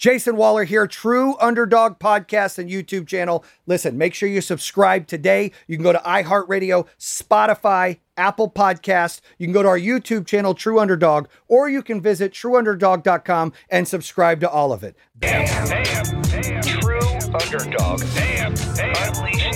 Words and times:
Jason 0.00 0.34
Waller 0.34 0.64
here, 0.64 0.86
True 0.86 1.36
Underdog 1.40 1.98
Podcast 1.98 2.58
and 2.58 2.70
YouTube 2.70 3.06
channel. 3.06 3.44
Listen, 3.66 3.98
make 3.98 4.14
sure 4.14 4.30
you 4.30 4.40
subscribe 4.40 5.06
today. 5.06 5.52
You 5.66 5.76
can 5.76 5.84
go 5.84 5.92
to 5.92 5.98
iHeartRadio, 5.98 6.86
Spotify, 6.98 7.98
Apple 8.16 8.50
Podcast. 8.50 9.20
You 9.36 9.46
can 9.46 9.52
go 9.52 9.62
to 9.62 9.68
our 9.68 9.78
YouTube 9.78 10.26
channel, 10.26 10.54
True 10.54 10.80
Underdog, 10.80 11.26
or 11.48 11.68
you 11.68 11.82
can 11.82 12.00
visit 12.00 12.32
trueunderdog.com 12.32 13.52
and 13.68 13.86
subscribe 13.86 14.40
to 14.40 14.48
all 14.48 14.72
of 14.72 14.82
it. 14.82 14.96
Damn, 15.18 15.68
damn, 15.68 16.22
damn. 16.22 16.62
True 16.62 17.00
underdog. 17.34 18.00
Damn, 18.14 18.54
damn. 18.54 19.16
Unleash 19.16 19.49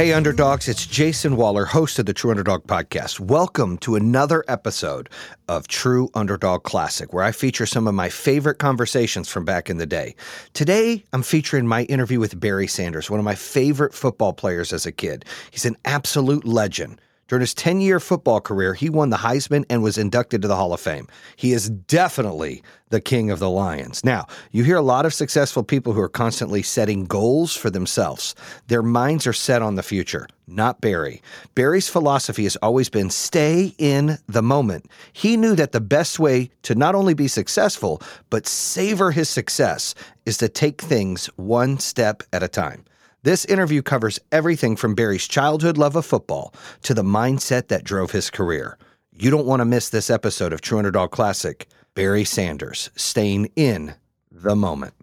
Hey, 0.00 0.14
underdogs, 0.14 0.66
it's 0.66 0.86
Jason 0.86 1.36
Waller, 1.36 1.66
host 1.66 1.98
of 1.98 2.06
the 2.06 2.14
True 2.14 2.30
Underdog 2.30 2.66
Podcast. 2.66 3.20
Welcome 3.20 3.76
to 3.80 3.96
another 3.96 4.42
episode 4.48 5.10
of 5.46 5.68
True 5.68 6.08
Underdog 6.14 6.62
Classic, 6.62 7.12
where 7.12 7.22
I 7.22 7.32
feature 7.32 7.66
some 7.66 7.86
of 7.86 7.92
my 7.92 8.08
favorite 8.08 8.58
conversations 8.58 9.28
from 9.28 9.44
back 9.44 9.68
in 9.68 9.76
the 9.76 9.84
day. 9.84 10.16
Today, 10.54 11.04
I'm 11.12 11.22
featuring 11.22 11.66
my 11.66 11.82
interview 11.82 12.18
with 12.18 12.40
Barry 12.40 12.66
Sanders, 12.66 13.10
one 13.10 13.20
of 13.20 13.26
my 13.26 13.34
favorite 13.34 13.92
football 13.92 14.32
players 14.32 14.72
as 14.72 14.86
a 14.86 14.92
kid. 14.92 15.26
He's 15.50 15.66
an 15.66 15.76
absolute 15.84 16.46
legend. 16.46 16.98
During 17.30 17.42
his 17.42 17.54
10 17.54 17.80
year 17.80 18.00
football 18.00 18.40
career, 18.40 18.74
he 18.74 18.90
won 18.90 19.10
the 19.10 19.18
Heisman 19.18 19.64
and 19.70 19.84
was 19.84 19.96
inducted 19.96 20.42
to 20.42 20.48
the 20.48 20.56
Hall 20.56 20.72
of 20.72 20.80
Fame. 20.80 21.06
He 21.36 21.52
is 21.52 21.70
definitely 21.70 22.60
the 22.88 23.00
king 23.00 23.30
of 23.30 23.38
the 23.38 23.48
Lions. 23.48 24.04
Now, 24.04 24.26
you 24.50 24.64
hear 24.64 24.74
a 24.74 24.82
lot 24.82 25.06
of 25.06 25.14
successful 25.14 25.62
people 25.62 25.92
who 25.92 26.00
are 26.00 26.08
constantly 26.08 26.64
setting 26.64 27.04
goals 27.04 27.54
for 27.54 27.70
themselves. 27.70 28.34
Their 28.66 28.82
minds 28.82 29.28
are 29.28 29.32
set 29.32 29.62
on 29.62 29.76
the 29.76 29.84
future, 29.84 30.26
not 30.48 30.80
Barry. 30.80 31.22
Barry's 31.54 31.88
philosophy 31.88 32.42
has 32.42 32.56
always 32.56 32.90
been 32.90 33.10
stay 33.10 33.76
in 33.78 34.18
the 34.26 34.42
moment. 34.42 34.86
He 35.12 35.36
knew 35.36 35.54
that 35.54 35.70
the 35.70 35.80
best 35.80 36.18
way 36.18 36.50
to 36.62 36.74
not 36.74 36.96
only 36.96 37.14
be 37.14 37.28
successful, 37.28 38.02
but 38.30 38.48
savor 38.48 39.12
his 39.12 39.28
success 39.28 39.94
is 40.26 40.36
to 40.38 40.48
take 40.48 40.82
things 40.82 41.26
one 41.36 41.78
step 41.78 42.24
at 42.32 42.42
a 42.42 42.48
time. 42.48 42.84
This 43.22 43.44
interview 43.44 43.82
covers 43.82 44.18
everything 44.32 44.76
from 44.76 44.94
Barry's 44.94 45.28
childhood 45.28 45.76
love 45.76 45.94
of 45.94 46.06
football 46.06 46.54
to 46.82 46.94
the 46.94 47.02
mindset 47.02 47.68
that 47.68 47.84
drove 47.84 48.12
his 48.12 48.30
career. 48.30 48.78
You 49.12 49.30
don't 49.30 49.44
want 49.44 49.60
to 49.60 49.66
miss 49.66 49.90
this 49.90 50.08
episode 50.08 50.54
of 50.54 50.62
True 50.62 50.78
Underdog 50.78 51.10
Classic. 51.10 51.66
Barry 51.94 52.24
Sanders, 52.24 52.88
staying 52.96 53.50
in 53.56 53.94
the 54.32 54.56
moment. 54.56 54.94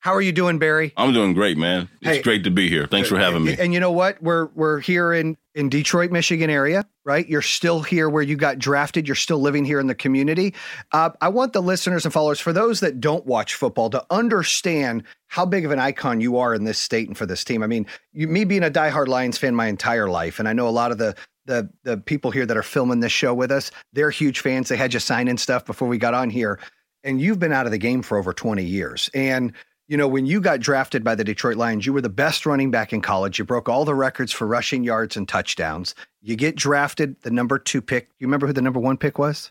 How 0.00 0.14
are 0.14 0.22
you 0.22 0.32
doing, 0.32 0.58
Barry? 0.58 0.94
I'm 0.96 1.12
doing 1.12 1.34
great, 1.34 1.58
man. 1.58 1.90
It's 2.00 2.16
Hey. 2.16 2.22
great 2.22 2.44
to 2.44 2.50
be 2.50 2.70
here. 2.70 2.86
Thanks 2.86 3.10
for 3.10 3.18
having 3.18 3.44
me. 3.44 3.54
And 3.58 3.74
you 3.74 3.80
know 3.80 3.92
what? 3.92 4.22
We're 4.22 4.46
we're 4.54 4.80
here 4.80 5.12
in 5.12 5.36
in 5.54 5.68
Detroit, 5.68 6.10
Michigan 6.10 6.48
area, 6.48 6.86
right? 7.04 7.28
You're 7.28 7.42
still 7.42 7.80
here 7.82 8.08
where 8.08 8.22
you 8.22 8.36
got 8.36 8.58
drafted. 8.58 9.06
You're 9.06 9.14
still 9.14 9.40
living 9.40 9.64
here 9.66 9.78
in 9.78 9.88
the 9.88 9.94
community. 9.94 10.54
Uh, 10.92 11.10
I 11.20 11.28
want 11.28 11.52
the 11.52 11.60
listeners 11.60 12.06
and 12.06 12.14
followers, 12.14 12.40
for 12.40 12.52
those 12.52 12.80
that 12.80 12.98
don't 13.00 13.26
watch 13.26 13.54
football, 13.54 13.90
to 13.90 14.02
understand 14.10 15.02
how 15.26 15.44
big 15.44 15.66
of 15.66 15.70
an 15.70 15.78
icon 15.78 16.20
you 16.22 16.38
are 16.38 16.54
in 16.54 16.64
this 16.64 16.78
state 16.78 17.08
and 17.08 17.18
for 17.18 17.26
this 17.26 17.44
team. 17.44 17.62
I 17.62 17.66
mean, 17.66 17.84
you, 18.12 18.26
me 18.26 18.44
being 18.44 18.62
a 18.64 18.70
diehard 18.70 19.08
Lions 19.08 19.36
fan 19.36 19.54
my 19.54 19.66
entire 19.66 20.08
life, 20.08 20.38
and 20.38 20.48
I 20.48 20.54
know 20.54 20.66
a 20.66 20.70
lot 20.70 20.92
of 20.92 20.98
the 20.98 21.14
the 21.44 21.68
the 21.84 21.98
people 21.98 22.30
here 22.30 22.46
that 22.46 22.56
are 22.56 22.62
filming 22.62 23.00
this 23.00 23.12
show 23.12 23.34
with 23.34 23.50
us, 23.50 23.70
they're 23.92 24.10
huge 24.10 24.40
fans. 24.40 24.70
They 24.70 24.76
had 24.78 24.94
you 24.94 25.00
sign 25.00 25.28
in 25.28 25.36
stuff 25.36 25.66
before 25.66 25.88
we 25.88 25.98
got 25.98 26.14
on 26.14 26.30
here, 26.30 26.58
and 27.04 27.20
you've 27.20 27.38
been 27.38 27.52
out 27.52 27.66
of 27.66 27.72
the 27.72 27.78
game 27.78 28.00
for 28.00 28.16
over 28.16 28.32
20 28.32 28.64
years, 28.64 29.10
and 29.12 29.52
you 29.90 29.96
know, 29.96 30.06
when 30.06 30.24
you 30.24 30.40
got 30.40 30.60
drafted 30.60 31.02
by 31.02 31.16
the 31.16 31.24
Detroit 31.24 31.56
Lions, 31.56 31.84
you 31.84 31.92
were 31.92 32.00
the 32.00 32.08
best 32.08 32.46
running 32.46 32.70
back 32.70 32.92
in 32.92 33.00
college. 33.00 33.40
You 33.40 33.44
broke 33.44 33.68
all 33.68 33.84
the 33.84 33.92
records 33.92 34.30
for 34.30 34.46
rushing 34.46 34.84
yards 34.84 35.16
and 35.16 35.28
touchdowns. 35.28 35.96
You 36.22 36.36
get 36.36 36.54
drafted, 36.54 37.20
the 37.22 37.32
number 37.32 37.58
two 37.58 37.82
pick. 37.82 38.08
You 38.20 38.28
remember 38.28 38.46
who 38.46 38.52
the 38.52 38.62
number 38.62 38.78
one 38.78 38.96
pick 38.96 39.18
was? 39.18 39.50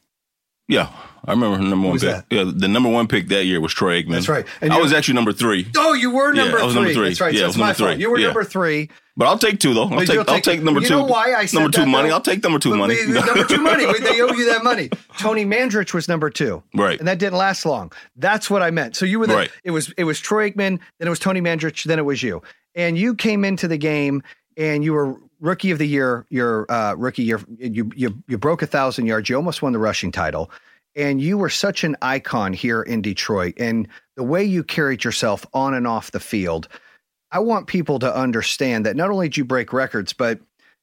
Yeah, 0.70 0.90
I 1.26 1.32
remember 1.32 1.58
the 1.58 1.64
number 1.64 1.86
one 1.88 1.94
was 1.94 2.04
pick. 2.04 2.12
that? 2.12 2.26
Yeah, 2.30 2.50
the 2.56 2.68
number 2.68 2.90
one 2.90 3.08
pick 3.08 3.28
that 3.30 3.44
year 3.46 3.60
was 3.60 3.74
Troy 3.74 4.02
Aikman. 4.02 4.12
That's 4.12 4.30
right. 4.30 4.46
And 4.62 4.72
I 4.72 4.78
was 4.80 4.94
actually 4.94 5.16
number 5.16 5.34
three. 5.34 5.64
three, 5.64 5.74
Oh, 5.78 5.94
you 5.94 6.12
were 6.12 6.34
Yeah, 6.34 6.44
number, 6.44 6.60
I 6.60 6.64
was 6.64 6.74
three. 6.74 6.82
number 6.84 6.94
three. 6.94 7.08
That's 7.10 7.22
right. 7.22 7.34
Yeah, 7.34 7.42
so 7.42 7.48
was 7.48 7.58
my 7.58 7.66
number 7.68 7.74
fault. 7.80 7.92
three. 7.96 8.02
You 8.02 8.12
were 8.12 8.20
Yeah. 8.20 8.26
number 8.28 8.44
three. 8.44 8.90
but 9.18 9.28
I'll 9.28 9.38
take 9.40 9.60
two 9.60 9.74
though. 9.74 9.84
I'll 9.90 10.00
take 10.00 10.10
you'll 10.10 10.20
I'll 10.20 10.36
take- 10.36 10.44
take 10.44 10.62
number 10.64 10.80
you 10.80 10.88
two. 10.88 10.94
know 10.94 11.04
why 11.04 11.34
I 11.34 11.46
said 11.46 11.60
number 11.60 11.72
two 11.76 11.82
that, 11.82 11.88
money. 11.88 12.08
though? 12.10 12.16
I'll 12.16 12.22
take 12.22 12.42
number 12.44 12.60
two 12.60 12.74
money. 12.78 12.96
number 13.08 13.44
two 13.44 13.58
money. 13.62 13.86
They 14.00 14.22
owe 14.22 14.32
you 14.32 14.46
that 14.46 14.64
money. 14.64 14.90
Tony 15.20 15.44
Mandarich 15.44 15.94
was 15.94 16.08
number 16.08 16.30
two. 16.30 16.64
Right. 16.74 16.98
And 17.00 17.08
that 17.08 17.18
didn't 17.20 17.38
last 17.38 17.66
long. 17.66 17.92
That's 18.16 18.50
what 18.50 18.62
I 18.62 18.72
meant. 18.72 18.96
So 18.96 19.06
you 19.06 19.20
were 19.20 19.28
the 19.28 19.36
Right. 19.36 19.52
it 19.66 19.72
was 19.72 19.92
it 19.98 20.04
was 20.06 20.20
Troy 20.22 20.52
Aikman, 20.52 20.80
then 21.00 21.08
it 21.08 21.10
was 21.10 21.20
Tony 21.20 21.42
Mandarich, 21.42 21.84
then 21.84 22.00
it 22.00 22.06
was 22.06 22.22
you. 22.24 22.42
And 22.76 22.98
you 22.98 23.14
came 23.16 23.44
into 23.44 23.68
the 23.68 23.78
game 23.78 24.22
and 24.56 24.84
you 24.86 24.94
were 24.94 25.16
rookie 25.40 25.72
of 25.72 25.78
the 25.78 25.88
year, 25.88 26.26
your 26.30 26.70
uh, 26.72 26.94
rookie 26.96 27.24
year. 27.24 27.40
You 27.58 27.92
you 27.96 28.24
you 28.28 28.38
broke 28.38 28.62
a 28.62 28.68
thousand 28.68 29.06
yards. 29.06 29.30
You 29.30 29.36
almost 29.36 29.62
won 29.62 29.74
the 29.74 29.80
rushing 29.80 30.12
title. 30.12 30.52
And 30.96 31.22
you 31.22 31.38
were 31.38 31.50
such 31.50 31.84
an 31.84 31.96
icon 32.02 32.52
here 32.52 32.82
in 32.82 33.02
Detroit. 33.02 33.54
And 33.58 33.88
the 34.16 34.24
way 34.24 34.44
you 34.44 34.64
carried 34.64 35.04
yourself 35.04 35.46
on 35.54 35.74
and 35.74 35.88
off 35.88 36.12
the 36.12 36.20
field, 36.20 36.68
I 37.32 37.40
want 37.40 37.68
people 37.68 38.00
to 38.00 38.14
understand 38.14 38.86
that 38.86 38.96
not 38.96 39.10
only 39.12 39.30
did 39.30 39.38
you 39.38 39.46
break 39.46 39.72
records, 39.72 40.14
but 40.14 40.40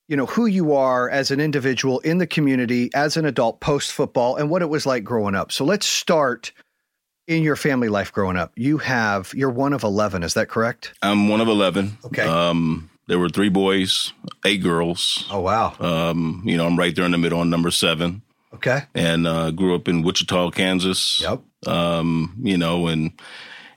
you 0.09 0.17
know 0.17 0.27
who 0.27 0.47
you 0.47 0.75
are 0.75 1.11
as 1.11 1.33
an 1.33 1.41
individual 1.41 1.99
in 2.01 2.19
the 2.19 2.27
community, 2.27 2.89
as 2.95 3.17
an 3.17 3.27
adult 3.27 3.61
post 3.61 3.93
football, 3.93 4.37
and 4.37 4.49
what 4.49 4.63
it 4.63 4.69
was 4.69 4.87
like 4.87 5.03
growing 5.03 5.35
up. 5.35 5.51
So 5.51 5.65
let's 5.65 5.87
start 5.87 6.53
in 7.27 7.43
your 7.43 7.57
family 7.57 7.89
life 7.89 8.13
growing 8.13 8.37
up. 8.37 8.53
You 8.55 8.79
have 8.79 9.35
you're 9.35 9.51
one 9.51 9.73
of 9.73 9.83
eleven, 9.83 10.23
is 10.23 10.35
that 10.35 10.49
correct? 10.49 10.95
I'm 11.03 11.29
one 11.29 11.41
of 11.41 11.49
eleven. 11.49 11.99
Okay. 12.05 12.23
Um, 12.23 12.89
there 13.09 13.19
were 13.19 13.29
three 13.29 13.49
boys, 13.49 14.13
eight 14.45 14.63
girls. 14.63 15.27
Oh 15.31 15.41
wow. 15.41 15.75
Um, 15.81 16.43
you 16.45 16.57
know, 16.57 16.67
I'm 16.67 16.79
right 16.79 16.95
there 16.95 17.05
in 17.05 17.13
the 17.13 17.19
middle 17.19 17.41
on 17.41 17.51
number 17.51 17.71
seven, 17.71 18.23
Okay. 18.55 18.83
and 18.95 19.27
uh, 19.27 19.51
grew 19.51 19.75
up 19.75 19.89
in 19.89 20.03
Wichita, 20.03 20.51
Kansas. 20.51 21.21
Yep. 21.23 21.41
um, 21.67 22.35
you 22.43 22.57
know, 22.59 22.87
and 22.89 23.13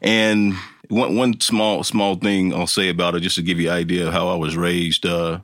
and 0.01 0.53
one 0.89 1.15
one 1.15 1.39
small 1.41 1.83
small 1.83 2.15
thing 2.15 2.53
I'll 2.53 2.67
say 2.67 2.89
about 2.89 3.15
it, 3.15 3.19
just 3.21 3.35
to 3.35 3.41
give 3.43 3.59
you 3.59 3.69
an 3.69 3.75
idea 3.77 4.07
of 4.07 4.13
how 4.13 4.27
I 4.29 4.35
was 4.35 4.55
raised. 4.57 5.05
Uh, 5.05 5.39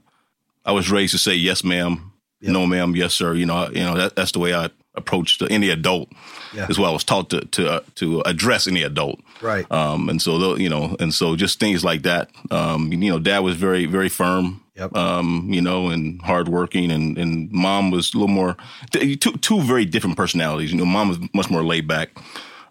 I 0.66 0.72
was 0.72 0.90
raised 0.90 1.12
to 1.12 1.19
say 1.19 1.35
yes, 1.35 1.63
ma'am, 1.63 2.12
Yep. 2.41 2.51
no, 2.53 2.66
ma'am, 2.66 2.95
yes, 2.95 3.13
sir. 3.13 3.34
You 3.35 3.45
know, 3.45 3.69
you 3.69 3.84
know 3.84 3.95
that, 3.95 4.16
that's 4.16 4.31
the 4.31 4.40
way 4.40 4.53
I 4.56 4.69
approached 4.97 5.41
any 5.50 5.69
adult. 5.69 6.09
Yeah. 6.53 6.67
Is 6.69 6.79
what 6.79 6.89
I 6.89 6.91
was 6.91 7.03
taught 7.03 7.29
to 7.31 7.41
to 7.41 7.69
uh, 7.69 7.79
to 7.95 8.22
address 8.22 8.67
any 8.67 8.83
adult. 8.83 9.19
Right. 9.41 9.69
Um, 9.72 10.09
and 10.09 10.22
so 10.22 10.56
you 10.56 10.69
know, 10.69 10.95
and 11.00 11.13
so 11.13 11.35
just 11.35 11.59
things 11.59 11.83
like 11.83 12.03
that. 12.03 12.29
Um, 12.51 12.91
you 12.91 13.11
know, 13.11 13.19
dad 13.19 13.39
was 13.39 13.56
very 13.56 13.85
very 13.85 14.09
firm. 14.09 14.61
Yep. 14.75 14.95
Um, 14.95 15.47
you 15.50 15.61
know, 15.61 15.88
and 15.88 16.22
hardworking, 16.22 16.91
and 16.91 17.17
and 17.17 17.51
mom 17.51 17.91
was 17.91 18.13
a 18.13 18.17
little 18.17 18.33
more 18.33 18.57
two 18.91 19.16
two 19.16 19.61
very 19.61 19.85
different 19.85 20.17
personalities. 20.17 20.72
You 20.72 20.78
know, 20.78 20.85
mom 20.85 21.09
was 21.09 21.19
much 21.33 21.50
more 21.50 21.63
laid 21.63 21.88
back. 21.88 22.17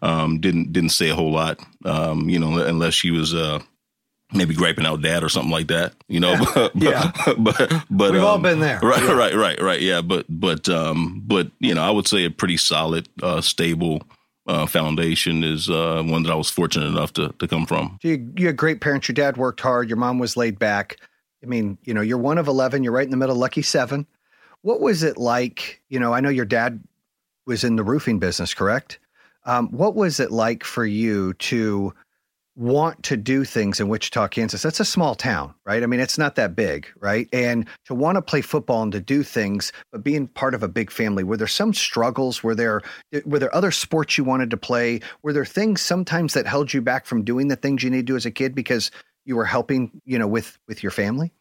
Um, 0.02 0.38
didn't 0.38 0.72
didn't 0.72 0.90
say 0.90 1.08
a 1.08 1.14
whole 1.14 1.32
lot. 1.32 1.60
Um, 1.84 2.28
you 2.28 2.38
know, 2.38 2.58
unless 2.58 2.92
she 2.94 3.10
was 3.10 3.34
uh 3.34 3.60
maybe 4.34 4.54
griping 4.54 4.86
out 4.86 5.02
dad 5.02 5.22
or 5.22 5.28
something 5.28 5.50
like 5.52 5.68
that. 5.68 5.94
You 6.08 6.20
know, 6.20 6.36
but, 6.54 6.72
Yeah. 6.76 7.12
but 7.38 7.72
but 7.90 8.12
We've 8.12 8.22
all 8.22 8.36
um, 8.36 8.42
been 8.42 8.60
there. 8.60 8.80
Right, 8.82 9.02
Yeah. 9.02 9.12
right, 9.12 9.34
right, 9.34 9.60
right. 9.60 9.80
Yeah, 9.80 10.00
but 10.02 10.26
but 10.28 10.68
um, 10.68 11.22
but 11.26 11.50
you 11.60 11.74
know, 11.74 11.82
I 11.82 11.90
would 11.90 12.06
say 12.08 12.24
a 12.24 12.30
pretty 12.30 12.56
solid, 12.56 13.08
uh, 13.22 13.40
stable 13.40 14.02
uh, 14.46 14.66
foundation 14.66 15.42
is 15.42 15.70
uh, 15.70 16.02
one 16.04 16.22
that 16.24 16.32
I 16.32 16.34
was 16.36 16.50
fortunate 16.50 16.86
enough 16.86 17.12
to 17.14 17.28
to 17.38 17.48
come 17.48 17.66
from. 17.66 17.98
You, 18.02 18.30
you 18.36 18.46
had 18.46 18.56
great 18.56 18.80
parents. 18.80 19.08
Your 19.08 19.14
dad 19.14 19.36
worked 19.36 19.60
hard. 19.60 19.88
Your 19.88 19.96
mom 19.96 20.18
was 20.18 20.36
laid 20.36 20.58
back. 20.58 20.98
I 21.42 21.46
mean, 21.46 21.76
you 21.84 21.92
know, 21.92 22.00
you're 22.00 22.16
one 22.18 22.38
of 22.38 22.48
11. 22.48 22.82
You're 22.84 22.92
right 22.94 23.04
in 23.04 23.10
the 23.10 23.18
middle, 23.18 23.36
lucky 23.36 23.60
seven. 23.62 24.06
What 24.62 24.80
was 24.80 25.02
it 25.02 25.18
like? 25.18 25.82
You 25.90 26.00
know, 26.00 26.14
I 26.14 26.20
know 26.20 26.30
your 26.30 26.46
dad 26.46 26.82
was 27.46 27.64
in 27.64 27.76
the 27.76 27.84
roofing 27.84 28.18
business, 28.18 28.54
correct? 28.54 28.98
Um, 29.44 29.68
what 29.68 29.94
was 29.94 30.20
it 30.20 30.30
like 30.30 30.64
for 30.64 30.86
you 30.86 31.34
to 31.34 31.92
want 32.56 33.02
to 33.04 33.16
do 33.16 33.44
things 33.44 33.80
in 33.80 33.88
Wichita, 33.88 34.28
Kansas? 34.28 34.62
That's 34.62 34.80
a 34.80 34.84
small 34.84 35.14
town, 35.14 35.54
right? 35.64 35.82
I 35.82 35.86
mean, 35.86 36.00
it's 36.00 36.18
not 36.18 36.36
that 36.36 36.54
big, 36.54 36.86
right? 36.98 37.28
And 37.32 37.66
to 37.86 37.94
want 37.94 38.16
to 38.16 38.22
play 38.22 38.40
football 38.40 38.82
and 38.82 38.92
to 38.92 39.00
do 39.00 39.22
things, 39.22 39.72
but 39.90 40.04
being 40.04 40.28
part 40.28 40.54
of 40.54 40.62
a 40.62 40.68
big 40.68 40.90
family, 40.90 41.24
were 41.24 41.36
there 41.36 41.46
some 41.46 41.74
struggles? 41.74 42.42
Were 42.42 42.54
there 42.54 42.82
were 43.24 43.38
there 43.38 43.54
other 43.54 43.70
sports 43.70 44.16
you 44.16 44.24
wanted 44.24 44.50
to 44.50 44.56
play? 44.56 45.00
Were 45.22 45.32
there 45.32 45.44
things 45.44 45.80
sometimes 45.80 46.34
that 46.34 46.46
held 46.46 46.72
you 46.72 46.80
back 46.80 47.06
from 47.06 47.24
doing 47.24 47.48
the 47.48 47.56
things 47.56 47.82
you 47.82 47.90
need 47.90 47.98
to 47.98 48.12
do 48.12 48.16
as 48.16 48.26
a 48.26 48.30
kid 48.30 48.54
because 48.54 48.90
you 49.24 49.36
were 49.36 49.44
helping, 49.44 49.90
you 50.04 50.18
know, 50.18 50.28
with 50.28 50.58
with 50.68 50.82
your 50.82 50.92
family? 50.92 51.32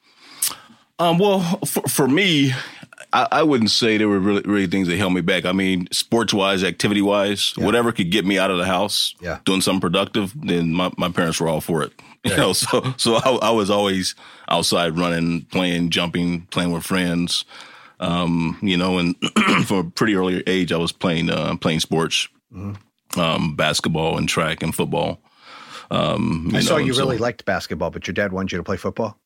Um, 1.00 1.18
well, 1.18 1.42
for, 1.66 1.82
for 1.82 2.08
me, 2.08 2.54
I, 3.14 3.28
I 3.32 3.44
wouldn't 3.44 3.70
say 3.72 3.98
there 3.98 4.10
were 4.10 4.20
really, 4.20 4.42
really 4.42 4.68
things 4.68 4.88
that 4.88 4.98
held 4.98 5.14
me 5.14 5.22
back. 5.22 5.46
I 5.46 5.52
mean, 5.54 5.88
sports 5.92 6.34
wise, 6.34 6.64
activity 6.64 7.02
wise, 7.02 7.54
Yeah. 7.58 7.66
whatever 7.66 7.92
could 7.92 8.10
get 8.12 8.26
me 8.26 8.38
out 8.40 8.52
of 8.52 8.58
the 8.58 8.66
house, 8.66 9.14
Yeah. 9.22 9.40
doing 9.46 9.62
something 9.62 9.82
productive, 9.82 10.34
then 10.36 10.74
my, 10.74 10.92
my 10.98 11.10
parents 11.10 11.40
were 11.40 11.48
all 11.48 11.62
for 11.62 11.84
it. 11.84 11.94
You 12.26 12.38
know, 12.38 12.54
so 12.54 12.94
so 12.96 13.16
I, 13.16 13.50
I 13.50 13.50
was 13.52 13.70
always 13.70 14.16
outside 14.48 14.98
running, 14.98 15.42
playing, 15.52 15.90
jumping, 15.90 16.44
playing 16.52 16.72
with 16.72 16.84
friends. 16.86 17.44
Um, 18.00 18.58
you 18.62 18.78
know, 18.78 18.98
and 18.98 19.16
from 19.66 19.78
a 19.78 19.84
pretty 19.92 20.16
early 20.16 20.42
age, 20.48 20.72
I 20.72 20.78
was 20.78 20.94
playing 20.94 21.30
uh, 21.30 21.56
playing 21.58 21.82
sports, 21.82 22.30
Mm-hmm. 22.56 23.20
um, 23.20 23.56
basketball 23.58 24.18
and 24.18 24.30
track 24.30 24.64
and 24.64 24.74
football. 24.74 25.20
Um, 25.92 26.52
I 26.54 26.62
saw 26.62 26.78
know, 26.78 26.86
you 26.86 26.94
so- 26.94 27.02
really 27.02 27.18
liked 27.18 27.44
basketball, 27.46 27.90
but 27.92 28.08
your 28.08 28.14
dad 28.14 28.32
wanted 28.32 28.54
you 28.54 28.58
to 28.58 28.64
play 28.64 28.78
football. 28.78 29.18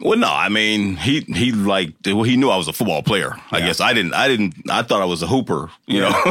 Well, 0.00 0.18
no, 0.18 0.28
I 0.30 0.50
mean 0.50 0.96
he 0.96 1.20
he 1.20 1.52
like 1.52 1.94
well 2.04 2.22
he 2.22 2.36
knew 2.36 2.50
I 2.50 2.56
was 2.58 2.68
a 2.68 2.72
football 2.74 3.02
player. 3.02 3.34
I 3.50 3.60
guess 3.60 3.80
I 3.80 3.94
didn't 3.94 4.12
I 4.12 4.28
didn't 4.28 4.54
I 4.70 4.82
thought 4.82 5.00
I 5.00 5.06
was 5.06 5.22
a 5.22 5.26
hooper. 5.26 5.70
You 5.86 6.00
know, 6.00 6.10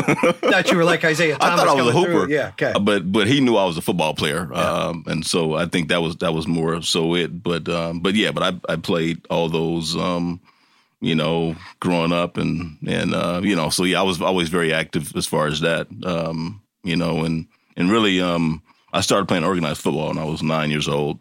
Thought 0.51 0.69
you 0.71 0.77
were 0.77 0.83
like 0.83 1.03
Isiah 1.03 1.37
I 1.41 1.55
thought 1.55 1.67
I 1.67 1.73
was 1.73 1.87
a 1.87 1.91
coming 1.91 2.05
through. 2.05 2.19
hooper. 2.21 2.31
Yeah. 2.31 2.49
Okay. 2.49 2.73
Uh, 2.73 2.79
But 2.79 3.11
but 3.11 3.25
he 3.27 3.41
knew 3.41 3.55
I 3.57 3.65
was 3.65 3.77
a 3.77 3.81
football 3.81 4.13
player, 4.13 4.53
um, 4.53 5.03
and 5.07 5.25
so 5.25 5.55
I 5.55 5.65
think 5.65 5.89
that 5.89 6.01
was 6.03 6.15
that 6.17 6.33
was 6.33 6.45
more 6.47 6.81
so 6.83 7.15
it. 7.15 7.41
But 7.41 7.67
um, 7.67 8.01
but 8.01 8.13
yeah, 8.13 8.31
but 8.31 8.43
I 8.43 8.73
I 8.73 8.75
played 8.75 9.25
all 9.29 9.49
those. 9.49 9.95
Um, 9.95 10.39
you 11.01 11.13
know, 11.13 11.55
growing 11.79 12.13
up 12.13 12.37
and 12.37 12.77
and 12.87 13.13
uh, 13.13 13.41
you 13.43 13.55
know, 13.55 13.69
so 13.69 13.83
yeah, 13.83 13.99
I 13.99 14.03
was 14.03 14.21
always 14.21 14.49
very 14.49 14.73
active 14.73 15.15
as 15.15 15.25
far 15.27 15.45
as 15.47 15.59
that. 15.61 15.87
Um, 16.05 16.61
you 16.83 16.95
know, 16.95 17.25
and 17.25 17.47
and 17.77 17.91
really, 17.91 18.21
um, 18.21 18.61
I 18.93 19.01
started 19.01 19.27
playing 19.27 19.43
organized 19.43 19.81
football 19.81 20.07
when 20.07 20.17
I 20.17 20.23
was 20.23 20.41
nine 20.41 20.71
years 20.71 20.87
old. 20.87 21.19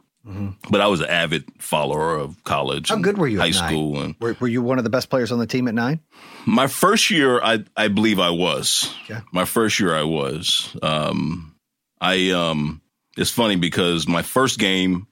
But 0.70 0.80
I 0.80 0.86
was 0.86 1.00
an 1.00 1.10
avid 1.10 1.44
follower 1.58 2.16
of 2.16 2.42
college. 2.44 2.88
How 2.88 2.96
good 2.96 3.18
were 3.18 3.28
you? 3.28 3.40
High 3.40 3.48
at 3.48 3.54
nine? 3.54 3.68
school 3.68 4.00
and 4.00 4.14
Were, 4.20 4.34
were 4.40 4.48
you 4.48 4.62
one 4.62 4.78
of 4.78 4.84
the 4.84 4.90
best 4.90 5.10
players 5.10 5.30
on 5.30 5.38
the 5.38 5.46
team 5.46 5.68
at 5.68 5.74
nine? 5.74 6.00
my 6.46 6.66
first 6.66 7.10
year, 7.10 7.42
I 7.42 7.64
I 7.76 7.88
believe 7.88 8.18
I 8.18 8.30
was. 8.30 8.94
Okay. 9.04 9.20
My 9.32 9.44
first 9.44 9.78
year, 9.78 9.94
I 9.94 10.04
was. 10.04 10.74
Um, 10.82 11.54
I 12.00 12.30
um, 12.30 12.80
it's 13.18 13.30
funny 13.30 13.56
because 13.56 14.08
my 14.08 14.22
first 14.22 14.58
game, 14.58 15.06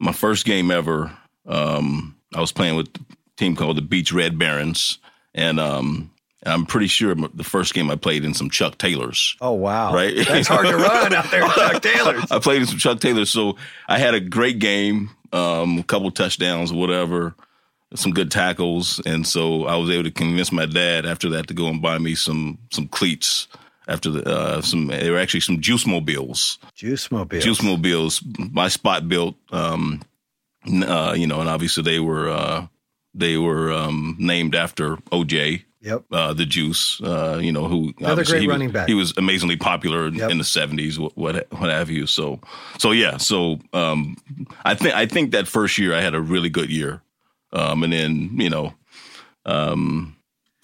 my 0.00 0.12
first 0.12 0.44
game 0.44 0.70
ever, 0.72 1.16
um, 1.46 2.16
I 2.34 2.40
was 2.40 2.50
playing 2.52 2.76
with 2.76 2.88
a 2.88 3.00
team 3.36 3.54
called 3.54 3.76
the 3.76 3.82
Beach 3.82 4.12
Red 4.12 4.38
Barons, 4.38 4.98
and 5.34 5.60
um, 5.60 6.10
and 6.10 6.10
I'm 6.46 6.64
pretty 6.66 6.86
sure 6.86 7.14
the 7.14 7.44
first 7.44 7.74
game 7.74 7.90
I 7.90 7.96
played 7.96 8.24
in 8.24 8.32
some 8.34 8.48
Chuck 8.50 8.78
Taylors. 8.78 9.36
Oh 9.40 9.52
wow! 9.52 9.92
Right. 9.92 10.12
it's 10.16 10.48
hard 10.54 10.66
to 10.68 10.76
run 10.76 11.12
out 11.12 11.30
there, 11.30 11.42
Chuck 11.48 11.82
Taylor. 11.82 12.18
I 12.30 12.38
played 12.38 12.62
in 12.62 12.68
some 12.68 12.78
Chuck 12.78 13.00
Taylors, 13.00 13.30
so 13.30 13.56
I 13.88 13.98
had 13.98 14.14
a 14.14 14.20
great 14.20 14.58
game, 14.58 15.10
um, 15.32 15.78
a 15.78 15.82
couple 15.82 16.10
touchdowns, 16.10 16.72
whatever, 16.72 17.34
some 17.94 18.12
good 18.12 18.30
tackles, 18.30 19.00
and 19.06 19.26
so 19.26 19.64
I 19.66 19.76
was 19.76 19.90
able 19.90 20.04
to 20.04 20.10
convince 20.10 20.52
my 20.52 20.66
dad 20.66 21.04
after 21.06 21.28
that 21.30 21.48
to 21.48 21.54
go 21.54 21.66
and 21.68 21.82
buy 21.82 21.98
me 21.98 22.14
some 22.14 22.58
some 22.70 22.88
cleats. 22.88 23.48
After 23.88 24.10
the 24.10 24.28
uh, 24.28 24.62
some, 24.62 24.88
they 24.88 25.10
were 25.12 25.18
actually 25.18 25.40
some 25.40 25.60
juice 25.60 25.86
mobiles, 25.86 26.58
Juice 26.74 27.08
mobile. 27.12 27.38
juice 27.38 27.62
mobiles. 27.62 28.20
My 28.50 28.66
Spot-Bilt, 28.66 29.36
um, 29.52 30.02
uh, 30.84 31.14
you 31.16 31.28
know, 31.28 31.38
and 31.40 31.48
obviously 31.48 31.84
they 31.84 32.00
were 32.00 32.28
uh, 32.28 32.66
they 33.14 33.36
were 33.36 33.72
um, 33.72 34.16
named 34.18 34.56
after 34.56 34.96
OJ 35.12 35.62
Yep. 35.86 36.04
uh, 36.12 36.32
the 36.34 36.44
Juice, 36.44 37.00
uh, 37.02 37.38
you 37.40 37.52
know, 37.52 37.68
who 37.68 37.94
Another 37.98 38.24
great 38.24 38.40
he 38.42 38.46
was- 38.48 38.54
running 38.54 38.70
back. 38.72 38.88
He 38.88 38.94
was 38.94 39.14
amazingly 39.16 39.56
popular 39.56 40.08
in, 40.08 40.14
Yep. 40.16 40.30
in 40.32 40.38
the 40.38 40.44
seventies, 40.44 40.98
what, 40.98 41.16
what 41.16 41.46
what 41.52 41.70
have 41.70 41.88
you. 41.90 42.06
So, 42.06 42.40
so 42.78 42.90
yeah, 42.90 43.16
so 43.18 43.58
um, 43.72 44.16
I 44.64 44.74
think 44.74 44.94
I 44.94 45.06
think 45.06 45.30
that 45.30 45.46
first 45.48 45.78
year 45.78 45.94
I 45.94 46.00
had 46.02 46.14
a 46.14 46.20
really 46.20 46.50
good 46.50 46.70
year, 46.70 47.02
um, 47.52 47.82
and 47.84 47.92
then 47.92 48.30
you 48.40 48.50
know, 48.50 48.74
um, 49.44 50.16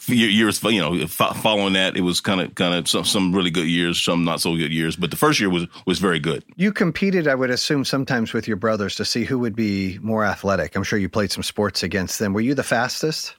years 0.08 0.62
you 0.64 0.80
know 0.80 1.06
following 1.06 1.74
that 1.74 1.96
it 1.96 2.00
was 2.00 2.20
kind 2.20 2.40
of 2.40 2.54
kind 2.56 2.74
of 2.74 2.88
some, 2.88 3.04
some 3.04 3.32
really 3.32 3.50
good 3.50 3.68
years, 3.68 4.02
some 4.02 4.24
not 4.24 4.40
so 4.40 4.56
good 4.56 4.72
years, 4.72 4.96
but 4.96 5.10
the 5.12 5.16
first 5.16 5.38
year 5.38 5.48
was 5.50 5.66
was 5.86 5.98
very 6.00 6.18
good. 6.18 6.42
You 6.56 6.72
competed, 6.72 7.28
I 7.28 7.34
would 7.36 7.50
assume, 7.50 7.84
sometimes 7.84 8.32
with 8.32 8.48
your 8.48 8.56
brothers 8.56 8.96
to 8.96 9.04
see 9.04 9.24
who 9.24 9.38
would 9.38 9.54
be 9.54 9.98
more 10.02 10.24
athletic. 10.24 10.74
I'm 10.74 10.82
sure 10.82 10.98
you 10.98 11.08
played 11.08 11.30
some 11.30 11.44
sports 11.44 11.82
against 11.84 12.18
them. 12.18 12.32
Were 12.32 12.40
you 12.40 12.54
the 12.54 12.64
fastest? 12.64 13.36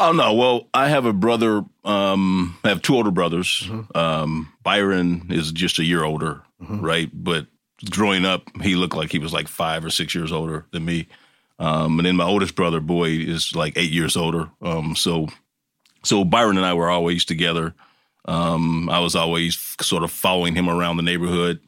Oh 0.00 0.12
no! 0.12 0.32
Well, 0.32 0.68
I 0.72 0.88
have 0.88 1.04
a 1.04 1.12
brother. 1.12 1.62
Um, 1.84 2.58
I 2.64 2.70
have 2.70 2.80
two 2.80 2.96
older 2.96 3.10
brothers. 3.10 3.64
Mm-hmm. 3.66 3.96
Um, 3.96 4.52
Byron 4.62 5.26
is 5.30 5.52
just 5.52 5.78
a 5.78 5.84
year 5.84 6.02
older, 6.02 6.42
right? 6.58 7.10
But 7.12 7.46
growing 7.90 8.24
up, 8.24 8.42
he 8.62 8.74
looked 8.76 8.96
like 8.96 9.12
he 9.12 9.18
was 9.18 9.32
like 9.32 9.46
five 9.46 9.84
or 9.84 9.90
six 9.90 10.14
years 10.14 10.32
older 10.32 10.66
than 10.72 10.84
me. 10.84 11.06
Um, 11.58 11.98
and 11.98 12.06
then 12.06 12.16
my 12.16 12.24
oldest 12.24 12.54
brother, 12.54 12.80
boy, 12.80 13.10
is 13.10 13.54
like 13.54 13.74
eight 13.76 13.90
years 13.90 14.16
older. 14.16 14.50
Um, 14.62 14.96
so, 14.96 15.28
so 16.02 16.24
Byron 16.24 16.56
and 16.56 16.64
I 16.64 16.72
were 16.72 16.88
always 16.88 17.24
together. 17.26 17.74
Um, 18.24 18.88
I 18.88 19.00
was 19.00 19.14
always 19.14 19.76
sort 19.80 20.02
of 20.02 20.10
following 20.10 20.54
him 20.54 20.68
around 20.70 20.96
the 20.96 21.02
neighborhood. 21.02 21.60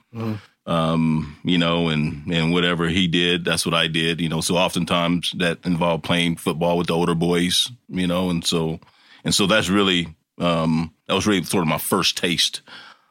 Um, 0.64 1.38
you 1.42 1.58
know, 1.58 1.88
and 1.88 2.32
and 2.32 2.52
whatever 2.52 2.88
he 2.88 3.08
did, 3.08 3.44
that's 3.44 3.66
what 3.66 3.74
I 3.74 3.88
did. 3.88 4.20
You 4.20 4.28
know, 4.28 4.40
so 4.40 4.56
oftentimes 4.56 5.32
that 5.38 5.58
involved 5.64 6.04
playing 6.04 6.36
football 6.36 6.78
with 6.78 6.86
the 6.86 6.94
older 6.94 7.14
boys. 7.14 7.70
You 7.88 8.06
know, 8.06 8.30
and 8.30 8.44
so 8.44 8.78
and 9.24 9.34
so 9.34 9.46
that's 9.46 9.68
really 9.68 10.14
um, 10.38 10.92
that 11.06 11.14
was 11.14 11.26
really 11.26 11.42
sort 11.44 11.62
of 11.62 11.68
my 11.68 11.78
first 11.78 12.16
taste 12.16 12.62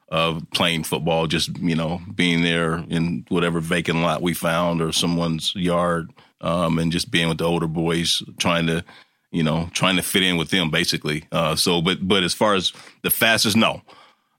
of 0.10 0.44
playing 0.54 0.84
football. 0.84 1.28
Just 1.28 1.58
you 1.58 1.76
know, 1.76 2.02
being 2.14 2.44
there 2.44 2.84
in 2.90 3.26
whatever 3.30 3.60
vacant 3.60 4.00
lot 4.00 4.22
we 4.22 4.34
found 4.34 4.82
or 4.82 4.92
someone's 4.92 5.54
yard, 5.56 6.12
um, 6.42 6.80
and 6.80 6.92
just 6.92 7.12
being 7.12 7.30
with 7.30 7.38
the 7.38 7.46
older 7.46 7.68
boys, 7.68 8.22
trying 8.38 8.68
to 8.68 8.84
you 9.32 9.44
know 9.44 9.70
trying 9.74 9.96
to 9.96 10.02
fit 10.02 10.24
in 10.24 10.38
with 10.38 10.50
them 10.50 10.70
basically. 10.70 11.26
Uh, 11.32 11.56
so, 11.56 11.82
but 11.82 12.06
but 12.08 12.24
as 12.24 12.34
far 12.34 12.56
as 12.56 12.74
the 13.02 13.10
fastest, 13.10 13.56
no. 13.56 13.82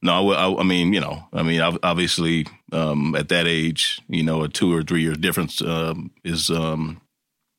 No, 0.03 0.33
I, 0.33 0.61
I 0.61 0.65
mean, 0.65 0.93
you 0.93 1.01
know, 1.01 1.25
I 1.33 1.43
mean, 1.45 1.61
obviously, 1.61 2.47
um, 2.73 3.15
at 3.15 3.29
that 3.29 3.47
age, 3.47 4.01
you 4.09 4.25
know, 4.25 4.43
a 4.43 4.49
two 4.49 4.75
or 4.75 4.83
three 4.83 5.03
year 5.03 5.15
difference 5.15 5.63
um, 5.63 6.11
is 6.25 6.51
um, 6.51 7.01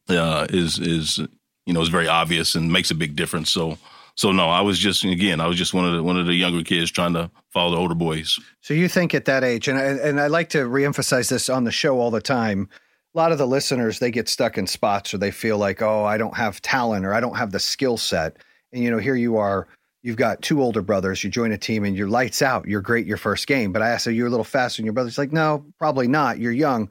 uh, 0.10 0.46
is 0.50 0.78
is 0.78 1.20
you 1.66 1.74
know 1.74 1.82
is 1.82 1.88
very 1.88 2.08
obvious 2.08 2.56
and 2.56 2.72
makes 2.72 2.92
a 2.92 2.96
big 2.96 3.16
difference. 3.16 3.50
So, 3.50 3.78
so 4.16 4.34
no, 4.34 4.50
I 4.50 4.60
was 4.60 4.78
just 4.78 5.06
again, 5.06 5.40
I 5.40 5.48
was 5.48 5.58
just 5.58 5.74
one 5.74 5.86
of 5.86 5.94
the 5.94 6.04
one 6.04 6.20
of 6.20 6.26
the 6.26 6.34
younger 6.34 6.64
kids 6.64 6.92
trying 6.92 7.14
to 7.14 7.32
follow 7.52 7.72
the 7.72 7.78
older 7.78 7.96
boys. 7.96 8.38
So 8.60 8.74
you 8.74 8.90
think 8.90 9.14
at 9.14 9.24
that 9.26 9.46
age, 9.46 9.70
and 9.70 9.80
I, 9.80 9.84
and 9.84 10.20
I 10.20 10.28
like 10.28 10.50
to 10.50 10.66
reemphasize 10.66 11.30
this 11.30 11.48
on 11.48 11.64
the 11.64 11.72
show 11.72 12.00
all 12.00 12.12
the 12.12 12.22
time. 12.22 12.68
A 13.16 13.18
lot 13.18 13.32
of 13.32 13.38
the 13.38 13.48
listeners 13.48 14.00
they 14.00 14.12
get 14.12 14.28
stuck 14.28 14.58
in 14.58 14.68
spots 14.68 15.14
or 15.14 15.18
they 15.18 15.32
feel 15.32 15.58
like, 15.58 15.82
oh, 15.82 16.04
I 16.04 16.18
don't 16.18 16.36
have 16.36 16.62
talent 16.62 17.06
or 17.06 17.14
I 17.14 17.20
don't 17.20 17.38
have 17.38 17.52
the 17.52 17.60
skill 17.60 17.96
set. 17.96 18.38
And 18.74 18.84
you 18.84 18.90
know, 18.90 18.98
here 18.98 19.16
you 19.16 19.38
are, 19.38 19.68
you've 20.04 20.18
got 20.18 20.42
two 20.42 20.62
older 20.62 20.82
brothers. 20.82 21.24
You 21.24 21.30
join 21.30 21.52
a 21.52 21.58
team 21.58 21.84
and 21.86 21.96
you're 21.96 22.10
lights 22.10 22.42
out. 22.42 22.68
You're 22.68 22.82
great 22.82 23.08
your 23.08 23.18
first 23.18 23.48
game. 23.48 23.72
But 23.72 23.82
I 23.82 23.90
asked, 23.90 24.06
are 24.06 24.12
you 24.12 24.28
a 24.28 24.30
little 24.30 24.44
faster 24.44 24.82
than 24.82 24.86
your 24.86 24.94
brother? 24.94 25.06
brothers? 25.06 25.18
Like, 25.18 25.32
no, 25.32 25.66
probably 25.80 26.08
not. 26.08 26.40
You're 26.40 26.52
young, 26.52 26.90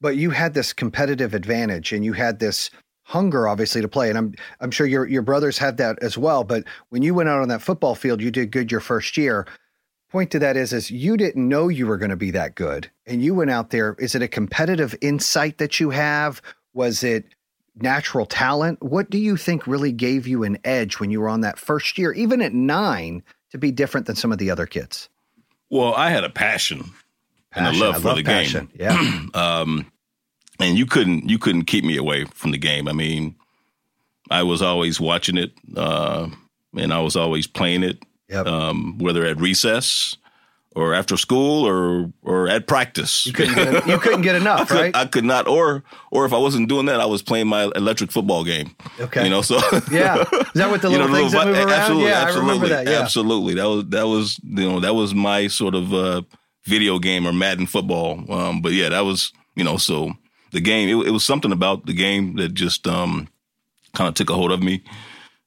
but 0.00 0.16
you 0.16 0.30
had 0.30 0.54
this 0.54 0.72
competitive 0.72 1.34
advantage 1.34 1.92
and 1.92 2.04
you 2.04 2.12
had 2.14 2.38
this 2.38 2.70
hunger, 3.02 3.48
obviously, 3.48 3.82
to 3.82 3.88
play. 3.88 4.08
And 4.08 4.16
I'm 4.16 4.34
I'm 4.60 4.70
sure 4.70 4.86
your 4.86 5.06
your 5.06 5.22
brothers 5.22 5.58
had 5.58 5.76
that 5.76 5.98
as 6.00 6.16
well. 6.16 6.44
But 6.44 6.64
when 6.88 7.02
you 7.02 7.14
went 7.14 7.28
out 7.28 7.42
on 7.42 7.48
that 7.48 7.62
football 7.62 7.94
field, 7.94 8.22
you 8.22 8.30
did 8.30 8.52
good 8.52 8.70
your 8.70 8.80
first 8.80 9.16
year 9.16 9.46
point 10.12 10.30
to 10.30 10.38
that 10.38 10.58
is 10.58 10.74
is 10.74 10.90
you 10.90 11.16
didn't 11.16 11.48
know 11.48 11.68
you 11.68 11.86
were 11.86 11.96
going 11.96 12.10
to 12.10 12.16
be 12.16 12.30
that 12.30 12.54
good 12.54 12.90
and 13.06 13.22
you 13.22 13.34
went 13.34 13.50
out 13.50 13.70
there 13.70 13.96
is 13.98 14.14
it 14.14 14.20
a 14.20 14.28
competitive 14.28 14.94
insight 15.00 15.56
that 15.56 15.80
you 15.80 15.88
have 15.88 16.42
was 16.74 17.02
it 17.02 17.24
natural 17.76 18.26
talent 18.26 18.82
what 18.82 19.08
do 19.10 19.16
you 19.18 19.36
think 19.36 19.66
really 19.66 19.92
gave 19.92 20.26
you 20.26 20.42
an 20.44 20.58
edge 20.64 21.00
when 21.00 21.10
you 21.10 21.20
were 21.20 21.28
on 21.28 21.40
that 21.40 21.58
first 21.58 21.96
year 21.98 22.12
even 22.12 22.42
at 22.42 22.52
9 22.52 23.22
to 23.50 23.58
be 23.58 23.70
different 23.70 24.06
than 24.06 24.14
some 24.16 24.30
of 24.32 24.38
the 24.38 24.50
other 24.50 24.66
kids 24.66 25.08
Well, 25.70 25.94
I 25.94 26.10
had 26.10 26.22
a 26.24 26.28
passion, 26.30 26.90
and 27.54 27.66
a 27.66 27.72
love 27.72 27.96
I 27.96 28.10
for 28.10 28.14
the 28.16 28.22
passion. 28.22 28.66
game. 28.76 28.78
yeah 28.78 29.26
um, 29.34 29.90
and 30.60 30.76
you 30.76 30.84
couldn't 30.86 31.28
you 31.30 31.38
couldn't 31.38 31.64
keep 31.64 31.84
me 31.84 31.96
away 31.96 32.24
from 32.26 32.50
the 32.52 32.58
game. 32.58 32.86
I 32.88 32.92
mean, 32.92 33.34
I 34.30 34.42
was 34.42 34.62
always 34.62 35.00
watching 35.00 35.36
it, 35.36 35.52
uh, 35.76 36.28
and 36.76 36.92
I 36.92 37.00
was 37.00 37.16
always 37.16 37.46
playing 37.46 37.82
it, 37.82 38.02
Yep. 38.28 38.46
um, 38.46 38.98
whether 38.98 39.24
at 39.26 39.40
recess 39.40 40.16
or 40.74 40.94
after 40.94 41.16
school 41.16 41.66
or 41.66 42.12
or 42.22 42.48
at 42.48 42.66
practice. 42.66 43.26
you 43.26 43.32
couldn't 43.32 43.54
get, 43.54 43.86
you 43.86 43.98
couldn't 43.98 44.22
get 44.22 44.34
I 44.36 44.38
enough 44.38 44.68
could, 44.68 44.80
right 44.80 44.96
I 44.96 45.06
could 45.06 45.24
not, 45.24 45.46
or 45.46 45.84
or 46.10 46.24
if 46.24 46.32
I 46.32 46.38
wasn't 46.38 46.68
doing 46.68 46.86
that, 46.86 47.00
I 47.00 47.06
was 47.06 47.22
playing 47.22 47.48
my 47.48 47.64
electric 47.76 48.12
football 48.12 48.44
game. 48.44 48.74
Okay. 49.00 49.24
you 49.24 49.30
know, 49.30 49.42
so 49.42 49.56
yeah 49.90 50.22
is 50.22 50.52
that 50.54 50.70
what 50.70 50.82
the 50.82 50.88
you 50.88 50.98
little 50.98 51.08
know, 51.08 51.14
things 51.14 51.32
that 51.32 51.46
move 51.46 51.56
around 51.56 51.70
absolutely, 51.70 52.08
yeah 52.08 52.22
absolutely, 52.22 52.50
i 52.50 52.54
remember 52.54 52.68
that 52.68 52.86
yeah 52.86 53.00
absolutely. 53.00 53.54
That 53.54 53.68
was 53.68 53.84
that 53.88 54.06
was 54.06 54.40
you 54.44 54.68
know 54.68 54.80
that 54.80 54.94
was 54.94 55.14
my 55.14 55.48
sort 55.48 55.74
of 55.74 55.92
uh, 55.92 56.22
video 56.64 56.98
game 56.98 57.26
or 57.26 57.32
Madden 57.32 57.66
football. 57.66 58.24
Um, 58.32 58.62
but 58.62 58.72
yeah, 58.72 58.88
that 58.88 59.00
was 59.00 59.32
you 59.54 59.64
know 59.64 59.76
so 59.76 60.12
the 60.52 60.60
game. 60.60 60.88
It, 60.88 61.08
it 61.08 61.10
was 61.10 61.24
something 61.24 61.52
about 61.52 61.86
the 61.86 61.94
game 61.94 62.36
that 62.36 62.54
just 62.54 62.86
um, 62.86 63.28
kind 63.94 64.08
of 64.08 64.14
took 64.14 64.30
a 64.30 64.34
hold 64.34 64.52
of 64.52 64.62
me. 64.62 64.82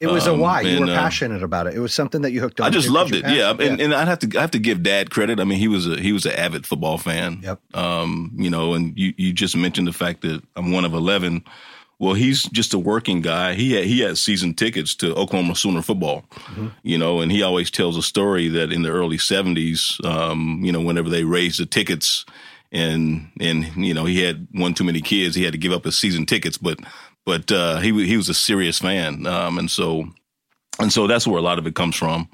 It 0.09 0.13
was 0.13 0.27
a 0.27 0.33
um, 0.33 0.39
why 0.39 0.62
you 0.62 0.77
and, 0.77 0.85
were 0.85 0.91
uh, 0.91 0.95
passionate 0.95 1.43
about 1.43 1.67
it 1.67 1.75
it 1.75 1.79
was 1.79 1.93
something 1.93 2.21
that 2.21 2.31
you 2.31 2.41
hooked 2.41 2.59
on 2.62 2.67
I 2.67 2.69
just 2.69 2.89
loved 2.89 3.13
it. 3.13 3.24
Yeah, 3.27 3.53
passionate. 3.53 3.71
and, 3.71 3.81
and 3.81 3.93
I 3.93 4.05
have 4.05 4.19
to 4.19 4.38
I 4.38 4.41
have 4.41 4.51
to 4.51 4.59
give 4.59 4.83
Dad 4.83 5.09
credit. 5.09 5.39
I 5.39 5.43
mean, 5.43 5.59
he 5.59 5.67
was 5.67 5.88
a 5.88 6.00
he 6.00 6.12
was 6.12 6.25
an 6.25 6.33
avid 6.33 6.65
football 6.65 6.97
fan. 6.97 7.39
Yep. 7.43 7.59
Um, 7.75 8.31
you 8.35 8.50
know, 8.50 8.74
and 8.74 8.97
you 8.97 9.13
you 9.17 9.33
just 9.33 9.55
mentioned 9.55 9.88
the 9.88 9.93
fact 9.93 10.21
that 10.21 10.41
I'm 10.55 10.71
one 10.71 10.85
of 10.85 10.93
eleven. 10.93 11.43
Well, 11.97 12.13
he's 12.13 12.43
just 12.43 12.74
a 12.74 12.79
working 12.79 13.21
guy. 13.21 13.53
He 13.53 13.74
had 13.74 13.85
he 13.85 14.01
had 14.01 14.17
season 14.17 14.53
tickets 14.53 14.95
to 14.95 15.15
Oklahoma 15.15 15.55
Sooner 15.55 15.81
football. 15.81 16.25
You 16.83 16.97
know, 16.97 17.21
and 17.21 17.31
he 17.31 17.41
always 17.41 17.71
tells 17.71 17.97
a 17.97 18.01
story 18.01 18.50
that 18.50 18.71
in 18.71 18.81
the 18.81 18.89
early 18.89 19.17
'70s, 19.17 20.03
um, 20.05 20.59
you 20.62 20.71
know, 20.71 20.81
whenever 20.81 21.09
they 21.09 21.24
raised 21.24 21.59
the 21.59 21.65
tickets, 21.65 22.25
and 22.71 23.31
and 23.39 23.75
you 23.77 23.93
know 23.93 24.03
he 24.03 24.24
had 24.24 24.47
one 24.51 24.74
too 24.74 24.83
many 24.83 25.00
kids, 25.00 25.35
he 25.35 25.43
had 25.43 25.53
to 25.53 25.57
give 25.57 25.71
up 25.71 25.85
his 25.85 25.97
season 25.97 26.25
tickets, 26.25 26.57
but 26.57 26.79
but 27.25 27.51
uh, 27.51 27.77
he 27.77 28.05
he 28.05 28.17
was 28.17 28.29
a 28.29 28.34
serious 28.34 28.79
fan, 28.79 29.25
um, 29.25 29.58
and 29.58 29.70
so 29.70 30.05
and 30.79 30.91
so 30.91 31.08
that's 31.08 31.27
where 31.27 31.39
a 31.39 31.44
lot 31.44 31.60
of 31.60 31.67
it 31.67 31.75
comes 31.75 31.96
from. 31.96 32.29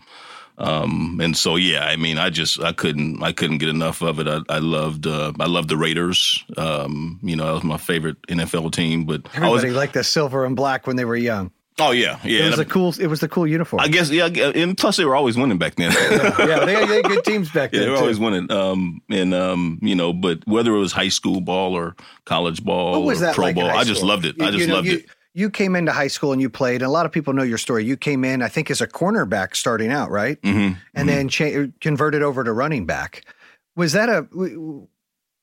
Um, 0.58 1.20
and 1.22 1.36
so 1.36 1.56
yeah, 1.56 1.86
I 1.86 1.96
mean, 1.96 2.18
I 2.18 2.30
just 2.30 2.62
I 2.62 2.72
couldn't 2.72 3.24
I 3.24 3.32
couldn't 3.32 3.58
get 3.58 3.70
enough 3.70 4.02
of 4.02 4.20
it. 4.20 4.28
I, 4.28 4.42
I 4.48 4.60
loved 4.60 5.08
uh, 5.08 5.34
I 5.40 5.48
loved 5.48 5.70
the 5.70 5.78
Raiders. 5.78 6.44
Um, 6.58 7.20
you 7.24 7.36
know, 7.36 7.48
that 7.48 7.54
was 7.54 7.64
my 7.64 7.78
favorite 7.78 8.22
NFL 8.24 8.72
team. 8.74 9.06
But 9.06 9.28
I 9.36 9.50
was, 9.50 9.64
Everybody 9.64 9.72
liked 9.72 9.94
the 9.94 10.04
silver 10.04 10.46
and 10.46 10.56
black 10.56 10.86
when 10.86 10.98
they 10.98 11.06
were 11.06 11.16
young. 11.16 11.52
Oh 11.82 11.92
yeah, 11.92 12.20
yeah. 12.24 12.46
It 12.46 12.50
was 12.52 12.60
a 12.60 12.66
cool. 12.66 12.94
It 13.00 13.08
was 13.08 13.20
the 13.20 13.28
cool 13.28 13.46
uniform. 13.48 13.82
I 13.82 13.88
guess 13.88 14.10
yeah, 14.10 14.26
and 14.28 14.78
plus 14.78 14.98
they 14.98 15.06
were 15.06 15.16
always 15.16 15.38
winning 15.38 15.58
back 15.58 15.76
then. 15.76 15.92
yeah, 15.92 16.66
they, 16.66 16.86
they 16.86 16.96
had 16.98 17.06
good 17.06 17.24
teams 17.26 17.50
back 17.52 17.72
Yeah, 17.74 17.80
then. 17.80 17.88
they 17.88 17.90
were 17.92 17.96
too. 17.98 18.02
always 18.02 18.20
winning. 18.20 18.52
Um, 18.52 19.02
and 19.10 19.34
um, 19.34 19.80
you 19.82 19.96
know, 19.96 20.14
but 20.14 20.46
whether 20.48 20.74
it 20.76 20.80
was 20.80 20.92
high 20.92 21.10
school 21.10 21.42
ball 21.42 21.74
or 21.74 21.96
college 22.26 22.64
ball 22.64 23.10
or 23.10 23.16
that 23.16 23.36
pro 23.36 23.46
like 23.46 23.56
ball, 23.56 23.70
I 23.70 23.84
just 23.84 24.04
loved 24.04 24.26
it. 24.26 24.38
You- 24.38 24.46
I 24.46 24.52
just 24.52 24.62
you 24.62 24.68
know, 24.68 24.76
loved 24.76 24.88
you, 24.88 24.98
it. 24.98 25.06
You 25.34 25.50
came 25.50 25.78
into 25.78 25.94
high 25.94 26.08
school 26.10 26.34
and 26.34 26.42
you 26.42 26.50
played, 26.50 26.82
and 26.82 26.90
a 26.90 26.90
lot 26.90 27.06
of 27.06 27.12
people 27.14 27.32
know 27.34 27.44
your 27.44 27.58
story. 27.58 27.86
You 27.86 27.96
came 27.96 28.26
in, 28.26 28.42
I 28.42 28.50
think, 28.50 28.70
as 28.70 28.82
a 28.82 28.88
cornerback 28.88 29.56
starting 29.56 29.90
out, 29.90 30.12
right? 30.12 30.38
hmm 30.44 30.72
And 30.94 31.08
then 31.08 31.30
cha- 31.30 31.68
converted 31.80 32.22
over 32.22 32.44
to 32.44 32.52
running 32.52 32.86
back. 32.86 33.24
Was 33.78 33.94
that 33.94 34.10
a, 34.10 34.28
you 34.36 34.88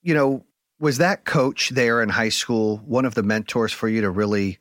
know, 0.05 0.45
was 0.79 0.99
that 0.99 1.25
coach 1.25 1.71
there 1.71 2.03
in 2.03 2.09
high 2.11 2.29
school 2.29 2.79
one 2.85 3.05
of 3.05 3.15
the 3.15 3.23
mentors 3.23 3.73
for 3.73 3.89
you 3.89 4.03
to 4.03 4.11
really 4.11 4.59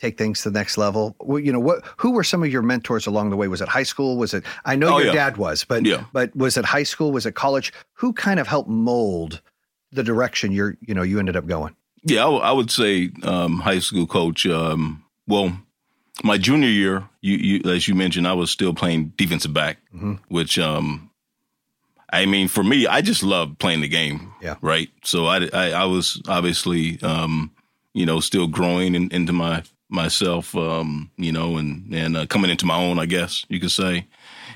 take 0.00 0.16
things 0.18 0.42
to 0.42 0.50
the 0.50 0.58
next 0.58 0.78
level? 0.78 1.14
Well, 1.20 1.38
You 1.38 1.52
know, 1.52 1.60
what? 1.60 1.84
Who 1.98 2.10
were 2.12 2.24
some 2.24 2.42
of 2.42 2.50
your 2.50 2.62
mentors 2.62 3.06
along 3.06 3.30
the 3.30 3.36
way? 3.36 3.48
Was 3.48 3.60
it 3.60 3.68
high 3.68 3.82
school? 3.84 4.16
Was 4.16 4.34
it? 4.34 4.44
I 4.64 4.76
know 4.76 4.94
Oh, 4.94 4.98
your 4.98 5.08
yeah. 5.08 5.12
dad 5.30 5.36
was, 5.36 5.64
but 5.64 5.84
Yeah. 5.86 6.04
but 6.12 6.34
was 6.36 6.56
it 6.56 6.64
high 6.64 6.82
school? 6.84 7.12
Was 7.12 7.26
it 7.26 7.34
college? 7.34 7.72
Who 7.94 8.12
kind 8.12 8.40
of 8.40 8.46
helped 8.48 8.68
mold 8.70 9.40
the 9.92 10.02
direction 10.02 10.52
you're, 10.52 10.76
you 10.86 10.94
know, 10.94 11.02
you 11.02 11.18
ended 11.18 11.36
up 11.36 11.46
going? 11.46 11.74
Yeah, 12.04 12.20
I, 12.20 12.24
w- 12.24 12.42
I 12.42 12.52
would 12.52 12.70
say 12.70 13.10
um, 13.24 13.58
high 13.60 13.80
school 13.80 14.06
coach. 14.06 14.46
Um, 14.46 15.04
well, 15.26 15.52
my 16.24 16.38
junior 16.38 16.68
year, 16.68 17.08
you, 17.20 17.36
you 17.36 17.70
as 17.70 17.86
you 17.88 17.94
mentioned, 17.94 18.26
I 18.26 18.32
was 18.32 18.50
still 18.50 18.72
playing 18.72 19.12
defensive 19.16 19.52
back, 19.52 19.78
Mhm. 19.94 20.18
which 20.28 20.58
um, 20.58 21.10
I 22.12 22.26
mean, 22.26 22.48
for 22.48 22.64
me, 22.64 22.86
I 22.86 23.02
just 23.02 23.22
love 23.22 23.58
playing 23.58 23.82
the 23.82 23.88
game. 23.88 24.32
Yeah. 24.42 24.56
Right. 24.62 24.88
So 25.04 25.26
I, 25.26 25.48
I, 25.52 25.70
I 25.72 25.84
was 25.84 26.20
obviously, 26.28 27.00
um, 27.02 27.50
you 27.94 28.06
know, 28.06 28.18
still 28.20 28.46
growing 28.48 28.94
in, 28.94 29.10
into 29.10 29.32
my 29.32 29.62
myself, 29.90 30.54
um, 30.54 31.10
you 31.16 31.32
know, 31.32 31.56
and 31.56 31.92
and 31.94 32.16
uh, 32.16 32.26
coming 32.26 32.50
into 32.50 32.66
my 32.66 32.76
own, 32.76 32.98
I 32.98 33.06
guess 33.06 33.44
you 33.48 33.60
could 33.60 33.70
say. 33.72 34.06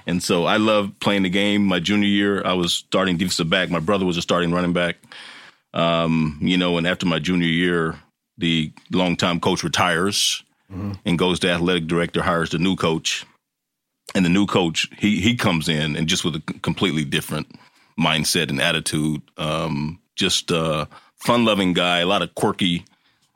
And 0.06 0.22
so 0.22 0.44
I 0.44 0.58
love 0.58 0.92
playing 1.00 1.22
the 1.22 1.30
game. 1.30 1.64
My 1.64 1.80
junior 1.80 2.08
year, 2.08 2.44
I 2.44 2.52
was 2.52 2.74
starting 2.74 3.16
defensive 3.16 3.48
back. 3.48 3.70
My 3.70 3.80
brother 3.80 4.04
was 4.04 4.16
a 4.16 4.22
starting 4.22 4.52
running 4.52 4.72
back. 4.72 4.96
Um, 5.72 6.38
you 6.40 6.56
know, 6.56 6.78
and 6.78 6.86
after 6.86 7.06
my 7.06 7.18
junior 7.18 7.48
year, 7.48 7.98
the 8.38 8.72
longtime 8.92 9.40
coach 9.40 9.64
retires 9.64 10.42
and 11.04 11.18
goes 11.18 11.40
to 11.40 11.50
athletic 11.50 11.86
director, 11.86 12.22
hires 12.22 12.50
the 12.50 12.58
new 12.58 12.76
coach. 12.76 13.24
And 14.14 14.24
the 14.24 14.30
new 14.30 14.46
coach, 14.46 14.88
he 14.98 15.20
he 15.20 15.34
comes 15.34 15.68
in 15.68 15.96
and 15.96 16.06
just 16.06 16.24
with 16.24 16.36
a 16.36 16.40
completely 16.60 17.04
different 17.04 17.58
mindset 17.98 18.50
and 18.50 18.60
attitude. 18.60 19.22
Um, 19.36 20.00
just 20.14 20.50
a 20.50 20.88
fun 21.16 21.44
loving 21.44 21.72
guy, 21.72 22.00
a 22.00 22.06
lot 22.06 22.22
of 22.22 22.34
quirky 22.34 22.84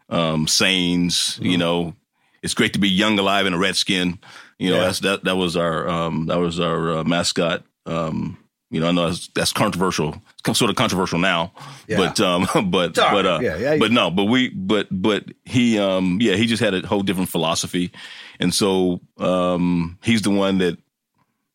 um, 0.08 0.46
sayings. 0.46 1.38
You 1.42 1.58
know, 1.58 1.94
it's 2.42 2.54
great 2.54 2.72
to 2.74 2.78
be 2.78 2.88
young, 2.88 3.18
alive, 3.18 3.46
and 3.46 3.54
a 3.54 3.58
redskin. 3.58 4.18
You 4.58 4.70
know, 4.70 4.76
Yeah. 4.76 4.82
that's 4.86 5.00
that 5.00 5.24
that 5.24 5.36
was 5.36 5.56
our 5.56 5.88
um, 5.88 6.26
that 6.26 6.38
was 6.38 6.58
our 6.60 6.98
uh, 6.98 7.04
mascot. 7.04 7.64
Um, 7.86 8.36
you 8.70 8.80
know, 8.80 8.88
I 8.88 8.92
know 8.92 9.06
that's, 9.08 9.28
that's 9.28 9.52
controversial, 9.54 10.20
It's 10.46 10.58
sort 10.58 10.68
of 10.70 10.76
controversial 10.76 11.18
now, 11.18 11.52
Yeah. 11.86 11.96
but 11.96 12.20
um, 12.20 12.46
but 12.70 12.94
but 12.94 13.24
uh, 13.26 13.38
Yeah, 13.40 13.56
yeah. 13.56 13.76
but 13.78 13.90
no, 13.92 14.10
but 14.10 14.24
we 14.24 14.50
but 14.50 14.88
but 14.90 15.24
he 15.46 15.78
um 15.78 16.18
yeah 16.20 16.34
he 16.36 16.44
just 16.46 16.62
had 16.62 16.74
a 16.74 16.86
whole 16.86 17.02
different 17.02 17.30
philosophy, 17.30 17.92
and 18.40 18.52
so 18.52 19.00
um 19.16 19.98
he's 20.02 20.20
the 20.22 20.30
one 20.30 20.58
that 20.58 20.76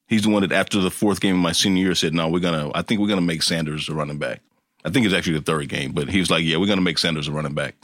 he's 0.08 0.24
the 0.24 0.30
one 0.30 0.42
that 0.42 0.52
after 0.52 0.80
the 0.80 0.90
fourth 0.90 1.22
game 1.22 1.36
of 1.36 1.42
my 1.42 1.52
senior 1.52 1.84
year 1.84 1.96
said 1.96 2.14
no 2.16 2.30
we're 2.30 2.40
gonna 2.40 2.72
I 2.74 2.82
think 2.82 3.00
we're 3.00 3.08
gonna 3.10 3.22
make 3.22 3.44
Sanders 3.44 3.90
a 3.90 3.94
running 3.94 4.18
back. 4.18 4.42
I 4.84 4.90
think 4.90 5.06
it's 5.06 5.14
actually 5.16 5.38
the 5.38 5.44
third 5.46 5.70
game, 5.70 5.92
but 5.92 6.10
he 6.10 6.18
was 6.20 6.32
like 6.32 6.44
yeah 6.44 6.58
we're 6.58 6.68
gonna 6.68 6.82
make 6.82 6.98
Sanders 6.98 7.28
a 7.28 7.32
running 7.32 7.54
back. 7.54 7.76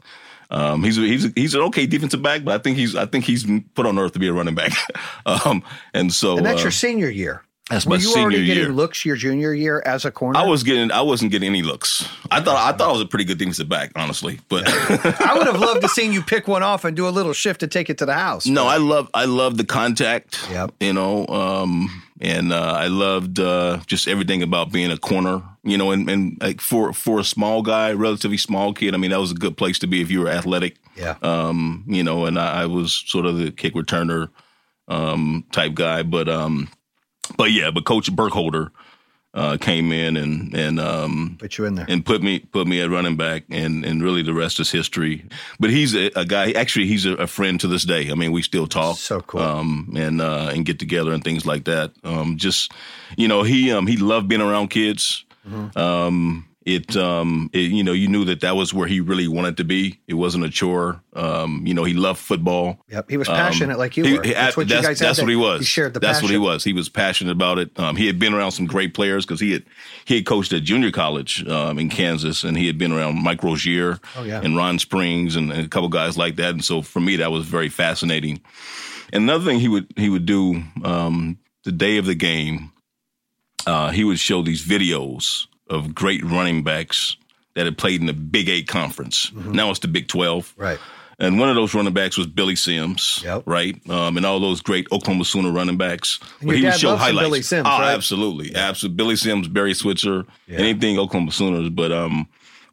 Um, 0.51 0.83
he's 0.83 0.95
he's 0.95 1.31
he's 1.35 1.53
an 1.53 1.61
okay 1.61 1.85
defensive 1.85 2.21
back, 2.21 2.43
but 2.43 2.53
I 2.53 2.57
think 2.63 2.77
he's 2.77 2.95
I 2.95 3.05
think 3.05 3.25
he's 3.25 3.45
put 3.75 3.85
on 3.85 3.99
earth 3.99 4.13
to 4.13 4.19
be 4.19 4.27
a 4.27 4.33
running 4.33 4.55
back. 4.55 4.71
um, 5.25 5.63
and 5.93 6.11
so 6.11 6.37
And 6.37 6.45
that's 6.45 6.61
uh, 6.61 6.63
your 6.63 6.71
senior 6.71 7.09
year. 7.09 7.43
that's 7.69 7.85
Were 7.85 7.91
my 7.91 7.95
you 7.97 8.01
senior 8.01 8.29
getting 8.31 8.45
year. 8.47 8.69
looks 8.69 9.05
your 9.05 9.15
junior 9.15 9.53
year 9.53 9.83
as 9.85 10.05
a 10.05 10.11
corner? 10.11 10.39
I 10.39 10.43
was 10.47 10.63
getting 10.63 10.91
I 10.91 11.01
wasn't 11.01 11.31
getting 11.31 11.49
any 11.49 11.61
looks. 11.61 12.07
I 12.31 12.41
thought 12.41 12.57
I 12.57 12.75
thought 12.75 12.89
I 12.89 12.91
was 12.91 13.01
a 13.01 13.05
pretty 13.05 13.25
good 13.25 13.37
defensive 13.37 13.69
back, 13.69 13.91
honestly, 13.95 14.39
but. 14.49 14.63
I 14.67 15.35
would 15.37 15.45
have 15.45 15.59
loved 15.59 15.81
to 15.81 15.87
seen 15.89 16.11
you 16.13 16.23
pick 16.23 16.47
one 16.47 16.63
off 16.63 16.83
and 16.83 16.95
do 16.97 17.07
a 17.07 17.11
little 17.11 17.33
shift 17.33 17.59
to 17.59 17.67
take 17.67 17.89
it 17.91 17.99
to 17.99 18.05
the 18.07 18.13
house. 18.15 18.47
No, 18.47 18.65
I 18.65 18.77
love 18.77 19.07
I 19.13 19.25
love 19.25 19.57
the 19.57 19.65
contact. 19.65 20.47
Yep. 20.49 20.71
You 20.79 20.93
know, 20.93 21.27
um, 21.27 22.03
and 22.19 22.51
uh, 22.51 22.73
I 22.77 22.87
loved 22.87 23.39
uh, 23.39 23.79
just 23.85 24.07
everything 24.07 24.43
about 24.43 24.71
being 24.71 24.91
a 24.91 24.97
corner. 24.97 25.41
You 25.63 25.77
know, 25.77 25.91
and, 25.91 26.09
and 26.09 26.37
like 26.41 26.61
for 26.61 26.93
for 26.93 27.19
a 27.19 27.23
small 27.23 27.61
guy, 27.61 27.93
relatively 27.93 28.37
small 28.37 28.73
kid, 28.73 28.93
I 28.93 28.97
mean, 28.97 29.11
that 29.11 29.19
was 29.19 29.31
a 29.31 29.35
good 29.35 29.57
place 29.57 29.79
to 29.79 29.87
be 29.87 30.01
if 30.01 30.11
you 30.11 30.21
were 30.21 30.29
athletic. 30.29 30.77
Yeah. 30.95 31.15
Um, 31.21 31.85
you 31.87 32.03
know, 32.03 32.25
and 32.25 32.37
I, 32.37 32.63
I 32.63 32.65
was 32.65 32.93
sort 33.07 33.25
of 33.25 33.37
the 33.37 33.51
kick 33.51 33.73
returner 33.73 34.29
um, 34.87 35.45
type 35.51 35.73
guy, 35.73 36.03
but 36.03 36.27
um, 36.27 36.69
but 37.37 37.51
yeah, 37.51 37.71
but 37.71 37.85
Coach 37.85 38.13
Burkholder 38.13 38.71
uh, 39.33 39.57
came 39.57 39.91
in 39.91 40.17
and 40.17 40.53
and 40.55 40.79
um, 40.79 41.35
Put 41.39 41.57
you 41.57 41.65
in 41.65 41.75
there. 41.75 41.85
and 41.87 42.03
put 42.05 42.23
me 42.23 42.39
put 42.39 42.67
me 42.67 42.81
at 42.81 42.89
running 42.89 43.15
back, 43.15 43.43
and 43.49 43.85
and 43.85 44.03
really 44.03 44.23
the 44.23 44.33
rest 44.33 44.59
is 44.59 44.71
history. 44.71 45.25
But 45.59 45.69
he's 45.69 45.93
a, 45.95 46.09
a 46.15 46.25
guy. 46.25 46.51
Actually, 46.51 46.87
he's 46.87 47.05
a, 47.05 47.13
a 47.13 47.27
friend 47.27 47.59
to 47.59 47.67
this 47.67 47.83
day. 47.85 48.09
I 48.11 48.15
mean, 48.15 48.31
we 48.31 48.41
still 48.41 48.65
talk. 48.67 48.97
So 48.97 49.21
cool. 49.21 49.41
Um, 49.41 49.93
and 49.95 50.19
uh, 50.21 50.49
and 50.53 50.65
get 50.65 50.79
together 50.79 51.13
and 51.13 51.23
things 51.23 51.45
like 51.45 51.65
that. 51.65 51.91
Um, 52.03 52.37
just 52.37 52.71
you 53.17 53.27
know, 53.27 53.43
he 53.43 53.71
um 53.71 53.85
he 53.87 53.97
loved 53.97 54.27
being 54.27 54.41
around 54.41 54.69
kids. 54.69 55.25
Mm-hmm. 55.47 55.77
Um, 55.79 56.45
it 56.65 56.95
um 56.97 57.49
it, 57.53 57.71
you 57.71 57.83
know 57.83 57.93
you 57.93 58.07
knew 58.09 58.25
that 58.25 58.41
that 58.41 58.55
was 58.55 58.73
where 58.73 58.87
he 58.87 58.99
really 58.99 59.27
wanted 59.29 59.57
to 59.57 59.63
be. 59.63 59.99
It 60.07 60.15
wasn't 60.15 60.43
a 60.43 60.49
chore. 60.49 61.01
Um, 61.13 61.65
you 61.65 61.73
know, 61.73 61.83
he 61.85 61.93
loved 61.93 62.19
football. 62.19 62.77
Yep. 62.89 63.09
He 63.09 63.17
was 63.17 63.29
Um, 63.29 63.35
passionate 63.35 63.77
like 63.79 63.95
you 63.97 64.03
he- 64.03 64.17
were. 64.17 64.23
he- 64.23 64.33
that's 64.33 64.57
what 64.57 64.69
you 64.69 64.81
guys 64.81 64.99
that's 64.99 65.19
what 65.19 65.29
he 65.29 65.35
was. 65.37 65.61
You 65.61 65.65
shared 65.65 65.93
the 65.93 65.99
that's 66.01 66.19
passion. 66.19 66.25
what 66.27 66.31
he 66.31 66.37
was. 66.37 66.63
He 66.65 66.73
was 66.73 66.89
passionate 66.89 67.31
about 67.31 67.59
it. 67.59 67.77
Um, 67.79 67.95
he 67.95 68.07
had 68.07 68.19
been 68.19 68.33
around 68.33 68.51
some 68.51 68.65
great 68.67 68.93
players 68.93 69.25
because 69.25 69.39
he 69.39 69.53
had 69.53 69.63
he 70.05 70.15
had 70.15 70.25
coached 70.25 70.51
at 70.53 70.63
junior 70.63 70.91
college 70.91 71.47
um, 71.47 71.79
in 71.79 71.89
Kansas, 71.89 72.43
and 72.43 72.57
he 72.57 72.67
had 72.67 72.77
been 72.77 72.91
around 72.91 73.23
Mike 73.23 73.41
Rozier 73.41 73.99
Oh, 74.17 74.23
yeah. 74.23 74.41
and 74.43 74.55
Ron 74.57 74.79
Springs 74.79 75.35
and, 75.37 75.51
and 75.51 75.65
a 75.65 75.69
couple 75.69 75.87
guys 75.89 76.17
like 76.17 76.35
that. 76.35 76.51
And 76.51 76.63
so 76.63 76.81
for 76.81 76.99
me, 76.99 77.15
that 77.17 77.31
was 77.31 77.45
very 77.45 77.69
fascinating. 77.69 78.41
And 79.13 79.23
another 79.23 79.45
thing 79.45 79.59
he 79.59 79.69
would 79.69 79.87
he 79.95 80.09
would 80.09 80.25
do 80.25 80.61
um, 80.83 81.37
the 81.63 81.71
day 81.71 81.97
of 81.97 82.05
the 82.05 82.15
game, 82.15 82.71
uh, 83.65 83.91
he 83.91 84.03
would 84.03 84.19
show 84.19 84.41
these 84.43 84.63
videos 84.65 85.47
of 85.69 85.93
great 85.95 86.23
running 86.23 86.63
backs 86.63 87.15
that 87.55 87.65
had 87.65 87.77
played 87.77 87.99
in 88.01 88.07
the 88.07 88.13
Big 88.13 88.49
Eight 88.49 88.67
conference. 88.67 89.27
Mm-hmm. 89.31 89.51
Now 89.53 89.69
it's 89.71 89.79
the 89.79 89.87
Big 89.87 90.07
Twelve. 90.07 90.53
Right. 90.57 90.79
And 91.21 91.37
one 91.37 91.49
of 91.49 91.55
those 91.55 91.73
running 91.73 91.93
backs 91.93 92.17
was 92.17 92.27
Billy 92.27 92.55
Sims, 92.55 93.19
Yep. 93.25 93.43
right? 93.45 93.75
Um, 93.89 94.15
and 94.15 94.25
all 94.25 94.39
those 94.39 94.61
great 94.61 94.87
Oklahoma 94.89 95.25
Sooner 95.25 95.51
running 95.51 95.75
backs. 95.75 96.17
And 96.39 96.47
But 96.47 96.55
he 96.57 96.63
would 96.63 96.75
show 96.75 96.95
highlights. 96.95 97.27
Billy 97.27 97.41
Sims, 97.41 97.67
oh, 97.67 97.79
right? 97.79 97.93
absolutely, 97.93 98.55
absolutely. 98.55 98.95
Billy 98.95 99.15
Sims, 99.17 99.49
Barry 99.49 99.73
Switzer, 99.73 100.25
Yeah. 100.47 100.59
anything 100.59 100.97
Oklahoma 100.97 101.33
Sooners. 101.33 101.67
But 101.69 101.91
um, 101.91 102.25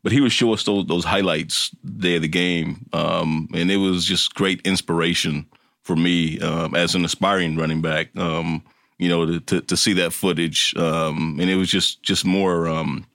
but 0.04 0.12
he 0.12 0.20
would 0.20 0.30
show 0.30 0.52
us 0.52 0.62
those 0.62 0.86
those 0.86 1.04
highlights 1.04 1.70
day 1.98 2.14
of 2.16 2.22
the 2.22 2.28
game, 2.28 2.86
um, 2.92 3.48
and 3.52 3.68
it 3.68 3.78
was 3.78 4.04
just 4.04 4.34
great 4.36 4.60
inspiration 4.64 5.46
for 5.82 5.96
me 5.96 6.38
um, 6.38 6.76
as 6.76 6.94
an 6.94 7.04
aspiring 7.04 7.56
running 7.56 7.82
back. 7.82 8.16
Um, 8.16 8.62
you 8.98 9.08
know, 9.08 9.26
to, 9.26 9.40
to 9.40 9.60
to 9.62 9.76
see 9.76 9.92
that 9.94 10.12
footage, 10.12 10.74
um, 10.76 11.38
and 11.40 11.50
it 11.50 11.56
was 11.56 11.70
just 11.70 12.02
just 12.02 12.24
more 12.24 12.68
um, 12.68 13.06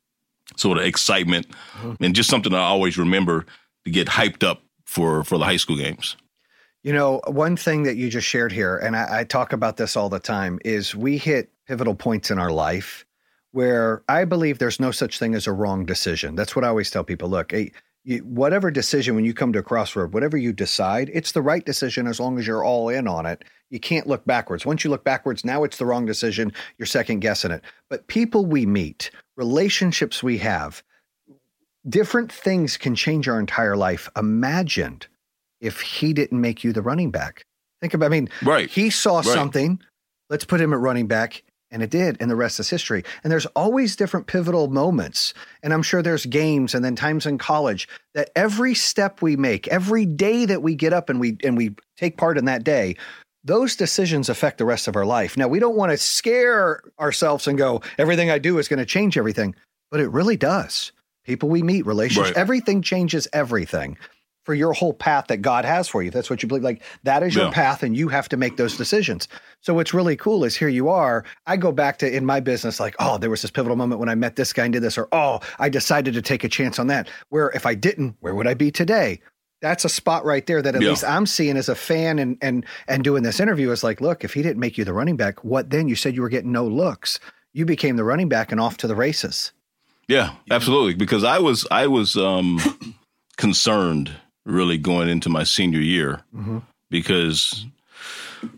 sort 0.55 0.77
of 0.77 0.85
excitement, 0.85 1.47
Mm-hmm. 1.77 2.03
and 2.03 2.15
just 2.15 2.29
something 2.29 2.53
I 2.53 2.59
always 2.59 2.97
remember 2.97 3.45
to 3.85 3.91
get 3.91 4.07
hyped 4.07 4.43
up 4.43 4.61
for 4.85 5.23
for 5.23 5.37
the 5.37 5.45
high 5.45 5.57
school 5.57 5.77
games. 5.77 6.17
You 6.83 6.93
know, 6.93 7.21
one 7.27 7.55
thing 7.57 7.83
that 7.83 7.95
you 7.95 8.09
just 8.09 8.27
shared 8.27 8.51
here, 8.51 8.77
and 8.77 8.95
I, 8.95 9.19
I 9.19 9.23
talk 9.23 9.53
about 9.53 9.77
this 9.77 9.95
all 9.95 10.09
the 10.09 10.19
time, 10.19 10.59
is 10.65 10.95
we 10.95 11.17
hit 11.17 11.51
pivotal 11.67 11.93
points 11.95 12.31
in 12.31 12.39
our 12.39 12.51
life 12.51 13.05
where 13.51 14.01
I 14.09 14.25
believe 14.25 14.57
there's 14.59 14.79
no 14.79 14.91
such 14.91 15.19
thing 15.19 15.35
as 15.35 15.45
a 15.45 15.51
wrong 15.51 15.85
decision. 15.85 16.35
That's 16.35 16.55
what 16.55 16.65
I 16.65 16.69
always 16.69 16.89
tell 16.89 17.03
people. 17.03 17.29
Look, 17.29 17.53
you, 18.03 18.19
whatever 18.19 18.71
decision, 18.71 19.15
when 19.15 19.25
you 19.25 19.33
come 19.33 19.53
to 19.53 19.59
a 19.59 19.63
crossroad, 19.63 20.13
whatever 20.13 20.37
you 20.37 20.53
decide, 20.53 21.09
it's 21.13 21.31
the 21.33 21.41
right 21.41 21.65
decision 21.65 22.07
as 22.07 22.19
long 22.19 22.39
as 22.39 22.47
you're 22.47 22.63
all 22.63 22.89
in 22.89 23.07
on 23.07 23.25
it. 23.25 23.43
You 23.69 23.79
can't 23.79 24.07
look 24.07 24.25
backwards. 24.25 24.65
Once 24.65 24.83
you 24.83 24.89
look 24.89 25.03
backwards, 25.03 25.45
now 25.45 25.63
it's 25.63 25.77
the 25.77 25.85
wrong 25.85 26.05
decision. 26.05 26.51
You're 26.77 26.87
second 26.87 27.19
guessing 27.19 27.51
it. 27.51 27.61
But 27.89 28.07
people 28.07 28.45
we 28.45 28.65
meet, 28.65 29.11
relationships 29.37 30.23
we 30.23 30.37
have, 30.39 30.83
different 31.87 32.31
things 32.31 32.77
can 32.77 32.95
change 32.95 33.27
our 33.27 33.39
entire 33.39 33.77
life. 33.77 34.09
Imagined 34.17 35.07
if 35.61 35.81
he 35.81 36.11
didn't 36.13 36.41
make 36.41 36.63
you 36.63 36.73
the 36.73 36.81
running 36.81 37.11
back. 37.11 37.45
Think 37.81 37.93
about, 37.93 38.07
I 38.07 38.09
mean, 38.09 38.29
Right. 38.43 38.69
he 38.69 38.89
saw 38.89 39.17
Right. 39.17 39.25
something. 39.25 39.79
Let's 40.29 40.45
put 40.45 40.59
him 40.61 40.73
at 40.73 40.79
running 40.79 41.07
back. 41.07 41.43
And 41.71 41.81
it 41.81 41.89
did. 41.89 42.17
And 42.19 42.29
the 42.29 42.35
rest 42.35 42.59
is 42.59 42.69
history. 42.69 43.03
And 43.23 43.31
there's 43.31 43.45
always 43.47 43.95
different 43.95 44.27
pivotal 44.27 44.67
moments. 44.67 45.33
And 45.63 45.73
I'm 45.73 45.83
sure 45.83 46.01
there's 46.01 46.25
games 46.25 46.75
and 46.75 46.83
then 46.83 46.95
times 46.97 47.25
in 47.25 47.37
college 47.37 47.87
that 48.13 48.29
every 48.35 48.73
step 48.73 49.21
we 49.21 49.37
make, 49.37 49.67
every 49.69 50.05
day 50.05 50.45
that 50.45 50.61
we 50.61 50.75
get 50.75 50.91
up 50.91 51.09
and 51.09 51.19
we 51.19 51.37
and 51.43 51.55
we 51.55 51.75
take 51.97 52.17
part 52.17 52.37
in 52.37 52.45
that 52.45 52.65
day, 52.65 52.97
those 53.45 53.75
decisions 53.77 54.27
affect 54.29 54.57
the 54.57 54.65
rest 54.65 54.87
of 54.87 54.95
our 54.95 55.05
life. 55.05 55.37
Now, 55.37 55.47
we 55.47 55.59
don't 55.59 55.77
want 55.77 55.91
to 55.91 55.97
scare 55.97 56.81
ourselves 56.99 57.47
and 57.47 57.57
go, 57.57 57.81
everything 57.97 58.29
I 58.29 58.37
do 58.37 58.57
is 58.59 58.67
going 58.67 58.79
to 58.79 58.85
change 58.85 59.17
everything, 59.17 59.55
but 59.89 59.99
it 60.01 60.09
really 60.09 60.37
does. 60.37 60.91
People 61.23 61.49
we 61.49 61.63
meet, 61.63 61.85
relationships, 61.85 62.29
Right. 62.31 62.37
everything 62.37 62.81
changes 62.81 63.27
everything 63.31 63.97
for 64.43 64.53
your 64.53 64.73
whole 64.73 64.93
path 64.93 65.27
that 65.27 65.37
God 65.37 65.65
has 65.65 65.87
for 65.87 66.01
you. 66.01 66.09
That's 66.09 66.29
what 66.29 66.41
you 66.41 66.47
believe. 66.49 66.63
Like 66.63 66.81
that 67.03 67.21
is 67.23 67.35
your 67.35 67.45
Yeah. 67.45 67.51
path, 67.51 67.83
and 67.83 67.95
you 67.95 68.07
have 68.09 68.27
to 68.29 68.37
make 68.37 68.57
those 68.57 68.75
decisions. 68.77 69.27
So 69.61 69.73
what's 69.73 69.93
really 69.93 70.15
cool 70.15 70.43
is 70.43 70.55
here 70.55 70.67
you 70.67 70.89
are. 70.89 71.23
I 71.45 71.57
go 71.57 71.71
back 71.71 71.99
to 71.99 72.11
in 72.15 72.25
my 72.25 72.39
business, 72.39 72.79
like, 72.79 72.95
oh, 72.99 73.17
there 73.17 73.29
was 73.29 73.41
this 73.43 73.51
pivotal 73.51 73.75
moment 73.75 73.99
when 73.99 74.09
I 74.09 74.15
met 74.15 74.35
this 74.35 74.51
guy 74.53 74.63
and 74.65 74.73
did 74.73 74.81
this, 74.81 74.97
or 74.97 75.07
oh, 75.11 75.39
I 75.59 75.69
decided 75.69 76.13
to 76.15 76.21
take 76.21 76.43
a 76.43 76.49
chance 76.49 76.79
on 76.79 76.87
that. 76.87 77.09
Where 77.29 77.49
if 77.51 77.65
I 77.65 77.75
didn't, 77.75 78.15
where 78.21 78.33
would 78.33 78.47
I 78.47 78.53
be 78.55 78.71
today? 78.71 79.21
That's 79.61 79.85
a 79.85 79.89
spot 79.89 80.25
right 80.25 80.47
there 80.47 80.63
that 80.63 80.73
at 80.75 80.81
Yeah. 80.81 80.89
least 80.89 81.03
I'm 81.03 81.27
seeing 81.27 81.55
as 81.55 81.69
a 81.69 81.75
fan 81.75 82.17
and 82.17 82.35
and 82.41 82.65
and 82.87 83.03
doing 83.03 83.21
this 83.21 83.39
interview 83.39 83.69
is 83.69 83.83
like, 83.83 84.01
look, 84.01 84.23
if 84.23 84.33
he 84.33 84.41
didn't 84.41 84.59
make 84.59 84.75
you 84.77 84.83
the 84.85 84.93
running 84.93 85.17
back, 85.17 85.43
what 85.43 85.69
then? 85.69 85.87
You 85.87 85.95
said 85.95 86.15
you 86.15 86.23
were 86.23 86.29
getting 86.29 86.51
no 86.51 86.65
looks. 86.65 87.19
You 87.53 87.65
became 87.65 87.95
the 87.95 88.03
running 88.03 88.27
back 88.29 88.51
and 88.51 88.59
off 88.59 88.77
to 88.77 88.87
the 88.87 88.95
races. 88.95 89.51
Yeah, 90.07 90.31
absolutely. 90.49 90.95
Because 90.95 91.23
I 91.23 91.37
was 91.37 91.67
I 91.69 91.85
was 91.85 92.15
um, 92.17 92.59
concerned 93.37 94.11
really 94.45 94.77
going 94.77 95.09
into 95.09 95.29
my 95.29 95.43
senior 95.43 95.79
year 95.79 96.21
because 96.89 97.65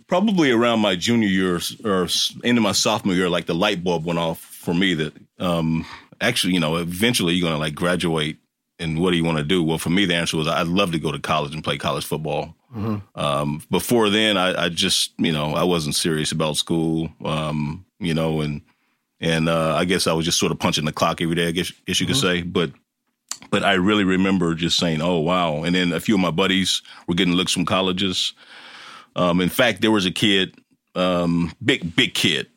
probably 0.08 0.52
around 0.52 0.80
my 0.80 0.96
junior 0.96 1.28
year 1.28 1.60
or 1.84 2.08
into 2.44 2.62
my 2.62 2.72
sophomore 2.72 3.16
year, 3.16 3.30
like 3.30 3.46
the 3.46 3.56
light 3.56 3.84
bulb 3.84 4.06
went 4.06 4.20
off 4.20 4.40
for 4.40 4.74
me 4.74 4.94
that 4.94 5.14
um, 5.40 5.86
actually, 6.22 6.54
you 6.54 6.60
know, 6.60 6.78
eventually 6.78 7.34
you're 7.34 7.48
going 7.48 7.54
to 7.54 7.60
like 7.60 7.76
graduate 7.76 8.38
and 8.80 9.00
what 9.00 9.12
do 9.12 9.18
you 9.18 9.24
want 9.24 9.38
to 9.38 9.44
do? 9.44 9.62
Well, 9.62 9.78
for 9.78 9.90
me, 9.92 10.06
the 10.06 10.16
answer 10.16 10.36
was 10.38 10.48
I'd 10.48 10.68
love 10.68 10.92
to 10.94 11.00
go 11.00 11.12
to 11.12 11.20
college 11.20 11.54
and 11.54 11.64
play 11.64 11.78
college 11.78 12.06
football. 12.06 12.56
Um, 13.16 13.62
before 13.70 14.10
then, 14.10 14.36
I, 14.36 14.66
I 14.66 14.70
just, 14.70 15.14
you 15.20 15.32
know, 15.32 15.54
I 15.54 15.64
wasn't 15.64 15.96
serious 15.96 16.32
about 16.32 16.58
school, 16.58 17.10
um, 17.24 17.86
you 18.00 18.14
know, 18.16 18.42
and 18.42 18.62
and 19.20 19.48
uh, 19.48 19.76
I 19.76 19.86
guess 19.86 20.08
I 20.08 20.14
was 20.14 20.26
just 20.26 20.40
sort 20.40 20.52
of 20.52 20.60
punching 20.60 20.84
the 20.86 20.92
clock 20.92 21.22
every 21.22 21.36
day. 21.36 21.48
I 21.48 21.52
guess, 21.52 21.72
guess 21.86 22.02
you 22.02 22.08
could 22.08 22.16
say, 22.18 22.42
but 22.42 22.72
but 23.50 23.64
I 23.64 23.74
really 23.74 24.04
remember 24.04 24.56
just 24.56 24.78
saying, 24.78 25.02
"Oh 25.02 25.20
wow!" 25.20 25.64
And 25.64 25.76
then 25.76 25.92
a 25.94 26.00
few 26.00 26.16
of 26.16 26.22
my 26.22 26.32
buddies 26.32 26.82
were 27.08 27.16
getting 27.16 27.34
looks 27.34 27.52
from 27.54 27.66
colleges. 27.66 28.34
Um, 29.16 29.42
in 29.42 29.50
fact, 29.50 29.82
there 29.82 29.92
was 29.92 30.06
a 30.06 30.12
kid, 30.12 30.56
um, 30.96 31.54
big 31.64 31.96
big 31.96 32.14
kid, 32.14 32.48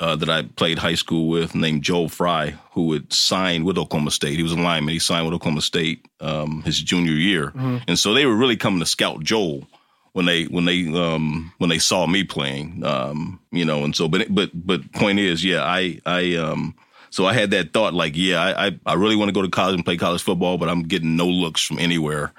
uh, 0.00 0.16
that 0.16 0.28
I 0.28 0.42
played 0.42 0.78
high 0.78 0.96
school 0.96 1.28
with, 1.28 1.54
named 1.54 1.82
Joel 1.82 2.08
Fry, 2.08 2.54
who 2.72 2.92
had 2.92 3.12
signed 3.12 3.64
with 3.64 3.78
Oklahoma 3.78 4.10
State. 4.10 4.36
He 4.36 4.42
was 4.42 4.52
a 4.52 4.56
lineman. 4.56 4.92
He 4.92 4.98
signed 4.98 5.26
with 5.26 5.34
Oklahoma 5.34 5.62
State 5.62 6.06
um, 6.20 6.62
his 6.62 6.80
junior 6.80 7.12
year, 7.12 7.52
and 7.86 7.98
so 7.98 8.12
they 8.12 8.26
were 8.26 8.36
really 8.36 8.56
coming 8.56 8.80
to 8.80 8.86
scout 8.86 9.22
Joel 9.22 9.66
when 10.12 10.26
they 10.26 10.44
when 10.44 10.64
they 10.64 10.86
um 10.88 11.52
when 11.58 11.70
they 11.70 11.78
saw 11.78 12.06
me 12.06 12.22
playing 12.22 12.84
um 12.84 13.40
you 13.50 13.64
know 13.64 13.82
and 13.82 13.96
so 13.96 14.08
but 14.08 14.26
but 14.34 14.50
but 14.54 14.92
point 14.92 15.18
is 15.18 15.42
yeah 15.42 15.62
i 15.64 15.98
i 16.04 16.34
um 16.34 16.74
so 17.12 17.26
i 17.26 17.32
had 17.32 17.50
that 17.52 17.72
thought 17.72 17.94
like 17.94 18.16
yeah 18.16 18.42
i 18.42 18.66
i, 18.66 18.80
I 18.86 18.94
really 18.94 19.16
want 19.16 19.28
to 19.28 19.32
go 19.32 19.42
to 19.42 19.48
college 19.48 19.74
and 19.76 19.84
play 19.84 19.96
college 19.96 20.22
football 20.22 20.58
but 20.58 20.68
i'm 20.68 20.82
getting 20.82 21.16
no 21.16 21.28
looks 21.28 21.62
from 21.64 21.78
anywhere 21.78 22.32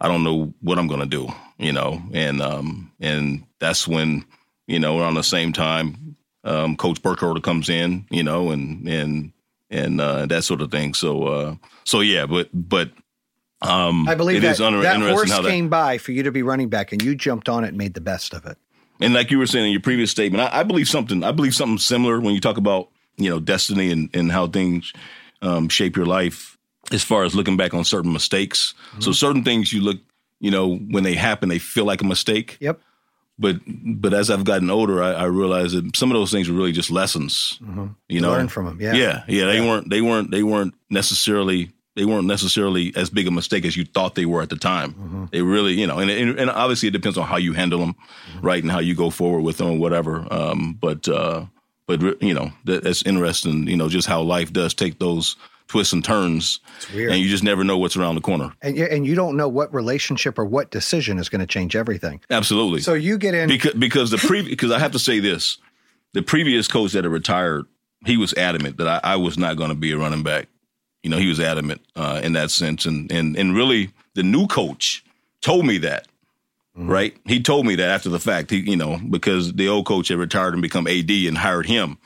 i 0.00 0.08
don't 0.08 0.24
know 0.24 0.54
what 0.60 0.78
i'm 0.78 0.86
gonna 0.86 1.06
do 1.06 1.28
you 1.58 1.72
know 1.72 2.00
and 2.14 2.40
um 2.40 2.90
and 3.00 3.44
that's 3.58 3.86
when 3.86 4.24
you 4.66 4.78
know 4.78 4.98
around 4.98 5.14
the 5.14 5.22
same 5.22 5.52
time 5.52 6.16
um 6.44 6.76
coach 6.76 7.02
burkholder 7.02 7.40
comes 7.40 7.68
in 7.68 8.06
you 8.10 8.22
know 8.22 8.50
and 8.50 8.88
and 8.88 9.32
and 9.70 10.00
uh 10.00 10.24
that 10.26 10.44
sort 10.44 10.60
of 10.62 10.70
thing 10.70 10.94
so 10.94 11.24
uh 11.24 11.54
so 11.84 12.00
yeah 12.00 12.26
but 12.26 12.48
but 12.52 12.90
um 13.62 14.08
I 14.08 14.14
believe 14.14 14.38
it 14.38 14.40
that, 14.42 14.52
is 14.52 14.60
un- 14.60 14.80
that 14.80 15.00
horse 15.00 15.30
how 15.30 15.42
that 15.42 15.48
came 15.48 15.68
by 15.68 15.98
for 15.98 16.12
you 16.12 16.24
to 16.24 16.32
be 16.32 16.42
running 16.42 16.68
back, 16.68 16.90
and 16.90 17.00
you 17.00 17.14
jumped 17.14 17.48
on 17.48 17.62
it 17.64 17.68
and 17.68 17.78
made 17.78 17.94
the 17.94 18.00
best 18.00 18.34
of 18.34 18.44
it. 18.44 18.58
And 19.00 19.14
like 19.14 19.30
you 19.30 19.38
were 19.38 19.46
saying 19.46 19.66
in 19.66 19.72
your 19.72 19.80
previous 19.80 20.10
statement, 20.10 20.42
I, 20.42 20.60
I 20.60 20.62
believe 20.64 20.88
something. 20.88 21.22
I 21.22 21.32
believe 21.32 21.54
something 21.54 21.78
similar 21.78 22.20
when 22.20 22.34
you 22.34 22.40
talk 22.40 22.56
about 22.56 22.88
you 23.16 23.28
know 23.30 23.40
destiny 23.40 23.90
and, 23.90 24.10
and 24.14 24.32
how 24.32 24.46
things 24.46 24.92
um, 25.42 25.68
shape 25.68 25.96
your 25.96 26.06
life. 26.06 26.56
As 26.90 27.04
far 27.04 27.24
as 27.24 27.34
looking 27.34 27.56
back 27.56 27.74
on 27.74 27.84
certain 27.84 28.12
mistakes, 28.12 28.74
so 28.98 29.12
certain 29.12 29.44
things 29.44 29.72
you 29.72 29.80
look, 29.80 29.98
you 30.40 30.50
know, 30.50 30.76
when 30.76 31.04
they 31.04 31.14
happen, 31.14 31.48
they 31.48 31.60
feel 31.60 31.84
like 31.84 32.02
a 32.02 32.04
mistake. 32.06 32.58
Yep. 32.60 32.80
But 33.38 33.56
but 33.66 34.12
as 34.12 34.30
I've 34.30 34.44
gotten 34.44 34.68
older, 34.68 35.02
I, 35.02 35.12
I 35.12 35.24
realize 35.24 35.72
that 35.72 35.96
some 35.96 36.10
of 36.10 36.16
those 36.16 36.30
things 36.32 36.50
were 36.50 36.56
really 36.56 36.72
just 36.72 36.90
lessons. 36.90 37.58
You 38.08 38.20
know, 38.20 38.30
Learn 38.32 38.48
from 38.48 38.66
them. 38.66 38.78
yeah. 38.80 38.92
yeah, 38.94 39.22
yeah. 39.28 39.46
They 39.46 39.60
weren't 39.60 39.88
they 39.90 40.02
weren't 40.02 40.30
they 40.32 40.42
weren't 40.42 40.74
necessarily 40.90 41.70
they 41.94 42.04
weren't 42.04 42.26
necessarily 42.26 42.92
as 42.96 43.08
big 43.10 43.26
a 43.26 43.30
mistake 43.30 43.64
as 43.64 43.76
you 43.76 43.84
thought 43.84 44.14
they 44.16 44.26
were 44.26 44.42
at 44.42 44.50
the 44.50 44.56
time. 44.56 45.28
They 45.30 45.40
really, 45.42 45.74
you 45.74 45.86
know, 45.86 45.98
and, 45.98 46.10
and 46.10 46.38
and 46.38 46.50
obviously 46.50 46.88
it 46.88 46.92
depends 46.92 47.16
on 47.16 47.26
how 47.26 47.36
you 47.38 47.52
handle 47.52 47.78
them, 47.78 47.94
right, 48.42 48.62
and 48.62 48.70
how 48.72 48.80
you 48.80 48.94
go 48.94 49.08
forward 49.08 49.42
with 49.42 49.58
them, 49.58 49.70
or 49.70 49.78
whatever. 49.78 50.26
Um, 50.30 50.76
but 50.80 51.08
uh, 51.08 51.46
but 51.86 52.22
you 52.22 52.34
know, 52.34 52.52
that, 52.64 52.84
that's 52.84 53.02
interesting. 53.02 53.66
You 53.66 53.76
know, 53.76 53.88
just 53.88 54.08
how 54.08 54.22
life 54.22 54.52
does 54.52 54.74
take 54.74 54.98
those 54.98 55.36
twists 55.68 55.92
and 55.92 56.04
turns, 56.04 56.60
weird. 56.94 57.12
and 57.12 57.20
you 57.20 57.28
just 57.28 57.42
never 57.42 57.64
know 57.64 57.78
what's 57.78 57.96
around 57.96 58.14
the 58.14 58.20
corner. 58.20 58.52
And 58.60 58.76
you, 58.76 58.84
and 58.84 59.06
you 59.06 59.14
don't 59.14 59.36
know 59.36 59.48
what 59.48 59.72
relationship 59.72 60.38
or 60.38 60.44
what 60.44 60.70
decision 60.70 61.18
is 61.18 61.28
going 61.28 61.40
to 61.40 61.46
change 61.46 61.74
everything. 61.74 62.20
Absolutely. 62.30 62.80
So 62.80 62.92
you 62.92 63.16
get 63.16 63.34
in. 63.34 63.48
because 63.48 63.74
because 63.74 64.10
the 64.10 64.18
previous 64.18 64.50
because 64.50 64.70
I 64.70 64.78
have 64.78 64.92
to 64.92 64.98
say 64.98 65.18
this, 65.18 65.58
the 66.12 66.22
previous 66.22 66.68
coach 66.68 66.92
that 66.92 67.04
had 67.04 67.12
retired, 67.12 67.64
he 68.04 68.16
was 68.16 68.34
adamant 68.34 68.76
that 68.76 68.86
I, 68.86 69.12
I 69.14 69.16
was 69.16 69.38
not 69.38 69.56
going 69.56 69.70
to 69.70 69.74
be 69.74 69.92
a 69.92 69.98
running 69.98 70.22
back. 70.22 70.48
You 71.02 71.10
know, 71.10 71.16
he 71.18 71.28
was 71.28 71.40
adamant 71.40 71.80
uh, 71.96 72.20
in 72.22 72.34
that 72.34 72.50
sense, 72.50 72.86
and 72.86 73.10
and 73.10 73.36
and 73.36 73.56
really, 73.56 73.90
the 74.14 74.22
new 74.22 74.46
coach 74.46 75.04
told 75.40 75.66
me 75.66 75.78
that. 75.78 76.06
Right, 76.74 77.16
he 77.26 77.42
told 77.42 77.66
me 77.66 77.74
that 77.76 77.88
after 77.90 78.08
the 78.08 78.18
fact. 78.18 78.50
He, 78.50 78.58
you 78.58 78.76
know, 78.76 78.98
because 79.10 79.52
the 79.52 79.68
old 79.68 79.84
coach 79.86 80.08
had 80.08 80.18
retired 80.18 80.54
and 80.54 80.62
become 80.62 80.86
AD 80.86 81.10
and 81.10 81.36
hired 81.36 81.66
him, 81.66 81.98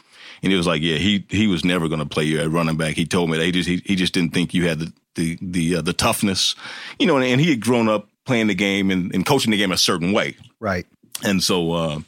and 0.43 0.51
he 0.51 0.57
was 0.57 0.67
like, 0.67 0.83
"Yeah, 0.83 0.97
he 0.97 1.25
he 1.31 1.47
was 1.47 1.65
never 1.65 1.87
going 1.87 2.01
to 2.01 2.07
play 2.07 2.25
you 2.25 2.41
at 2.41 2.51
running 2.51 2.77
back." 2.77 2.95
He 2.97 3.07
told 3.07 3.31
me 3.31 3.39
that 3.39 3.45
he 3.45 3.53
just 3.53 3.69
he, 3.69 3.81
he 3.85 3.95
just 3.95 4.13
didn't 4.13 4.35
think 4.35 4.55
you 4.55 4.67
had 4.67 4.81
the 4.81 4.93
the 5.15 5.39
the 5.41 5.77
uh, 5.77 5.83
the 5.83 5.93
toughness, 5.93 6.57
you 6.99 7.07
know, 7.07 7.17
and, 7.17 7.25
and 7.25 7.41
he 7.41 7.51
had 7.51 7.61
grown 7.61 7.89
up 7.89 8.09
playing 8.25 8.49
the 8.49 8.55
game 8.55 8.91
and, 8.91 9.15
and 9.15 9.25
coaching 9.25 9.53
the 9.53 9.57
game 9.57 9.71
a 9.71 9.77
certain 9.79 10.11
way 10.13 10.37
right. 10.59 10.85
and 11.25 11.41
so 11.45 11.71
uh, 11.71 12.01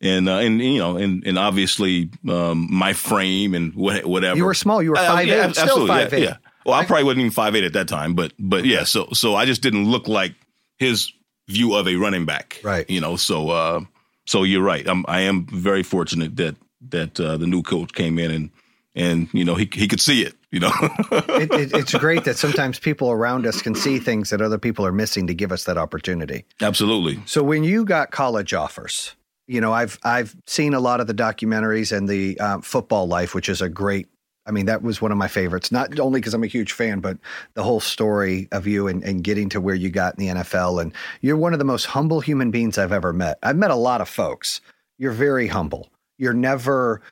and 0.00 0.28
uh, 0.28 0.36
and 0.36 0.60
you 0.62 0.78
know 0.78 0.96
and 0.96 1.26
and 1.26 1.36
obviously 1.36 2.10
um, 2.28 2.68
my 2.70 2.92
frame 2.92 3.54
and 3.54 3.74
what, 3.74 4.06
whatever 4.06 4.36
You 4.36 4.44
were 4.44 4.54
small. 4.54 4.80
You 4.80 4.90
were 4.90 4.98
Uh, 4.98 5.06
five 5.06 5.26
yeah, 5.26 5.48
eight. 5.48 5.56
Still 5.56 5.64
absolutely, 5.64 5.88
five 5.88 6.12
yeah, 6.12 6.18
eight. 6.18 6.24
yeah. 6.24 6.36
Well, 6.64 6.74
I 6.76 6.84
probably 6.84 7.02
wasn't 7.04 7.20
even 7.22 7.32
five 7.32 7.56
eight 7.56 7.64
at 7.64 7.72
that 7.72 7.88
time, 7.88 8.14
but 8.14 8.32
but 8.38 8.64
yeah. 8.64 8.84
So 8.84 9.08
so 9.12 9.34
I 9.34 9.46
just 9.46 9.62
didn't 9.62 9.90
look 9.90 10.06
like 10.06 10.34
his 10.78 11.12
view 11.48 11.74
of 11.74 11.88
a 11.88 11.96
running 11.96 12.24
back, 12.24 12.60
Right. 12.62 12.88
You 12.88 13.00
know, 13.00 13.16
so 13.16 13.50
uh, 13.50 13.80
so 14.26 14.44
you're 14.44 14.62
right. 14.62 14.86
I'm 14.86 15.04
I 15.08 15.20
am 15.20 15.46
very 15.46 15.82
fortunate 15.82 16.36
that 16.36 16.56
that 16.90 17.18
uh, 17.18 17.36
the 17.36 17.46
new 17.46 17.62
coach 17.62 17.92
came 17.92 18.18
in 18.18 18.30
and 18.30 18.50
and 18.94 19.28
you 19.32 19.44
know 19.44 19.54
he 19.54 19.68
he 19.72 19.88
could 19.88 20.00
see 20.00 20.22
it, 20.22 20.34
you 20.50 20.60
know. 20.60 20.72
it, 21.10 21.52
it, 21.52 21.74
it's 21.74 21.94
great 21.94 22.24
that 22.24 22.36
sometimes 22.44 22.78
people 22.78 23.10
around 23.10 23.46
us 23.46 23.62
can 23.62 23.74
see 23.74 23.98
things 23.98 24.30
that 24.30 24.40
other 24.40 24.58
people 24.58 24.84
are 24.84 24.92
missing 24.92 25.26
to 25.26 25.34
give 25.34 25.52
us 25.52 25.64
that 25.64 25.78
opportunity. 25.78 26.44
Absolutely. 26.60 27.20
So 27.26 27.42
when 27.42 27.64
you 27.64 27.84
got 27.84 28.10
college 28.10 28.54
offers, 28.54 29.14
you 29.46 29.60
know, 29.60 29.72
I've 29.72 29.98
I've 30.04 30.36
seen 30.46 30.74
a 30.74 30.80
lot 30.80 31.00
of 31.00 31.06
the 31.06 31.14
documentaries 31.14 31.96
and 31.96 32.08
the 32.08 32.38
uh, 32.38 32.60
football 32.60 33.08
life, 33.08 33.34
which 33.34 33.48
is 33.48 33.62
a 33.62 33.68
great. 33.68 34.08
I 34.48 34.50
mean, 34.50 34.66
that 34.66 34.82
was 34.82 35.02
one 35.02 35.12
of 35.12 35.18
my 35.18 35.28
favorites. 35.28 35.70
Not 35.70 36.00
only 36.00 36.20
because 36.20 36.32
I'm 36.34 36.42
a 36.42 36.48
huge 36.48 36.72
fan, 36.72 37.00
but 37.00 37.18
the 37.54 37.62
whole 37.62 37.80
story 37.80 38.48
of 38.50 38.66
you 38.66 38.88
and, 38.88 39.04
and 39.04 39.22
getting 39.22 39.48
to 39.50 39.60
where 39.60 39.74
you 39.74 39.90
got 39.90 40.18
in 40.18 40.26
the 40.26 40.42
NFL. 40.42 40.80
And 40.80 40.92
you're 41.20 41.36
one 41.36 41.52
of 41.52 41.58
the 41.58 41.64
most 41.64 41.84
humble 41.84 42.20
human 42.20 42.50
beings 42.50 42.78
I've 42.78 42.92
ever 42.92 43.12
met. 43.12 43.38
I've 43.42 43.56
met 43.56 43.70
a 43.70 43.76
lot 43.76 44.00
of 44.00 44.08
folks. 44.08 44.62
You're 44.96 45.12
very 45.12 45.46
humble. 45.46 45.90
You're 46.16 46.34
never 46.34 47.02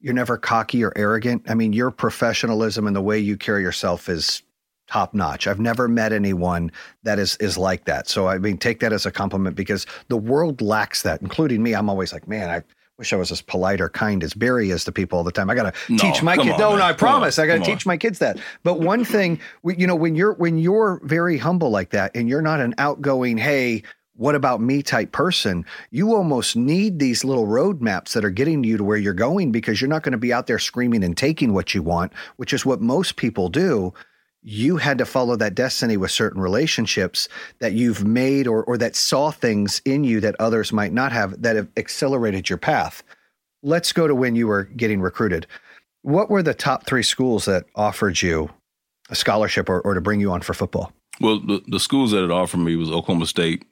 you're 0.00 0.12
never 0.12 0.36
cocky 0.36 0.82
or 0.82 0.92
arrogant. 0.96 1.48
I 1.48 1.54
mean, 1.54 1.72
your 1.72 1.92
professionalism 1.92 2.88
and 2.88 2.96
the 2.96 3.00
way 3.00 3.20
you 3.20 3.36
carry 3.36 3.62
yourself 3.62 4.08
is 4.08 4.42
top 4.88 5.14
notch. 5.14 5.46
I've 5.46 5.60
never 5.60 5.86
met 5.86 6.12
anyone 6.12 6.72
that 7.04 7.20
is 7.20 7.36
is 7.36 7.56
like 7.56 7.84
that. 7.84 8.08
So 8.08 8.26
I 8.26 8.38
mean, 8.38 8.58
take 8.58 8.80
that 8.80 8.92
as 8.92 9.06
a 9.06 9.12
compliment 9.12 9.54
because 9.54 9.86
the 10.08 10.16
world 10.16 10.60
lacks 10.60 11.02
that, 11.02 11.22
including 11.22 11.62
me. 11.62 11.74
I'm 11.74 11.88
always 11.88 12.12
like, 12.12 12.26
man, 12.26 12.50
I 12.50 12.62
wish 12.98 13.12
I 13.12 13.16
was 13.16 13.32
as 13.32 13.42
polite 13.42 13.80
or 13.80 13.88
kind 13.88 14.22
as 14.22 14.34
Barry 14.34 14.70
is 14.70 14.84
to 14.84 14.92
people 14.92 15.18
all 15.18 15.24
the 15.24 15.32
time. 15.32 15.50
I 15.50 15.54
got 15.54 15.74
to 15.74 15.92
No, 15.92 15.98
teach 15.98 16.22
my 16.22 16.36
kids. 16.36 16.58
No, 16.58 16.76
no, 16.76 16.82
I 16.82 16.92
promise. 16.92 17.38
on, 17.38 17.44
I 17.44 17.46
got 17.48 17.54
to 17.64 17.64
teach 17.64 17.86
on. 17.86 17.90
my 17.90 17.96
kids 17.96 18.18
that. 18.20 18.38
But 18.62 18.80
one 18.80 19.04
thing, 19.04 19.40
you 19.64 19.86
know, 19.86 19.96
when 19.96 20.14
you're 20.14 20.34
when 20.34 20.58
you're 20.58 21.00
very 21.04 21.38
humble 21.38 21.70
like 21.70 21.90
that, 21.90 22.14
and 22.14 22.28
you're 22.28 22.42
not 22.42 22.60
an 22.60 22.74
outgoing, 22.78 23.38
hey. 23.38 23.82
What 24.16 24.34
about 24.34 24.60
me 24.60 24.82
type 24.82 25.10
person? 25.10 25.64
You 25.90 26.14
almost 26.14 26.54
need 26.54 26.98
these 26.98 27.24
little 27.24 27.46
roadmaps 27.46 28.12
that 28.12 28.26
are 28.26 28.30
getting 28.30 28.62
you 28.62 28.76
to 28.76 28.84
where 28.84 28.98
you're 28.98 29.14
going 29.14 29.52
because 29.52 29.80
you're 29.80 29.88
not 29.88 30.02
going 30.02 30.12
to 30.12 30.18
be 30.18 30.34
out 30.34 30.46
there 30.46 30.58
screaming 30.58 31.02
and 31.02 31.16
taking 31.16 31.54
what 31.54 31.74
you 31.74 31.82
want, 31.82 32.12
which 32.36 32.52
is 32.52 32.66
what 32.66 32.82
most 32.82 33.16
people 33.16 33.48
do 33.48 33.94
you 34.42 34.76
had 34.76 34.98
to 34.98 35.04
follow 35.04 35.36
that 35.36 35.54
destiny 35.54 35.96
with 35.96 36.10
certain 36.10 36.40
relationships 36.40 37.28
that 37.60 37.72
you've 37.72 38.04
made 38.04 38.46
or, 38.46 38.64
or 38.64 38.76
that 38.78 38.96
saw 38.96 39.30
things 39.30 39.80
in 39.84 40.02
you 40.04 40.20
that 40.20 40.34
others 40.40 40.72
might 40.72 40.92
not 40.92 41.12
have 41.12 41.40
that 41.42 41.56
have 41.56 41.68
accelerated 41.76 42.48
your 42.48 42.58
path. 42.58 43.02
Let's 43.62 43.92
go 43.92 44.08
to 44.08 44.14
when 44.14 44.34
you 44.34 44.48
were 44.48 44.64
getting 44.64 45.00
recruited. 45.00 45.46
What 46.02 46.28
were 46.28 46.42
the 46.42 46.54
top 46.54 46.86
three 46.86 47.04
schools 47.04 47.44
that 47.44 47.64
offered 47.76 48.20
you 48.20 48.50
a 49.08 49.14
scholarship 49.14 49.68
or, 49.68 49.80
or 49.80 49.94
to 49.94 50.00
bring 50.00 50.20
you 50.20 50.32
on 50.32 50.40
for 50.40 50.54
football? 50.54 50.92
Well, 51.20 51.38
the, 51.38 51.62
the 51.68 51.78
schools 51.78 52.10
that 52.10 52.22
had 52.22 52.32
offered 52.32 52.58
me 52.58 52.74
was 52.74 52.90
Oklahoma 52.90 53.26
State, 53.26 53.64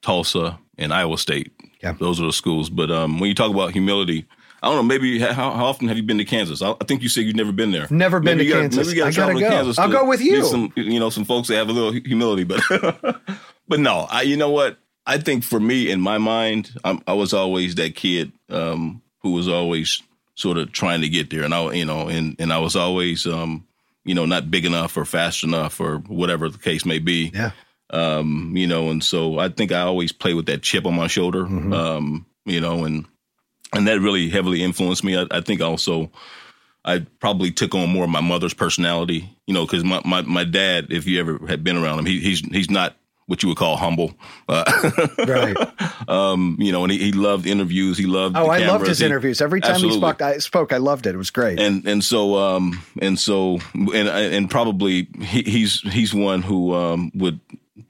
Tulsa, 0.00 0.58
and 0.78 0.94
Iowa 0.94 1.18
State. 1.18 1.52
Yeah. 1.82 1.92
Those 1.92 2.20
are 2.20 2.26
the 2.26 2.32
schools. 2.32 2.70
But 2.70 2.90
um, 2.90 3.20
when 3.20 3.28
you 3.28 3.34
talk 3.34 3.50
about 3.50 3.72
humility, 3.72 4.26
I 4.66 4.68
don't 4.70 4.76
know. 4.76 4.82
Maybe 4.82 5.18
how, 5.18 5.32
how 5.52 5.64
often 5.66 5.88
have 5.88 5.96
you 5.96 6.02
been 6.02 6.18
to 6.18 6.24
Kansas? 6.24 6.60
I, 6.60 6.72
I 6.72 6.84
think 6.84 7.02
you 7.02 7.08
said 7.08 7.24
you've 7.24 7.36
never 7.36 7.52
been 7.52 7.70
there. 7.70 7.86
Never 7.90 8.20
been 8.20 8.38
Maybe 8.38 8.48
to 8.48 8.50
gotta- 8.50 8.62
Kansas. 8.64 8.86
Maybe 8.88 8.96
you 8.98 9.02
got 9.04 9.08
I 9.08 9.10
to 9.10 9.16
gotta 9.16 9.32
travel 9.32 9.40
to 9.40 9.46
go. 9.48 9.50
Kansas. 9.50 9.78
I'll 9.78 9.88
to 9.88 9.92
go 9.94 10.04
with 10.06 10.20
you. 10.20 10.44
Some, 10.44 10.72
you 10.76 11.00
know, 11.00 11.10
some 11.10 11.24
folks 11.24 11.48
that 11.48 11.54
have 11.56 11.68
a 11.68 11.72
little 11.72 11.92
humility, 11.92 12.44
but 12.44 12.60
but 13.68 13.80
no, 13.80 14.06
I, 14.10 14.22
you 14.22 14.36
know 14.36 14.50
what? 14.50 14.78
I 15.06 15.18
think 15.18 15.44
for 15.44 15.60
me, 15.60 15.90
in 15.90 16.00
my 16.00 16.18
mind, 16.18 16.72
I'm, 16.84 17.00
I 17.06 17.12
was 17.12 17.32
always 17.32 17.76
that 17.76 17.94
kid 17.94 18.32
um, 18.50 19.02
who 19.22 19.30
was 19.32 19.48
always 19.48 20.02
sort 20.34 20.58
of 20.58 20.72
trying 20.72 21.00
to 21.02 21.08
get 21.08 21.30
there, 21.30 21.44
and 21.44 21.54
I, 21.54 21.72
you 21.72 21.84
know, 21.84 22.08
and 22.08 22.34
and 22.40 22.52
I 22.52 22.58
was 22.58 22.74
always, 22.76 23.24
um, 23.26 23.66
you 24.04 24.14
know, 24.14 24.26
not 24.26 24.50
big 24.50 24.64
enough 24.64 24.96
or 24.96 25.04
fast 25.04 25.44
enough 25.44 25.80
or 25.80 25.98
whatever 25.98 26.48
the 26.48 26.58
case 26.58 26.84
may 26.84 26.98
be 26.98 27.30
Yeah. 27.34 27.52
um, 27.90 28.52
you 28.56 28.66
know, 28.66 28.90
and 28.90 29.02
so 29.02 29.38
I 29.38 29.48
think 29.48 29.70
I 29.72 29.80
always 29.82 30.12
play 30.12 30.34
with 30.34 30.46
that 30.46 30.62
chip 30.62 30.86
on 30.86 30.94
my 30.94 31.06
shoulder, 31.06 31.44
Mm-hmm. 31.44 31.72
um, 31.72 32.26
you 32.44 32.60
know, 32.60 32.84
and 32.84 33.06
and 33.74 33.86
that 33.88 34.00
really 34.00 34.28
heavily 34.28 34.62
influenced 34.62 35.04
me. 35.04 35.16
I, 35.16 35.26
I 35.30 35.40
think 35.40 35.60
also 35.60 36.10
I 36.84 37.00
probably 37.20 37.50
took 37.50 37.74
on 37.74 37.88
more 37.90 38.04
of 38.04 38.10
my 38.10 38.20
mother's 38.20 38.54
personality, 38.54 39.28
you 39.46 39.54
know, 39.54 39.64
because 39.66 39.84
my, 39.84 40.00
my 40.04 40.22
my 40.22 40.44
dad, 40.44 40.86
if 40.90 41.06
you 41.06 41.18
ever 41.20 41.40
had 41.46 41.64
been 41.64 41.76
around 41.76 41.98
him, 42.00 42.06
he, 42.06 42.20
he's 42.20 42.40
he's 42.40 42.70
not 42.70 42.94
what 43.28 43.42
you 43.42 43.48
would 43.48 43.58
call 43.58 43.76
humble, 43.76 44.14
uh, 44.48 44.62
Right. 45.26 45.56
um, 46.08 46.56
you 46.60 46.70
know, 46.70 46.84
and 46.84 46.92
he, 46.92 46.98
he 46.98 47.10
loved 47.10 47.44
interviews. 47.44 47.98
He 47.98 48.06
loved. 48.06 48.36
Oh, 48.36 48.46
I 48.46 48.58
loved 48.58 48.86
his 48.86 49.00
He- 49.00 49.04
interviews. 49.04 49.40
Every 49.40 49.60
time 49.60 49.72
Absolutely. 49.72 49.96
he 49.98 50.00
spoke, 50.00 50.22
I 50.22 50.38
spoke. 50.38 50.72
I 50.72 50.76
loved 50.76 51.08
it. 51.08 51.14
It 51.16 51.18
was 51.18 51.30
great. 51.32 51.58
and 51.58 51.84
and 51.88 52.04
so 52.04 52.36
um 52.36 52.80
and 53.02 53.18
so 53.18 53.58
and 53.74 54.08
and 54.08 54.48
probably 54.48 55.08
he, 55.22 55.42
he's 55.42 55.80
he's 55.80 56.14
one 56.14 56.42
who 56.42 56.72
um 56.72 57.10
would 57.16 57.40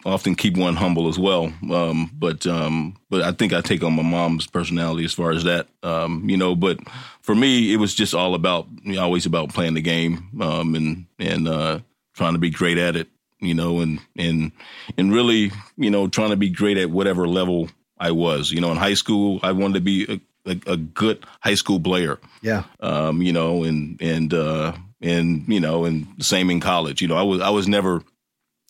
often 0.05 0.35
keep 0.35 0.57
one 0.57 0.75
humble 0.75 1.09
as 1.09 1.19
well 1.19 1.53
um 1.71 2.11
but 2.19 2.47
um 2.47 2.97
but 3.09 3.23
I 3.23 3.33
think 3.33 3.53
I 3.53 3.61
take 3.61 3.83
on 3.83 3.95
my 3.95 4.03
mom's 4.03 4.47
personality 4.47 5.05
as 5.05 5.13
far 5.13 5.31
as 5.31 5.45
that 5.45 5.69
um 5.83 6.29
you 6.29 6.37
know 6.37 6.57
but 6.57 6.79
for 7.23 7.35
me 7.35 7.73
it 7.73 7.77
was 7.77 7.95
just 7.95 8.15
all 8.15 8.35
about 8.35 8.67
you 8.83 8.95
know, 8.95 9.03
always 9.03 9.27
about 9.27 9.51
playing 9.51 9.75
the 9.75 9.83
game 9.83 10.29
um 10.41 10.75
and 10.75 11.07
and 11.19 11.49
uh 11.49 11.81
trying 12.15 12.33
to 12.33 12.39
be 12.39 12.51
great 12.51 12.79
at 12.79 12.97
it 12.97 13.09
you 13.41 13.55
know 13.55 13.81
and 13.81 14.01
and 14.17 14.53
and 14.97 15.13
really 15.13 15.53
you 15.77 15.91
know 15.91 16.09
trying 16.09 16.31
to 16.31 16.37
be 16.37 16.51
great 16.51 16.79
at 16.79 16.91
whatever 16.91 17.29
level 17.29 17.69
I 17.99 18.11
was 18.11 18.51
you 18.51 18.61
know 18.61 18.71
in 18.71 18.77
high 18.77 18.95
school 18.95 19.41
I 19.43 19.53
wanted 19.53 19.75
to 19.75 19.81
be 19.81 20.05
a, 20.47 20.51
a, 20.51 20.73
a 20.73 20.77
good 20.77 21.25
high 21.41 21.55
school 21.55 21.81
player 21.81 22.19
yeah. 22.47 22.65
um, 22.81 23.23
you 23.23 23.33
know, 23.33 23.65
and 23.65 24.01
and 24.01 24.33
uh, 24.33 24.73
and 25.01 25.45
you 25.49 25.61
know, 25.61 25.85
and 25.85 26.07
same 26.21 26.51
in 26.51 26.61
college. 26.61 27.03
You 27.03 27.09
know, 27.09 27.17
I 27.17 27.23
was 27.23 27.41
I 27.41 27.51
was 27.51 27.69
never. 27.69 28.03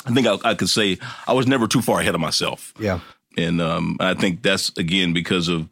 I 0.06 0.12
think 0.14 0.26
I, 0.26 0.36
I 0.50 0.54
could 0.54 0.68
say 0.70 0.98
I 1.26 1.32
was 1.32 1.46
never 1.46 1.66
too 1.66 1.82
far 1.82 2.00
ahead 2.00 2.14
of 2.14 2.20
myself, 2.20 2.72
Yeah. 2.78 3.00
and 3.36 3.60
um, 3.60 3.96
I 4.00 4.14
think 4.14 4.42
that's 4.42 4.70
again 4.78 5.12
because 5.12 5.48
of, 5.48 5.68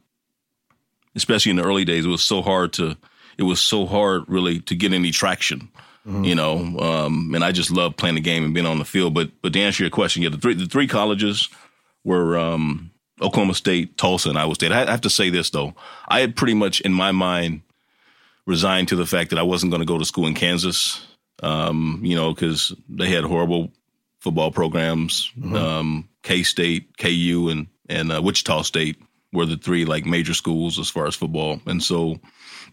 especially 1.17 1.51
in 1.51 1.57
the 1.57 1.65
early 1.65 1.85
days, 1.85 2.05
it 2.05 2.09
was 2.09 2.23
so 2.23 2.43
hard 2.43 2.73
to. 2.75 2.97
It 3.37 3.43
was 3.43 3.61
so 3.61 3.85
hard, 3.87 4.23
really, 4.29 4.61
to 4.61 4.75
get 4.77 4.93
any 4.93 5.11
traction. 5.11 5.69
You 6.07 6.35
know, 6.35 6.59
um, 6.81 7.33
and 7.35 7.43
I 7.43 7.51
just 7.51 7.71
love 7.71 7.97
playing 7.97 8.17
the 8.17 8.21
game 8.21 8.45
and 8.45 8.53
being 8.53 8.67
on 8.67 8.79
the 8.79 8.85
field. 8.85 9.15
But 9.15 9.31
but 9.41 9.55
to 9.55 9.61
answer 9.61 9.83
your 9.83 9.91
question, 9.91 10.23
yeah, 10.23 10.29
the 10.29 10.37
three 10.37 10.53
the 10.55 10.67
three 10.67 10.87
colleges 10.87 11.49
were 12.05 12.39
um, 12.39 12.91
Oklahoma 13.23 13.55
State, 13.55 13.97
Tulsa, 13.97 14.29
and 14.29 14.39
Iowa 14.39 14.55
State. 14.55 14.71
I 14.71 14.85
have 14.91 15.01
to 15.01 15.09
say 15.11 15.31
this 15.31 15.49
though, 15.49 15.75
I 16.07 16.21
had 16.21 16.37
pretty 16.37 16.53
much 16.53 16.83
in 16.83 16.93
my 16.93 17.11
mind 17.13 17.63
resigned 18.45 18.89
to 18.89 18.97
the 18.97 19.07
fact 19.07 19.31
that 19.31 19.39
I 19.39 19.43
wasn't 19.45 19.71
going 19.73 19.81
to 19.81 19.87
go 19.87 19.97
to 19.99 20.05
school 20.05 20.27
in 20.27 20.35
Kansas. 20.35 21.07
Um, 21.43 22.01
you 22.05 22.15
know, 22.15 22.35
because 22.35 22.75
they 22.89 23.09
had 23.11 23.25
horrible 23.25 23.73
football 24.25 24.51
programs. 24.51 25.31
Um, 25.55 26.09
K 26.23 26.43
State, 26.43 26.97
KU, 26.99 27.49
and 27.53 27.69
and 27.89 28.11
uh, 28.11 28.21
Wichita 28.23 28.63
State 28.63 28.97
were 29.33 29.47
the 29.47 29.57
three 29.59 29.85
like 29.85 30.07
major 30.07 30.35
schools 30.35 30.79
as 30.79 30.89
far 30.89 31.07
as 31.07 31.15
football. 31.15 31.61
And 31.67 31.83
so, 31.83 32.17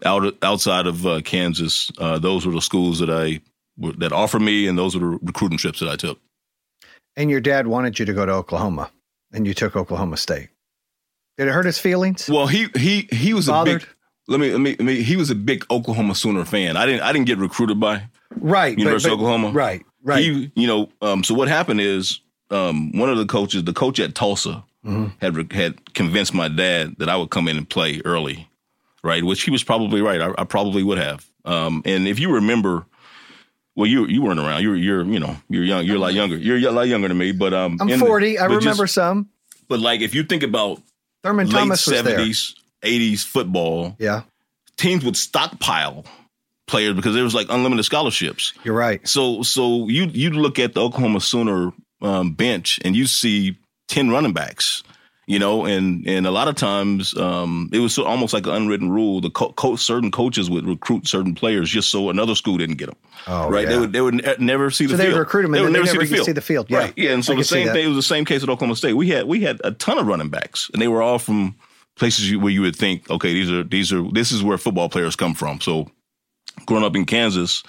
out 0.04 0.34
outside 0.42 0.86
of 0.86 1.06
uh, 1.06 1.20
Kansas, 1.20 1.92
uh, 1.98 2.18
those 2.18 2.46
were 2.46 2.52
the 2.52 2.62
schools 2.62 2.98
that 2.98 3.10
I 3.10 3.40
that 3.98 4.12
offered 4.12 4.42
me, 4.42 4.66
and 4.66 4.76
those 4.78 4.94
were 4.96 5.00
the 5.00 5.18
recruiting 5.22 5.58
trips 5.58 5.80
that 5.80 5.88
I 5.88 5.96
took. 5.96 6.18
And 7.16 7.30
your 7.30 7.40
dad 7.40 7.66
wanted 7.66 7.98
you 7.98 8.06
to 8.06 8.12
go 8.14 8.24
to 8.24 8.32
Oklahoma, 8.32 8.90
and 9.32 9.46
you 9.46 9.52
took 9.54 9.76
Oklahoma 9.76 10.16
State. 10.16 10.48
Did 11.36 11.48
it 11.48 11.52
hurt 11.52 11.66
his 11.66 11.78
feelings? 11.78 12.28
Well, 12.28 12.46
he 12.46 12.68
he 12.74 13.08
he 13.12 13.34
was 13.34 13.46
Bothered? 13.46 13.82
a 13.82 13.86
big. 13.86 13.88
Let 14.28 14.40
me, 14.40 14.50
let 14.52 14.60
me 14.60 14.70
let 14.70 14.80
me. 14.80 15.02
He 15.02 15.16
was 15.16 15.28
a 15.30 15.34
big 15.34 15.66
Oklahoma 15.70 16.14
Sooner 16.14 16.44
fan. 16.46 16.76
I 16.78 16.86
didn't 16.86 17.02
I 17.02 17.12
didn't 17.12 17.26
get 17.26 17.38
recruited 17.38 17.78
by 17.78 18.04
right. 18.36 18.74
but- 18.74 18.78
University 18.80 19.10
but- 19.10 19.14
of 19.14 19.20
Oklahoma. 19.20 19.50
Right. 19.50 19.82
Right. 20.02 20.20
He, 20.22 20.52
you 20.56 20.66
know, 20.66 20.88
um, 21.00 21.22
so 21.24 21.34
what 21.34 21.48
happened 21.48 21.80
is 21.80 22.20
um, 22.50 22.96
one 22.98 23.08
of 23.08 23.18
the 23.18 23.26
coaches, 23.26 23.64
the 23.64 23.72
coach 23.72 24.00
at 24.00 24.14
Tulsa, 24.14 24.64
had 25.20 25.36
re- 25.36 25.46
had 25.52 25.94
convinced 25.94 26.34
my 26.34 26.48
dad 26.48 26.96
that 26.98 27.08
I 27.08 27.16
would 27.16 27.30
come 27.30 27.46
in 27.46 27.56
and 27.56 27.68
play 27.68 28.02
early, 28.04 28.48
right? 29.04 29.22
Which 29.22 29.42
he 29.44 29.50
was 29.52 29.62
probably 29.62 30.00
right. 30.02 30.20
I, 30.20 30.34
I 30.38 30.44
probably 30.44 30.82
would 30.82 30.98
have. 30.98 31.24
Um, 31.44 31.82
and 31.84 32.08
if 32.08 32.18
you 32.18 32.32
remember, 32.34 32.84
well, 33.76 33.86
you 33.86 34.06
you 34.06 34.22
weren't 34.22 34.40
around. 34.40 34.62
You're 34.62 34.74
you're 34.76 35.04
you 35.04 35.20
know 35.20 35.36
you're 35.48 35.62
young. 35.62 35.84
You're 35.86 35.96
a 35.96 36.00
lot 36.00 36.14
younger. 36.14 36.36
You're 36.36 36.68
a 36.68 36.72
lot 36.72 36.88
younger 36.88 37.06
than 37.08 37.16
me. 37.16 37.30
But 37.32 37.54
um, 37.54 37.78
I'm 37.80 37.88
in 37.88 38.00
the- 38.00 38.04
40. 38.06 38.38
I 38.38 38.48
but 38.48 38.54
just- 38.54 38.64
remember 38.66 38.86
some. 38.88 39.28
but 39.68 39.78
like 39.80 40.00
if 40.00 40.14
you 40.16 40.24
think 40.24 40.42
about 40.42 40.82
Thurman 41.22 41.46
late 41.46 41.52
Thomas 41.54 41.86
was 41.86 41.94
there. 41.94 42.04
seventies, 42.04 42.56
eighties 42.82 43.22
football, 43.24 43.94
Yeah, 44.00 44.22
teams 44.76 45.04
would 45.04 45.16
stockpile 45.16 46.04
players 46.72 46.94
because 46.94 47.14
there 47.14 47.22
was 47.22 47.34
like 47.36 47.46
unlimited 47.50 47.84
scholarships. 47.84 48.52
you're 48.64 48.74
right. 48.74 49.06
So 49.06 49.42
so 49.44 49.86
you 49.88 50.06
you 50.06 50.30
look 50.30 50.58
at 50.58 50.74
the 50.74 50.80
Oklahoma 50.82 51.20
Sooner 51.20 51.70
um, 52.00 52.32
bench 52.34 52.80
and 52.84 52.96
you 52.96 53.06
see 53.06 53.58
ten 53.86 54.10
running 54.10 54.32
backs, 54.32 54.82
you 55.28 55.38
know, 55.38 55.64
and 55.66 56.04
and 56.08 56.26
a 56.26 56.30
lot 56.32 56.48
of 56.48 56.56
times 56.56 57.16
um, 57.16 57.68
it 57.72 57.78
was 57.78 57.94
so, 57.94 58.04
almost 58.04 58.32
like 58.34 58.46
an 58.46 58.54
unwritten 58.54 58.90
rule. 58.90 59.20
The 59.20 59.30
co- 59.30 59.52
co- 59.52 59.76
certain 59.76 60.10
coaches 60.10 60.50
would 60.50 60.66
recruit 60.66 61.06
certain 61.06 61.34
players 61.36 61.70
just 61.70 61.90
so 61.90 62.10
another 62.10 62.34
school 62.34 62.56
didn't 62.58 62.76
get 62.78 62.86
them. 62.86 62.96
Oh, 63.28 63.48
right? 63.50 63.62
yeah. 63.64 63.68
They 63.70 63.78
would 63.78 63.92
they 63.92 64.00
would 64.00 64.14
ne- 64.14 64.34
never 64.40 64.70
see 64.72 64.86
the 64.86 64.92
So 64.92 64.96
they 64.96 65.04
field. 65.04 65.14
would 65.14 65.20
recruit 65.20 65.44
'em 65.44 65.46
and 65.46 65.54
They 65.54 65.60
would 65.62 65.72
never 65.72 65.84
never 65.84 66.00
see 66.00 66.06
the 66.10 66.14
field. 66.16 66.26
see 66.26 66.32
the 66.32 66.40
field. 66.40 66.66
Yeah. 66.70 66.78
Right? 66.78 66.92
Yeah, 66.96 67.12
and 67.12 67.24
so 67.24 67.34
I 67.34 67.36
the 67.36 67.44
same 67.44 67.68
thing. 67.68 67.84
It 67.84 67.88
was 67.88 67.96
the 67.96 68.02
same 68.14 68.24
case 68.24 68.42
at 68.42 68.48
Oklahoma 68.48 68.74
State. 68.76 68.94
We 68.94 69.10
had 69.10 69.26
we 69.28 69.40
had 69.42 69.60
a 69.62 69.70
ton 69.72 69.98
of 69.98 70.06
running 70.08 70.30
backs, 70.30 70.70
and 70.72 70.82
they 70.82 70.88
were 70.88 71.02
all 71.02 71.18
from 71.20 71.54
places 71.96 72.28
you, 72.30 72.40
where 72.40 72.50
you 72.52 72.62
would 72.62 72.74
think, 72.74 73.08
okay, 73.10 73.32
these 73.34 73.50
are 73.50 73.62
these 73.62 73.92
are 73.92 74.02
this 74.12 74.32
is 74.32 74.42
where 74.42 74.56
football 74.58 74.88
players 74.88 75.14
come 75.14 75.34
from. 75.34 75.60
So 75.60 75.88
growing 76.66 76.84
up 76.84 76.96
in 76.96 77.04
Kansas, 77.04 77.62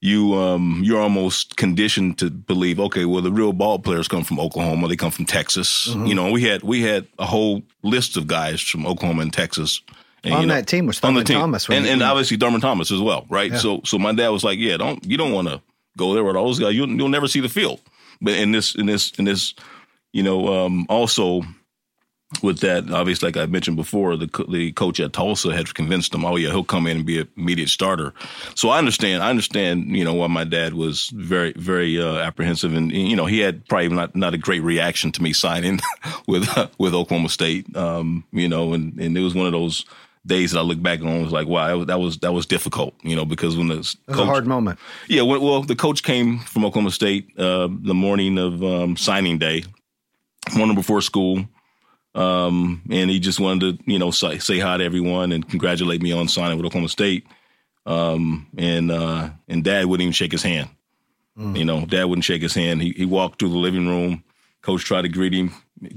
you 0.00 0.34
um 0.34 0.82
you're 0.84 1.00
almost 1.00 1.56
conditioned 1.56 2.18
to 2.18 2.30
believe, 2.30 2.78
okay, 2.78 3.04
well 3.04 3.22
the 3.22 3.32
real 3.32 3.52
ball 3.52 3.78
players 3.78 4.06
come 4.06 4.22
from 4.22 4.38
Oklahoma, 4.38 4.88
they 4.88 4.96
come 4.96 5.10
from 5.10 5.24
Texas. 5.24 5.88
Mm-hmm. 5.88 6.06
You 6.06 6.14
know, 6.14 6.30
we 6.30 6.42
had 6.42 6.62
we 6.62 6.82
had 6.82 7.06
a 7.18 7.24
whole 7.24 7.62
list 7.82 8.16
of 8.16 8.26
guys 8.26 8.60
from 8.60 8.86
Oklahoma 8.86 9.22
and 9.22 9.32
Texas. 9.32 9.80
And, 10.22 10.34
On 10.34 10.40
you 10.40 10.46
know, 10.46 10.54
that 10.54 10.66
team 10.66 10.86
was 10.86 11.02
on 11.04 11.14
the 11.14 11.24
team. 11.24 11.38
Thomas 11.38 11.68
and, 11.68 11.86
and 11.86 12.02
obviously 12.02 12.38
Thurman 12.38 12.60
Thomas 12.60 12.90
as 12.90 13.00
well, 13.00 13.26
right? 13.28 13.52
Yeah. 13.52 13.58
So 13.58 13.80
so 13.84 13.98
my 13.98 14.12
dad 14.12 14.28
was 14.28 14.44
like, 14.44 14.58
yeah, 14.58 14.76
don't 14.76 15.04
you 15.04 15.16
don't 15.16 15.32
want 15.32 15.48
to 15.48 15.60
go 15.96 16.14
there 16.14 16.24
with 16.24 16.36
all 16.36 16.46
those 16.46 16.58
guys. 16.58 16.74
You'll 16.74 16.88
you'll 16.88 17.08
never 17.08 17.28
see 17.28 17.40
the 17.40 17.48
field. 17.48 17.80
But 18.20 18.34
in 18.34 18.52
this 18.52 18.74
in 18.74 18.86
this 18.86 19.10
in 19.18 19.24
this, 19.24 19.54
you 20.12 20.22
know, 20.22 20.66
um, 20.66 20.86
also 20.88 21.42
with 22.42 22.60
that, 22.60 22.90
obviously, 22.90 23.28
like 23.28 23.36
I 23.36 23.46
mentioned 23.46 23.76
before, 23.76 24.16
the 24.16 24.28
co- 24.28 24.50
the 24.50 24.72
coach 24.72 25.00
at 25.00 25.12
Tulsa 25.12 25.54
had 25.54 25.74
convinced 25.74 26.14
him, 26.14 26.24
oh 26.24 26.36
yeah, 26.36 26.50
he'll 26.50 26.64
come 26.64 26.86
in 26.86 26.98
and 26.98 27.06
be 27.06 27.20
an 27.20 27.28
immediate 27.36 27.68
starter. 27.68 28.12
So 28.54 28.68
I 28.70 28.78
understand, 28.78 29.22
I 29.22 29.30
understand, 29.30 29.96
you 29.96 30.04
know, 30.04 30.14
why 30.14 30.26
my 30.26 30.44
dad 30.44 30.74
was 30.74 31.08
very 31.14 31.52
very 31.56 32.00
uh, 32.00 32.16
apprehensive, 32.16 32.74
and 32.74 32.92
you 32.92 33.16
know, 33.16 33.26
he 33.26 33.40
had 33.40 33.66
probably 33.68 33.88
not 33.88 34.14
not 34.14 34.34
a 34.34 34.38
great 34.38 34.62
reaction 34.62 35.12
to 35.12 35.22
me 35.22 35.32
signing 35.32 35.80
with 36.26 36.48
with 36.78 36.94
Oklahoma 36.94 37.28
State, 37.28 37.74
um, 37.76 38.24
you 38.32 38.48
know, 38.48 38.74
and 38.74 38.98
and 39.00 39.16
it 39.16 39.22
was 39.22 39.34
one 39.34 39.46
of 39.46 39.52
those 39.52 39.84
days 40.26 40.52
that 40.52 40.58
I 40.58 40.62
look 40.62 40.80
back 40.80 41.00
on 41.00 41.08
and 41.08 41.22
was 41.22 41.32
like, 41.32 41.46
wow, 41.46 41.66
that 41.66 41.76
was 41.76 41.86
that 41.86 41.98
was, 41.98 42.18
that 42.18 42.32
was 42.32 42.46
difficult, 42.46 42.94
you 43.02 43.14
know, 43.14 43.24
because 43.24 43.56
when 43.56 43.68
the 43.68 43.74
It 43.74 44.08
was 44.08 44.18
a 44.18 44.24
hard 44.24 44.46
moment. 44.46 44.78
yeah, 45.08 45.22
well, 45.22 45.40
well, 45.40 45.62
the 45.62 45.76
coach 45.76 46.02
came 46.02 46.38
from 46.38 46.64
Oklahoma 46.64 46.90
State 46.90 47.28
uh, 47.38 47.68
the 47.70 47.94
morning 47.94 48.38
of 48.38 48.62
um, 48.64 48.96
signing 48.96 49.38
day, 49.38 49.64
morning 50.56 50.74
before 50.74 51.00
school, 51.02 51.44
um, 52.14 52.82
and 52.90 53.10
he 53.10 53.18
just 53.18 53.40
wanted 53.40 53.78
to, 53.78 53.90
you 53.90 53.98
know, 53.98 54.10
say, 54.10 54.38
say 54.38 54.58
hi 54.58 54.76
to 54.76 54.84
everyone 54.84 55.32
and 55.32 55.48
congratulate 55.48 56.02
me 56.02 56.12
on 56.12 56.28
signing 56.28 56.56
with 56.56 56.66
Oklahoma 56.66 56.88
State. 56.88 57.26
Um, 57.86 58.46
and 58.56 58.90
uh, 58.90 59.30
and 59.48 59.62
Dad 59.64 59.86
wouldn't 59.86 60.02
even 60.02 60.12
shake 60.12 60.32
his 60.32 60.42
hand. 60.42 60.70
You 61.56 61.64
know, 61.64 61.84
Dad 61.84 62.04
wouldn't 62.04 62.24
shake 62.24 62.42
his 62.42 62.54
hand. 62.54 62.80
He 62.80 62.92
he 62.92 63.04
walked 63.04 63.40
through 63.40 63.50
the 63.50 63.58
living 63.58 63.88
room. 63.88 64.22
Coach 64.62 64.84
tried 64.84 65.02
to 65.02 65.08
greet 65.08 65.34
him, 65.34 65.52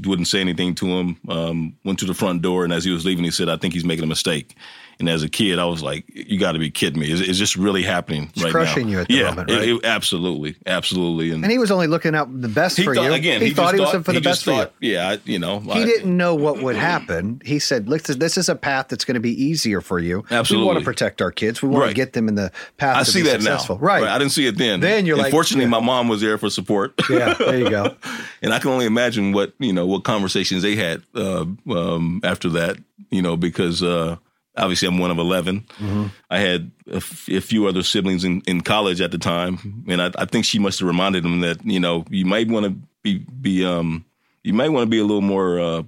wouldn't 0.06 0.28
say 0.28 0.42
anything 0.42 0.76
to 0.76 0.88
him. 0.88 1.18
Um, 1.30 1.78
went 1.86 2.00
to 2.00 2.06
the 2.06 2.14
front 2.14 2.42
door, 2.42 2.64
and 2.64 2.74
as 2.74 2.84
he 2.84 2.92
was 2.92 3.06
leaving, 3.06 3.24
he 3.24 3.32
said, 3.32 3.48
"I 3.48 3.56
think 3.56 3.74
he's 3.74 3.86
making 3.86 4.04
a 4.04 4.08
mistake." 4.08 4.56
And 5.00 5.08
as 5.08 5.22
a 5.22 5.30
kid, 5.30 5.60
I 5.60 5.66
was 5.66 5.84
like, 5.84 6.06
"You 6.12 6.40
got 6.40 6.54
to 6.54 6.60
be 6.60 6.72
kidding 6.72 7.00
me! 7.00 7.12
Is, 7.12 7.22
is 7.22 7.38
this 7.38 7.56
really 7.56 7.84
happening 7.84 8.30
It's 8.34 8.44
right 8.44 8.52
crushing 8.52 8.88
now?" 8.88 8.92
you 8.92 9.00
at 9.02 9.08
the 9.08 9.14
yeah, 9.14 9.24
moment, 9.30 9.50
it- 9.52 9.56
right? 9.56 9.68
it- 9.70 9.86
absolutely, 9.86 10.56
absolutely. 10.66 11.32
And 11.32 11.46
he 11.52 11.60
was 11.60 11.70
only 11.70 11.86
looking 11.88 12.16
out 12.16 12.42
the 12.42 12.48
best 12.48 12.82
for 12.82 12.96
thought, 12.96 13.04
you. 13.06 13.14
again, 13.14 13.42
he, 13.42 13.50
he, 13.50 13.54
thought 13.54 13.76
he 13.76 13.80
was 13.80 13.92
thought, 13.92 14.06
for 14.06 14.14
the 14.14 14.22
best 14.22 14.44
just 14.44 14.46
for 14.46 14.52
you. 14.52 14.58
thought, 14.58 14.74
Yeah, 14.80 15.10
I, 15.10 15.20
you 15.26 15.38
know, 15.38 15.60
He 15.60 15.72
I- 15.72 15.86
didn't 15.86 16.16
know 16.18 16.34
what 16.34 16.62
would 16.64 16.76
happen. 16.76 17.42
He 17.46 17.60
said, 17.60 17.88
"Listen, 17.88 18.18
this 18.18 18.38
is 18.38 18.50
a 18.50 18.56
path 18.56 18.88
that's 18.88 19.06
going 19.06 19.14
to 19.16 19.20
be 19.22 19.32
easier 19.44 19.82
for 19.82 20.00
you. 20.00 20.24
Absolutely, 20.32 20.64
we 20.64 20.68
want 20.74 20.80
to 20.80 20.86
protect 20.86 21.22
our 21.22 21.32
kids. 21.32 21.62
We 21.62 21.70
want 21.70 21.90
to 21.90 21.94
get 21.94 22.14
them 22.14 22.28
in 22.28 22.36
the 22.36 22.52
path 22.78 22.98
I 22.98 23.04
see 23.04 23.22
that 23.22 23.34
successful." 23.42 23.76
now. 23.76 23.82
Right. 23.82 24.04
I 24.04 24.18
didn't 24.18 24.32
see 24.32 24.48
it 24.48 24.58
then. 24.58 24.80
Then 24.80 25.06
you're 25.06 25.18
like, 25.18 25.32
fortunately, 25.32 25.66
yeah. 25.66 25.70
my 25.70 25.80
mom 25.80 26.08
was 26.08 26.22
there 26.22 26.38
for 26.38 26.50
support. 26.50 26.94
yeah, 27.10 27.34
there 27.36 27.60
you 27.60 27.70
go. 27.70 27.96
and 28.42 28.54
I 28.54 28.60
can 28.60 28.72
only 28.72 28.86
imagine 28.88 29.32
what 29.32 29.54
you 29.60 29.74
know 29.74 29.86
what 29.86 30.04
conversations 30.04 30.64
they 30.64 30.76
had 30.76 31.04
uh, 31.14 31.46
um, 31.70 32.22
after 32.24 32.50
that. 32.50 32.78
You 33.12 33.22
know, 33.22 33.38
because 33.38 33.82
uh, 33.84 34.18
obviously 34.58 34.88
I'm 34.88 34.98
one 34.98 35.12
of 35.12 35.18
11 35.18 35.62
Mm-hmm. 35.80 36.06
I 36.30 36.40
had 36.40 36.72
a, 36.92 36.96
f- 36.98 37.30
a 37.30 37.40
few 37.42 37.68
other 37.68 37.84
siblings 37.84 38.24
in, 38.24 38.42
in 38.48 38.62
college 38.62 39.00
at 39.02 39.12
the 39.12 39.18
time, 39.18 39.84
and 39.88 40.02
I, 40.02 40.12
I 40.18 40.26
think 40.26 40.46
she 40.46 40.60
must 40.60 40.80
have 40.80 40.88
reminded 40.88 41.24
them 41.24 41.42
that 41.42 41.64
you 41.66 41.80
know 41.80 42.04
you 42.10 42.26
might 42.26 42.48
want 42.50 42.66
to 42.66 42.76
be 43.04 43.20
be 43.20 43.64
um 43.66 44.04
you 44.44 44.54
might 44.54 44.70
want 44.70 44.84
to 44.84 44.90
be 44.90 45.00
a 45.00 45.04
little 45.06 45.22
more 45.22 45.60
uh, 45.60 45.84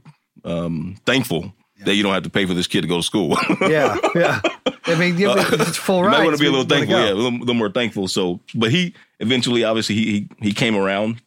um, 0.46 0.96
thankful 1.06 1.54
that 1.86 1.96
you 1.96 2.04
don't 2.04 2.14
have 2.14 2.24
to 2.24 2.30
pay 2.30 2.46
for 2.46 2.54
this 2.54 2.68
kid 2.68 2.82
to 2.82 2.88
go 2.88 2.98
to 2.98 3.04
school. 3.04 3.38
Yeah, 3.62 3.96
yeah. 4.14 4.42
I 4.86 4.96
mean, 4.96 5.18
you- 5.18 5.32
it's 5.36 5.78
full 5.78 6.00
Uh, 6.00 6.02
you 6.02 6.08
ride. 6.08 6.18
might 6.18 6.24
want 6.26 6.36
to 6.38 6.42
be 6.42 6.48
a 6.48 6.52
little 6.52 6.66
thankful, 6.66 6.98
yeah, 6.98 7.12
a 7.12 7.14
little, 7.14 7.40
little 7.40 7.54
more 7.56 7.72
thankful. 7.72 8.08
So, 8.10 8.42
but 8.56 8.70
he 8.72 8.94
eventually, 9.22 9.64
obviously, 9.64 9.96
he 9.96 10.06
he, 10.12 10.30
he 10.48 10.54
came 10.54 10.76
around. 10.76 11.22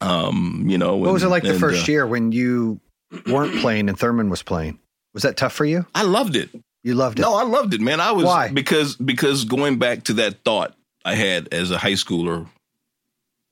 Um, 0.00 0.64
you 0.68 0.78
know, 0.78 0.96
What 0.96 1.12
was 1.12 1.22
it 1.22 1.26
and- 1.26 1.30
like 1.32 1.42
the 1.42 1.58
first 1.58 1.88
uh, 1.88 1.92
year 1.92 2.06
when 2.06 2.30
you 2.32 2.80
weren't 3.26 3.56
playing 3.60 3.88
and 3.88 3.98
Thurman 3.98 4.28
was 4.30 4.42
playing? 4.42 4.78
Was 5.14 5.22
that 5.22 5.36
tough 5.36 5.54
for 5.54 5.64
you? 5.64 5.86
I 5.94 6.02
loved 6.02 6.36
it. 6.36 6.50
You 6.86 6.94
loved 6.94 7.18
it. 7.18 7.22
No, 7.22 7.34
I 7.34 7.42
loved 7.42 7.74
it, 7.74 7.80
man. 7.80 7.98
I 7.98 8.12
was 8.12 8.26
Why? 8.26 8.48
because 8.48 8.94
because 8.94 9.44
going 9.44 9.76
back 9.76 10.04
to 10.04 10.12
that 10.14 10.44
thought 10.44 10.76
I 11.04 11.16
had 11.16 11.52
as 11.52 11.72
a 11.72 11.78
high 11.78 11.94
schooler, 11.94 12.46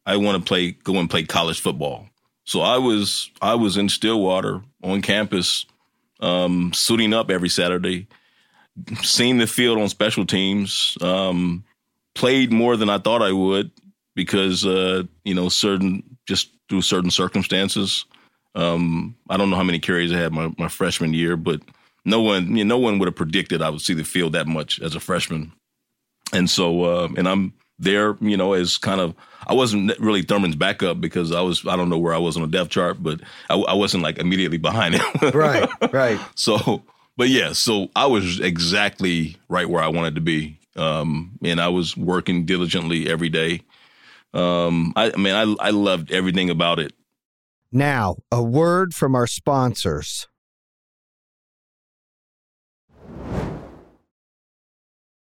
I 0.07 0.19
want 0.19 0.39
to 0.39 0.49
play 0.49 0.71
go 0.71 0.95
and 1.01 1.11
play 1.11 1.25
college 1.25 1.61
football. 1.61 2.07
So 2.45 2.61
I 2.61 2.79
was 2.79 3.33
I 3.43 3.57
was 3.57 3.77
in 3.77 3.89
Stillwater 3.89 4.63
on 4.85 5.03
campus, 5.03 5.67
um, 6.21 6.73
suiting 6.75 7.13
up 7.13 7.29
every 7.29 7.49
Saturday, 7.49 8.07
seeing 9.03 9.39
the 9.39 9.49
field 9.49 9.79
on 9.81 9.89
special 9.89 10.25
teams, 10.25 10.97
um, 11.01 11.65
played 12.15 12.53
more 12.53 12.77
than 12.77 12.89
I 12.89 12.99
thought 12.99 13.21
I 13.21 13.33
would 13.33 13.73
because 14.15 14.65
uh, 14.65 15.03
you 15.25 15.35
know 15.35 15.49
certain 15.49 16.05
just 16.25 16.53
through 16.69 16.83
certain 16.83 17.11
circumstances. 17.11 18.05
Um, 18.55 19.17
I 19.29 19.37
don't 19.37 19.51
know 19.51 19.57
how 19.57 19.65
many 19.65 19.81
carries 19.81 20.13
I 20.13 20.19
had 20.19 20.33
my, 20.33 20.55
my 20.57 20.69
freshman 20.69 21.13
year, 21.13 21.37
but 21.37 21.61
no 22.05 22.21
one, 22.21 22.57
you 22.57 22.65
know, 22.65 22.77
no 22.77 22.79
one 22.79 22.99
would 22.99 23.07
have 23.07 23.17
predicted 23.17 23.63
I 23.63 23.71
would 23.71 23.81
see 23.81 23.95
the 23.95 24.05
field 24.05 24.33
that 24.35 24.47
much 24.47 24.81
as 24.81 24.95
a 24.95 25.01
freshman. 25.01 25.53
And 26.33 26.49
so, 26.51 26.85
uh, 26.85 27.09
and 27.17 27.29
I'm 27.29 27.55
there, 27.79 28.17
you 28.21 28.37
know, 28.37 28.53
as 28.53 28.77
kind 28.79 29.01
of, 29.01 29.15
I 29.47 29.55
wasn't 29.55 29.99
really 29.99 30.23
Thurman's 30.23 30.57
backup 30.57 31.01
because 31.01 31.33
I 31.33 31.41
was, 31.41 31.67
I 31.67 31.77
don't 31.77 31.89
know 31.89 31.99
where 31.99 32.15
I 32.15 32.19
was 32.19 32.37
on 32.37 32.43
the 32.43 32.49
depth 32.49 32.71
chart, 32.71 33.03
but 33.03 33.21
I, 33.49 33.55
I 33.55 33.75
wasn't 33.75 34.03
like 34.03 34.19
immediately 34.19 34.59
behind 34.59 34.95
him. 34.95 35.05
Right, 35.35 35.69
right. 35.93 36.21
So, 36.35 36.83
but 37.17 37.29
yeah, 37.29 37.53
so 37.53 37.89
I 37.95 38.07
was 38.07 38.41
exactly 38.41 39.37
right 39.49 39.69
where 39.69 39.83
I 39.83 39.89
wanted 39.89 40.15
to 40.17 40.21
be. 40.21 40.59
Um, 40.77 41.39
and 41.43 41.61
I 41.61 41.69
was 41.69 41.97
working 41.97 42.47
diligently 42.47 43.09
every 43.09 43.29
day. 43.29 43.61
Um, 44.33 44.93
I, 44.97 45.13
I 45.13 45.17
mean, 45.17 45.35
I, 45.35 45.67
I 45.69 45.71
loved 45.71 46.11
everything 46.11 46.51
about 46.51 46.81
it. 46.81 46.93
Now, 47.71 48.17
a 48.31 48.43
word 48.43 48.95
from 48.95 49.15
our 49.15 49.27
sponsors. 49.27 50.27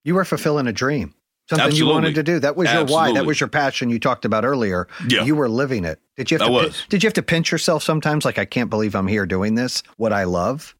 You 0.05 0.15
were 0.15 0.23
fulfilling 0.23 0.67
a 0.67 0.71
dream, 0.71 1.13
something 1.49 1.75
you 1.75 1.87
wanted 1.87 2.15
to 2.15 2.23
do. 2.23 2.39
That 2.39 2.55
was 2.55 2.71
your 2.71 2.85
why. 2.85 3.11
That 3.11 3.25
was 3.25 3.41
your 3.41 3.49
passion 3.49 3.89
you 3.89 3.99
talked 3.99 4.23
about 4.23 4.45
earlier. 4.45 4.87
Yeah. 5.09 5.23
You 5.23 5.35
were 5.35 5.49
living 5.49 5.83
it. 5.83 5.99
Did 6.15 6.31
you 6.31 6.37
have 6.37 6.43
I 6.43 6.47
to 6.47 6.67
was. 6.67 6.85
did 6.87 7.03
you 7.03 7.07
have 7.07 7.15
to 7.15 7.23
pinch 7.23 7.51
yourself 7.51 7.83
sometimes 7.83 8.23
like 8.23 8.37
I 8.37 8.45
can't 8.45 8.69
believe 8.69 8.95
I'm 8.95 9.07
here 9.07 9.25
doing 9.25 9.55
this, 9.55 9.83
what 9.97 10.13
I 10.13 10.23
love? 10.23 10.75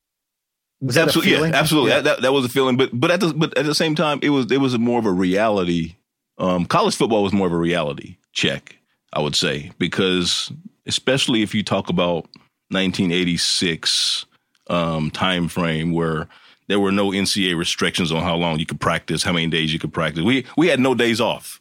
Was 0.79 0.95
that 0.95 1.07
absolutely? 1.07 1.49
Yeah, 1.49 1.55
absolutely. 1.55 1.89
Yeah. 1.89 2.01
That, 2.01 2.03
that 2.17 2.21
that 2.21 2.31
was 2.31 2.45
a 2.45 2.49
feeling, 2.49 2.77
but 2.77 2.91
but 2.93 3.09
at 3.11 3.19
the 3.19 3.33
but 3.33 3.57
at 3.57 3.65
the 3.65 3.75
same 3.75 3.95
time, 3.95 4.19
it 4.21 4.29
was 4.29 4.51
it 4.51 4.61
was 4.61 4.73
a 4.73 4.77
more 4.77 4.99
of 4.99 5.05
a 5.05 5.11
reality. 5.11 5.95
Um, 6.38 6.65
college 6.65 6.95
football 6.95 7.23
was 7.23 7.33
more 7.33 7.47
of 7.47 7.53
a 7.53 7.57
reality 7.57 8.17
check, 8.31 8.77
I 9.11 9.21
would 9.21 9.35
say, 9.35 9.71
because 9.79 10.51
especially 10.85 11.41
if 11.41 11.55
you 11.55 11.63
talk 11.63 11.89
about 11.89 12.27
1986 12.69 14.25
um, 14.67 15.09
time 15.11 15.47
frame 15.47 15.91
where 15.91 16.27
there 16.67 16.80
were 16.80 16.91
no 16.91 17.10
NCAA 17.10 17.58
restrictions 17.58 18.12
on 18.12 18.23
how 18.23 18.36
long 18.36 18.60
you 18.60 18.65
could 18.65 18.80
practice, 18.80 19.23
how 19.23 19.34
many 19.34 19.47
days 19.47 19.71
you 19.71 19.80
could 19.80 19.93
practice. 19.93 20.23
We 20.23 20.45
we 20.58 20.67
had 20.67 20.80
no 20.80 20.95
days 20.95 21.21
off, 21.21 21.60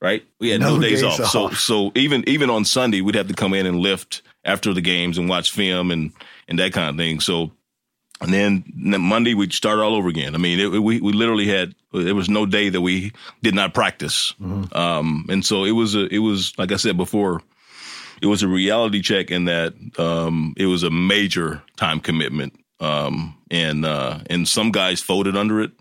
right? 0.00 0.24
We 0.38 0.50
had 0.50 0.60
no, 0.60 0.76
No 0.76 0.80
days, 0.82 1.02
days 1.02 1.20
off. 1.20 1.30
So 1.30 1.44
off. 1.46 1.58
so 1.58 1.92
even 1.94 2.28
even 2.28 2.50
on 2.50 2.64
Sunday, 2.64 3.00
we'd 3.00 3.14
have 3.14 3.28
to 3.28 3.34
come 3.34 3.54
in 3.54 3.66
and 3.66 3.78
lift 3.80 4.22
after 4.44 4.72
the 4.72 4.80
games 4.80 5.18
and 5.18 5.28
watch 5.28 5.50
film 5.52 5.90
and 5.90 6.12
and 6.48 6.58
that 6.58 6.72
kind 6.72 6.88
of 6.90 6.96
thing. 6.96 7.20
So 7.20 7.52
and 8.20 8.32
then 8.34 8.64
then 8.76 9.00
Monday 9.00 9.34
we'd 9.34 9.52
start 9.52 9.78
all 9.78 9.94
over 9.94 10.08
again. 10.08 10.34
I 10.34 10.38
mean, 10.38 10.58
it, 10.60 10.68
we 10.82 11.00
we 11.00 11.12
literally 11.12 11.46
had 11.46 11.74
there 11.92 12.14
was 12.14 12.28
no 12.28 12.46
day 12.46 12.68
that 12.68 12.80
we 12.80 13.12
did 13.42 13.54
not 13.54 13.74
practice. 13.74 14.34
Um, 14.72 15.26
and 15.28 15.44
so 15.44 15.64
it 15.64 15.72
was 15.72 15.94
a 15.94 16.06
it 16.14 16.18
was 16.18 16.52
like 16.58 16.70
I 16.72 16.76
said 16.76 16.96
before, 16.96 17.40
it 18.20 18.26
was 18.26 18.42
a 18.42 18.48
reality 18.48 19.00
check 19.00 19.30
in 19.30 19.46
that 19.46 19.74
um, 19.98 20.54
it 20.56 20.66
was 20.66 20.82
a 20.82 20.90
major 20.90 21.62
time 21.76 21.98
commitment. 22.00 22.52
Um, 22.80 23.36
and 23.50 23.84
uh, 23.84 24.20
and 24.30 24.48
some 24.48 24.70
guys 24.72 25.00
folded 25.00 25.36
under 25.36 25.60
it. 25.60 25.72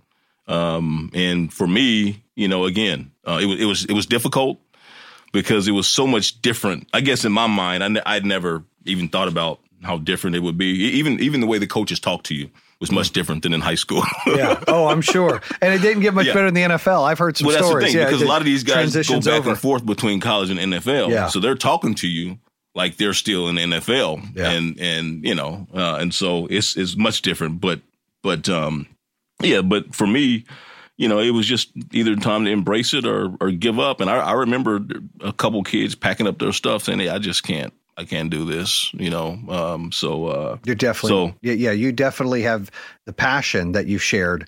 Um, 0.48 1.12
and 1.14 1.54
for 1.54 1.68
me, 1.68 2.24
you 2.36 2.48
know, 2.48 2.66
again, 2.66 3.12
uh, 3.26 3.40
it 3.42 3.46
was 3.46 3.60
it 3.62 3.66
was 3.66 3.86
it 3.86 3.94
was 3.94 4.06
difficult 4.06 4.60
because 5.32 5.68
it 5.68 5.72
was 5.72 5.88
so 5.88 6.06
much 6.08 6.42
different. 6.42 6.88
I 6.94 7.02
guess 7.02 7.26
in 7.26 7.32
my 7.32 7.48
mind, 7.48 7.84
I 7.84 8.16
I'd 8.16 8.26
never 8.26 8.64
even 8.86 9.10
thought 9.10 9.28
about 9.28 9.60
how 9.84 9.98
different 9.98 10.36
it 10.36 10.40
would 10.42 10.58
be. 10.58 10.68
Even 10.98 11.20
even 11.20 11.40
the 11.42 11.48
way 11.48 11.58
the 11.58 11.68
coaches 11.68 12.00
talk 12.00 12.24
to 12.24 12.36
you 12.36 12.50
was 12.82 12.92
much 12.92 13.12
different 13.12 13.44
than 13.44 13.54
in 13.54 13.60
high 13.62 13.76
school. 13.76 14.04
yeah. 14.28 14.62
Oh, 14.68 14.88
I'm 14.88 15.02
sure. 15.02 15.42
And 15.62 15.74
it 15.74 15.82
didn't 15.82 16.02
get 16.02 16.14
much 16.14 16.28
Yeah. 16.28 16.34
better 16.34 16.48
in 16.48 16.54
the 16.54 16.62
NFL. 16.62 17.04
I've 17.04 17.20
heard 17.20 17.36
some 17.38 17.48
well, 17.48 17.56
that's 17.56 17.68
stories. 17.68 17.88
the 17.88 17.92
thing 17.92 18.00
yeah, 18.00 18.06
because 18.06 18.22
a 18.22 18.26
lot 18.26 18.42
of 18.42 18.46
these 18.46 18.64
guys 18.64 18.96
go 18.96 19.20
back 19.20 19.28
over. 19.42 19.50
and 19.50 19.60
forth 19.60 19.86
between 19.86 20.22
college 20.22 20.50
and 20.50 20.60
NFL. 20.60 21.10
Yeah. 21.10 21.28
So 21.28 21.40
they're 21.42 21.56
talking 21.56 21.94
to 21.96 22.08
you 22.08 22.40
like 22.76 22.98
they're 22.98 23.14
still 23.14 23.48
in 23.50 23.56
the 23.56 23.62
NFL, 23.62 24.36
Yeah. 24.36 24.52
and 24.52 24.80
and 24.80 25.24
you 25.26 25.36
know, 25.36 25.68
uh, 25.74 25.98
and 26.00 26.14
so 26.14 26.48
it's 26.50 26.78
it's 26.78 26.96
much 26.96 27.22
different. 27.22 27.60
But 27.62 27.82
but 28.24 28.48
um, 28.50 28.88
yeah. 29.42 29.62
But 29.62 29.96
for 29.96 30.06
me, 30.08 30.46
you 30.98 31.08
know, 31.08 31.20
it 31.20 31.32
was 31.32 31.46
just 31.48 31.72
either 31.92 32.16
time 32.16 32.46
to 32.46 32.52
embrace 32.52 32.94
it 32.94 33.06
or 33.06 33.36
or 33.42 33.52
give 33.52 33.80
up. 33.80 34.02
And 34.02 34.10
I, 34.10 34.18
I 34.18 34.32
remember 34.34 34.80
a 35.22 35.34
couple 35.34 35.64
kids 35.64 35.96
packing 35.96 36.28
up 36.28 36.38
their 36.40 36.52
stuff 36.54 36.84
saying, 36.84 37.00
"Hey, 37.00 37.10
I 37.10 37.18
just 37.20 37.44
can't." 37.44 37.74
I 37.98 38.06
can't 38.06 38.30
do 38.30 38.46
this, 38.46 38.94
you 38.94 39.10
know. 39.10 39.38
Um, 39.50 39.92
so 39.92 40.28
uh, 40.28 40.58
You're 40.64 40.76
definitely, 40.76 41.10
So- 41.10 41.36
yeah, 41.42 41.52
yeah, 41.52 41.72
you 41.72 41.92
definitely 41.92 42.44
have 42.44 42.72
the 43.06 43.12
passion 43.12 43.74
that 43.74 43.88
you've 43.88 44.02
shared. 44.02 44.48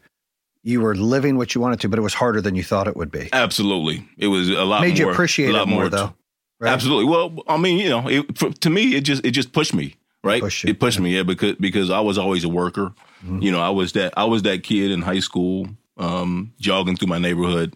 You 0.64 0.80
were 0.80 0.96
living 0.96 1.36
what 1.36 1.54
you 1.54 1.60
wanted 1.60 1.82
to, 1.82 1.90
but 1.90 2.00
it 2.00 2.02
was 2.02 2.14
harder 2.14 2.40
than 2.40 2.56
you 2.56 2.64
thought 2.64 2.88
it 2.88 2.96
would 2.96 3.12
be. 3.12 3.28
absolutely, 3.34 4.08
it 4.18 4.28
was 4.28 4.48
a 4.50 4.64
lot. 4.64 4.80
Made 4.80 4.98
you 4.98 5.04
more, 5.08 5.12
appreciate 5.12 5.50
a 5.50 5.52
lot 5.54 5.64
it 5.64 5.68
more, 5.68 5.90
though. 5.90 6.14
Right? 6.62 6.71
Absolutely. 6.71 7.06
Well, 7.06 7.43
I 7.47 7.58
mean, 7.58 7.80
you 7.80 7.89
know, 7.89 8.08
it, 8.08 8.38
for, 8.38 8.52
to 8.52 8.69
me, 8.69 8.95
it 8.95 9.02
just 9.02 9.26
it 9.26 9.32
just 9.32 9.52
pushed 9.52 9.74
me, 9.74 9.95
right? 10.24 10.41
You, 10.63 10.69
it 10.69 10.80
pushed 10.80 11.00
me, 11.00 11.15
yeah, 11.15 11.24
because 11.24 11.56
because 11.56 11.89
I 11.89 12.00
was 12.00 12.17
always 12.17 12.43
a 12.45 12.50
worker. 12.50 12.93
Mhm. 13.26 13.41
You 13.43 13.52
know, 13.52 13.60
I 13.60 13.69
was 13.69 13.91
that 13.93 14.13
I 14.15 14.24
was 14.26 14.43
that 14.43 14.63
kid 14.63 14.91
in 14.91 15.02
high 15.02 15.19
school, 15.19 15.67
um, 15.97 16.54
jogging 16.60 16.95
through 16.95 17.10
my 17.10 17.19
neighborhood. 17.19 17.74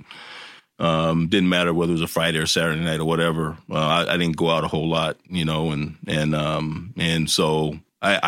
Um, 0.78 1.28
didn't 1.28 1.48
matter 1.50 1.74
whether 1.74 1.92
it 1.92 1.94
was 1.94 2.02
a 2.02 2.08
Friday 2.08 2.38
or 2.38 2.46
Saturday 2.46 2.82
night 2.82 3.00
or 3.00 3.06
whatever. 3.06 3.58
Uh, 3.70 3.76
I, 3.76 4.14
I 4.14 4.18
didn't 4.18 4.36
go 4.36 4.50
out 4.50 4.66
a 4.66 4.68
whole 4.68 4.90
lot, 4.90 5.18
you 5.30 5.46
know, 5.46 5.72
and 5.72 5.96
and 6.08 6.36
um 6.36 6.94
and 6.98 7.30
so 7.30 7.80
I 8.02 8.20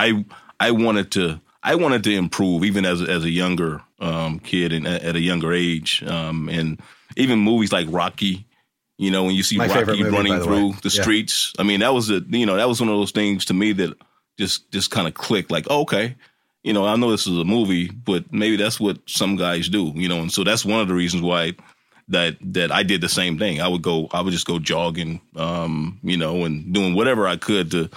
I, 0.60 0.68
I 0.68 0.72
wanted 0.72 1.12
to 1.12 1.42
I 1.62 1.76
wanted 1.76 2.06
to 2.06 2.12
improve 2.16 2.64
even 2.64 2.86
as 2.86 3.02
as 3.02 3.26
a 3.26 3.30
younger 3.30 3.82
um 4.00 4.40
kid 4.40 4.72
and 4.72 4.88
at 4.88 5.16
a 5.18 5.20
younger 5.20 5.52
age. 5.52 6.04
Um, 6.04 6.48
and 6.48 6.80
even 7.18 7.40
movies 7.40 7.74
like 7.74 7.88
Rocky. 7.90 8.46
You 8.98 9.12
know, 9.12 9.24
when 9.26 9.36
you 9.36 9.44
see 9.44 9.58
My 9.58 9.68
Rocky 9.68 10.02
movie, 10.04 10.10
running 10.10 10.38
the 10.40 10.44
through 10.44 10.70
way. 10.70 10.76
the 10.82 10.90
Yeah. 10.90 11.02
streets, 11.02 11.54
I 11.60 11.64
mean, 11.64 11.82
that 11.82 11.94
was 11.94 12.10
a 12.10 12.22
you 12.30 12.46
know 12.46 12.56
that 12.58 12.68
was 12.68 12.80
one 12.82 12.90
of 12.90 12.96
those 12.98 13.12
things 13.12 13.46
to 13.46 13.54
me 13.54 13.72
that 13.74 13.96
just 14.40 14.72
just 14.72 14.90
kind 14.92 15.08
of 15.08 15.14
clicked. 15.14 15.52
Like, 15.52 15.68
oh, 15.70 15.82
okay, 15.82 16.16
you 16.64 16.74
know, 16.74 16.86
I 16.86 16.96
know 16.96 17.12
this 17.12 17.28
is 17.28 17.38
a 17.38 17.44
movie, 17.46 17.90
but 17.90 18.32
maybe 18.34 18.56
that's 18.58 18.80
what 18.80 18.98
some 19.06 19.36
guys 19.36 19.70
do. 19.70 19.92
You 19.96 20.10
know, 20.10 20.20
and 20.22 20.32
so 20.32 20.44
that's 20.44 20.66
one 20.66 20.80
of 20.82 20.88
the 20.88 20.96
reasons 20.96 21.22
why 21.22 21.54
that 22.08 22.38
that 22.42 22.72
I 22.72 22.82
did 22.84 23.02
the 23.02 23.10
same 23.10 23.38
thing. 23.38 23.62
I 23.62 23.68
would 23.68 23.84
go, 23.84 24.08
I 24.12 24.22
would 24.22 24.32
just 24.34 24.48
go 24.48 24.58
jogging, 24.60 25.22
um, 25.36 26.00
you 26.02 26.18
know, 26.18 26.46
and 26.46 26.74
doing 26.74 26.96
whatever 26.96 27.28
I 27.28 27.36
could 27.38 27.70
to, 27.72 27.90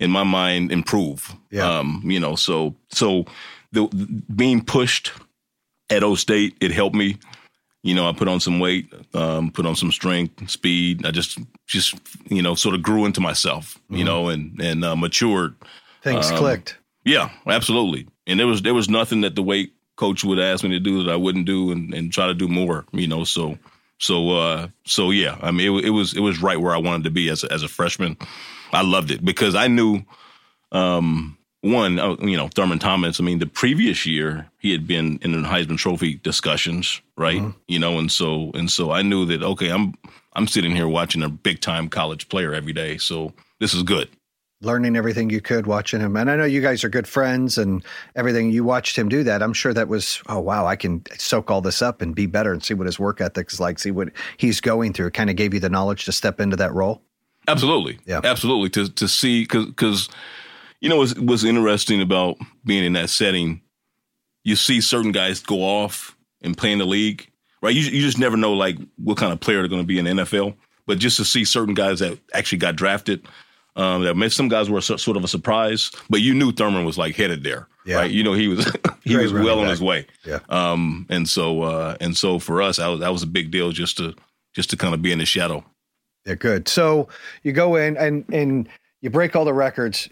in 0.00 0.10
my 0.10 0.22
mind, 0.22 0.72
improve. 0.72 1.34
Yeah. 1.50 1.68
Um, 1.80 2.00
you 2.04 2.18
know, 2.20 2.34
so 2.34 2.74
so 2.88 3.26
the 3.72 3.88
being 4.34 4.64
pushed 4.64 5.12
at 5.90 6.02
O 6.02 6.14
State, 6.14 6.56
it 6.62 6.70
helped 6.70 6.96
me. 6.96 7.18
You 7.86 7.94
know, 7.94 8.08
I 8.08 8.12
put 8.12 8.26
on 8.26 8.40
some 8.40 8.58
weight, 8.58 8.92
um, 9.14 9.52
put 9.52 9.64
on 9.64 9.76
some 9.76 9.92
strength, 9.92 10.50
speed. 10.50 11.06
I 11.06 11.12
just, 11.12 11.38
just, 11.68 11.94
you 12.28 12.42
know, 12.42 12.56
sort 12.56 12.74
of 12.74 12.82
grew 12.82 13.04
into 13.04 13.20
myself, 13.20 13.78
you 13.88 14.02
know, 14.02 14.28
and 14.28 14.60
and 14.60 14.84
uh, 14.84 14.96
matured. 14.96 15.54
Things 16.02 16.30
Um, 16.30 16.38
clicked. 16.38 16.76
Yeah, 17.04 17.30
absolutely. 17.46 18.08
And 18.26 18.40
there 18.40 18.48
was 18.48 18.62
there 18.62 18.74
was 18.74 18.88
nothing 18.88 19.20
that 19.20 19.36
the 19.36 19.42
weight 19.42 19.72
coach 19.94 20.24
would 20.24 20.40
ask 20.40 20.64
me 20.64 20.70
to 20.70 20.80
do 20.80 21.04
that 21.04 21.12
I 21.12 21.16
wouldn't 21.16 21.46
do, 21.46 21.70
and, 21.70 21.94
and 21.94 22.12
try 22.12 22.26
to 22.26 22.34
do 22.34 22.48
more. 22.48 22.84
You 22.92 23.06
know, 23.06 23.22
so 23.22 23.56
so 23.98 24.30
uh, 24.30 24.66
so 24.84 25.12
yeah. 25.12 25.38
I 25.40 25.52
mean, 25.52 25.78
it, 25.78 25.84
it 25.84 25.90
was 25.90 26.12
it 26.16 26.20
was 26.20 26.42
right 26.42 26.60
where 26.60 26.74
I 26.74 26.78
wanted 26.78 27.04
to 27.04 27.10
be 27.10 27.28
as 27.30 27.44
a, 27.44 27.52
as 27.52 27.62
a 27.62 27.68
freshman. 27.68 28.16
I 28.72 28.82
loved 28.82 29.12
it 29.12 29.24
because 29.24 29.54
I 29.54 29.68
knew. 29.68 30.02
Um, 30.72 31.38
one, 31.72 31.98
uh, 31.98 32.16
you 32.20 32.36
know, 32.36 32.48
Thurman 32.48 32.78
Thomas. 32.78 33.20
I 33.20 33.24
mean, 33.24 33.38
the 33.38 33.46
previous 33.46 34.06
year 34.06 34.48
he 34.58 34.72
had 34.72 34.86
been 34.86 35.18
in 35.22 35.40
the 35.42 35.48
Heisman 35.48 35.78
Trophy 35.78 36.14
discussions, 36.22 37.00
right? 37.16 37.40
Mhm. 37.40 37.54
You 37.68 37.78
know, 37.78 37.98
and 37.98 38.10
so 38.10 38.50
and 38.54 38.70
so 38.70 38.90
I 38.92 39.02
knew 39.02 39.24
that 39.26 39.42
okay, 39.42 39.70
I'm 39.70 39.94
I'm 40.34 40.46
sitting 40.46 40.74
here 40.76 40.88
watching 40.88 41.22
a 41.22 41.28
big 41.28 41.60
time 41.60 41.88
college 41.88 42.28
player 42.28 42.52
every 42.54 42.72
day, 42.72 42.98
so 42.98 43.32
this 43.60 43.74
is 43.74 43.82
good. 43.82 44.08
learning 44.62 44.96
everything 44.96 45.28
you 45.28 45.40
could 45.40 45.66
watching 45.66 46.00
him. 46.00 46.16
And 46.16 46.30
I 46.30 46.34
know 46.36 46.46
you 46.46 46.62
guys 46.62 46.82
are 46.82 46.88
good 46.88 47.06
friends 47.06 47.58
and 47.58 47.84
everything. 48.16 48.50
You 48.50 48.64
watched 48.64 48.96
him 48.96 49.06
do 49.10 49.22
that. 49.22 49.42
I'm 49.42 49.52
sure 49.52 49.74
that 49.74 49.86
was, 49.86 50.22
oh, 50.30 50.40
wow, 50.40 50.64
I 50.66 50.76
can 50.76 51.02
soak 51.18 51.50
all 51.50 51.60
this 51.60 51.82
up 51.82 52.00
and 52.00 52.14
be 52.14 52.24
better 52.24 52.54
and 52.54 52.64
see 52.64 52.72
what 52.72 52.86
his 52.86 52.98
work 52.98 53.20
ethic 53.20 53.52
is 53.52 53.60
like, 53.60 53.78
see 53.78 53.90
what 53.90 54.08
he's 54.38 54.62
going 54.62 54.94
through. 54.94 55.08
It 55.08 55.14
kind 55.14 55.28
of 55.28 55.36
gave 55.36 55.52
you 55.52 55.60
the 55.60 55.68
knowledge 55.68 56.06
to 56.06 56.12
step 56.12 56.40
into 56.40 56.56
that 56.56 56.72
role. 56.72 57.02
Absolutely, 57.46 57.98
Yeah. 58.06 58.22
absolutely. 58.24 58.70
To 58.70 58.88
to 58.88 59.06
see 59.06 59.42
because 59.42 59.66
because 59.66 60.08
you 60.80 60.88
know 60.88 60.96
what's 60.98 61.16
what's 61.18 61.44
interesting 61.44 62.00
about 62.00 62.36
being 62.64 62.84
in 62.84 62.92
that 62.94 63.10
setting, 63.10 63.60
you 64.44 64.56
see 64.56 64.80
certain 64.80 65.12
guys 65.12 65.40
go 65.40 65.60
off 65.62 66.16
and 66.42 66.56
play 66.56 66.72
in 66.72 66.78
the 66.78 66.84
league, 66.86 67.28
right? 67.62 67.74
You 67.74 67.82
you 67.82 68.00
just 68.02 68.18
never 68.18 68.36
know 68.36 68.52
like 68.52 68.76
what 68.96 69.16
kind 69.16 69.32
of 69.32 69.40
player 69.40 69.58
they're 69.58 69.68
going 69.68 69.82
to 69.82 69.86
be 69.86 69.98
in 69.98 70.04
the 70.04 70.10
NFL. 70.24 70.54
But 70.86 70.98
just 70.98 71.16
to 71.16 71.24
see 71.24 71.44
certain 71.44 71.74
guys 71.74 71.98
that 71.98 72.18
actually 72.32 72.58
got 72.58 72.76
drafted, 72.76 73.26
um, 73.74 74.04
that 74.04 74.14
made 74.16 74.30
some 74.32 74.48
guys 74.48 74.70
were 74.70 74.80
so- 74.80 74.96
sort 74.96 75.16
of 75.16 75.24
a 75.24 75.28
surprise, 75.28 75.90
but 76.08 76.20
you 76.20 76.32
knew 76.32 76.52
Thurman 76.52 76.84
was 76.84 76.96
like 76.96 77.16
headed 77.16 77.42
there, 77.42 77.66
Yeah. 77.84 77.96
right? 77.96 78.10
You 78.10 78.22
know 78.22 78.34
he 78.34 78.46
was 78.48 78.64
he 79.02 79.14
Great 79.14 79.24
was 79.24 79.32
well 79.32 79.58
on 79.60 79.66
his 79.68 79.80
way. 79.82 80.06
Yeah. 80.24 80.38
Um, 80.48 81.06
and 81.08 81.28
so 81.28 81.62
uh, 81.62 81.96
and 82.00 82.16
so 82.16 82.38
for 82.38 82.62
us, 82.62 82.76
that 82.76 82.86
was, 82.86 83.00
that 83.00 83.12
was 83.12 83.22
a 83.22 83.26
big 83.26 83.50
deal 83.50 83.72
just 83.72 83.96
to 83.96 84.14
just 84.54 84.70
to 84.70 84.76
kind 84.76 84.94
of 84.94 85.02
be 85.02 85.10
in 85.12 85.18
the 85.18 85.26
shadow. 85.26 85.64
They're 86.24 86.36
good. 86.36 86.68
So 86.68 87.08
you 87.42 87.52
go 87.52 87.76
in 87.76 87.96
and 87.96 88.24
and 88.32 88.68
you 89.00 89.10
break 89.10 89.34
all 89.34 89.44
the 89.44 89.52
records. 89.54 90.08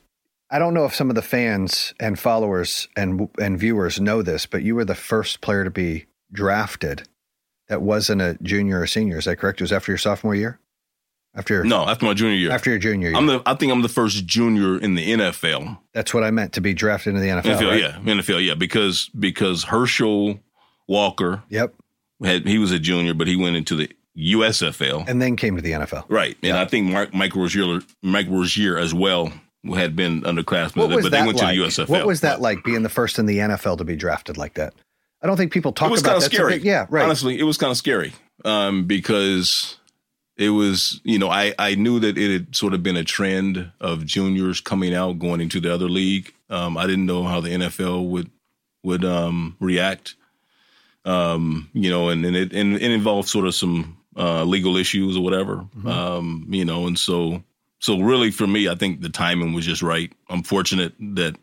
I 0.54 0.60
don't 0.60 0.72
know 0.72 0.84
if 0.84 0.94
some 0.94 1.08
of 1.10 1.16
the 1.16 1.22
fans 1.22 1.94
and 1.98 2.16
followers 2.16 2.86
and 2.96 3.28
and 3.40 3.58
viewers 3.58 4.00
know 4.00 4.22
this, 4.22 4.46
but 4.46 4.62
you 4.62 4.76
were 4.76 4.84
the 4.84 4.94
first 4.94 5.40
player 5.40 5.64
to 5.64 5.70
be 5.70 6.06
drafted 6.32 7.08
that 7.66 7.82
wasn't 7.82 8.22
a 8.22 8.38
junior 8.40 8.80
or 8.82 8.86
senior. 8.86 9.18
Is 9.18 9.24
that 9.24 9.36
correct? 9.38 9.60
It 9.60 9.64
was 9.64 9.72
after 9.72 9.90
your 9.90 9.98
sophomore 9.98 10.36
year? 10.36 10.60
After 11.34 11.54
your, 11.54 11.64
No, 11.64 11.88
after 11.88 12.06
my 12.06 12.14
junior 12.14 12.36
year, 12.36 12.52
after 12.52 12.70
your 12.70 12.78
junior 12.78 13.08
year. 13.08 13.18
I'm 13.18 13.26
the 13.26 13.42
I 13.44 13.54
think 13.54 13.72
I'm 13.72 13.82
the 13.82 13.88
first 13.88 14.26
junior 14.26 14.78
in 14.80 14.94
the 14.94 15.14
NFL. 15.14 15.76
That's 15.92 16.14
what 16.14 16.22
I 16.22 16.30
meant 16.30 16.52
to 16.52 16.60
be 16.60 16.72
drafted 16.72 17.16
into 17.16 17.20
the 17.22 17.30
NFL. 17.30 17.58
NFL, 17.58 17.70
right? 17.72 17.80
yeah, 17.80 17.98
NFL, 18.14 18.46
yeah, 18.46 18.54
because 18.54 19.10
because 19.18 19.64
Herschel 19.64 20.38
Walker 20.86 21.42
Yep. 21.48 21.74
had 22.22 22.46
he 22.46 22.58
was 22.58 22.70
a 22.70 22.78
junior, 22.78 23.12
but 23.14 23.26
he 23.26 23.34
went 23.34 23.56
into 23.56 23.74
the 23.74 23.90
USFL, 24.16 25.08
And 25.08 25.20
then 25.20 25.34
came 25.34 25.56
to 25.56 25.62
the 25.62 25.72
NFL. 25.72 26.04
right? 26.08 26.36
And 26.44 26.54
Yeah. 26.54 26.62
I 26.62 26.66
think 26.66 26.92
Mark, 26.92 27.12
Mike 27.12 27.34
Rozier, 27.34 27.80
Mike 28.02 28.28
Rozier 28.28 28.78
as 28.78 28.94
well 28.94 29.32
had 29.72 29.96
been 29.96 30.22
underclassmen, 30.22 30.74
but 30.76 31.10
they 31.10 31.22
went 31.22 31.38
like? 31.40 31.54
to 31.54 31.60
the 31.60 31.66
USFL. 31.66 31.88
What 31.88 32.06
was 32.06 32.20
that 32.20 32.40
like 32.40 32.62
being 32.64 32.82
the 32.82 32.88
first 32.88 33.18
in 33.18 33.26
the 33.26 33.38
NFL 33.38 33.78
to 33.78 33.84
be 33.84 33.96
drafted 33.96 34.36
like 34.36 34.54
that? 34.54 34.74
I 35.22 35.26
don't 35.26 35.36
think 35.38 35.52
people 35.52 35.72
talk 35.72 35.88
it 35.88 35.92
was 35.92 36.00
about 36.02 36.10
kind 36.12 36.16
of 36.24 36.30
that. 36.30 36.36
Scary. 36.36 36.52
big- 36.54 36.64
yeah, 36.64 36.86
right. 36.90 37.04
Honestly, 37.04 37.38
it 37.38 37.44
was 37.44 37.56
kind 37.56 37.70
of 37.70 37.76
scary 37.78 38.12
um, 38.44 38.84
because 38.84 39.78
it 40.36 40.50
was, 40.50 41.00
you 41.04 41.18
know, 41.18 41.30
I, 41.30 41.54
I 41.58 41.76
knew 41.76 41.98
that 42.00 42.18
it 42.18 42.30
had 42.32 42.54
sort 42.54 42.74
of 42.74 42.82
been 42.82 42.96
a 42.96 43.04
trend 43.04 43.70
of 43.80 44.04
juniors 44.04 44.60
coming 44.60 44.94
out, 44.94 45.18
going 45.18 45.40
into 45.40 45.60
the 45.60 45.72
other 45.72 45.88
league. 45.88 46.34
Um, 46.50 46.76
I 46.76 46.86
didn't 46.86 47.06
know 47.06 47.22
how 47.24 47.40
the 47.40 47.50
NFL 47.50 48.06
would 48.10 48.30
would 48.82 49.02
um, 49.04 49.56
react, 49.60 50.14
um, 51.06 51.70
you 51.72 51.88
know, 51.90 52.10
and, 52.10 52.24
and 52.26 52.36
it 52.36 52.52
and 52.52 52.74
it 52.76 52.82
involved 52.90 53.28
sort 53.28 53.46
of 53.46 53.54
some 53.54 53.96
uh, 54.16 54.44
legal 54.44 54.76
issues 54.76 55.16
or 55.16 55.24
whatever, 55.24 55.56
Mm-hmm. 55.76 55.88
um, 55.88 56.46
you 56.50 56.64
know, 56.64 56.86
and 56.86 56.98
so 56.98 57.42
so 57.84 58.00
really 58.00 58.30
for 58.30 58.46
me, 58.46 58.66
I 58.68 58.74
think 58.76 59.02
the 59.02 59.10
timing 59.10 59.52
was 59.52 59.66
just 59.66 59.82
right. 59.82 60.10
I'm 60.30 60.42
fortunate 60.42 60.94
that 61.16 61.36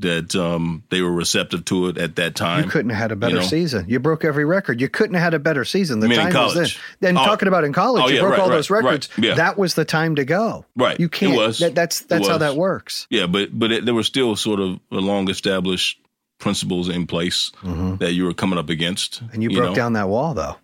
that 0.00 0.36
um, 0.36 0.84
they 0.90 1.02
were 1.02 1.10
receptive 1.10 1.64
to 1.64 1.88
it 1.88 1.98
at 1.98 2.14
that 2.14 2.36
time. 2.36 2.62
You 2.62 2.70
couldn't 2.70 2.90
have 2.90 2.98
had 3.00 3.10
a 3.10 3.16
better 3.16 3.34
know. 3.40 3.42
season. 3.42 3.84
You 3.88 3.98
broke 3.98 4.24
every 4.24 4.44
record. 4.44 4.80
You 4.80 4.88
couldn't 4.88 5.14
have 5.14 5.24
had 5.24 5.34
a 5.34 5.40
better 5.40 5.64
season. 5.64 5.98
The 5.98 6.06
You 6.06 6.10
mean 6.10 6.20
in 6.28 6.32
time 6.32 6.44
was 6.44 6.54
then. 6.54 6.68
Then 7.00 7.18
Oh. 7.18 7.24
talking 7.24 7.48
about 7.48 7.64
in 7.64 7.72
college, 7.72 8.04
Oh, 8.04 8.08
you 8.08 8.14
yeah, 8.14 8.20
broke 8.20 8.30
right, 8.34 8.40
all 8.42 8.48
right, 8.48 8.54
those 8.54 8.70
records. 8.70 9.08
right, 9.18 9.24
yeah. 9.26 9.34
That 9.34 9.58
was 9.58 9.74
the 9.74 9.84
time 9.84 10.14
to 10.14 10.24
go. 10.24 10.64
Right. 10.76 11.00
You 11.00 11.06
It 11.06 11.12
can't. 11.12 11.34
was. 11.36 11.58
That, 11.58 11.74
that's 11.74 12.02
It 12.02 12.08
that's 12.08 12.28
how 12.28 12.38
that 12.38 12.54
works. 12.54 13.08
Yeah, 13.10 13.26
but 13.26 13.48
but 13.58 13.72
it, 13.72 13.84
there 13.86 13.94
were 13.94 14.04
still 14.04 14.36
sort 14.36 14.60
of 14.60 14.78
a 14.92 14.98
long 15.00 15.28
established 15.28 15.98
principles 16.38 16.88
in 16.88 17.08
place 17.08 17.50
that 17.98 18.12
you 18.12 18.24
were 18.24 18.34
coming 18.34 18.56
up 18.60 18.68
against, 18.70 19.20
And 19.32 19.42
you 19.42 19.50
broke 19.50 19.70
know? 19.70 19.74
down 19.74 19.94
that 19.94 20.08
wall, 20.08 20.32
though. 20.32 20.54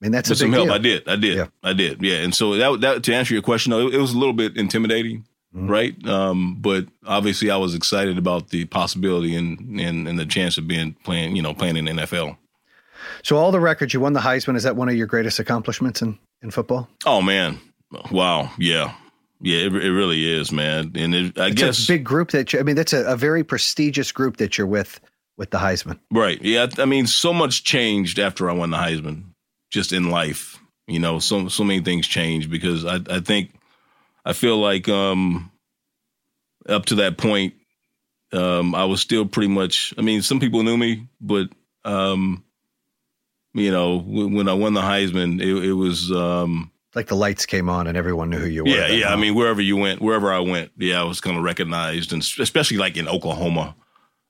Mean, 0.00 0.12
that's 0.12 0.28
With 0.30 0.40
a 0.40 0.44
big 0.44 0.52
some 0.52 0.52
help, 0.52 0.66
deal. 0.66 0.74
I 0.74 0.78
did, 0.78 1.08
I 1.08 1.16
did, 1.16 1.36
Yeah. 1.36 1.46
I 1.62 1.72
did, 1.72 2.02
yeah. 2.02 2.18
And 2.18 2.34
so 2.34 2.54
that 2.54 2.80
that 2.82 3.02
to 3.04 3.14
answer 3.14 3.34
your 3.34 3.42
question, 3.42 3.70
though, 3.70 3.88
it, 3.88 3.94
it 3.94 3.98
was 3.98 4.12
a 4.12 4.18
little 4.18 4.32
bit 4.32 4.56
intimidating, 4.56 5.24
Mhm. 5.56 5.68
right? 5.68 6.06
Um, 6.08 6.56
but 6.60 6.86
obviously, 7.06 7.50
I 7.50 7.56
was 7.56 7.74
excited 7.74 8.16
about 8.18 8.50
the 8.50 8.64
possibility 8.66 9.34
and, 9.34 9.80
and 9.80 10.06
and 10.06 10.18
the 10.18 10.26
chance 10.26 10.56
of 10.58 10.68
being 10.68 10.94
playing, 11.04 11.34
you 11.34 11.42
know, 11.42 11.52
playing 11.54 11.76
in 11.76 11.86
the 11.86 11.90
NFL. 11.92 12.36
So 13.24 13.36
all 13.36 13.50
the 13.50 13.60
records 13.60 13.92
you 13.94 14.00
won 14.00 14.12
the 14.12 14.20
Heisman. 14.20 14.56
Is 14.56 14.62
that 14.64 14.76
one 14.76 14.88
of 14.88 14.94
your 14.94 15.06
greatest 15.06 15.38
accomplishments 15.40 16.00
in 16.02 16.18
in 16.42 16.50
football? 16.52 16.88
Oh 17.04 17.20
man, 17.20 17.58
wow, 18.12 18.50
yeah, 18.58 18.94
yeah, 19.40 19.66
it, 19.66 19.74
it 19.74 19.92
really 19.92 20.32
is, 20.32 20.52
man. 20.52 20.92
And 20.94 21.14
it, 21.14 21.38
I 21.38 21.46
It's 21.48 21.54
guess 21.60 21.84
a 21.84 21.88
big 21.88 22.04
group 22.04 22.30
that 22.32 22.52
you, 22.52 22.60
I 22.60 22.62
mean, 22.62 22.76
that's 22.76 22.92
a, 22.92 23.04
a 23.04 23.16
very 23.16 23.42
prestigious 23.42 24.12
group 24.12 24.36
that 24.36 24.58
you're 24.58 24.66
with 24.66 25.00
with 25.36 25.50
the 25.50 25.58
Heisman. 25.58 25.98
Right. 26.12 26.40
Yeah. 26.42 26.66
I 26.78 26.84
mean, 26.84 27.06
so 27.06 27.32
much 27.32 27.62
changed 27.64 28.18
after 28.18 28.50
I 28.50 28.52
won 28.52 28.70
the 28.70 28.76
Heisman, 28.76 29.22
just 29.70 29.92
in 29.92 30.10
life. 30.10 30.58
You 30.86 30.98
know, 30.98 31.18
so 31.18 31.48
so 31.48 31.64
many 31.64 31.80
things 31.82 32.06
change 32.06 32.50
because 32.50 32.84
I 32.84 33.00
I 33.10 33.20
think 33.20 33.52
I 34.24 34.32
feel 34.32 34.58
like 34.58 34.88
um 34.88 35.50
up 36.68 36.86
to 36.86 36.96
that 36.96 37.18
point 37.18 37.54
um 38.32 38.74
I 38.74 38.84
was 38.86 39.00
still 39.00 39.26
pretty 39.26 39.48
much. 39.48 39.92
I 39.98 40.02
mean, 40.02 40.22
some 40.22 40.40
people 40.40 40.62
knew 40.62 40.76
me, 40.76 41.08
but 41.20 41.48
um 41.84 42.44
you 43.54 43.70
know 43.70 43.98
when, 43.98 44.34
when 44.34 44.48
I 44.48 44.54
won 44.54 44.74
the 44.74 44.80
Heisman, 44.80 45.40
it, 45.40 45.64
it 45.68 45.72
was 45.72 46.10
um 46.10 46.70
Like 46.94 47.06
the 47.08 47.16
lights 47.16 47.44
came 47.46 47.68
on 47.68 47.86
and 47.86 47.96
everyone 47.96 48.30
knew 48.30 48.38
who 48.38 48.48
you 48.48 48.64
were. 48.64 48.70
yeah 48.70 48.88
yeah. 48.88 49.08
huh? 49.08 49.14
I 49.14 49.16
mean, 49.16 49.34
wherever 49.34 49.60
you 49.60 49.76
went, 49.76 50.00
wherever 50.00 50.32
I 50.32 50.40
went, 50.40 50.72
yeah, 50.78 51.00
I 51.00 51.04
was 51.04 51.20
kind 51.20 51.36
of 51.36 51.42
recognized, 51.42 52.12
and 52.12 52.22
especially 52.22 52.78
like 52.78 52.96
in 52.96 53.08
Oklahoma 53.08 53.74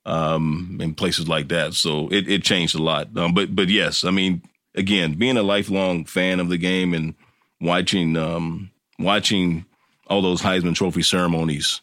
um, 0.07 0.79
in 0.81 0.95
places 0.95 1.29
like 1.29 1.49
that. 1.49 1.75
So 1.75 2.09
it, 2.09 2.29
it 2.29 2.43
changed 2.43 2.75
a 2.75 2.83
lot. 2.83 3.17
Um, 3.17 3.35
but 3.35 3.55
but 3.55 3.69
yes, 3.69 4.05
I 4.05 4.11
mean, 4.11 4.43
again, 4.79 5.15
being 5.15 5.37
a 5.37 5.43
lifelong 5.43 6.05
fan 6.05 6.41
of 6.41 6.49
the 6.49 6.57
game 6.57 6.95
and 6.95 7.15
watching 7.61 8.17
um, 8.17 8.71
watching 8.99 9.67
all 10.07 10.23
those 10.23 10.41
Heisman 10.41 10.75
Trophy 10.75 11.03
ceremonies, 11.03 11.81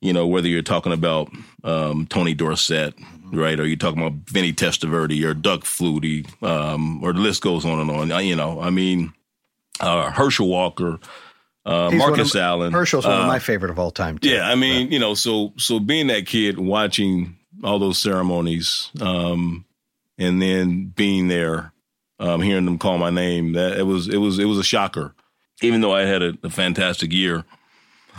you 0.00 0.12
know, 0.12 0.26
whether 0.26 0.48
you're 0.48 0.62
talking 0.62 0.92
about 0.92 1.30
um, 1.64 2.06
Tony 2.06 2.34
Dorsett, 2.34 2.94
right, 3.32 3.58
or 3.58 3.66
you're 3.66 3.76
talking 3.76 4.02
about 4.04 4.18
Vinny 4.28 4.52
Testaverde 4.52 5.24
or 5.24 5.34
Doug 5.34 5.62
Flutie, 5.62 6.26
um, 6.42 7.02
or 7.02 7.12
the 7.12 7.20
list 7.20 7.42
goes 7.42 7.64
on 7.64 7.80
and 7.80 7.90
on. 7.90 8.12
Uh, 8.12 8.18
You 8.18 8.36
know, 8.36 8.60
I 8.60 8.70
mean, 8.70 9.12
uh, 9.80 10.10
Herschel 10.10 10.48
Walker. 10.48 10.98
Uh, 11.64 11.86
one 11.86 11.94
of 11.94 11.98
Marcus 11.98 12.36
Allen. 12.36 12.72
Herschel's 12.72 13.04
one 13.04 13.14
of 13.16 13.24
uh, 13.24 13.26
my 13.26 13.40
favorite 13.40 13.70
of 13.70 13.78
all 13.78 13.90
time. 13.90 14.18
Too. 14.18 14.28
yeah, 14.28 14.48
I 14.48 14.54
mean, 14.54 14.92
you 14.92 15.00
know, 15.00 15.14
so 15.14 15.52
so 15.56 15.80
being 15.80 16.06
that 16.08 16.26
kid 16.26 16.60
watching 16.60 17.38
all 17.64 17.80
those 17.80 17.98
ceremonies, 17.98 18.90
um, 19.00 19.64
and 20.16 20.40
then 20.40 20.92
being 20.94 21.26
there, 21.26 21.72
um, 22.18 22.40
hearing 22.40 22.64
them 22.64 22.78
call 22.78 22.98
my 22.98 23.10
name, 23.10 23.52
that 23.52 23.78
it 23.78 23.84
was 23.84 24.08
it 24.08 24.18
was 24.18 24.38
it 24.38 24.46
was 24.46 24.58
a 24.58 24.64
shocker. 24.64 25.14
Even 25.62 25.80
though 25.80 25.94
I 25.94 26.02
had 26.02 26.22
a, 26.22 26.34
a 26.42 26.50
fantastic 26.50 27.12
year, 27.12 27.44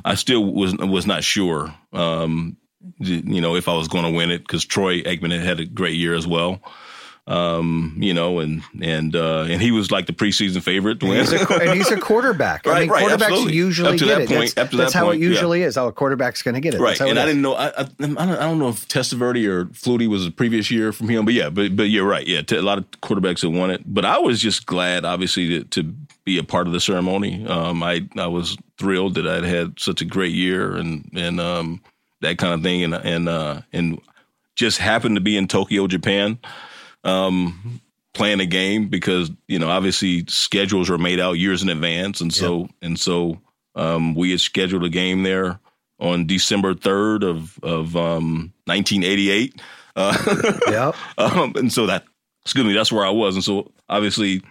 I 0.03 0.15
still 0.15 0.43
was 0.43 0.75
was 0.77 1.05
not 1.05 1.23
sure, 1.23 1.73
um, 1.93 2.57
you 2.99 3.41
know, 3.41 3.55
if 3.55 3.67
I 3.67 3.75
was 3.75 3.87
going 3.87 4.05
to 4.05 4.11
win 4.11 4.31
it 4.31 4.39
because 4.39 4.65
Troy 4.65 5.01
Aikman 5.01 5.31
had 5.31 5.45
had 5.45 5.59
a 5.59 5.65
great 5.65 5.95
year 5.95 6.15
as 6.15 6.27
well. 6.27 6.61
Um, 7.27 7.97
you 7.99 8.13
know, 8.13 8.39
and 8.39 8.63
and 8.81 9.13
uh, 9.13 9.41
and 9.49 9.61
he 9.61 9.71
was 9.71 9.91
like 9.91 10.05
the 10.05 10.13
preseason 10.13 10.61
favorite 10.63 11.03
And 11.03 11.11
he's, 11.11 11.33
a, 11.33 11.53
and 11.55 11.77
he's 11.77 11.91
a 11.91 11.99
quarterback. 11.99 12.65
I 12.65 12.79
mean, 12.79 12.89
right, 12.89 13.03
quarterbacks 13.03 13.23
absolutely. 13.23 13.53
usually 13.53 13.89
Up 13.89 13.97
to 13.97 14.05
get 14.05 14.15
that 14.15 14.21
it. 14.21 14.27
point- 14.29 14.39
that's 14.55 14.57
up 14.57 14.69
to 14.71 14.77
that's 14.77 14.93
that 14.93 14.99
how 14.99 15.05
point, 15.07 15.17
it 15.21 15.23
yeah. 15.25 15.29
usually 15.31 15.61
is. 15.63 15.75
How 15.75 15.87
a 15.87 15.91
quarterback's 15.91 16.41
going 16.41 16.55
to 16.55 16.61
get 16.61 16.73
it. 16.73 16.79
Right, 16.79 16.97
and 17.01 17.09
it 17.09 17.17
I 17.17 17.25
didn't 17.25 17.41
know. 17.41 17.53
I, 17.55 17.67
I, 17.67 17.81
I 17.81 17.85
don't 18.07 18.17
I 18.19 18.25
don't 18.43 18.59
know 18.59 18.69
if 18.69 18.87
Testaverde 18.87 19.45
or 19.45 19.65
Flutie 19.65 20.07
was 20.07 20.23
the 20.23 20.31
previous 20.31 20.71
year 20.71 20.93
from 20.93 21.09
him, 21.09 21.25
but 21.25 21.33
yeah, 21.33 21.49
but 21.49 21.75
but 21.75 21.89
you're 21.89 22.07
right. 22.07 22.25
Yeah, 22.25 22.43
t- 22.43 22.55
a 22.55 22.61
lot 22.61 22.77
of 22.77 22.89
quarterbacks 23.01 23.41
have 23.41 23.51
won 23.51 23.71
it, 23.71 23.81
but 23.85 24.05
I 24.05 24.19
was 24.19 24.39
just 24.39 24.65
glad, 24.65 25.03
obviously, 25.03 25.49
to, 25.49 25.63
to 25.65 25.83
be 26.23 26.37
a 26.37 26.43
part 26.43 26.65
of 26.67 26.71
the 26.71 26.79
ceremony. 26.79 27.45
Um, 27.45 27.83
I 27.83 28.07
I 28.15 28.27
was 28.27 28.55
thrilled 28.77 29.15
that 29.15 29.27
I'd 29.27 29.43
had 29.43 29.77
such 29.81 29.99
a 30.01 30.05
great 30.05 30.33
year 30.33 30.77
and 30.77 31.09
and 31.13 31.41
um 31.41 31.81
that 32.21 32.37
kind 32.37 32.53
of 32.53 32.63
thing, 32.63 32.85
and 32.85 32.93
and 32.93 33.27
uh 33.27 33.61
and 33.73 33.99
just 34.55 34.77
happened 34.77 35.15
to 35.15 35.21
be 35.21 35.35
in 35.35 35.47
Tokyo, 35.49 35.87
Japan. 35.87 36.39
Um, 37.03 37.81
playing 38.13 38.39
a 38.39 38.45
game 38.45 38.87
because 38.89 39.29
you 39.47 39.59
know 39.59 39.69
obviously 39.69 40.25
schedules 40.27 40.89
are 40.89 40.97
made 40.97 41.19
out 41.19 41.33
years 41.33 41.61
in 41.61 41.69
advance, 41.69 42.19
and 42.19 42.33
so 42.33 42.67
and 42.81 42.99
so 42.99 43.39
um, 43.75 44.15
we 44.15 44.31
had 44.31 44.39
scheduled 44.41 44.83
a 44.83 44.89
game 44.89 45.23
there 45.23 45.59
on 45.99 46.25
December 46.25 46.73
third 46.73 47.23
of 47.23 47.57
of 47.63 47.95
um, 47.95 48.53
1988. 48.65 49.61
Uh, 49.95 50.15
Yep. 50.67 50.95
um, 51.17 51.53
and 51.55 51.73
so 51.73 51.87
that, 51.87 52.03
excuse 52.43 52.65
me, 52.65 52.73
that's 52.73 52.91
where 52.91 53.05
I 53.05 53.09
was. 53.09 53.35
And 53.35 53.43
so 53.43 53.71
obviously, 53.89 54.41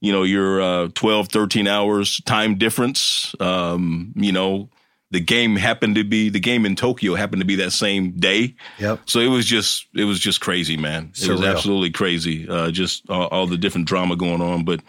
you 0.00 0.12
know, 0.12 0.22
you're 0.22 0.62
uh, 0.62 0.88
12, 0.94 1.28
13 1.28 1.66
hours 1.66 2.20
time 2.24 2.56
difference. 2.56 3.34
Um, 3.40 4.12
you 4.16 4.32
know, 4.32 4.70
the 5.10 5.20
game 5.20 5.56
happened 5.56 5.94
to 5.94 6.04
be 6.04 6.28
the 6.28 6.40
game 6.40 6.66
in 6.66 6.76
Tokyo 6.76 7.14
happened 7.14 7.40
to 7.40 7.46
be 7.46 7.56
that 7.56 7.72
same 7.72 8.12
day. 8.12 8.54
Yep. 8.78 9.00
So 9.06 9.20
it 9.20 9.28
was 9.28 9.46
just 9.46 9.86
it 9.94 10.04
was 10.04 10.18
just 10.18 10.40
crazy, 10.40 10.76
man. 10.76 11.12
It 11.20 11.28
was 11.28 11.42
absolutely 11.42 11.90
crazy. 11.90 12.48
Uh, 12.48 12.70
just 12.70 13.08
all, 13.08 13.26
all 13.28 13.46
the 13.46 13.56
different 13.56 13.86
drama 13.86 14.16
going 14.16 14.42
on, 14.42 14.64
but 14.64 14.80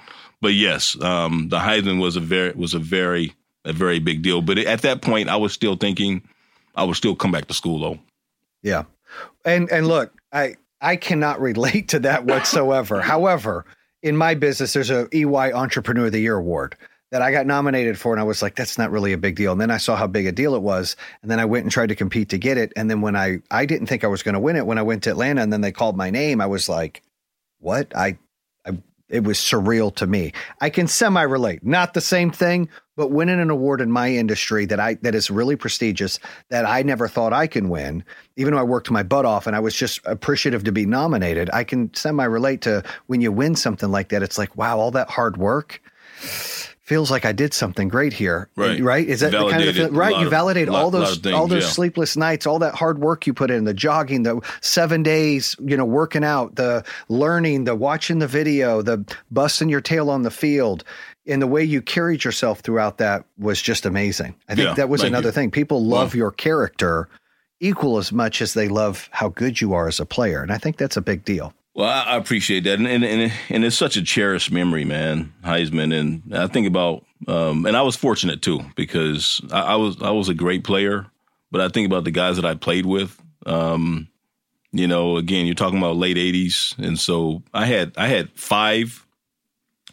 but 0.42 0.54
yes, 0.54 1.00
um, 1.02 1.50
the 1.50 1.60
Heisman 1.60 2.02
was 2.02 2.16
a 2.16 2.22
very 2.22 2.52
was 2.52 2.74
a 2.74 2.80
very 2.80 3.34
a 3.66 3.74
very 3.74 4.00
big 4.00 4.22
deal. 4.22 4.42
But 4.42 4.58
at 4.60 4.82
that 4.82 5.02
point, 5.02 5.30
I 5.30 5.38
was 5.38 5.54
still 5.54 5.76
thinking 5.76 6.28
I 6.76 6.84
would 6.84 6.96
still 6.96 7.16
come 7.16 7.32
back 7.32 7.48
to 7.48 7.54
school 7.54 7.80
though. 7.80 8.00
Yeah. 8.62 8.84
And 9.46 9.70
and 9.72 9.88
look, 9.88 10.14
I 10.34 10.56
I 10.82 10.96
cannot 10.98 11.40
relate 11.42 11.90
to 11.90 12.00
that 12.00 12.26
whatsoever. 12.26 13.02
However, 13.02 13.66
in 14.02 14.18
my 14.18 14.34
business, 14.34 14.74
there's 14.74 14.90
a 14.90 15.08
EY 15.14 15.54
Entrepreneur 15.54 16.08
of 16.08 16.12
the 16.12 16.20
Year 16.20 16.36
award 16.36 16.76
that 17.12 17.22
I 17.22 17.32
got 17.32 17.48
nominated 17.48 17.98
for, 17.98 18.14
and 18.14 18.20
I 18.20 18.24
was 18.24 18.42
like, 18.42 18.56
that's 18.56 18.78
not 18.78 18.92
really 18.92 19.14
a 19.14 19.18
big 19.18 19.36
deal. 19.36 19.52
And 19.52 19.60
then 19.60 19.72
I 19.72 19.78
saw 19.78 19.96
how 19.96 20.08
big 20.08 20.28
a 20.28 20.32
deal 20.32 20.56
it 20.56 20.62
was, 20.62 20.96
and 21.22 21.32
then 21.32 21.40
I 21.40 21.46
went 21.46 21.64
and 21.64 21.72
tried 21.72 21.90
to 21.90 21.96
compete 21.96 22.30
to 22.30 22.38
get 22.38 22.58
it. 22.58 22.72
And 22.76 22.90
then 22.90 23.02
when 23.02 23.16
I 23.16 23.40
I 23.50 23.66
didn't 23.66 23.88
think 23.88 24.04
I 24.04 24.08
was 24.08 24.24
going 24.24 24.34
to 24.34 24.40
win 24.40 24.56
it 24.56 24.66
when 24.66 24.78
I 24.78 24.84
went 24.84 25.04
to 25.04 25.10
Atlanta, 25.10 25.42
and 25.42 25.52
then 25.52 25.62
they 25.62 25.72
called 25.72 25.98
my 25.98 26.10
name, 26.10 26.42
I 26.42 26.46
was 26.46 26.70
like, 26.70 27.02
what? 27.60 27.96
I, 27.96 28.18
I 28.66 28.78
it 29.10 29.24
was 29.24 29.38
surreal 29.38 29.94
to 29.96 30.06
me. 30.06 30.34
I 30.62 30.70
can 30.70 30.88
semi 30.88 31.24
relate, 31.24 31.66
not 31.66 31.96
the 31.96 32.02
same 32.02 32.30
thing, 32.30 32.70
but 32.96 33.10
winning 33.10 33.40
an 33.40 33.50
award 33.50 33.82
in 33.82 33.92
my 33.92 34.12
industry 34.12 34.66
that 34.68 34.80
I 34.80 34.94
that 34.96 35.16
is 35.16 35.32
really 35.32 35.56
prestigious 35.56 36.20
that 36.50 36.66
I 36.66 36.84
never 36.84 37.08
thought 37.08 37.34
I 37.34 37.48
can 37.48 37.70
win, 37.70 38.04
even 38.36 38.54
though 38.54 38.60
I 38.60 38.64
worked 38.64 38.92
my 38.92 39.02
butt 39.02 39.26
off 39.26 39.48
and 39.48 39.56
I 39.56 39.62
was 39.62 39.74
just 39.74 40.00
appreciative 40.06 40.64
to 40.66 40.72
be 40.72 40.86
nominated. 40.86 41.50
I 41.52 41.64
can 41.64 41.92
semi 41.96 42.26
relate 42.26 42.62
to 42.62 42.84
when 43.08 43.20
you 43.20 43.32
win 43.32 43.56
something 43.56 43.90
like 43.90 44.10
that. 44.10 44.22
It's 44.22 44.38
like, 44.38 44.56
wow, 44.56 44.78
all 44.78 44.92
that 44.92 45.10
hard 45.10 45.38
work 45.38 45.82
feels 46.90 47.12
like 47.12 47.24
I 47.24 47.32
did 47.34 47.54
something 47.54 47.88
great 47.88 48.14
here. 48.14 48.50
Right. 48.56 48.82
Right. 48.82 49.08
Is 49.08 49.20
that 49.20 49.32
the 49.32 49.48
kind 49.48 49.64
of 49.64 49.76
feel- 49.76 49.92
right? 49.92 50.20
You 50.20 50.28
validate 50.28 50.68
lot- 50.68 50.80
all 50.80 50.90
lot 50.90 51.00
those 51.00 51.18
of 51.18 51.24
things, 51.24 51.36
all 51.36 51.46
those 51.48 51.64
yeah. 51.64 51.70
sleepless 51.70 52.18
nights, 52.18 52.48
all 52.48 52.58
that 52.60 52.74
hard 52.74 52.98
work 52.98 53.28
you 53.28 53.34
put 53.36 53.52
in, 53.52 53.64
the 53.64 53.76
jogging, 53.76 54.24
the 54.24 54.42
seven 54.62 55.04
days, 55.04 55.56
you 55.64 55.78
know, 55.78 55.86
working 55.86 56.24
out, 56.24 56.56
the 56.56 56.84
learning, 57.08 57.66
the 57.66 57.76
watching 57.76 58.18
the 58.18 58.28
video, 58.28 58.82
the 58.82 59.06
busting 59.30 59.70
your 59.70 59.82
tail 59.82 60.10
on 60.10 60.24
the 60.24 60.32
field. 60.32 60.84
And 61.28 61.40
the 61.40 61.48
way 61.48 61.64
you 61.64 61.84
carried 61.84 62.24
yourself 62.24 62.62
throughout 62.62 62.98
that 62.98 63.24
was 63.38 63.62
just 63.62 63.86
amazing. 63.86 64.34
I 64.50 64.56
think 64.56 64.70
Yeah, 64.70 64.74
that 64.74 64.90
was 64.90 65.04
another 65.04 65.28
you. 65.28 65.32
thing. 65.34 65.52
People 65.52 65.86
love 65.86 66.16
your 66.16 66.32
character 66.32 67.08
equal 67.60 68.00
as 68.00 68.12
much 68.12 68.42
as 68.42 68.56
they 68.56 68.68
love 68.68 69.10
how 69.12 69.30
good 69.30 69.62
you 69.62 69.74
are 69.76 69.88
as 69.88 70.00
a 70.00 70.06
player. 70.08 70.42
And 70.42 70.52
I 70.52 70.58
think 70.58 70.78
that's 70.78 70.98
a 70.98 71.02
big 71.02 71.24
deal. 71.24 71.54
Well, 71.80 71.88
I, 71.88 72.18
appreciate 72.18 72.66
that, 72.66 72.78
and, 72.78 72.86
and 72.86 73.06
and 73.06 73.32
and 73.48 73.64
it's 73.64 73.78
such 73.78 73.96
a 73.96 74.04
cherished 74.04 74.52
memory, 74.52 74.84
man, 74.84 75.32
Heisman. 75.46 75.98
And 75.98 76.36
I 76.36 76.48
think 76.48 76.68
about, 76.68 77.06
um, 77.26 77.66
and 77.66 77.78
I 77.78 77.84
was 77.84 77.96
fortunate 77.96 78.42
too 78.42 78.60
because 78.76 79.40
I, 79.50 79.62
I 79.62 79.76
was 79.78 80.02
I 80.02 80.12
was 80.12 80.28
a 80.28 80.34
great 80.34 80.66
player, 80.66 81.06
but 81.52 81.62
I 81.62 81.70
think 81.70 81.86
about 81.86 82.04
the 82.04 82.12
guys 82.12 82.36
that 82.36 82.44
I 82.44 82.56
played 82.56 82.86
with. 82.86 83.18
Um, 83.46 84.10
you 84.74 84.88
know, 84.90 85.16
again, 85.16 85.46
you're 85.46 85.56
talking 85.56 85.78
about 85.78 85.96
late 85.96 86.18
'80s, 86.18 86.78
and 86.80 87.00
so 87.00 87.44
I 87.54 87.66
had 87.66 87.94
I 87.96 88.10
had 88.10 88.30
five 88.32 89.06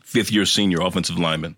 fifth 0.03 0.33
year 0.33 0.45
senior 0.45 0.81
offensive 0.81 1.21
linemen, 1.21 1.55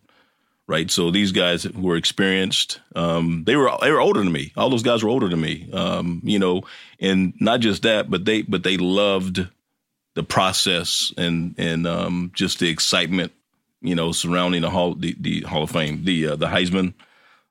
right? 0.67 0.91
So 0.91 1.11
these 1.11 1.33
guys 1.33 1.67
were 1.71 1.97
experienced. 1.97 2.83
Um, 2.95 3.45
they 3.47 3.57
were 3.57 3.71
they 3.81 3.91
were 3.91 4.03
older 4.03 4.21
than 4.21 4.33
me. 4.33 4.53
All 4.59 4.69
those 4.69 4.83
guys 4.83 5.03
were 5.03 5.09
older 5.09 5.31
than 5.31 5.41
me. 5.41 5.71
Um, 5.73 6.21
you 6.23 6.39
know, 6.39 6.65
and 7.01 7.33
not 7.41 7.61
just 7.61 7.85
that, 7.85 8.11
but 8.11 8.27
they 8.27 8.43
but 8.43 8.63
they 8.63 8.77
loved 8.77 9.49
the 10.19 10.25
process 10.25 11.13
and 11.17 11.55
and 11.59 11.87
um, 11.87 12.33
just 12.35 12.59
the 12.59 12.69
excitement, 12.69 13.33
you 13.81 13.95
know, 13.95 14.11
surrounding 14.11 14.63
the 14.63 14.69
hall 14.71 14.97
the, 14.97 15.15
the 15.21 15.43
Hall 15.43 15.63
of 15.63 15.71
Fame, 15.71 16.03
the 16.05 16.29
uh, 16.29 16.37
the 16.37 16.49
Heisman. 16.49 16.93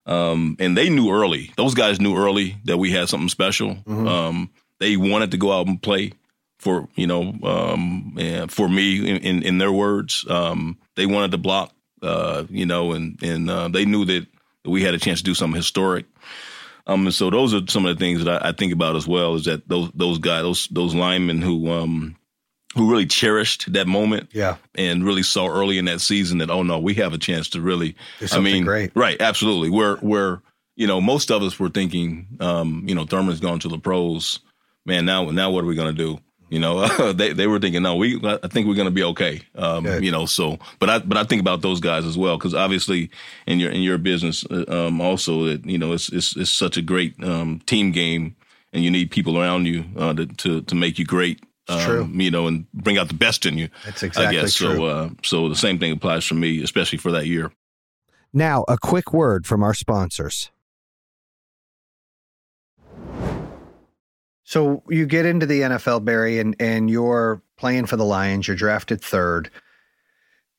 Um, 0.05 0.57
and 0.59 0.77
they 0.77 0.89
knew 0.89 1.09
early; 1.09 1.51
those 1.55 1.73
guys 1.73 2.01
knew 2.01 2.17
early 2.17 2.57
that 2.65 2.77
we 2.77 2.91
had 2.91 3.07
something 3.07 3.29
special. 3.29 3.77
Um, 3.87 4.49
they 4.79 4.97
wanted 4.97 5.31
to 5.31 5.37
go 5.37 5.53
out 5.57 5.67
and 5.67 5.81
play 5.81 6.11
for 6.59 6.89
you 6.95 7.07
know 7.07 7.33
um, 7.43 8.15
and 8.19 8.51
for 8.51 8.67
me 8.67 8.99
in, 9.09 9.17
in, 9.17 9.43
in 9.43 9.57
their 9.59 9.71
words. 9.71 10.25
Um, 10.29 10.77
they 10.95 11.05
wanted 11.05 11.31
to 11.31 11.37
block, 11.37 11.73
uh, 12.01 12.43
you 12.49 12.65
know, 12.65 12.91
and 12.91 13.17
and 13.23 13.49
uh, 13.49 13.69
they 13.69 13.85
knew 13.85 14.03
that 14.05 14.27
we 14.65 14.83
had 14.83 14.93
a 14.93 14.99
chance 14.99 15.19
to 15.19 15.23
do 15.23 15.33
something 15.33 15.55
historic. 15.55 16.05
Um, 16.85 17.05
and 17.05 17.13
so 17.13 17.29
those 17.29 17.53
are 17.53 17.65
some 17.67 17.85
of 17.85 17.97
the 17.97 17.99
things 17.99 18.23
that 18.23 18.43
I, 18.43 18.49
I 18.49 18.51
think 18.51 18.73
about 18.73 18.97
as 18.97 19.07
well. 19.07 19.35
Is 19.35 19.45
that 19.45 19.69
those 19.69 19.89
those 19.93 20.19
guys, 20.19 20.41
those 20.41 20.67
those 20.67 20.95
linemen 20.95 21.41
who 21.41 21.71
um, 21.71 22.17
who 22.77 22.89
really 22.89 23.05
cherished 23.05 23.71
that 23.73 23.87
moment 23.87 24.29
Yeah. 24.33 24.55
and 24.75 25.03
really 25.03 25.23
saw 25.23 25.47
early 25.47 25.77
in 25.77 25.85
that 25.85 25.99
season 26.01 26.37
that 26.37 26.49
oh 26.49 26.63
no, 26.63 26.79
we 26.79 26.93
have 26.95 27.13
a 27.13 27.17
chance 27.17 27.49
to 27.49 27.61
really. 27.61 27.95
I 28.31 28.39
mean, 28.39 28.63
great. 28.63 28.91
right? 28.95 29.19
Absolutely. 29.21 29.69
We're 29.69 29.97
we're 30.01 30.39
you 30.75 30.87
know 30.87 31.01
most 31.01 31.31
of 31.31 31.41
us 31.43 31.59
were 31.59 31.69
thinking, 31.69 32.27
um, 32.39 32.83
you 32.87 32.95
know, 32.95 33.05
Thurman's 33.05 33.39
gone 33.39 33.59
to 33.59 33.67
the 33.69 33.79
pros. 33.79 34.39
Man, 34.85 35.05
now 35.05 35.25
now 35.31 35.51
what 35.51 35.63
are 35.63 35.67
we 35.67 35.75
going 35.75 35.95
to 35.95 36.03
do? 36.03 36.19
You 36.49 36.59
know, 36.59 36.87
they 37.13 37.33
they 37.33 37.45
were 37.47 37.59
thinking, 37.59 37.81
no, 37.83 37.95
we 37.95 38.21
I 38.23 38.47
think 38.47 38.67
we're 38.67 38.75
going 38.75 38.85
to 38.87 38.91
be 38.91 39.03
okay. 39.03 39.41
Um, 39.55 39.83
Good. 39.83 40.03
you 40.03 40.11
know, 40.11 40.25
so 40.25 40.59
but 40.79 40.89
I 40.89 40.99
but 40.99 41.17
I 41.17 41.25
think 41.25 41.41
about 41.41 41.61
those 41.61 41.81
guys 41.81 42.05
as 42.05 42.17
well 42.17 42.37
because 42.37 42.53
obviously 42.53 43.09
in 43.45 43.59
your 43.59 43.71
in 43.71 43.81
your 43.81 43.97
business 43.97 44.45
uh, 44.49 44.63
um, 44.69 45.01
also 45.01 45.43
that 45.45 45.65
you 45.65 45.77
know 45.77 45.91
it's 45.91 46.07
it's 46.09 46.37
it's 46.37 46.51
such 46.51 46.77
a 46.77 46.81
great 46.81 47.21
um, 47.21 47.59
team 47.65 47.91
game 47.91 48.35
and 48.71 48.81
you 48.83 48.91
need 48.91 49.11
people 49.11 49.37
around 49.37 49.65
you 49.65 49.83
uh, 49.97 50.13
to, 50.13 50.25
to 50.25 50.61
to 50.61 50.75
make 50.75 50.97
you 50.99 51.03
great. 51.05 51.41
It's 51.69 51.83
um, 51.83 51.89
true. 51.89 52.09
You 52.23 52.31
know, 52.31 52.47
and 52.47 52.71
bring 52.71 52.97
out 52.97 53.07
the 53.07 53.13
best 53.13 53.45
in 53.45 53.57
you. 53.57 53.69
That's 53.85 54.03
exactly 54.03 54.37
I 54.37 54.41
guess 54.41 54.53
true. 54.53 54.75
so. 54.75 54.85
Uh, 54.85 55.09
so 55.23 55.49
the 55.49 55.55
same 55.55 55.79
thing 55.79 55.91
applies 55.91 56.25
for 56.25 56.35
me, 56.35 56.63
especially 56.63 56.97
for 56.97 57.11
that 57.11 57.27
year. 57.27 57.51
Now, 58.33 58.65
a 58.67 58.77
quick 58.77 59.13
word 59.13 59.45
from 59.45 59.63
our 59.63 59.73
sponsors. 59.73 60.51
So 64.43 64.81
you 64.87 65.05
get 65.05 65.25
into 65.25 65.45
the 65.45 65.61
NFL, 65.61 66.05
Barry, 66.05 66.39
and, 66.39 66.55
and 66.57 66.89
you're 66.89 67.41
playing 67.57 67.85
for 67.87 67.97
the 67.97 68.05
Lions. 68.05 68.47
You're 68.47 68.55
drafted 68.55 69.01
third. 69.01 69.49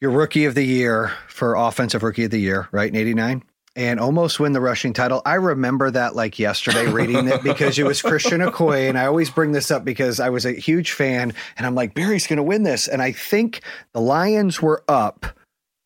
You're 0.01 0.11
rookie 0.11 0.45
of 0.45 0.55
the 0.55 0.65
year 0.65 1.13
for 1.27 1.55
offensive 1.55 2.03
rookie 2.03 2.25
of 2.25 2.31
the 2.31 2.39
year, 2.39 2.69
right? 2.71 2.91
In 2.91 2.97
89. 2.97 3.43
And 3.79 3.99
almost 4.01 4.41
win 4.41 4.53
the 4.53 4.61
rushing 4.61 4.93
title. 4.93 5.23
I 5.25 5.35
remember 5.35 5.89
that 5.91 6.17
like 6.17 6.39
yesterday 6.39 6.87
reading 6.91 7.29
it 7.29 7.43
because 7.45 7.79
it 7.79 7.85
was 7.85 8.03
Christian 8.03 8.41
Okoye. 8.41 8.89
And 8.89 8.99
I 8.99 9.07
always 9.07 9.31
bring 9.31 9.53
this 9.53 9.71
up 9.71 9.85
because 9.85 10.19
I 10.19 10.31
was 10.31 10.45
a 10.45 10.53
huge 10.53 10.91
fan 10.93 11.33
and 11.57 11.65
I'm 11.65 11.77
like, 11.77 11.95
Barry's 11.95 12.27
going 12.27 12.39
to 12.39 12.43
win 12.43 12.65
this. 12.65 12.89
And 12.89 13.01
I 13.01 13.13
think 13.13 13.63
the 13.93 14.01
Lions 14.01 14.61
were 14.61 14.83
up 14.89 15.27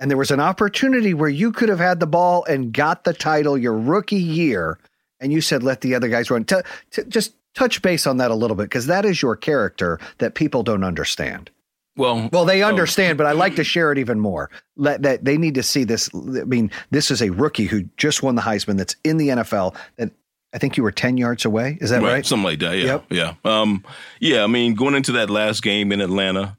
and 0.02 0.10
there 0.10 0.18
was 0.18 0.32
an 0.32 0.40
opportunity 0.40 1.14
where 1.14 1.28
you 1.28 1.52
could 1.52 1.68
have 1.68 1.78
had 1.78 2.00
the 2.00 2.08
ball 2.08 2.44
and 2.46 2.72
got 2.72 3.04
the 3.04 3.12
title 3.12 3.56
your 3.56 3.78
rookie 3.78 4.16
year, 4.16 4.80
and 5.20 5.32
you 5.32 5.40
said 5.40 5.62
let 5.62 5.80
the 5.80 5.94
other 5.94 6.08
guys 6.08 6.28
run. 6.28 6.44
T- 6.44 6.56
t- 6.90 7.04
just 7.06 7.34
touch 7.54 7.80
base 7.82 8.04
on 8.04 8.16
that 8.16 8.32
a 8.32 8.34
little 8.34 8.56
bit 8.56 8.64
because 8.64 8.86
that 8.86 9.04
is 9.04 9.22
your 9.22 9.36
character 9.36 10.00
that 10.18 10.34
people 10.34 10.64
don't 10.64 10.82
understand. 10.82 11.50
Well, 11.96 12.30
Well, 12.32 12.44
they 12.44 12.62
understand, 12.62 13.18
but 13.18 13.26
I 13.26 13.32
like 13.32 13.56
to 13.56 13.64
share 13.64 13.92
it 13.92 13.98
even 13.98 14.18
more. 14.18 14.50
Let 14.76 15.02
that 15.02 15.24
they 15.24 15.36
need 15.36 15.54
to 15.56 15.62
see 15.62 15.84
this. 15.84 16.08
I 16.14 16.44
mean, 16.44 16.70
this 16.90 17.10
is 17.10 17.20
a 17.20 17.30
rookie 17.30 17.66
who 17.66 17.82
just 17.96 18.22
won 18.22 18.34
the 18.34 18.42
Heisman. 18.42 18.78
That's 18.78 18.96
in 19.04 19.18
the 19.18 19.28
NFL. 19.28 19.76
That 19.96 20.10
I 20.54 20.58
think 20.58 20.76
you 20.76 20.82
were 20.82 20.92
ten 20.92 21.16
yards 21.18 21.44
away. 21.44 21.76
Is 21.80 21.90
that 21.90 22.02
right? 22.02 22.24
Something 22.24 22.44
like 22.44 22.60
that. 22.60 22.78
Yeah. 22.78 22.84
Yep. 22.84 23.04
Yeah. 23.10 23.34
Um, 23.44 23.84
yeah. 24.20 24.42
I 24.44 24.46
mean, 24.46 24.74
going 24.74 24.94
into 24.94 25.12
that 25.12 25.28
last 25.30 25.62
game 25.62 25.92
in 25.92 26.00
Atlanta, 26.00 26.56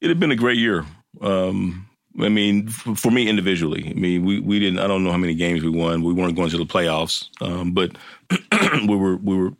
it 0.00 0.08
had 0.08 0.20
been 0.20 0.30
a 0.30 0.36
great 0.36 0.58
year. 0.58 0.84
Um, 1.22 1.88
I 2.20 2.28
mean, 2.28 2.68
f- 2.68 2.98
for 2.98 3.10
me 3.10 3.28
individually, 3.28 3.90
I 3.90 3.98
mean, 3.98 4.24
we, 4.24 4.40
we 4.40 4.58
didn't, 4.58 4.78
I 4.78 4.86
don't 4.86 5.04
know 5.04 5.10
how 5.10 5.18
many 5.18 5.34
games 5.34 5.62
we 5.62 5.68
won. 5.70 6.02
We 6.02 6.12
weren't 6.14 6.34
going 6.34 6.48
to 6.50 6.56
the 6.58 6.64
playoffs. 6.64 7.28
Um, 7.42 7.72
but 7.72 7.96
we 8.88 8.96
were, 8.96 9.16
we 9.16 9.36
were, 9.36 9.52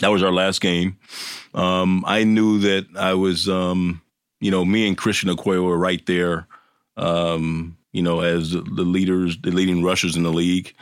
that 0.00 0.08
was 0.08 0.22
our 0.22 0.32
last 0.32 0.60
game. 0.60 0.98
Um, 1.54 2.04
I 2.06 2.24
knew 2.24 2.58
that 2.60 2.86
I 2.96 3.14
was, 3.14 3.48
um, 3.48 4.02
you 4.40 4.50
know, 4.50 4.64
me 4.64 4.86
and 4.86 4.96
Christian 4.96 5.28
Okoye 5.30 5.62
were 5.64 5.76
right 5.78 6.04
there, 6.06 6.46
um, 6.96 7.76
you 7.92 8.02
know, 8.02 8.20
as 8.20 8.52
the 8.52 8.60
leaders, 8.60 9.38
the 9.40 9.50
leading 9.50 9.82
rushers 9.82 10.16
in 10.16 10.22
the 10.22 10.32
league. 10.32 10.74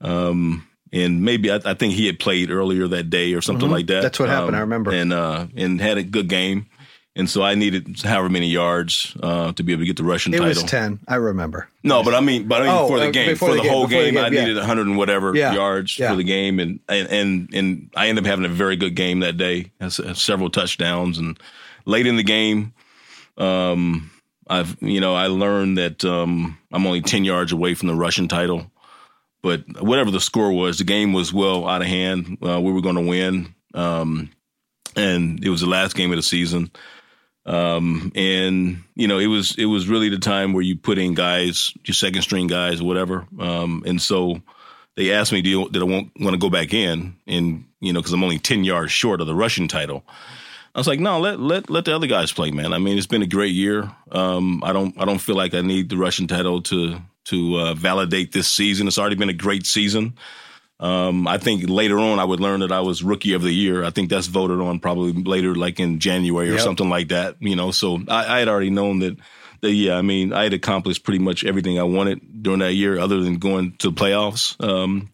Um, 0.00 0.66
and 0.92 1.22
maybe 1.22 1.50
I, 1.50 1.60
I 1.64 1.74
think 1.74 1.94
he 1.94 2.06
had 2.06 2.18
played 2.18 2.50
earlier 2.50 2.88
that 2.88 3.10
day 3.10 3.32
or 3.34 3.40
something 3.40 3.68
Mhm. 3.68 3.72
like 3.72 3.86
that. 3.86 4.02
That's 4.02 4.18
what 4.18 4.28
happened, 4.28 4.56
I 4.56 4.60
remember. 4.60 4.90
And 4.92 5.12
uh, 5.12 5.46
and 5.56 5.80
had 5.80 5.98
a 5.98 6.02
good 6.02 6.28
game. 6.28 6.66
And 7.16 7.28
so 7.28 7.42
I 7.42 7.54
needed 7.56 8.00
however 8.04 8.28
many 8.28 8.48
yards 8.48 9.16
uh, 9.20 9.52
to 9.52 9.62
be 9.64 9.72
able 9.72 9.82
to 9.82 9.86
get 9.86 9.96
the 9.96 10.04
rushing 10.04 10.32
It 10.32 10.38
title. 10.38 10.62
was 10.62 10.70
ten. 10.70 11.00
I 11.08 11.16
remember. 11.16 11.68
No, 11.82 12.02
but 12.04 12.14
I 12.14 12.20
mean, 12.20 12.46
but 12.48 12.62
I 12.62 12.66
mean 12.66 12.74
Oh, 12.74 12.88
for 12.88 12.98
the 13.00 13.08
uh, 13.08 13.10
game, 13.10 13.36
for 13.36 13.50
the 13.50 13.56
the, 13.56 13.62
game, 13.62 13.70
whole 13.70 13.86
before 13.88 14.02
the 14.04 14.10
game, 14.12 14.18
I 14.24 14.30
game, 14.30 14.34
yeah. 14.34 14.40
needed 14.42 14.56
100 14.58 14.86
and 14.86 14.96
whatever 14.96 15.34
Yeah, 15.34 15.52
yards 15.52 15.98
yeah. 15.98 16.10
for 16.10 16.16
the 16.16 16.24
game, 16.24 16.60
and 16.60 16.78
and 16.88 17.08
and 17.08 17.48
and 17.54 17.90
I 17.96 18.08
ended 18.08 18.24
up 18.24 18.28
having 18.30 18.44
a 18.44 18.48
very 18.48 18.76
good 18.76 18.94
game 18.94 19.20
that 19.20 19.36
day, 19.36 19.70
several 19.88 20.50
touchdowns, 20.50 21.18
and 21.18 21.38
late 21.84 22.06
in 22.06 22.16
the 22.16 22.22
game, 22.22 22.72
um, 23.40 24.10
I've 24.46 24.76
you 24.80 25.00
know 25.00 25.14
I 25.14 25.28
learned 25.28 25.78
that 25.78 26.04
um, 26.04 26.58
I'm 26.72 26.86
only 26.86 27.00
10 27.00 27.24
yards 27.24 27.52
away 27.52 27.74
from 27.74 27.88
the 27.88 27.94
rushing 27.94 28.28
title, 28.28 28.70
but 29.42 29.82
whatever 29.82 30.10
the 30.10 30.20
score 30.20 30.52
was, 30.52 30.78
the 30.78 30.84
game 30.84 31.12
was 31.12 31.32
well 31.32 31.66
out 31.68 31.82
of 31.82 31.88
hand. 31.88 32.38
Uh, 32.42 32.60
we 32.60 32.72
were 32.72 32.82
going 32.82 32.96
to 32.96 33.06
win. 33.06 33.54
Um, 33.74 34.30
and 34.96 35.44
it 35.44 35.50
was 35.50 35.60
the 35.60 35.68
last 35.68 35.94
game 35.94 36.10
of 36.10 36.16
the 36.16 36.22
season. 36.22 36.70
Um, 37.46 38.12
and 38.14 38.82
you 38.94 39.08
know, 39.08 39.18
it 39.18 39.26
was 39.26 39.56
it 39.56 39.64
was 39.64 39.88
really 39.88 40.08
the 40.08 40.18
time 40.18 40.52
where 40.52 40.62
you 40.62 40.76
put 40.76 40.98
in 40.98 41.14
guys, 41.14 41.72
your 41.84 41.94
second 41.94 42.22
string 42.22 42.46
guys, 42.46 42.80
or 42.80 42.84
whatever. 42.84 43.26
Um, 43.38 43.82
and 43.86 44.00
so 44.00 44.42
they 44.96 45.12
asked 45.12 45.32
me, 45.32 45.42
"Do 45.42 45.50
you, 45.50 45.68
did 45.70 45.82
I 45.82 45.86
want 45.86 46.12
want 46.20 46.34
to 46.34 46.38
go 46.38 46.50
back 46.50 46.74
in?" 46.74 47.16
And 47.26 47.64
you 47.80 47.92
know, 47.92 48.00
because 48.00 48.12
I'm 48.12 48.22
only 48.22 48.38
ten 48.38 48.64
yards 48.64 48.92
short 48.92 49.20
of 49.20 49.26
the 49.26 49.34
rushing 49.34 49.68
title. 49.68 50.04
I 50.74 50.78
was 50.78 50.86
like, 50.86 51.00
no, 51.00 51.18
let 51.18 51.40
let 51.40 51.68
let 51.68 51.84
the 51.84 51.94
other 51.94 52.06
guys 52.06 52.32
play, 52.32 52.50
man. 52.50 52.72
I 52.72 52.78
mean, 52.78 52.96
it's 52.96 53.06
been 53.06 53.22
a 53.22 53.26
great 53.26 53.54
year. 53.54 53.90
Um, 54.12 54.62
I 54.62 54.72
don't 54.72 54.94
I 55.00 55.04
don't 55.04 55.18
feel 55.18 55.36
like 55.36 55.54
I 55.54 55.62
need 55.62 55.88
the 55.88 55.96
rushing 55.96 56.28
title 56.28 56.62
to 56.62 57.00
to 57.26 57.56
uh, 57.58 57.74
validate 57.74 58.32
this 58.32 58.48
season. 58.48 58.86
It's 58.86 58.98
already 58.98 59.16
been 59.16 59.28
a 59.28 59.34
great 59.34 59.66
season. 59.66 60.14
Um, 60.78 61.28
I 61.28 61.36
think 61.38 61.68
later 61.68 61.98
on 61.98 62.18
I 62.18 62.24
would 62.24 62.40
learn 62.40 62.60
that 62.60 62.72
I 62.72 62.80
was 62.80 63.02
rookie 63.02 63.34
of 63.34 63.42
the 63.42 63.52
year. 63.52 63.84
I 63.84 63.90
think 63.90 64.08
that's 64.08 64.28
voted 64.28 64.60
on 64.60 64.80
probably 64.80 65.12
later, 65.12 65.54
like 65.54 65.78
in 65.78 65.98
January 65.98 66.48
or 66.48 66.54
yep. 66.54 66.62
something 66.62 66.88
like 66.88 67.08
that. 67.08 67.36
You 67.40 67.56
know, 67.56 67.70
so 67.70 68.00
I, 68.08 68.36
I, 68.36 68.38
had 68.38 68.48
already 68.48 68.70
known 68.70 69.00
that. 69.00 69.16
That 69.60 69.72
yeah, 69.72 69.96
I 69.96 70.02
mean, 70.02 70.32
I 70.32 70.44
had 70.44 70.54
accomplished 70.54 71.04
pretty 71.04 71.18
much 71.18 71.44
everything 71.44 71.78
I 71.78 71.82
wanted 71.82 72.42
during 72.42 72.60
that 72.60 72.72
year, 72.72 72.98
other 72.98 73.20
than 73.20 73.36
going 73.36 73.72
to 73.78 73.90
the 73.90 73.94
playoffs. 73.94 74.58
Um, 74.64 75.12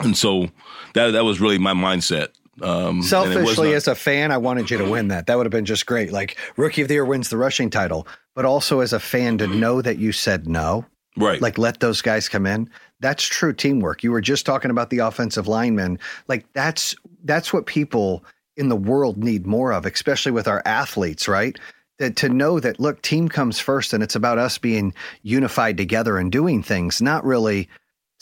and 0.00 0.16
so 0.16 0.48
that 0.94 1.10
that 1.10 1.24
was 1.24 1.40
really 1.40 1.58
my 1.58 1.74
mindset. 1.74 2.28
Um, 2.60 3.02
Selfishly, 3.02 3.72
as 3.72 3.88
a 3.88 3.94
fan, 3.94 4.30
I 4.30 4.36
wanted 4.36 4.70
you 4.70 4.78
to 4.78 4.90
win 4.90 5.08
that. 5.08 5.26
That 5.26 5.36
would 5.36 5.46
have 5.46 5.52
been 5.52 5.64
just 5.64 5.86
great. 5.86 6.12
Like 6.12 6.36
rookie 6.56 6.82
of 6.82 6.88
the 6.88 6.94
year 6.94 7.04
wins 7.04 7.30
the 7.30 7.38
rushing 7.38 7.70
title, 7.70 8.06
but 8.34 8.44
also 8.44 8.80
as 8.80 8.92
a 8.92 9.00
fan 9.00 9.38
to 9.38 9.46
know 9.46 9.80
that 9.80 9.98
you 9.98 10.12
said 10.12 10.46
no 10.46 10.84
Right. 11.16 11.42
Like 11.42 11.58
let 11.58 11.80
those 11.80 12.00
guys 12.00 12.28
come 12.28 12.46
in. 12.46 12.70
That's 13.00 13.24
true 13.24 13.52
teamwork. 13.52 14.02
You 14.02 14.12
were 14.12 14.20
just 14.20 14.46
talking 14.46 14.70
about 14.70 14.90
the 14.90 15.00
offensive 15.00 15.46
linemen. 15.46 15.98
Like 16.28 16.50
that's 16.54 16.94
that's 17.24 17.52
what 17.52 17.66
people 17.66 18.24
in 18.56 18.68
the 18.68 18.76
world 18.76 19.18
need 19.18 19.46
more 19.46 19.72
of, 19.72 19.84
especially 19.84 20.32
with 20.32 20.48
our 20.48 20.62
athletes, 20.64 21.28
right? 21.28 21.58
That 21.98 22.16
to 22.16 22.28
know 22.28 22.60
that 22.60 22.80
look, 22.80 23.02
team 23.02 23.28
comes 23.28 23.58
first 23.58 23.92
and 23.92 24.02
it's 24.02 24.16
about 24.16 24.38
us 24.38 24.56
being 24.56 24.94
unified 25.22 25.76
together 25.76 26.16
and 26.16 26.32
doing 26.32 26.62
things, 26.62 27.02
not 27.02 27.24
really 27.24 27.68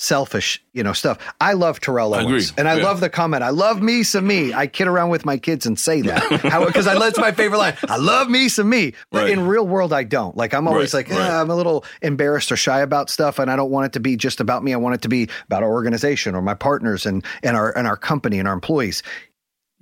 selfish, 0.00 0.64
you 0.72 0.82
know, 0.82 0.94
stuff. 0.94 1.18
I 1.42 1.52
love 1.52 1.78
Terrell 1.78 2.14
Owens, 2.14 2.54
and 2.56 2.66
I 2.66 2.76
yeah. 2.76 2.84
love 2.84 3.00
the 3.00 3.10
comment. 3.10 3.42
I 3.42 3.50
love 3.50 3.82
me 3.82 4.02
some 4.02 4.26
me. 4.26 4.54
I 4.54 4.66
kid 4.66 4.88
around 4.88 5.10
with 5.10 5.26
my 5.26 5.36
kids 5.36 5.66
and 5.66 5.78
say 5.78 6.00
that 6.00 6.26
because 6.66 6.86
I 6.86 6.98
that's 6.98 7.18
my 7.18 7.32
favorite 7.32 7.58
line. 7.58 7.76
I 7.86 7.98
love 7.98 8.30
me 8.30 8.48
some 8.48 8.70
me, 8.70 8.94
but 9.10 9.24
right. 9.24 9.30
in 9.30 9.46
real 9.46 9.66
world, 9.66 9.92
I 9.92 10.04
don't. 10.04 10.34
Like 10.36 10.54
I'm 10.54 10.66
always 10.66 10.94
right. 10.94 11.06
like 11.06 11.14
eh, 11.14 11.20
right. 11.20 11.30
I'm 11.30 11.50
a 11.50 11.54
little 11.54 11.84
embarrassed 12.00 12.50
or 12.50 12.56
shy 12.56 12.80
about 12.80 13.10
stuff, 13.10 13.38
and 13.38 13.50
I 13.50 13.56
don't 13.56 13.70
want 13.70 13.86
it 13.86 13.92
to 13.92 14.00
be 14.00 14.16
just 14.16 14.40
about 14.40 14.64
me. 14.64 14.72
I 14.72 14.78
want 14.78 14.94
it 14.94 15.02
to 15.02 15.08
be 15.08 15.28
about 15.44 15.62
our 15.62 15.70
organization 15.70 16.34
or 16.34 16.40
my 16.40 16.54
partners 16.54 17.04
and 17.04 17.22
and 17.42 17.54
our 17.54 17.76
and 17.76 17.86
our 17.86 17.96
company 17.96 18.38
and 18.38 18.48
our 18.48 18.54
employees. 18.54 19.02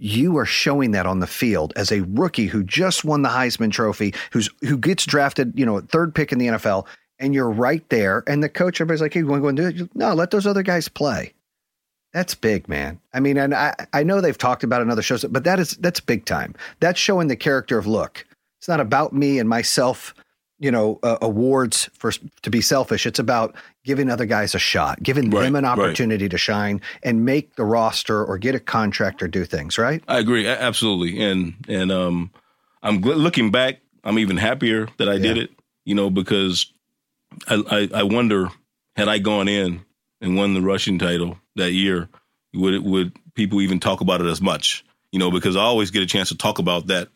You 0.00 0.36
are 0.38 0.46
showing 0.46 0.92
that 0.92 1.06
on 1.06 1.20
the 1.20 1.26
field 1.26 1.72
as 1.76 1.92
a 1.92 2.02
rookie 2.02 2.46
who 2.46 2.64
just 2.64 3.04
won 3.04 3.22
the 3.22 3.28
Heisman 3.28 3.70
Trophy, 3.70 4.14
who's 4.32 4.50
who 4.62 4.78
gets 4.78 5.06
drafted, 5.06 5.52
you 5.56 5.64
know, 5.64 5.80
third 5.80 6.12
pick 6.14 6.32
in 6.32 6.38
the 6.38 6.46
NFL, 6.46 6.86
and 7.18 7.34
you're 7.34 7.50
right 7.50 7.86
there. 7.88 8.22
And 8.26 8.42
the 8.42 8.48
coach, 8.48 8.80
everybody's 8.80 9.00
like, 9.00 9.14
hey, 9.14 9.20
you 9.20 9.26
want 9.26 9.40
to 9.40 9.42
go 9.42 9.48
and 9.48 9.56
do 9.56 9.84
it? 9.84 9.96
No, 9.96 10.14
let 10.14 10.30
those 10.30 10.46
other 10.46 10.62
guys 10.62 10.88
play. 10.88 11.34
That's 12.12 12.34
big, 12.34 12.68
man. 12.68 13.00
I 13.12 13.20
mean, 13.20 13.36
and 13.36 13.54
I, 13.54 13.74
I 13.92 14.02
know 14.02 14.20
they've 14.20 14.36
talked 14.36 14.64
about 14.64 14.80
in 14.80 14.90
other 14.90 15.02
shows, 15.02 15.24
but 15.24 15.44
that 15.44 15.60
is 15.60 15.72
that's 15.72 16.00
big 16.00 16.24
time. 16.24 16.54
That's 16.80 16.98
showing 16.98 17.28
the 17.28 17.36
character 17.36 17.76
of 17.76 17.86
look. 17.86 18.24
It's 18.58 18.68
not 18.68 18.80
about 18.80 19.12
me 19.12 19.38
and 19.38 19.48
myself, 19.48 20.14
you 20.58 20.70
know, 20.70 20.98
uh, 21.02 21.18
awards 21.20 21.90
for 21.92 22.10
to 22.10 22.50
be 22.50 22.62
selfish. 22.62 23.04
It's 23.04 23.18
about 23.18 23.54
giving 23.84 24.10
other 24.10 24.24
guys 24.24 24.54
a 24.54 24.58
shot, 24.58 25.02
giving 25.02 25.30
right, 25.30 25.42
them 25.42 25.54
an 25.54 25.66
opportunity 25.66 26.24
right. 26.24 26.30
to 26.30 26.38
shine 26.38 26.80
and 27.02 27.26
make 27.26 27.56
the 27.56 27.64
roster 27.64 28.24
or 28.24 28.38
get 28.38 28.54
a 28.54 28.60
contract 28.60 29.22
or 29.22 29.28
do 29.28 29.44
things. 29.44 29.76
Right? 29.76 30.02
I 30.08 30.18
agree, 30.18 30.48
absolutely. 30.48 31.22
And 31.22 31.54
and 31.68 31.92
um, 31.92 32.30
I'm 32.82 33.02
looking 33.02 33.50
back. 33.50 33.80
I'm 34.02 34.18
even 34.18 34.38
happier 34.38 34.88
that 34.96 35.10
I 35.10 35.14
yeah. 35.14 35.22
did 35.22 35.36
it. 35.36 35.50
You 35.84 35.94
know, 35.94 36.08
because 36.10 36.72
I, 37.46 37.88
I, 37.94 38.02
wonder 38.02 38.48
had 38.96 39.08
I 39.08 39.18
gone 39.18 39.48
in 39.48 39.84
and 40.20 40.36
won 40.36 40.54
the 40.54 40.62
rushing 40.62 40.98
title 40.98 41.38
that 41.56 41.72
year, 41.72 42.08
would 42.54 42.74
it, 42.74 42.82
would 42.82 43.16
people 43.34 43.60
even 43.60 43.80
talk 43.80 44.00
about 44.00 44.20
it 44.20 44.26
as 44.26 44.40
much? 44.40 44.84
You 45.12 45.18
know, 45.18 45.30
because 45.30 45.56
I 45.56 45.60
always 45.60 45.90
get 45.90 46.02
a 46.02 46.06
chance 46.06 46.30
to 46.30 46.36
talk 46.36 46.58
about 46.58 46.88
that 46.88 47.08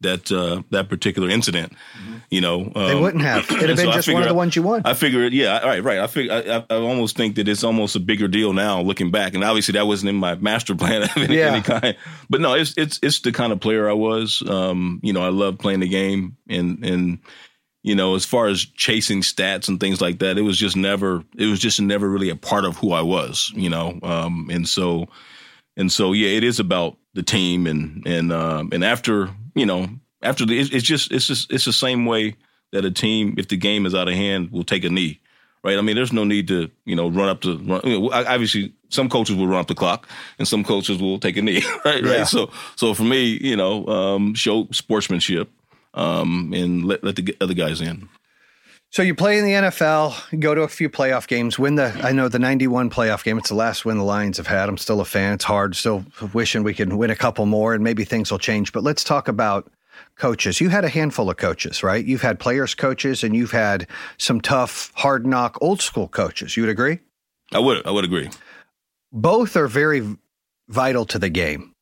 that 0.00 0.32
uh, 0.32 0.62
that 0.70 0.88
particular 0.88 1.28
incident. 1.28 1.72
Mm-hmm. 1.72 2.16
You 2.30 2.40
know, 2.40 2.72
um, 2.74 2.86
they 2.86 2.94
wouldn't 2.94 3.22
have. 3.22 3.44
It'd 3.50 3.68
have 3.68 3.76
been 3.76 3.86
so 3.86 3.92
just 3.92 4.12
one 4.12 4.22
of 4.22 4.28
the 4.28 4.34
ones 4.34 4.56
you 4.56 4.62
won. 4.62 4.82
I 4.84 4.94
figure, 4.94 5.26
yeah, 5.26 5.58
right, 5.66 5.82
right. 5.82 5.98
I 5.98 6.06
figure, 6.06 6.32
I, 6.32 6.74
I, 6.74 6.76
almost 6.76 7.16
think 7.16 7.36
that 7.36 7.48
it's 7.48 7.64
almost 7.64 7.96
a 7.96 8.00
bigger 8.00 8.28
deal 8.28 8.52
now, 8.52 8.80
looking 8.80 9.10
back, 9.10 9.34
and 9.34 9.44
obviously 9.44 9.72
that 9.72 9.86
wasn't 9.86 10.10
in 10.10 10.16
my 10.16 10.36
master 10.36 10.74
plan 10.74 11.02
of 11.04 11.16
any, 11.16 11.38
yeah. 11.38 11.52
any 11.52 11.62
kind. 11.62 11.96
But 12.28 12.40
no, 12.40 12.54
it's 12.54 12.74
it's 12.76 12.98
it's 13.02 13.20
the 13.20 13.32
kind 13.32 13.52
of 13.52 13.60
player 13.60 13.88
I 13.88 13.94
was. 13.94 14.42
Um, 14.48 15.00
you 15.02 15.12
know, 15.12 15.22
I 15.22 15.30
love 15.30 15.58
playing 15.58 15.80
the 15.80 15.88
game, 15.88 16.36
and 16.48 16.84
and 16.84 17.18
you 17.82 17.94
know, 17.94 18.14
as 18.14 18.24
far 18.24 18.46
as 18.46 18.64
chasing 18.64 19.22
stats 19.22 19.68
and 19.68 19.80
things 19.80 20.00
like 20.00 20.18
that, 20.18 20.36
it 20.36 20.42
was 20.42 20.58
just 20.58 20.76
never, 20.76 21.24
it 21.36 21.46
was 21.46 21.58
just 21.58 21.80
never 21.80 22.08
really 22.08 22.28
a 22.28 22.36
part 22.36 22.64
of 22.64 22.76
who 22.76 22.92
I 22.92 23.00
was, 23.00 23.52
you 23.54 23.70
know? 23.70 23.98
Um, 24.02 24.48
and 24.52 24.68
so, 24.68 25.08
and 25.76 25.90
so, 25.90 26.12
yeah, 26.12 26.28
it 26.28 26.44
is 26.44 26.60
about 26.60 26.98
the 27.14 27.22
team 27.22 27.66
and, 27.66 28.06
and, 28.06 28.32
um, 28.32 28.68
and 28.72 28.84
after, 28.84 29.30
you 29.54 29.64
know, 29.64 29.88
after 30.22 30.44
the, 30.44 30.58
it's, 30.58 30.84
just, 30.84 31.10
it's 31.10 31.26
just, 31.26 31.50
it's 31.50 31.64
the 31.64 31.72
same 31.72 32.04
way 32.04 32.36
that 32.72 32.84
a 32.84 32.90
team, 32.90 33.34
if 33.38 33.48
the 33.48 33.56
game 33.56 33.86
is 33.86 33.94
out 33.94 34.08
of 34.08 34.14
hand, 34.14 34.50
will 34.50 34.62
take 34.62 34.84
a 34.84 34.90
knee, 34.90 35.18
right? 35.64 35.78
I 35.78 35.80
mean, 35.80 35.96
there's 35.96 36.12
no 36.12 36.24
need 36.24 36.48
to, 36.48 36.70
you 36.84 36.94
know, 36.94 37.08
run 37.08 37.30
up 37.30 37.40
to, 37.42 37.56
run, 37.58 37.80
you 37.84 37.98
know, 37.98 38.12
obviously 38.12 38.74
some 38.90 39.08
coaches 39.08 39.36
will 39.36 39.48
run 39.48 39.60
up 39.60 39.68
the 39.68 39.74
clock 39.74 40.06
and 40.38 40.46
some 40.46 40.64
coaches 40.64 41.00
will 41.00 41.18
take 41.18 41.38
a 41.38 41.42
knee, 41.42 41.62
right? 41.86 42.04
Yeah. 42.04 42.18
Right. 42.18 42.26
So, 42.26 42.50
so 42.76 42.92
for 42.92 43.04
me, 43.04 43.38
you 43.40 43.56
know, 43.56 43.86
um, 43.86 44.34
show 44.34 44.68
sportsmanship 44.70 45.48
um, 45.94 46.52
and 46.54 46.84
let, 46.84 47.02
let 47.04 47.16
the 47.16 47.36
other 47.40 47.54
guys 47.54 47.80
in. 47.80 48.08
So 48.92 49.02
you 49.02 49.14
play 49.14 49.38
in 49.38 49.44
the 49.44 49.52
NFL, 49.52 50.40
go 50.40 50.52
to 50.52 50.62
a 50.62 50.68
few 50.68 50.90
playoff 50.90 51.28
games, 51.28 51.60
win 51.60 51.76
the 51.76 51.96
I 52.02 52.10
know 52.10 52.28
the 52.28 52.40
91 52.40 52.90
playoff 52.90 53.22
game. 53.22 53.38
It's 53.38 53.50
the 53.50 53.54
last 53.54 53.84
win 53.84 53.98
the 53.98 54.04
Lions 54.04 54.36
have 54.38 54.48
had. 54.48 54.68
I'm 54.68 54.78
still 54.78 55.00
a 55.00 55.04
fan. 55.04 55.34
It's 55.34 55.44
hard, 55.44 55.76
still 55.76 56.04
wishing 56.32 56.64
we 56.64 56.74
could 56.74 56.92
win 56.92 57.10
a 57.10 57.16
couple 57.16 57.46
more 57.46 57.72
and 57.72 57.84
maybe 57.84 58.04
things 58.04 58.32
will 58.32 58.40
change. 58.40 58.72
But 58.72 58.82
let's 58.82 59.04
talk 59.04 59.28
about 59.28 59.70
coaches. 60.16 60.60
You 60.60 60.70
had 60.70 60.84
a 60.84 60.88
handful 60.88 61.30
of 61.30 61.36
coaches, 61.36 61.84
right? 61.84 62.04
You've 62.04 62.22
had 62.22 62.40
players 62.40 62.74
coaches 62.74 63.22
and 63.22 63.36
you've 63.36 63.52
had 63.52 63.86
some 64.18 64.40
tough, 64.40 64.90
hard 64.96 65.24
knock 65.24 65.56
old 65.60 65.80
school 65.80 66.08
coaches. 66.08 66.56
You 66.56 66.64
would 66.64 66.70
agree? 66.70 66.98
I 67.52 67.60
would 67.60 67.86
I 67.86 67.92
would 67.92 68.04
agree. 68.04 68.28
Both 69.12 69.56
are 69.56 69.68
very 69.68 70.16
vital 70.68 71.04
to 71.06 71.18
the 71.20 71.28
game. 71.28 71.74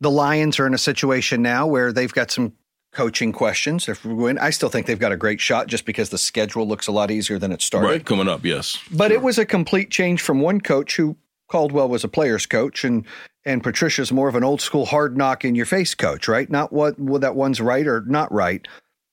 The 0.00 0.10
Lions 0.10 0.60
are 0.60 0.66
in 0.68 0.74
a 0.74 0.78
situation 0.78 1.42
now 1.42 1.66
where 1.66 1.92
they've 1.92 2.12
got 2.12 2.30
some 2.30 2.52
coaching 2.96 3.30
questions. 3.30 3.90
If 3.90 4.06
we 4.06 4.14
win, 4.14 4.38
I 4.38 4.48
still 4.48 4.70
think 4.70 4.86
they've 4.86 4.98
got 4.98 5.12
a 5.12 5.18
great 5.18 5.38
shot 5.38 5.66
just 5.66 5.84
because 5.84 6.08
the 6.08 6.16
schedule 6.16 6.66
looks 6.66 6.86
a 6.86 6.92
lot 6.92 7.10
easier 7.10 7.38
than 7.38 7.52
it 7.52 7.60
started. 7.60 7.86
Right, 7.86 8.04
coming 8.04 8.26
up, 8.26 8.42
yes. 8.42 8.78
But 8.90 9.08
sure. 9.08 9.18
it 9.18 9.22
was 9.22 9.36
a 9.36 9.44
complete 9.44 9.90
change 9.90 10.22
from 10.22 10.40
one 10.40 10.62
coach 10.62 10.96
who 10.96 11.14
Caldwell 11.48 11.90
was 11.90 12.04
a 12.04 12.08
player's 12.08 12.46
coach 12.46 12.84
and 12.84 13.04
and 13.44 13.62
Patricia's 13.62 14.10
more 14.10 14.28
of 14.28 14.34
an 14.34 14.42
old 14.42 14.62
school 14.62 14.86
hard 14.86 15.16
knock 15.16 15.44
in 15.44 15.54
your 15.54 15.66
face 15.66 15.94
coach, 15.94 16.26
right? 16.26 16.50
Not 16.50 16.72
what 16.72 16.98
well, 16.98 17.20
that 17.20 17.36
one's 17.36 17.60
right 17.60 17.86
or 17.86 18.00
not 18.06 18.32
right. 18.32 18.66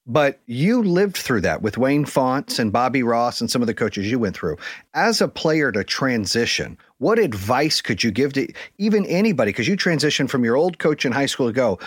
But 0.06 0.40
you 0.48 0.84
lived 0.84 1.16
through 1.16 1.42
that 1.42 1.62
with 1.62 1.78
Wayne 1.78 2.04
Fontes 2.06 2.60
and 2.60 2.74
Bobby 2.74 3.04
Ross 3.04 3.40
and 3.40 3.50
some 3.50 3.62
of 3.62 3.68
the 3.68 3.74
coaches 3.74 4.10
you 4.10 4.20
went 4.20 4.36
through. 4.36 4.58
As 4.94 5.22
a 5.22 5.30
player 5.30 5.72
to 5.72 5.84
transition, 5.84 6.78
what 6.98 7.20
advice 7.20 7.82
could 7.82 8.04
you 8.04 8.12
give 8.12 8.34
to 8.34 8.48
even 8.78 9.06
anybody? 9.06 9.52
Because 9.52 9.68
you 9.68 9.78
transitioned 9.78 10.30
from 10.30 10.44
your 10.44 10.58
old 10.58 10.78
coach 10.80 11.06
in 11.06 11.14
high 11.14 11.26
school 11.26 11.48
to 11.48 11.54
go, 11.54 11.80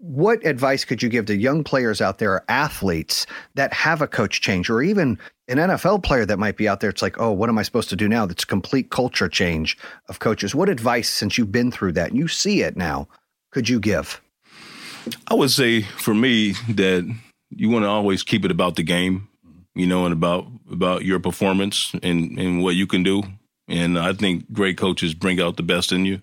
what 0.00 0.44
advice 0.46 0.84
could 0.84 1.02
you 1.02 1.08
give 1.08 1.26
to 1.26 1.36
young 1.36 1.62
players 1.62 2.00
out 2.00 2.18
there, 2.18 2.42
athletes 2.48 3.26
that 3.54 3.72
have 3.72 4.00
a 4.00 4.08
coach 4.08 4.40
change, 4.40 4.70
or 4.70 4.82
even 4.82 5.18
an 5.48 5.58
NFL 5.58 6.02
player 6.02 6.24
that 6.24 6.38
might 6.38 6.56
be 6.56 6.66
out 6.66 6.80
there? 6.80 6.90
It's 6.90 7.02
like, 7.02 7.20
oh, 7.20 7.32
what 7.32 7.48
am 7.48 7.58
I 7.58 7.62
supposed 7.62 7.90
to 7.90 7.96
do 7.96 8.08
now? 8.08 8.24
That's 8.24 8.44
a 8.44 8.46
complete 8.46 8.90
culture 8.90 9.28
change 9.28 9.76
of 10.08 10.18
coaches. 10.18 10.54
What 10.54 10.68
advice, 10.68 11.08
since 11.08 11.36
you've 11.36 11.52
been 11.52 11.70
through 11.70 11.92
that 11.92 12.10
and 12.10 12.18
you 12.18 12.28
see 12.28 12.62
it 12.62 12.76
now, 12.76 13.08
could 13.52 13.68
you 13.68 13.78
give? 13.78 14.20
I 15.28 15.34
would 15.34 15.50
say 15.50 15.82
for 15.82 16.14
me 16.14 16.52
that 16.68 17.14
you 17.50 17.68
want 17.68 17.84
to 17.84 17.88
always 17.88 18.22
keep 18.22 18.44
it 18.44 18.50
about 18.50 18.76
the 18.76 18.82
game, 18.82 19.28
you 19.74 19.86
know, 19.86 20.04
and 20.04 20.12
about 20.12 20.46
about 20.70 21.04
your 21.04 21.20
performance 21.20 21.94
and 22.02 22.38
and 22.38 22.62
what 22.62 22.74
you 22.74 22.86
can 22.86 23.02
do. 23.02 23.22
And 23.68 23.98
I 23.98 24.12
think 24.12 24.50
great 24.52 24.76
coaches 24.76 25.14
bring 25.14 25.40
out 25.40 25.56
the 25.56 25.62
best 25.62 25.92
in 25.92 26.04
you 26.04 26.20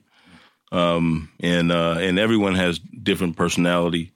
um, 0.71 1.29
and 1.39 1.71
uh, 1.71 1.97
and 1.99 2.19
everyone 2.19 2.55
has 2.55 2.79
different 2.79 3.35
personality, 3.35 4.11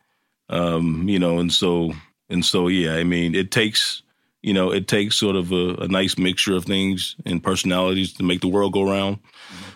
um, 0.50 1.08
you 1.08 1.20
know, 1.20 1.40
and 1.40 1.52
so 1.52 1.94
and 2.30 2.46
so 2.46 2.68
yeah. 2.68 2.96
I 2.96 3.04
mean, 3.04 3.36
it 3.36 3.52
takes 3.52 4.02
you 4.42 4.54
know 4.54 4.72
it 4.72 4.88
takes 4.88 5.16
sort 5.16 5.36
of 5.36 5.52
a, 5.52 5.76
a 5.76 5.88
nice 5.88 6.18
mixture 6.18 6.56
of 6.56 6.66
things 6.66 7.16
and 7.26 7.44
personalities 7.44 8.14
to 8.14 8.24
make 8.24 8.42
the 8.42 8.48
world 8.48 8.74
go 8.74 8.84
round, 8.84 9.20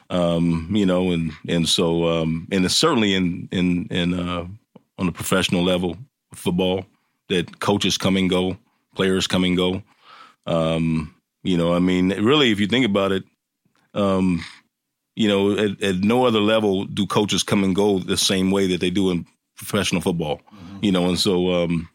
um, 0.09 0.69
you 0.71 0.85
know, 0.85 1.11
and 1.11 1.31
and 1.47 1.67
so 1.67 2.07
um, 2.07 2.47
and 2.51 2.65
it's 2.65 2.75
certainly 2.75 3.13
in 3.13 3.47
in 3.51 3.87
in 3.89 4.13
uh, 4.13 4.45
on 4.97 5.05
the 5.05 5.11
professional 5.11 5.63
level, 5.63 5.97
football, 6.33 6.85
that 7.29 7.59
coaches 7.59 7.97
come 7.97 8.17
and 8.17 8.29
go, 8.29 8.57
players 8.95 9.27
come 9.27 9.43
and 9.43 9.57
go. 9.57 9.81
Um, 10.45 11.13
you 11.43 11.57
know, 11.57 11.73
I 11.73 11.79
mean, 11.79 12.09
really, 12.09 12.51
if 12.51 12.59
you 12.59 12.67
think 12.67 12.85
about 12.85 13.11
it, 13.11 13.23
um, 13.93 14.43
you 15.15 15.27
know, 15.27 15.51
at, 15.57 15.81
at, 15.81 15.95
no 15.97 16.25
other 16.25 16.39
level 16.39 16.85
do 16.85 17.05
coaches 17.05 17.43
come 17.43 17.63
and 17.63 17.75
go 17.75 17.99
the 17.99 18.17
same 18.17 18.51
way 18.51 18.67
that 18.67 18.81
they 18.81 18.89
do 18.89 19.11
in 19.11 19.25
professional 19.55 20.01
football. 20.01 20.41
Mm-hmm. 20.53 20.77
You 20.81 20.91
know, 20.91 21.07
and 21.07 21.19
so 21.19 21.63
um, 21.63 21.89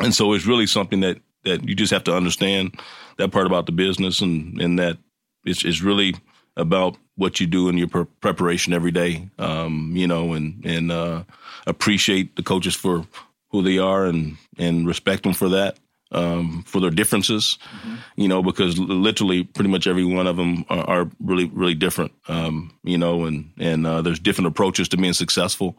and 0.00 0.14
so 0.14 0.32
it's 0.32 0.46
really 0.46 0.66
something 0.66 1.00
that 1.00 1.18
that 1.44 1.68
you 1.68 1.74
just 1.74 1.92
have 1.92 2.04
to 2.04 2.16
understand 2.16 2.80
that 3.18 3.32
part 3.32 3.46
about 3.46 3.66
the 3.66 3.72
business 3.72 4.20
and 4.20 4.60
and 4.60 4.78
that 4.78 4.98
it's 5.44 5.64
it's 5.64 5.82
really 5.82 6.14
about 6.56 6.96
what 7.16 7.40
you 7.40 7.46
do 7.46 7.68
in 7.68 7.78
your 7.78 7.88
pre- 7.88 8.04
preparation 8.20 8.72
every 8.72 8.90
day. 8.90 9.28
Um, 9.38 9.92
you 9.94 10.06
know, 10.06 10.32
and 10.32 10.64
and 10.64 10.92
uh, 10.92 11.24
appreciate 11.66 12.36
the 12.36 12.42
coaches 12.42 12.74
for 12.74 13.06
who 13.50 13.62
they 13.62 13.78
are 13.78 14.06
and 14.06 14.36
and 14.58 14.86
respect 14.86 15.24
them 15.24 15.34
for 15.34 15.50
that. 15.50 15.78
Um, 16.14 16.62
for 16.66 16.78
their 16.78 16.90
differences, 16.90 17.56
mm-hmm. 17.74 17.94
you 18.16 18.28
know, 18.28 18.42
because 18.42 18.78
literally 18.78 19.44
pretty 19.44 19.70
much 19.70 19.86
every 19.86 20.04
one 20.04 20.26
of 20.26 20.36
them 20.36 20.66
are, 20.68 20.84
are 20.86 21.10
really, 21.20 21.46
really 21.46 21.74
different, 21.74 22.12
um, 22.28 22.70
you 22.84 22.98
know, 22.98 23.24
and, 23.24 23.50
and, 23.58 23.86
uh, 23.86 24.02
there's 24.02 24.18
different 24.18 24.48
approaches 24.48 24.90
to 24.90 24.98
being 24.98 25.14
successful, 25.14 25.74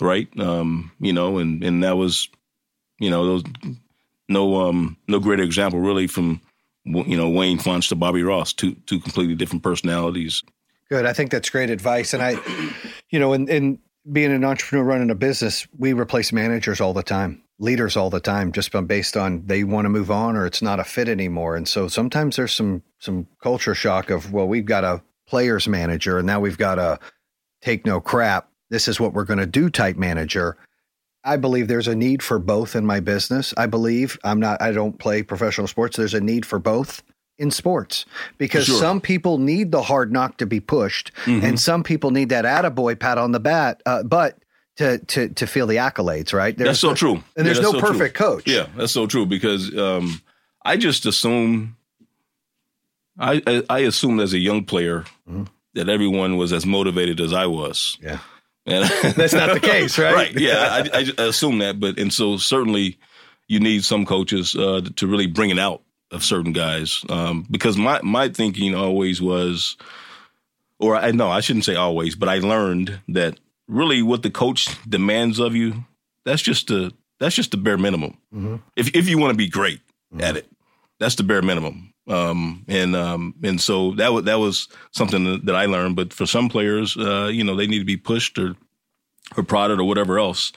right? 0.00 0.26
Um, 0.40 0.90
you 0.98 1.12
know, 1.12 1.38
and, 1.38 1.62
and 1.62 1.84
that 1.84 1.96
was, 1.96 2.28
you 2.98 3.08
know, 3.08 3.24
those, 3.24 3.44
no, 4.28 4.68
um, 4.68 4.96
no 5.06 5.20
greater 5.20 5.44
example 5.44 5.78
really 5.78 6.08
from, 6.08 6.40
you 6.84 7.16
know, 7.16 7.28
Wayne 7.28 7.60
Fontes 7.60 7.88
to 7.90 7.94
Bobby 7.94 8.24
Ross, 8.24 8.52
two, 8.52 8.74
two 8.86 8.98
completely 8.98 9.36
different 9.36 9.62
personalities. 9.62 10.42
Good. 10.88 11.06
I 11.06 11.12
think 11.12 11.30
that's 11.30 11.50
great 11.50 11.70
advice. 11.70 12.14
And 12.14 12.22
I, 12.24 12.36
you 13.10 13.20
know, 13.20 13.32
in, 13.32 13.46
in 13.48 13.78
being 14.10 14.32
an 14.32 14.44
entrepreneur 14.44 14.84
running 14.84 15.10
a 15.10 15.14
business, 15.14 15.68
we 15.78 15.92
replace 15.92 16.32
managers 16.32 16.80
all 16.80 16.94
the 16.94 17.04
time 17.04 17.44
leaders 17.58 17.96
all 17.96 18.10
the 18.10 18.20
time 18.20 18.52
just 18.52 18.70
based 18.86 19.16
on 19.16 19.44
they 19.46 19.64
want 19.64 19.84
to 19.84 19.88
move 19.88 20.10
on 20.10 20.36
or 20.36 20.46
it's 20.46 20.62
not 20.62 20.78
a 20.78 20.84
fit 20.84 21.08
anymore 21.08 21.56
and 21.56 21.66
so 21.66 21.88
sometimes 21.88 22.36
there's 22.36 22.54
some 22.54 22.82
some 23.00 23.26
culture 23.42 23.74
shock 23.74 24.10
of 24.10 24.32
well 24.32 24.46
we've 24.46 24.66
got 24.66 24.84
a 24.84 25.02
players 25.26 25.66
manager 25.66 26.18
and 26.18 26.26
now 26.26 26.38
we've 26.38 26.58
got 26.58 26.78
a 26.78 26.98
take 27.60 27.84
no 27.84 28.00
crap 28.00 28.48
this 28.70 28.86
is 28.86 29.00
what 29.00 29.12
we're 29.12 29.24
going 29.24 29.38
to 29.38 29.46
do 29.46 29.68
type 29.68 29.96
manager 29.96 30.56
i 31.24 31.36
believe 31.36 31.66
there's 31.66 31.88
a 31.88 31.96
need 31.96 32.22
for 32.22 32.38
both 32.38 32.76
in 32.76 32.86
my 32.86 33.00
business 33.00 33.52
i 33.56 33.66
believe 33.66 34.16
i'm 34.22 34.38
not 34.38 34.60
i 34.62 34.70
don't 34.70 34.98
play 35.00 35.20
professional 35.22 35.66
sports 35.66 35.96
there's 35.96 36.14
a 36.14 36.20
need 36.20 36.46
for 36.46 36.60
both 36.60 37.02
in 37.38 37.50
sports 37.50 38.04
because 38.36 38.66
sure. 38.66 38.78
some 38.78 39.00
people 39.00 39.38
need 39.38 39.72
the 39.72 39.82
hard 39.82 40.12
knock 40.12 40.36
to 40.36 40.46
be 40.46 40.60
pushed 40.60 41.12
mm-hmm. 41.24 41.44
and 41.44 41.58
some 41.58 41.82
people 41.82 42.12
need 42.12 42.28
that 42.28 42.44
attaboy 42.44 42.98
pat 42.98 43.18
on 43.18 43.32
the 43.32 43.40
bat 43.40 43.82
uh, 43.84 44.02
but 44.04 44.38
to 44.78 44.98
to 44.98 45.28
to 45.28 45.46
feel 45.46 45.66
the 45.66 45.76
accolades, 45.76 46.32
right? 46.32 46.56
There's, 46.56 46.68
that's 46.68 46.80
so 46.80 46.94
true. 46.94 47.22
And 47.36 47.46
there's 47.46 47.60
no 47.60 47.72
so 47.72 47.80
perfect 47.80 48.16
true. 48.16 48.26
coach. 48.26 48.46
Yeah, 48.46 48.66
that's 48.76 48.92
so 48.92 49.06
true 49.06 49.26
because 49.26 49.76
um, 49.76 50.22
I 50.64 50.76
just 50.76 51.04
assume 51.04 51.76
I, 53.18 53.42
I, 53.46 53.62
I 53.68 53.78
assumed 53.80 54.20
as 54.20 54.32
a 54.32 54.38
young 54.38 54.64
player 54.64 55.00
mm-hmm. 55.28 55.44
that 55.74 55.88
everyone 55.88 56.36
was 56.36 56.52
as 56.52 56.64
motivated 56.64 57.20
as 57.20 57.32
I 57.32 57.46
was. 57.46 57.98
Yeah. 58.00 58.20
And 58.66 58.88
that's 59.16 59.32
not 59.32 59.52
the 59.52 59.60
case, 59.60 59.98
right? 59.98 60.14
right. 60.14 60.32
Yeah, 60.40 60.84
I, 60.92 61.10
I 61.18 61.22
assume 61.24 61.58
that, 61.58 61.80
but 61.80 61.98
and 61.98 62.12
so 62.12 62.36
certainly 62.36 62.98
you 63.48 63.60
need 63.60 63.84
some 63.84 64.06
coaches 64.06 64.54
uh, 64.54 64.82
to 64.96 65.06
really 65.06 65.26
bring 65.26 65.50
it 65.50 65.58
out 65.58 65.82
of 66.10 66.24
certain 66.24 66.52
guys 66.52 67.04
um, 67.08 67.46
because 67.50 67.76
my 67.76 68.00
my 68.02 68.28
thinking 68.28 68.74
always 68.74 69.20
was, 69.20 69.76
or 70.78 70.96
I 70.96 71.10
no, 71.10 71.30
I 71.30 71.40
shouldn't 71.40 71.64
say 71.64 71.76
always, 71.76 72.14
but 72.14 72.28
I 72.28 72.38
learned 72.38 73.00
that 73.08 73.40
really 73.68 74.02
what 74.02 74.22
the 74.22 74.30
coach 74.30 74.68
demands 74.88 75.38
of 75.38 75.54
you, 75.54 75.84
that's 76.24 76.42
just 76.42 76.68
the 76.68 76.92
that's 77.20 77.34
just 77.34 77.50
the 77.50 77.56
bare 77.56 77.78
minimum. 77.78 78.16
Mm-hmm. 78.34 78.56
If 78.76 78.94
if 78.96 79.08
you 79.08 79.18
want 79.18 79.32
to 79.32 79.36
be 79.36 79.48
great 79.48 79.80
mm-hmm. 80.12 80.22
at 80.22 80.36
it, 80.36 80.50
that's 80.98 81.14
the 81.14 81.22
bare 81.22 81.42
minimum. 81.42 81.92
Um, 82.08 82.64
and 82.68 82.96
um, 82.96 83.34
and 83.42 83.60
so 83.60 83.92
that 83.92 84.12
was 84.12 84.24
that 84.24 84.38
was 84.38 84.68
something 84.92 85.44
that 85.44 85.54
I 85.54 85.66
learned. 85.66 85.96
But 85.96 86.12
for 86.12 86.26
some 86.26 86.48
players, 86.48 86.96
uh, 86.96 87.26
you 87.26 87.44
know, 87.44 87.54
they 87.54 87.66
need 87.66 87.80
to 87.80 87.84
be 87.84 87.96
pushed 87.96 88.38
or 88.38 88.56
or 89.36 89.42
prodded 89.42 89.78
or 89.78 89.84
whatever 89.84 90.18
else. 90.18 90.52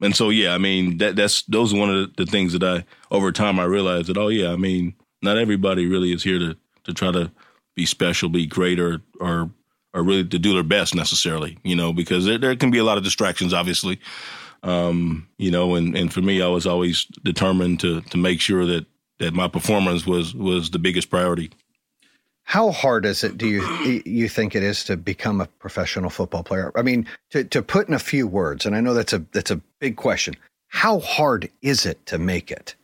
And 0.00 0.14
so 0.14 0.30
yeah, 0.30 0.54
I 0.54 0.58
mean 0.58 0.98
that 0.98 1.16
that's 1.16 1.42
those 1.42 1.74
are 1.74 1.78
one 1.78 1.90
of 1.90 2.16
the, 2.16 2.24
the 2.24 2.30
things 2.30 2.52
that 2.52 2.62
I 2.62 2.84
over 3.10 3.32
time 3.32 3.58
I 3.58 3.64
realized 3.64 4.08
that 4.08 4.16
oh 4.16 4.28
yeah, 4.28 4.52
I 4.52 4.56
mean 4.56 4.94
not 5.22 5.38
everybody 5.38 5.86
really 5.86 6.12
is 6.12 6.22
here 6.22 6.38
to 6.38 6.56
to 6.84 6.94
try 6.94 7.12
to 7.12 7.30
be 7.74 7.86
special, 7.86 8.28
be 8.28 8.46
great, 8.46 8.78
or 8.78 9.00
or 9.20 9.50
or 9.94 10.02
really 10.02 10.24
to 10.24 10.38
do 10.38 10.54
their 10.54 10.62
best 10.62 10.94
necessarily, 10.94 11.58
you 11.62 11.76
know, 11.76 11.92
because 11.92 12.24
there, 12.24 12.38
there 12.38 12.56
can 12.56 12.70
be 12.70 12.78
a 12.78 12.84
lot 12.84 12.98
of 12.98 13.04
distractions, 13.04 13.52
obviously. 13.52 14.00
Um, 14.62 15.28
you 15.38 15.50
know, 15.50 15.74
and, 15.74 15.96
and 15.96 16.12
for 16.12 16.22
me, 16.22 16.40
I 16.40 16.46
was 16.46 16.66
always 16.66 17.04
determined 17.24 17.80
to 17.80 18.00
to 18.02 18.16
make 18.16 18.40
sure 18.40 18.64
that 18.66 18.86
that 19.18 19.34
my 19.34 19.48
performance 19.48 20.06
was 20.06 20.34
was 20.34 20.70
the 20.70 20.78
biggest 20.78 21.10
priority. 21.10 21.50
How 22.44 22.70
hard 22.70 23.06
is 23.06 23.24
it? 23.24 23.38
Do 23.38 23.48
you 23.48 24.02
you 24.04 24.28
think 24.28 24.54
it 24.54 24.62
is 24.62 24.84
to 24.84 24.96
become 24.96 25.40
a 25.40 25.46
professional 25.46 26.10
football 26.10 26.42
player? 26.42 26.72
I 26.76 26.82
mean, 26.82 27.06
to 27.30 27.44
to 27.44 27.62
put 27.62 27.88
in 27.88 27.94
a 27.94 27.98
few 27.98 28.26
words, 28.26 28.66
and 28.66 28.76
I 28.76 28.80
know 28.80 28.94
that's 28.94 29.12
a 29.12 29.24
that's 29.32 29.50
a 29.50 29.60
big 29.78 29.96
question. 29.96 30.36
How 30.68 31.00
hard 31.00 31.50
is 31.60 31.86
it 31.86 32.04
to 32.06 32.18
make 32.18 32.50
it? 32.50 32.74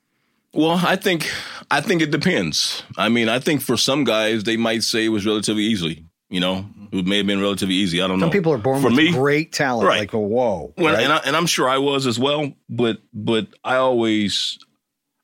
Well, 0.53 0.81
I 0.85 0.97
think 0.97 1.31
I 1.71 1.81
think 1.81 2.03
it 2.03 2.11
depends. 2.11 2.83
I 2.97 3.09
mean, 3.09 3.29
I 3.29 3.39
think 3.39 3.61
for 3.61 3.77
some 3.77 4.05
guys 4.05 4.45
they 4.45 4.57
might 4.57 4.83
say 4.83 5.05
it 5.05 5.11
was 5.11 5.27
relatively 5.27 5.65
easy. 5.65 6.05
You 6.31 6.41
know, 6.41 6.67
it 6.93 7.07
may 7.07 7.19
have 7.19 7.27
been 7.27 7.41
relatively 7.41 7.75
easy. 7.75 8.01
I 8.01 8.07
don't 8.07 8.15
Some 8.15 8.21
know. 8.21 8.27
Some 8.27 8.33
people 8.33 8.53
are 8.53 8.59
born 8.59 8.81
For 8.81 8.89
with 8.89 8.97
me, 8.97 9.13
great 9.13 9.53
talent, 9.53 9.89
right. 9.89 10.01
like 10.01 10.13
a 10.13 10.19
whoa. 10.19 10.73
Well, 10.77 10.95
right? 10.95 11.03
and, 11.03 11.13
I, 11.13 11.17
and 11.19 11.37
I'm 11.37 11.47
sure 11.47 11.69
I 11.69 11.79
was 11.79 12.07
as 12.07 12.19
well. 12.19 12.53
But 12.69 12.99
but 13.13 13.49
I 13.65 13.77
always, 13.77 14.59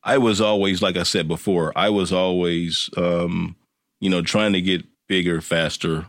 I 0.03 0.19
was 0.19 0.41
always 0.41 0.83
like 0.83 0.97
I 0.97 1.03
said 1.03 1.29
before. 1.29 1.73
I 1.77 1.91
was 1.91 2.13
always, 2.13 2.91
um, 2.97 3.57
you 4.01 4.11
know, 4.11 4.23
trying 4.23 4.53
to 4.53 4.61
get 4.61 4.85
bigger, 5.09 5.41
faster, 5.41 6.07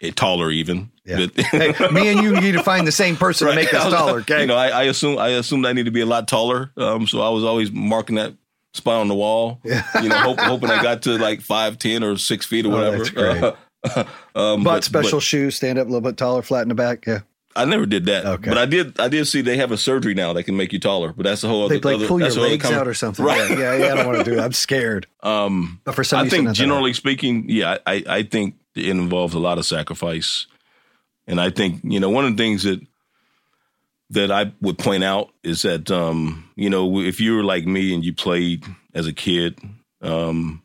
eh, 0.00 0.10
taller, 0.14 0.50
even. 0.50 0.90
Yeah. 1.04 1.26
But, 1.26 1.44
hey, 1.46 1.88
me 1.90 2.08
and 2.08 2.22
you 2.22 2.40
need 2.40 2.52
to 2.52 2.62
find 2.62 2.86
the 2.86 2.92
same 2.92 3.16
person 3.16 3.46
right. 3.46 3.54
to 3.54 3.56
make 3.56 3.74
us 3.74 3.82
taller. 3.92 4.20
Okay. 4.20 4.42
You 4.42 4.46
know, 4.46 4.56
I, 4.56 4.68
I 4.68 4.82
assume 4.84 5.18
I 5.18 5.28
assumed 5.28 5.66
I 5.66 5.72
need 5.72 5.84
to 5.84 5.90
be 5.90 6.00
a 6.00 6.06
lot 6.06 6.28
taller. 6.28 6.70
Um, 6.76 7.06
so 7.06 7.20
I 7.20 7.28
was 7.30 7.44
always 7.44 7.70
marking 7.72 8.16
that 8.16 8.34
spot 8.74 9.00
on 9.00 9.08
the 9.08 9.14
wall. 9.14 9.60
Yeah. 9.64 9.84
You 10.02 10.08
know, 10.08 10.16
hope, 10.16 10.40
hoping 10.40 10.70
I 10.70 10.82
got 10.82 11.02
to 11.02 11.16
like 11.18 11.40
five 11.40 11.78
ten 11.78 12.02
or 12.02 12.16
six 12.16 12.44
feet 12.44 12.66
or 12.66 12.72
oh, 12.72 12.76
whatever. 12.76 13.46
Uh, 13.46 13.56
um, 14.34 14.64
Bought 14.64 14.64
but, 14.64 14.84
special 14.84 15.18
but, 15.18 15.24
shoes, 15.24 15.56
stand 15.56 15.78
up 15.78 15.86
a 15.86 15.90
little 15.90 16.00
bit 16.00 16.16
taller, 16.16 16.42
flat 16.42 16.62
in 16.62 16.68
the 16.68 16.74
back. 16.74 17.06
Yeah. 17.06 17.20
I 17.56 17.64
never 17.64 17.86
did 17.86 18.06
that. 18.06 18.26
Okay. 18.26 18.50
But 18.50 18.58
I 18.58 18.66
did. 18.66 18.98
I 18.98 19.08
did 19.08 19.26
see 19.26 19.40
they 19.40 19.56
have 19.58 19.70
a 19.70 19.76
surgery 19.76 20.14
now 20.14 20.32
that 20.32 20.42
can 20.44 20.56
make 20.56 20.72
you 20.72 20.80
taller. 20.80 21.12
But 21.12 21.24
that's 21.24 21.44
a 21.44 21.48
whole 21.48 21.64
other. 21.64 21.78
They 21.78 21.96
like 21.96 22.08
pull 22.08 22.20
your 22.20 22.30
legs 22.30 22.64
out 22.70 22.88
or 22.88 22.94
something. 22.94 23.24
Right. 23.24 23.50
Yeah, 23.50 23.58
yeah, 23.58 23.76
yeah, 23.76 23.92
I 23.92 23.96
don't 23.96 24.06
want 24.06 24.18
to 24.18 24.24
do 24.24 24.36
that. 24.36 24.44
I'm 24.44 24.52
scared. 24.52 25.06
Um, 25.24 25.80
but 25.84 25.94
for 25.94 26.04
some, 26.04 26.26
I 26.26 26.28
think 26.28 26.52
generally 26.52 26.92
speaking, 26.92 27.46
yeah, 27.48 27.78
I, 27.86 28.04
I 28.06 28.22
think 28.24 28.56
it 28.74 28.86
involves 28.86 29.32
a 29.32 29.38
lot 29.38 29.56
of 29.56 29.64
sacrifice, 29.64 30.46
and 31.26 31.40
I 31.40 31.48
think 31.48 31.80
you 31.82 31.98
know 31.98 32.10
one 32.10 32.26
of 32.26 32.36
the 32.36 32.42
things 32.42 32.64
that 32.64 32.86
that 34.10 34.30
I 34.30 34.52
would 34.60 34.76
point 34.76 35.02
out 35.02 35.30
is 35.42 35.62
that 35.62 35.90
um, 35.90 36.50
you 36.56 36.68
know 36.68 37.00
if 37.00 37.22
you 37.22 37.36
were 37.36 37.42
like 37.42 37.64
me 37.64 37.94
and 37.94 38.04
you 38.04 38.12
played 38.12 38.66
as 38.92 39.06
a 39.06 39.14
kid, 39.14 39.58
um, 40.02 40.62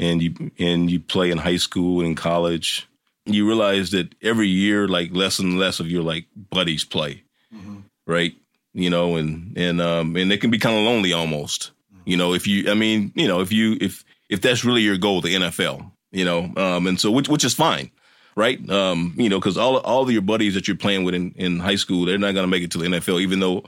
and 0.00 0.22
you 0.22 0.50
and 0.58 0.90
you 0.90 0.98
play 0.98 1.30
in 1.30 1.38
high 1.38 1.56
school 1.56 2.00
and 2.00 2.08
in 2.08 2.14
college, 2.14 2.88
you 3.26 3.46
realize 3.46 3.90
that 3.90 4.14
every 4.22 4.48
year, 4.48 4.88
like 4.88 5.10
less 5.12 5.38
and 5.38 5.58
less 5.58 5.78
of 5.78 5.88
your 5.88 6.02
like 6.02 6.26
buddies 6.34 6.84
play, 6.84 7.22
mm-hmm. 7.54 7.80
right? 8.06 8.34
You 8.72 8.90
know, 8.90 9.16
and 9.16 9.56
and 9.56 9.80
um 9.80 10.16
and 10.16 10.32
it 10.32 10.40
can 10.40 10.50
be 10.50 10.58
kind 10.58 10.76
of 10.76 10.84
lonely 10.84 11.12
almost. 11.12 11.72
Mm-hmm. 11.92 12.10
You 12.10 12.16
know, 12.16 12.34
if 12.34 12.46
you, 12.46 12.70
I 12.70 12.74
mean, 12.74 13.12
you 13.14 13.28
know, 13.28 13.40
if 13.40 13.52
you 13.52 13.76
if 13.80 14.04
if 14.28 14.40
that's 14.40 14.64
really 14.64 14.80
your 14.80 14.96
goal, 14.96 15.20
the 15.20 15.34
NFL, 15.34 15.90
you 16.12 16.24
know, 16.24 16.50
um, 16.56 16.86
and 16.86 16.98
so 16.98 17.10
which 17.10 17.28
which 17.28 17.44
is 17.44 17.54
fine, 17.54 17.90
right? 18.34 18.58
Um, 18.70 19.14
you 19.16 19.28
know, 19.28 19.38
because 19.38 19.58
all 19.58 19.76
all 19.78 20.02
of 20.02 20.10
your 20.10 20.22
buddies 20.22 20.54
that 20.54 20.66
you're 20.66 20.76
playing 20.76 21.04
with 21.04 21.14
in, 21.14 21.32
in 21.36 21.58
high 21.58 21.76
school, 21.76 22.06
they're 22.06 22.18
not 22.18 22.32
going 22.32 22.44
to 22.44 22.50
make 22.50 22.62
it 22.62 22.70
to 22.72 22.78
the 22.78 22.86
NFL, 22.86 23.20
even 23.20 23.40
though 23.40 23.64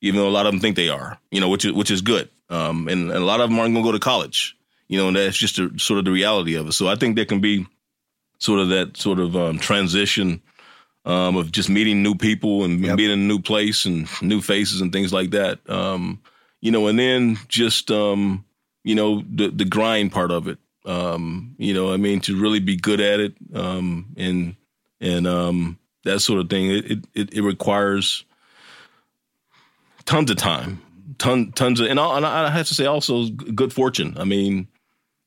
even 0.00 0.20
though 0.20 0.28
a 0.28 0.30
lot 0.30 0.46
of 0.46 0.52
them 0.52 0.60
think 0.60 0.74
they 0.74 0.88
are, 0.88 1.18
you 1.30 1.40
know, 1.40 1.48
which 1.48 1.64
is 1.64 1.72
which 1.72 1.92
is 1.92 2.00
good. 2.00 2.28
Um, 2.48 2.88
and, 2.88 3.10
and 3.10 3.22
a 3.22 3.24
lot 3.24 3.40
of 3.40 3.50
them 3.50 3.58
aren't 3.58 3.74
going 3.74 3.84
to 3.84 3.88
go 3.88 3.92
to 3.92 3.98
college, 3.98 4.56
you 4.88 4.98
know, 4.98 5.08
and 5.08 5.16
that's 5.16 5.36
just 5.36 5.58
a, 5.58 5.70
sort 5.78 5.98
of 5.98 6.04
the 6.04 6.10
reality 6.10 6.54
of 6.54 6.66
it. 6.68 6.72
So 6.72 6.88
I 6.88 6.96
think 6.96 7.16
there 7.16 7.24
can 7.24 7.40
be 7.40 7.66
sort 8.38 8.60
of 8.60 8.68
that 8.68 8.96
sort 8.96 9.18
of 9.18 9.36
um, 9.36 9.58
transition 9.58 10.42
um, 11.04 11.36
of 11.36 11.52
just 11.52 11.68
meeting 11.68 12.02
new 12.02 12.14
people 12.14 12.64
and 12.64 12.84
yep. 12.84 12.96
being 12.96 13.10
in 13.10 13.20
a 13.20 13.22
new 13.22 13.40
place 13.40 13.84
and 13.84 14.08
new 14.22 14.40
faces 14.40 14.80
and 14.80 14.92
things 14.92 15.12
like 15.12 15.30
that. 15.30 15.58
Um, 15.68 16.20
you 16.60 16.70
know, 16.70 16.88
and 16.88 16.98
then 16.98 17.38
just 17.48 17.90
um, 17.90 18.44
you 18.84 18.94
know 18.94 19.22
the 19.28 19.50
the 19.50 19.64
grind 19.64 20.12
part 20.12 20.30
of 20.30 20.48
it. 20.48 20.58
Um, 20.84 21.56
you 21.58 21.74
know, 21.74 21.92
I 21.92 21.96
mean, 21.96 22.20
to 22.20 22.40
really 22.40 22.60
be 22.60 22.76
good 22.76 23.00
at 23.00 23.18
it 23.18 23.34
um, 23.54 24.14
and 24.16 24.56
and 25.00 25.76
that 26.06 26.20
sort 26.20 26.40
of 26.40 26.48
thing. 26.48 26.70
It, 26.70 27.04
it 27.14 27.34
it 27.34 27.42
requires 27.42 28.24
tons 30.06 30.30
of 30.30 30.38
time, 30.38 30.80
ton, 31.18 31.52
tons 31.52 31.80
of, 31.80 31.88
and, 31.88 31.98
and 31.98 32.24
I 32.24 32.48
have 32.48 32.66
to 32.68 32.74
say 32.74 32.86
also 32.86 33.28
good 33.28 33.72
fortune. 33.72 34.16
I 34.18 34.24
mean, 34.24 34.68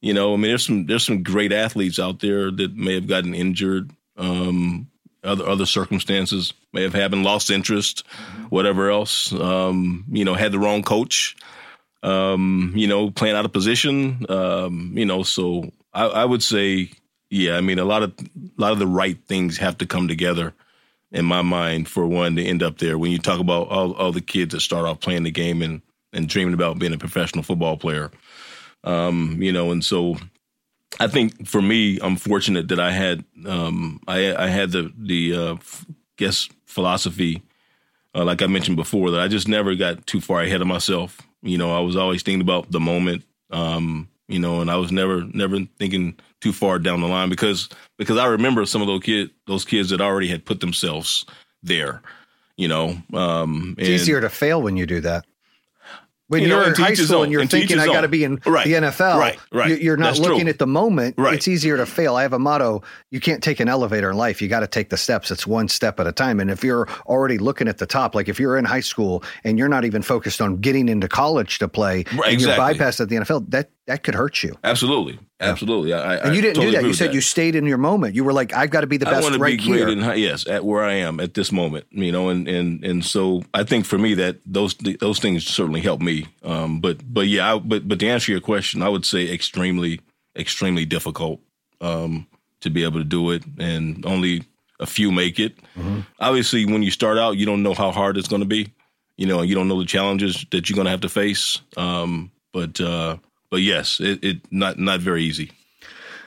you 0.02 0.14
know, 0.14 0.34
I 0.34 0.38
mean, 0.38 0.52
there's 0.52 0.66
some 0.66 0.86
there's 0.86 1.06
some 1.06 1.24
great 1.24 1.52
athletes 1.52 2.00
out 2.00 2.20
there 2.20 2.52
that 2.52 2.76
may 2.76 2.96
have 2.96 3.08
gotten 3.08 3.34
injured. 3.34 3.92
Um, 4.18 4.88
other 5.24 5.48
other 5.48 5.66
circumstances 5.66 6.54
may 6.74 6.84
have 6.84 6.94
happened, 6.94 7.24
lost 7.24 7.50
interest, 7.50 8.06
whatever 8.50 8.90
else. 8.90 9.34
Um, 9.34 10.06
you 10.10 10.26
know, 10.26 10.34
had 10.34 10.52
the 10.52 10.60
wrong 10.60 10.84
coach. 10.84 11.36
Um, 12.02 12.72
you 12.76 12.88
know, 12.88 13.12
playing 13.12 13.36
out 13.36 13.44
of 13.44 13.52
position. 13.52 14.26
Um, 14.30 14.94
you 14.96 15.06
know, 15.06 15.24
so 15.24 15.70
I, 15.94 16.06
I 16.06 16.26
would 16.26 16.42
say 16.42 16.92
yeah, 17.30 17.58
I 17.58 17.62
mean, 17.62 17.80
a 17.80 17.86
lot 17.86 18.04
of 18.04 18.14
a 18.20 18.62
lot 18.62 18.72
of 18.72 18.80
the 18.80 18.88
right 18.88 19.18
things 19.28 19.58
have 19.58 19.78
to 19.80 19.86
come 19.86 20.08
together 20.08 20.54
in 21.12 21.26
my 21.26 21.42
mind 21.42 21.88
for 21.88 22.06
one 22.06 22.36
to 22.36 22.44
end 22.44 22.64
up 22.64 22.78
there. 22.80 22.98
When 22.98 23.12
you 23.12 23.20
talk 23.20 23.40
about 23.40 23.68
all, 23.70 23.94
all 23.94 24.12
the 24.12 24.22
kids 24.22 24.54
that 24.54 24.62
start 24.62 24.86
off 24.86 25.00
playing 25.00 25.24
the 25.24 25.32
game 25.32 25.62
and 25.62 25.82
and 26.12 26.28
dreaming 26.28 26.56
about 26.56 26.80
being 26.80 26.94
a 26.94 26.98
professional 26.98 27.44
football 27.44 27.78
player, 27.78 28.10
um, 28.84 29.42
you 29.42 29.52
know, 29.52 29.72
and 29.72 29.84
so 29.84 30.18
I 31.00 31.08
think 31.08 31.48
for 31.48 31.62
me, 31.62 32.00
I'm 32.02 32.16
fortunate 32.16 32.70
that 32.70 32.80
I 32.80 32.92
had 32.92 33.24
um, 33.46 34.00
I, 34.08 34.34
I 34.36 34.48
had 34.48 34.72
the 34.72 34.92
the 34.98 35.36
uh, 35.36 35.56
guess 36.18 36.50
philosophy, 36.66 37.42
uh, 38.16 38.24
like 38.24 38.42
I 38.42 38.48
mentioned 38.48 38.78
before, 38.78 39.12
that 39.12 39.22
I 39.22 39.28
just 39.28 39.48
never 39.48 39.76
got 39.76 40.08
too 40.08 40.22
far 40.22 40.42
ahead 40.42 40.62
of 40.62 40.68
myself. 40.68 41.22
You 41.42 41.58
know, 41.58 41.76
I 41.76 41.80
was 41.82 41.96
always 41.96 42.24
thinking 42.24 42.42
about 42.42 42.72
the 42.72 42.80
moment, 42.80 43.24
um, 43.52 44.10
you 44.28 44.40
know, 44.40 44.62
and 44.62 44.72
I 44.72 44.78
was 44.78 44.92
never 44.92 45.24
never 45.24 45.60
thinking 45.78 46.18
too 46.42 46.54
far 46.54 46.80
down 46.80 47.02
the 47.02 47.08
line 47.08 47.30
because 47.30 47.70
because 47.98 48.18
I 48.18 48.28
remember 48.28 48.66
some 48.66 48.82
of 48.82 48.88
those 48.88 49.04
kids 49.04 49.32
those 49.46 49.66
kids 49.66 49.90
that 49.90 50.02
already 50.02 50.28
had 50.28 50.46
put 50.46 50.60
themselves 50.60 51.26
there. 51.64 52.02
You 52.58 52.68
know, 52.68 52.98
um, 53.14 53.76
it's 53.78 53.88
easier 53.88 54.20
to 54.20 54.30
fail 54.30 54.62
when 54.62 54.76
you 54.76 54.86
do 54.86 55.00
that 55.02 55.26
when 56.30 56.44
You 56.44 56.56
are 56.56 56.68
in 56.68 56.74
high 56.76 56.94
school 56.94 57.18
own, 57.18 57.24
and 57.26 57.32
you're 57.32 57.42
and 57.42 57.50
thinking, 57.52 57.78
I 57.80 57.86
got 57.88 58.02
to 58.02 58.08
be 58.08 58.24
in 58.24 58.40
Right, 58.46 58.66
the 58.66 58.74
NFL, 58.74 59.18
right, 59.20 59.38
right. 59.52 59.70
you- 59.72 59.76
You're 59.76 59.98
not 59.98 60.10
That's 60.16 60.20
looking 60.20 60.42
true. 60.42 60.50
at 60.50 60.60
the 60.60 60.68
moment. 60.68 61.16
Right. 61.18 61.34
It's 61.34 61.48
easier 61.48 61.76
to 61.78 61.86
fail. 61.86 62.16
I 62.16 62.22
have 62.22 62.34
a 62.34 62.40
motto 62.40 62.82
you 63.12 63.20
can't 63.20 63.44
take 63.44 63.60
an 63.60 63.68
elevator 63.68 64.10
in 64.12 64.18
life. 64.18 64.42
You 64.42 64.48
got 64.48 64.62
to 64.62 64.68
take 64.68 64.90
the 64.90 64.98
steps. 64.98 65.32
It's 65.32 65.46
one 65.46 65.68
step 65.68 66.00
at 66.00 66.08
a 66.08 66.12
time. 66.12 66.40
And 66.40 66.50
if 66.50 66.64
you're 66.64 66.88
already 67.08 67.38
looking 67.38 67.68
at 67.68 67.80
the 67.80 67.86
top, 67.86 68.16
like 68.16 68.30
if 68.30 68.40
you're 68.40 68.58
in 68.58 68.66
high 68.66 68.80
school 68.80 69.24
and 69.44 69.58
you're 69.58 69.68
not 69.70 69.84
even 69.86 70.02
focused 70.02 70.40
on 70.40 70.58
getting 70.58 70.88
into 70.88 71.08
college 71.08 71.60
to 71.60 71.68
play 71.68 72.06
Right, 72.16 72.34
and 72.34 72.42
you're 72.42 72.52
bypassed 72.56 73.00
at 73.02 73.10
the 73.10 73.16
NFL, 73.18 73.50
that, 73.50 73.72
that 73.88 74.04
could 74.04 74.14
hurt 74.16 74.44
you. 74.44 74.56
absolutely, 74.64 75.20
absolutely. 75.40 75.94
I, 75.94 76.16
I, 76.16 76.16
And 76.18 76.36
you 76.36 76.42
didn't 76.42 76.56
totally 76.56 76.72
do 76.72 76.82
that. 76.82 76.88
You 76.88 76.94
said 76.94 77.14
you 77.14 77.22
stayed 77.22 77.56
in 77.56 77.66
your 77.66 77.78
moment. 77.78 78.16
You 78.16 78.24
were 78.24 78.34
like, 78.34 78.54
I've 78.54 78.70
got 78.70 78.82
to 78.82 78.88
be 78.88 78.98
the 78.98 79.06
best 79.06 79.28
to 79.28 79.38
right 79.38 79.58
be 79.58 79.66
great 79.66 79.80
here. 79.80 79.90
in 79.90 80.00
yes, 80.20 80.48
at 80.48 80.66
where 80.66 80.84
I 80.84 80.94
am 80.94 81.20
at 81.20 81.34
this 81.34 81.52
moment, 81.52 81.86
you 81.92 82.12
know, 82.12 82.30
and 82.30 82.48
and 82.48 82.84
and 82.84 83.06
so 83.06 83.44
I 83.54 83.64
think 83.64 83.86
for 83.86 83.98
me 83.98 84.14
that 84.16 84.38
those 84.46 84.76
those 84.76 85.20
things 85.20 85.46
certainly 85.46 85.82
help 85.82 86.02
me. 86.02 86.28
Um, 86.44 86.82
but 86.82 86.98
but 87.12 87.28
yeah, 87.28 87.56
I, 87.56 87.60
but 87.60 87.88
but 87.88 88.00
to 88.00 88.08
answer 88.08 88.32
your 88.32 88.42
question, 88.42 88.82
I 88.82 88.90
would 88.90 89.06
say 89.06 89.32
extremely 89.32 90.02
extremely 90.36 90.86
difficult 90.86 91.42
um, 91.82 92.28
to 92.62 92.70
be 92.70 92.84
able 92.84 93.00
to 93.00 93.06
do 93.06 93.32
it, 93.32 93.44
and 93.58 94.06
only 94.06 94.44
a 94.80 94.86
few 94.86 95.12
make 95.12 95.40
it. 95.40 95.58
Mm-hmm. 95.78 96.00
Obviously, 96.20 96.66
when 96.66 96.84
you 96.84 96.92
start 96.92 97.18
out, 97.18 97.38
you 97.38 97.46
don't 97.46 97.64
know 97.64 97.74
how 97.74 97.92
hard 97.92 98.18
it's 98.18 98.28
going 98.28 98.42
to 98.42 98.48
be, 98.48 98.74
you 99.18 99.28
know, 99.28 99.42
you 99.42 99.54
don't 99.54 99.68
know 99.68 99.80
the 99.80 99.86
challenges 99.86 100.46
that 100.52 100.70
you're 100.70 100.76
going 100.76 100.86
to 100.86 100.92
have 100.92 101.02
to 101.02 101.10
face. 101.10 101.60
Um, 101.76 102.32
but 102.54 102.80
uh, 102.80 103.18
but 103.50 103.58
yes, 103.58 104.00
it, 104.00 104.24
it 104.24 104.38
not 104.52 104.80
not 104.80 105.00
very 105.00 105.24
easy. 105.24 105.52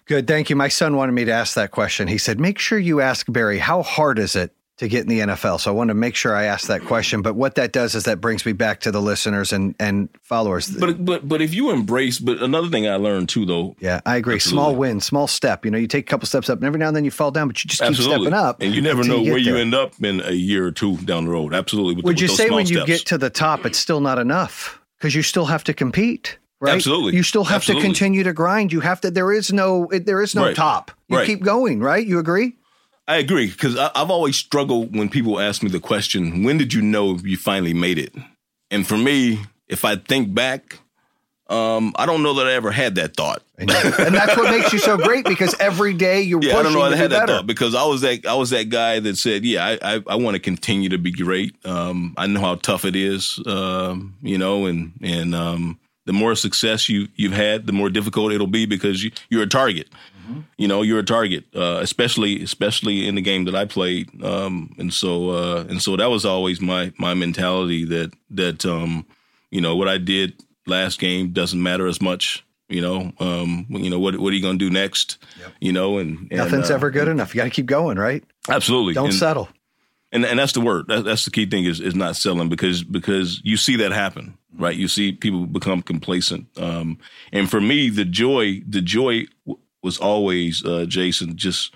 Good. 0.07 0.27
Thank 0.27 0.51
you. 0.51 0.57
My 0.57 0.69
son 0.69 0.97
wanted 0.97 1.13
me 1.13 1.25
to 1.25 1.33
ask 1.33 1.55
that 1.55 1.71
question. 1.71 2.09
He 2.09 2.19
said, 2.19 2.41
make 2.41 2.59
sure 2.59 2.79
you 2.79 3.01
ask 3.01 3.27
Barry, 3.31 3.59
how 3.59 3.83
hard 3.83 4.19
is 4.19 4.35
it 4.35 4.53
to 4.79 4.89
get 4.89 5.03
in 5.03 5.09
the 5.09 5.21
NFL? 5.21 5.61
So 5.61 5.71
I 5.71 5.75
wanted 5.75 5.93
to 5.93 5.99
make 5.99 6.17
sure 6.17 6.35
I 6.35 6.45
asked 6.45 6.67
that 6.67 6.85
question. 6.85 7.23
But 7.23 7.35
what 7.35 7.55
that 7.55 7.73
does 7.73 7.95
is 7.95 8.05
that 8.05 8.21
brings 8.21 8.45
me 8.45 8.53
back 8.53 8.81
to 8.81 8.91
the 8.91 9.01
listeners 9.01 9.53
and, 9.53 9.77
and 9.79 10.09
followers. 10.21 10.69
But 10.69 11.05
but 11.05 11.29
but 11.29 11.41
if 11.41 11.55
you 11.55 11.71
embrace, 11.71 12.19
but 12.19 12.43
another 12.43 12.69
thing 12.69 12.89
I 12.89 12.97
learned 12.97 13.29
too, 13.29 13.47
though, 13.47 13.77
yeah, 13.79 14.01
I 14.05 14.17
agree. 14.17 14.41
Small 14.41 14.75
win, 14.75 15.01
small 15.01 15.29
step. 15.29 15.65
You 15.65 15.71
know, 15.71 15.79
you 15.79 15.87
take 15.87 16.05
a 16.07 16.11
couple 16.11 16.27
steps 16.27 16.51
up, 16.51 16.59
and 16.59 16.67
every 16.67 16.81
now 16.81 16.89
and 16.89 16.97
then 16.97 17.05
you 17.05 17.13
fall 17.13 17.31
down, 17.31 17.47
but 17.47 17.63
you 17.63 17.69
just 17.69 17.81
keep 17.81 17.95
stepping 17.95 18.35
up. 18.35 18.61
And 18.61 18.75
you 18.75 18.83
never 18.83 19.05
know 19.05 19.23
where 19.23 19.37
get 19.37 19.47
you 19.47 19.53
there. 19.53 19.63
end 19.63 19.75
up 19.75 19.93
in 20.03 20.21
a 20.21 20.33
year 20.33 20.67
or 20.67 20.73
two 20.73 20.97
down 20.99 21.27
the 21.27 21.31
road. 21.31 21.55
Absolutely. 21.55 21.95
With, 21.95 22.05
Would 22.07 22.17
with 22.17 22.23
you 22.23 22.29
say 22.29 22.51
when 22.51 22.67
you 22.67 22.85
get 22.85 23.07
to 23.07 23.19
the 23.19 23.31
top, 23.31 23.65
it's 23.65 23.79
still 23.79 24.01
not 24.01 24.19
enough 24.19 24.81
because 24.99 25.15
you 25.15 25.23
still 25.23 25.47
have 25.47 25.63
to 25.65 25.75
compete? 25.75 26.39
Right? 26.63 26.75
Absolutely. 26.75 27.17
You 27.17 27.25
still 27.25 27.43
have 27.45 27.57
Absolutely. 27.57 27.83
to 27.83 27.89
continue 27.89 28.23
to 28.23 28.33
grind. 28.33 28.73
You 28.73 28.81
have 28.81 29.01
to. 29.01 29.11
There 29.11 29.33
is 29.33 29.53
no. 29.53 29.87
it- 29.91 30.07
There 30.07 30.23
is 30.23 30.35
no 30.35 30.45
Right. 30.45 30.55
top. 30.57 30.93
You 31.09 31.17
Right. 31.19 31.27
keep 31.27 31.43
going. 31.43 31.81
Right? 31.81 32.07
You 32.07 32.21
agree? 32.21 32.55
I 33.09 33.17
agree 33.17 33.49
because 33.49 33.77
I've 33.77 34.11
always 34.11 34.37
struggled 34.37 34.95
when 34.97 35.09
people 35.09 35.41
ask 35.41 35.63
me 35.65 35.71
the 35.71 35.81
question, 35.81 36.45
"When 36.45 36.57
did 36.59 36.73
you 36.73 36.81
know 36.81 37.19
you 37.25 37.37
finally 37.37 37.75
made 37.75 37.99
it?" 37.99 38.15
And 38.71 38.87
for 38.87 38.97
me, 38.97 39.41
if 39.69 39.85
I 39.85 39.97
think 39.97 40.33
back, 40.35 40.79
um, 41.51 41.93
I 41.97 42.07
don't 42.07 42.23
know 42.23 42.35
that 42.35 42.47
I 42.47 42.53
ever 42.53 42.71
had 42.71 42.95
that 42.95 43.17
thought. 43.17 43.43
And, 43.59 43.69
that's 43.69 44.37
what 44.37 44.51
makes 44.51 44.73
you 44.73 44.79
so 44.79 44.97
great 44.97 45.25
because 45.25 45.55
every 45.61 45.95
day 45.95 46.23
you're 46.23 46.41
Yeah, 46.43 46.59
I 46.59 46.63
don't 46.63 46.73
know. 46.73 46.79
to 46.89 46.95
I 46.95 46.97
had 46.97 47.11
that 47.11 47.27
better. 47.27 47.33
thought 47.39 47.47
because 47.47 47.75
I 47.75 47.85
was 47.85 48.01
that 48.03 48.25
I 48.25 48.35
was 48.35 48.51
that 48.51 48.69
guy 48.71 49.01
that 49.01 49.17
said, 49.17 49.45
"Yeah, 49.45 49.67
I 49.67 49.95
I, 49.97 50.03
I 50.07 50.15
want 50.15 50.37
to 50.37 50.41
continue 50.41 50.89
to 50.91 50.99
be 50.99 51.11
great. 51.11 51.55
Um, 51.67 52.15
I 52.17 52.29
know 52.29 52.41
how 52.41 52.55
tough 52.55 52.85
it 52.85 52.95
is, 52.95 53.41
um, 53.47 54.15
you 54.23 54.39
know, 54.39 54.67
and 54.67 54.93
and 55.03 55.35
um, 55.35 55.79
the 56.05 56.13
more 56.13 56.35
success 56.35 56.89
you 56.89 57.09
you've 57.17 57.33
had, 57.33 57.67
the 57.67 57.73
more 57.73 57.91
difficult 57.91 58.33
it'll 58.33 58.47
be 58.47 58.67
because 58.67 59.03
you 59.05 59.11
you're 59.31 59.43
a 59.43 59.49
target. 59.49 59.89
You 60.57 60.69
know, 60.69 60.83
you're 60.83 61.01
a 61.01 61.05
target, 61.05 61.45
uh, 61.55 61.81
especially 61.83 62.43
especially 62.43 63.07
in 63.07 63.17
the 63.17 63.21
game 63.21 63.45
that 63.45 63.55
I 63.55 63.65
played. 63.65 64.23
Um, 64.25 64.75
and 64.79 64.93
so 64.93 65.31
uh, 65.31 65.65
and 65.69 65.83
so 65.83 65.97
that 65.97 66.11
was 66.11 66.25
always 66.25 66.61
my 66.61 66.93
my 66.99 67.15
mentality 67.15 67.85
that 67.87 68.13
that 68.31 68.65
um, 68.65 69.05
you 69.51 69.61
know 69.61 69.77
what 69.77 69.89
I 69.89 69.99
did 69.99 70.41
last 70.67 71.01
game 71.01 71.33
doesn't 71.33 71.63
matter 71.63 71.87
as 71.87 72.01
much. 72.01 72.45
You 72.69 72.81
know, 72.81 73.13
um, 73.21 73.67
you 73.69 73.91
know 73.91 73.99
what 73.99 74.19
what 74.19 74.33
are 74.33 74.37
you 74.37 74.43
going 74.43 74.59
to 74.59 74.65
do 74.65 74.71
next? 74.71 75.19
You 75.61 75.73
know, 75.73 75.99
and, 75.99 76.29
and 76.31 76.39
Nothing's 76.39 76.71
uh, 76.71 76.75
ever 76.75 76.91
good 76.91 77.09
enough. 77.09 77.35
You 77.35 77.41
got 77.41 77.45
to 77.45 77.51
keep 77.51 77.67
going, 77.67 77.99
right? 77.99 78.25
Absolutely. 78.49 78.95
Don't 78.95 79.07
and, 79.07 79.15
settle. 79.15 79.49
and 80.13 80.25
and 80.25 80.39
that's 80.39 80.53
the 80.53 80.61
word. 80.61 80.87
That, 80.89 81.05
that's 81.05 81.25
the 81.25 81.31
key 81.31 81.47
thing 81.47 81.65
is 81.65 81.81
is 81.81 81.95
not 81.95 82.17
selling 82.17 82.49
because 82.49 82.83
because 82.83 83.41
you 83.45 83.57
see 83.57 83.77
that 83.77 83.93
happen, 83.93 84.39
right? 84.59 84.77
You 84.77 84.89
see 84.89 85.13
people 85.13 85.47
become 85.47 85.83
complacent. 85.83 86.47
Um, 86.59 86.99
and 87.33 87.51
for 87.51 87.61
me, 87.61 87.89
the 87.91 88.05
joy 88.05 88.63
the 88.69 88.81
joy 88.83 89.27
w- 89.47 89.59
was 89.83 89.99
always 89.99 90.65
uh, 90.65 90.85
Jason 90.87 91.37
just 91.37 91.75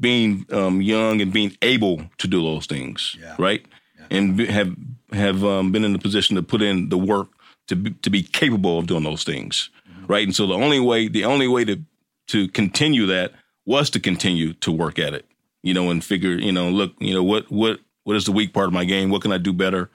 being 0.00 0.46
um, 0.52 0.80
young 0.80 1.20
and 1.20 1.32
being 1.32 1.56
able 1.62 2.02
to 2.18 2.28
do 2.28 2.42
those 2.42 2.66
things, 2.66 3.16
Yeah. 3.20 3.34
right? 3.38 3.64
And 4.10 4.36
be, 4.36 4.46
have 4.46 4.74
have 5.12 5.44
um, 5.44 5.72
been 5.72 5.84
in 5.84 5.92
the 5.92 5.98
position 5.98 6.36
to 6.36 6.42
put 6.42 6.62
in 6.62 6.88
the 6.88 6.98
work 6.98 7.28
to 7.66 7.76
be, 7.76 7.90
to 8.02 8.10
be 8.10 8.22
capable 8.22 8.78
of 8.78 8.86
doing 8.86 9.04
those 9.04 9.24
things, 9.24 9.70
right? 10.06 10.24
And 10.26 10.34
so 10.34 10.46
the 10.46 10.54
only 10.54 10.80
way 10.80 11.08
the 11.08 11.24
only 11.24 11.48
way 11.48 11.64
to 11.66 11.80
to 12.28 12.48
continue 12.48 13.06
that 13.06 13.32
was 13.66 13.90
to 13.90 14.00
continue 14.00 14.52
to 14.54 14.70
work 14.72 14.98
at 14.98 15.12
it, 15.14 15.26
you 15.62 15.74
know, 15.74 15.90
and 15.90 16.02
figure, 16.04 16.32
you 16.32 16.52
know, 16.52 16.70
look, 16.70 16.92
you 17.00 17.12
know, 17.12 17.22
what 17.22 17.50
what 17.50 17.80
what 18.04 18.16
is 18.16 18.24
the 18.24 18.32
weak 18.32 18.54
part 18.54 18.66
of 18.68 18.72
my 18.72 18.84
game? 18.86 19.10
What 19.10 19.20
can 19.22 19.32
I 19.32 19.38
do 19.38 19.52
better? 19.52 19.90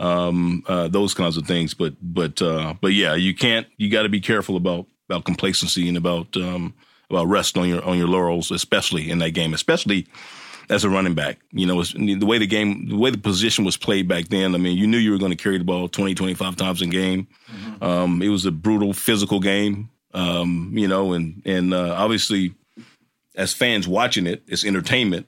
Um, 0.00 0.64
uh, 0.66 0.88
those 0.88 1.12
kinds 1.12 1.36
of 1.36 1.46
things. 1.46 1.74
But 1.74 1.94
but 2.00 2.40
uh, 2.40 2.74
but 2.80 2.92
yeah, 2.94 3.14
you 3.14 3.34
can't. 3.34 3.66
You 3.76 3.90
got 3.90 4.02
to 4.02 4.08
be 4.08 4.20
careful 4.20 4.56
about 4.56 4.86
about 5.08 5.24
complacency 5.24 5.88
and 5.88 5.96
about 5.96 6.36
um, 6.36 6.74
about 7.10 7.26
rest 7.26 7.56
on 7.58 7.68
your 7.68 7.84
on 7.84 7.98
your 7.98 8.08
laurels, 8.08 8.50
especially 8.50 9.10
in 9.10 9.18
that 9.18 9.30
game, 9.30 9.52
especially 9.52 10.06
as 10.70 10.84
a 10.84 10.88
running 10.88 11.14
back. 11.14 11.38
You 11.52 11.66
know, 11.66 11.82
the 11.82 12.24
way 12.24 12.38
the 12.38 12.46
game, 12.46 12.88
the 12.88 12.96
way 12.96 13.10
the 13.10 13.18
position 13.18 13.64
was 13.64 13.76
played 13.76 14.08
back 14.08 14.28
then. 14.28 14.54
I 14.54 14.58
mean, 14.58 14.78
you 14.78 14.86
knew 14.86 14.96
you 14.96 15.10
were 15.10 15.18
going 15.18 15.36
to 15.36 15.42
carry 15.42 15.58
the 15.58 15.64
ball 15.64 15.88
20, 15.88 16.14
25 16.14 16.56
times 16.56 16.80
a 16.80 16.86
game. 16.86 17.26
Um, 17.82 18.22
it 18.22 18.28
was 18.28 18.46
a 18.46 18.50
brutal 18.52 18.92
physical 18.92 19.40
game. 19.40 19.90
Um, 20.14 20.72
you 20.74 20.88
know, 20.88 21.12
and 21.12 21.42
and 21.44 21.74
uh, 21.74 21.94
obviously, 21.96 22.54
as 23.34 23.52
fans 23.52 23.86
watching 23.86 24.26
it, 24.26 24.42
it's 24.46 24.64
entertainment. 24.64 25.26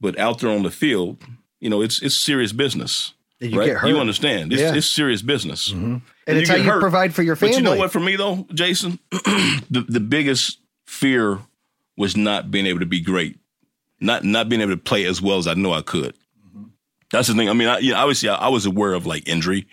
But 0.00 0.18
out 0.18 0.40
there 0.40 0.50
on 0.50 0.64
the 0.64 0.70
field, 0.70 1.22
you 1.60 1.70
know, 1.70 1.82
it's 1.82 2.02
it's 2.02 2.16
serious 2.16 2.52
business. 2.52 3.12
You 3.42 3.58
right? 3.58 3.66
get 3.66 3.76
hurt. 3.78 3.88
You 3.88 3.98
understand? 3.98 4.52
It's, 4.52 4.62
Yeah. 4.62 4.74
it's 4.74 4.86
serious 4.86 5.22
business. 5.22 5.70
and 5.72 6.02
it's 6.26 6.48
how 6.48 6.56
get 6.56 6.64
you 6.64 6.70
hurt. 6.70 6.80
provide 6.80 7.14
for 7.14 7.22
your 7.22 7.36
family. 7.36 7.54
But 7.54 7.58
you 7.58 7.64
know 7.64 7.76
what? 7.76 7.90
For 7.90 8.00
me 8.00 8.16
though, 8.16 8.46
Jason, 8.54 8.98
the 9.10 9.84
the 9.88 10.00
biggest 10.00 10.58
fear 10.86 11.38
was 11.96 12.16
not 12.16 12.50
being 12.50 12.66
able 12.66 12.80
to 12.80 12.86
be 12.86 13.00
great, 13.00 13.38
not 14.00 14.24
not 14.24 14.48
being 14.48 14.60
able 14.62 14.72
to 14.72 14.76
play 14.76 15.04
as 15.04 15.20
well 15.20 15.38
as 15.38 15.46
I 15.46 15.54
know 15.54 15.72
I 15.72 15.82
could. 15.82 16.14
That's 17.10 17.28
the 17.28 17.34
thing. 17.34 17.50
I 17.50 17.52
mean, 17.52 17.68
I, 17.68 17.78
you 17.78 17.92
know, 17.92 17.98
obviously, 17.98 18.28
I, 18.30 18.36
I 18.36 18.48
was 18.48 18.64
aware 18.64 18.94
of 18.94 19.04
like 19.06 19.28
injury, 19.28 19.66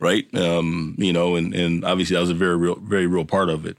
right? 0.00 0.26
Um, 0.34 0.94
you 0.98 1.12
know, 1.12 1.34
and 1.36 1.52
and 1.54 1.84
obviously, 1.84 2.14
that 2.14 2.20
was 2.20 2.30
a 2.30 2.34
very 2.34 2.56
real, 2.56 2.76
very 2.76 3.06
real 3.06 3.24
part 3.24 3.48
of 3.48 3.66
it. 3.66 3.76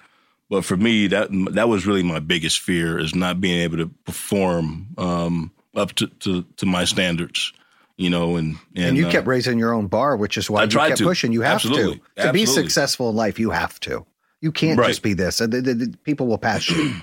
But 0.49 0.65
for 0.65 0.75
me, 0.77 1.07
that 1.07 1.29
that 1.53 1.69
was 1.69 1.85
really 1.87 2.03
my 2.03 2.19
biggest 2.19 2.59
fear 2.59 2.99
is 2.99 3.15
not 3.15 3.39
being 3.39 3.61
able 3.61 3.77
to 3.77 3.87
perform 4.05 4.87
um, 4.97 5.51
up 5.75 5.93
to, 5.93 6.07
to 6.07 6.43
to 6.57 6.65
my 6.65 6.83
standards. 6.85 7.53
You 7.97 8.09
know, 8.09 8.35
and 8.35 8.57
and, 8.75 8.85
and 8.87 8.97
you 8.97 9.07
uh, 9.07 9.11
kept 9.11 9.25
raising 9.27 9.57
your 9.57 9.73
own 9.73 9.87
bar, 9.87 10.17
which 10.17 10.37
is 10.37 10.49
why 10.49 10.61
I 10.61 10.63
you 10.63 10.69
kept 10.69 10.97
to. 10.97 11.03
pushing. 11.05 11.31
You 11.31 11.41
have 11.41 11.55
Absolutely. 11.55 12.01
to 12.17 12.23
to 12.23 12.33
be 12.33 12.45
successful 12.45 13.09
in 13.09 13.15
life. 13.15 13.39
You 13.39 13.51
have 13.51 13.79
to. 13.81 14.05
You 14.41 14.51
can't 14.51 14.77
Right. 14.77 14.89
just 14.89 15.01
be 15.01 15.13
this. 15.13 15.37
The- 15.37 15.47
the- 15.47 15.61
the 15.73 15.97
people 16.03 16.27
will 16.27 16.37
pass 16.37 16.69
you. 16.69 16.93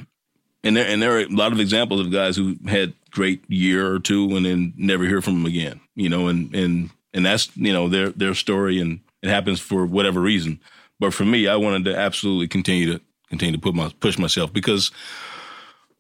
And 0.65 0.77
there 0.77 0.87
and 0.87 1.03
there 1.03 1.17
are 1.17 1.23
a 1.23 1.27
lot 1.27 1.51
of 1.51 1.59
examples 1.59 2.01
of 2.01 2.13
guys 2.13 2.37
who 2.37 2.55
had 2.69 2.95
great 3.11 3.43
year 3.51 3.93
or 3.93 3.99
two 3.99 4.37
and 4.37 4.47
then 4.47 4.73
never 4.77 5.03
hear 5.03 5.21
from 5.21 5.35
them 5.43 5.47
again. 5.47 5.81
You 5.97 6.09
know, 6.09 6.29
and 6.29 6.55
and 6.55 6.91
and 7.13 7.27
that's 7.27 7.51
you 7.57 7.73
know 7.73 7.89
their 7.89 8.11
their 8.11 8.33
story, 8.33 8.79
and 8.79 9.01
it 9.23 9.29
happens 9.29 9.59
for 9.59 9.85
whatever 9.85 10.21
reason. 10.21 10.61
But 11.01 11.15
for 11.15 11.25
me, 11.25 11.49
I 11.49 11.57
wanted 11.57 11.87
to 11.87 11.99
absolutely 11.99 12.47
continue 12.47 12.93
to 12.93 13.01
continue 13.29 13.55
to 13.57 13.61
put 13.61 13.75
my 13.75 13.91
push 13.99 14.19
myself 14.19 14.53
because 14.53 14.93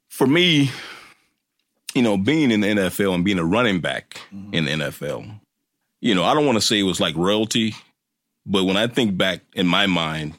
for 0.09 0.29
me, 0.29 0.71
you 1.95 2.03
know, 2.03 2.17
being 2.17 2.51
in 2.51 2.61
the 2.61 2.69
NFL 2.69 3.15
and 3.15 3.25
being 3.25 3.39
a 3.39 3.45
running 3.45 3.81
back 3.81 4.21
in 4.53 4.65
the 4.65 4.71
NFL, 4.73 5.41
you 6.01 6.15
know, 6.15 6.25
I 6.25 6.35
don't 6.35 6.47
want 6.47 6.57
to 6.57 6.67
say 6.67 6.79
it 6.79 6.85
was 6.85 7.01
like 7.01 7.15
royalty, 7.17 7.75
but 8.47 8.65
when 8.65 8.77
I 8.77 8.87
think 8.87 9.17
back 9.17 9.41
in 9.55 9.67
my 9.67 9.87
mind, 9.87 10.35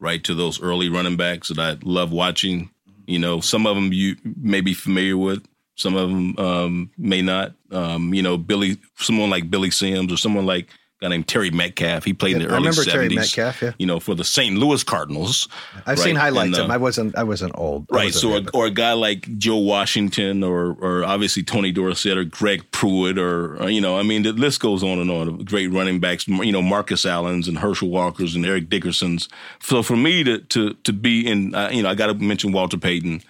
right, 0.00 0.22
to 0.24 0.34
those 0.34 0.60
early 0.62 0.88
running 0.88 1.16
backs 1.16 1.48
that 1.48 1.58
I 1.58 1.76
love 1.82 2.12
watching, 2.12 2.70
You 3.06 3.18
know, 3.18 3.40
some 3.40 3.66
of 3.66 3.74
them 3.74 3.92
you 3.92 4.16
may 4.24 4.60
be 4.60 4.74
familiar 4.74 5.16
with, 5.16 5.44
some 5.76 5.96
of 5.96 6.08
them 6.10 6.38
um, 6.38 6.90
may 6.98 7.22
not. 7.22 7.54
Um, 7.70 8.12
you 8.12 8.22
know, 8.22 8.36
Billy, 8.36 8.76
someone 8.96 9.30
like 9.30 9.50
Billy 9.50 9.70
Sims 9.70 10.12
or 10.12 10.16
someone 10.16 10.44
like 10.44 10.68
guy 11.00 11.08
named 11.08 11.28
Terry 11.28 11.50
Metcalf. 11.50 12.04
He 12.04 12.12
played 12.12 12.34
in 12.36 12.38
the 12.42 12.46
I 12.46 12.48
early 12.48 12.56
remember 12.68 12.82
70s. 12.82 12.90
Terry 12.92 13.08
Metcalf, 13.08 13.62
yeah. 13.62 13.72
You 13.78 13.86
know, 13.86 14.00
for 14.00 14.14
the 14.16 14.24
St. 14.24 14.56
Louis 14.56 14.82
Cardinals. 14.82 15.48
I've 15.86 15.98
seen 15.98 16.16
highlights 16.16 16.46
And, 16.48 16.54
of 16.56 16.64
him. 16.64 16.70
uh, 16.70 16.74
I 16.74 16.76
wasn't 16.78 17.16
I 17.16 17.22
wasn't 17.22 17.52
old. 17.56 17.86
Right. 17.90 18.06
wasn't 18.06 18.20
So, 18.22 18.28
there, 18.30 18.38
a, 18.38 18.42
but- 18.42 18.54
or 18.54 18.66
a 18.66 18.70
guy 18.70 18.92
like 18.94 19.38
Joe 19.38 19.58
Washington, 19.58 20.42
or 20.42 20.72
or 20.80 21.04
obviously 21.04 21.42
Tony 21.44 21.70
Dorsett, 21.72 22.18
or 22.18 22.24
Greg 22.24 22.70
Pruitt, 22.72 23.16
or, 23.18 23.56
or, 23.62 23.70
you 23.70 23.80
know, 23.80 23.96
I 23.98 24.02
mean, 24.02 24.22
the 24.24 24.32
list 24.32 24.60
goes 24.60 24.82
on 24.82 24.98
and 24.98 25.10
on. 25.10 25.44
Great 25.44 25.68
running 25.72 26.00
backs, 26.00 26.26
you 26.26 26.52
know, 26.52 26.62
Marcus 26.62 27.06
Allen's 27.06 27.46
and 27.48 27.58
Herschel 27.58 27.90
Walker's 27.90 28.34
and 28.34 28.44
Eric 28.44 28.68
Dickerson's. 28.68 29.28
So 29.60 29.82
for 29.82 29.96
me 29.96 30.24
to 30.24 30.38
to 30.38 30.74
to 30.74 30.92
be 30.92 31.26
in, 31.26 31.54
uh, 31.54 31.70
you 31.72 31.82
know, 31.82 31.90
I 31.90 31.94
got 31.94 32.08
to 32.08 32.14
mention 32.14 32.50
Walter 32.52 32.76
Payton, 32.76 33.22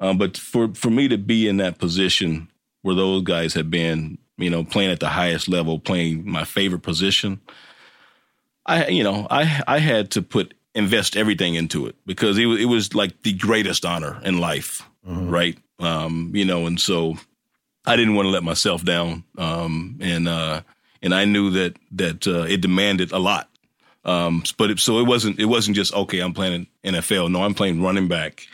um, 0.00 0.18
but 0.18 0.36
for 0.36 0.74
for 0.74 0.90
me 0.90 1.06
to 1.08 1.18
be 1.18 1.46
in 1.46 1.58
that 1.58 1.78
position 1.78 2.48
where 2.82 2.96
those 2.96 3.22
guys 3.22 3.54
have 3.54 3.70
been, 3.70 4.18
you 4.42 4.50
know, 4.50 4.64
playing 4.64 4.90
at 4.90 5.00
the 5.00 5.08
highest 5.08 5.48
level, 5.48 5.78
playing 5.78 6.28
my 6.28 6.44
favorite 6.44 6.82
position. 6.82 7.40
I 8.66 8.88
you 8.88 9.02
know 9.02 9.26
I 9.30 9.62
I 9.66 9.78
had 9.78 10.10
to 10.12 10.22
put 10.22 10.54
invest 10.74 11.16
everything 11.16 11.54
into 11.54 11.86
it 11.86 11.96
because 12.06 12.38
it, 12.38 12.46
it 12.46 12.64
was 12.66 12.94
like 12.94 13.22
the 13.22 13.32
greatest 13.32 13.84
honor 13.84 14.20
in 14.24 14.38
life, 14.38 14.88
right? 15.04 15.58
Um, 15.78 16.30
you 16.34 16.44
know, 16.44 16.66
and 16.66 16.80
so 16.80 17.16
I 17.84 17.96
didn't 17.96 18.14
want 18.14 18.26
to 18.26 18.30
let 18.30 18.44
myself 18.44 18.84
down, 18.84 19.24
um, 19.36 19.98
and 20.00 20.28
uh, 20.28 20.62
and 21.02 21.14
I 21.14 21.24
knew 21.24 21.50
that 21.50 21.76
that 21.92 22.26
uh, 22.26 22.42
it 22.42 22.60
demanded 22.60 23.12
a 23.12 23.18
lot. 23.18 23.48
Um, 24.04 24.42
but 24.58 24.70
it, 24.70 24.78
so 24.80 24.98
it 24.98 25.06
wasn't 25.06 25.38
it 25.38 25.46
wasn't 25.46 25.76
just 25.76 25.94
okay. 25.94 26.20
I'm 26.20 26.34
playing 26.34 26.66
NFL. 26.84 27.30
No, 27.30 27.42
I'm 27.42 27.54
playing 27.54 27.82
running 27.82 28.08
back, 28.08 28.46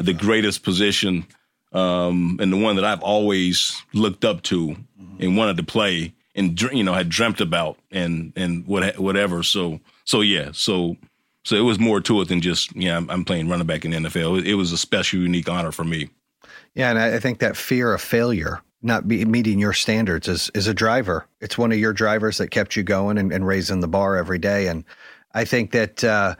the 0.00 0.12
greatest 0.12 0.62
position, 0.62 1.26
um, 1.72 2.38
and 2.40 2.52
the 2.52 2.56
one 2.56 2.76
that 2.76 2.84
I've 2.84 3.02
always 3.02 3.82
looked 3.92 4.24
up 4.24 4.42
to 4.44 4.76
and 5.18 5.36
wanted 5.36 5.56
to 5.56 5.62
play, 5.62 6.12
and 6.34 6.60
you 6.72 6.84
know 6.84 6.94
had 6.94 7.08
dreamt 7.08 7.40
about, 7.40 7.78
and 7.90 8.32
and 8.36 8.66
what 8.66 8.98
whatever. 8.98 9.42
So 9.42 9.80
so 10.04 10.20
yeah, 10.20 10.50
so 10.52 10.96
so 11.44 11.56
it 11.56 11.60
was 11.60 11.78
more 11.78 12.00
to 12.00 12.20
it 12.20 12.28
than 12.28 12.40
just 12.40 12.74
yeah. 12.74 12.96
I'm, 12.96 13.10
I'm 13.10 13.24
playing 13.24 13.48
running 13.48 13.66
back 13.66 13.84
in 13.84 13.90
the 13.90 13.98
NFL. 13.98 14.40
It, 14.40 14.48
it 14.48 14.54
was 14.54 14.72
a 14.72 14.78
special, 14.78 15.20
unique 15.20 15.48
honor 15.48 15.72
for 15.72 15.84
me. 15.84 16.10
Yeah, 16.74 16.90
and 16.90 16.98
I 16.98 17.16
I 17.16 17.18
think 17.18 17.38
that 17.38 17.56
fear 17.56 17.94
of 17.94 18.00
failure, 18.00 18.60
not 18.82 19.08
be, 19.08 19.24
meeting 19.24 19.58
your 19.58 19.72
standards, 19.72 20.28
is 20.28 20.50
is 20.54 20.66
a 20.66 20.74
driver. 20.74 21.26
It's 21.40 21.56
one 21.56 21.72
of 21.72 21.78
your 21.78 21.92
drivers 21.92 22.38
that 22.38 22.50
kept 22.50 22.76
you 22.76 22.82
going 22.82 23.18
and, 23.18 23.32
and 23.32 23.46
raising 23.46 23.80
the 23.80 23.88
bar 23.88 24.16
every 24.16 24.38
day. 24.38 24.68
And 24.68 24.84
I 25.34 25.44
think 25.44 25.70
that 25.72 26.02
uh, 26.02 26.34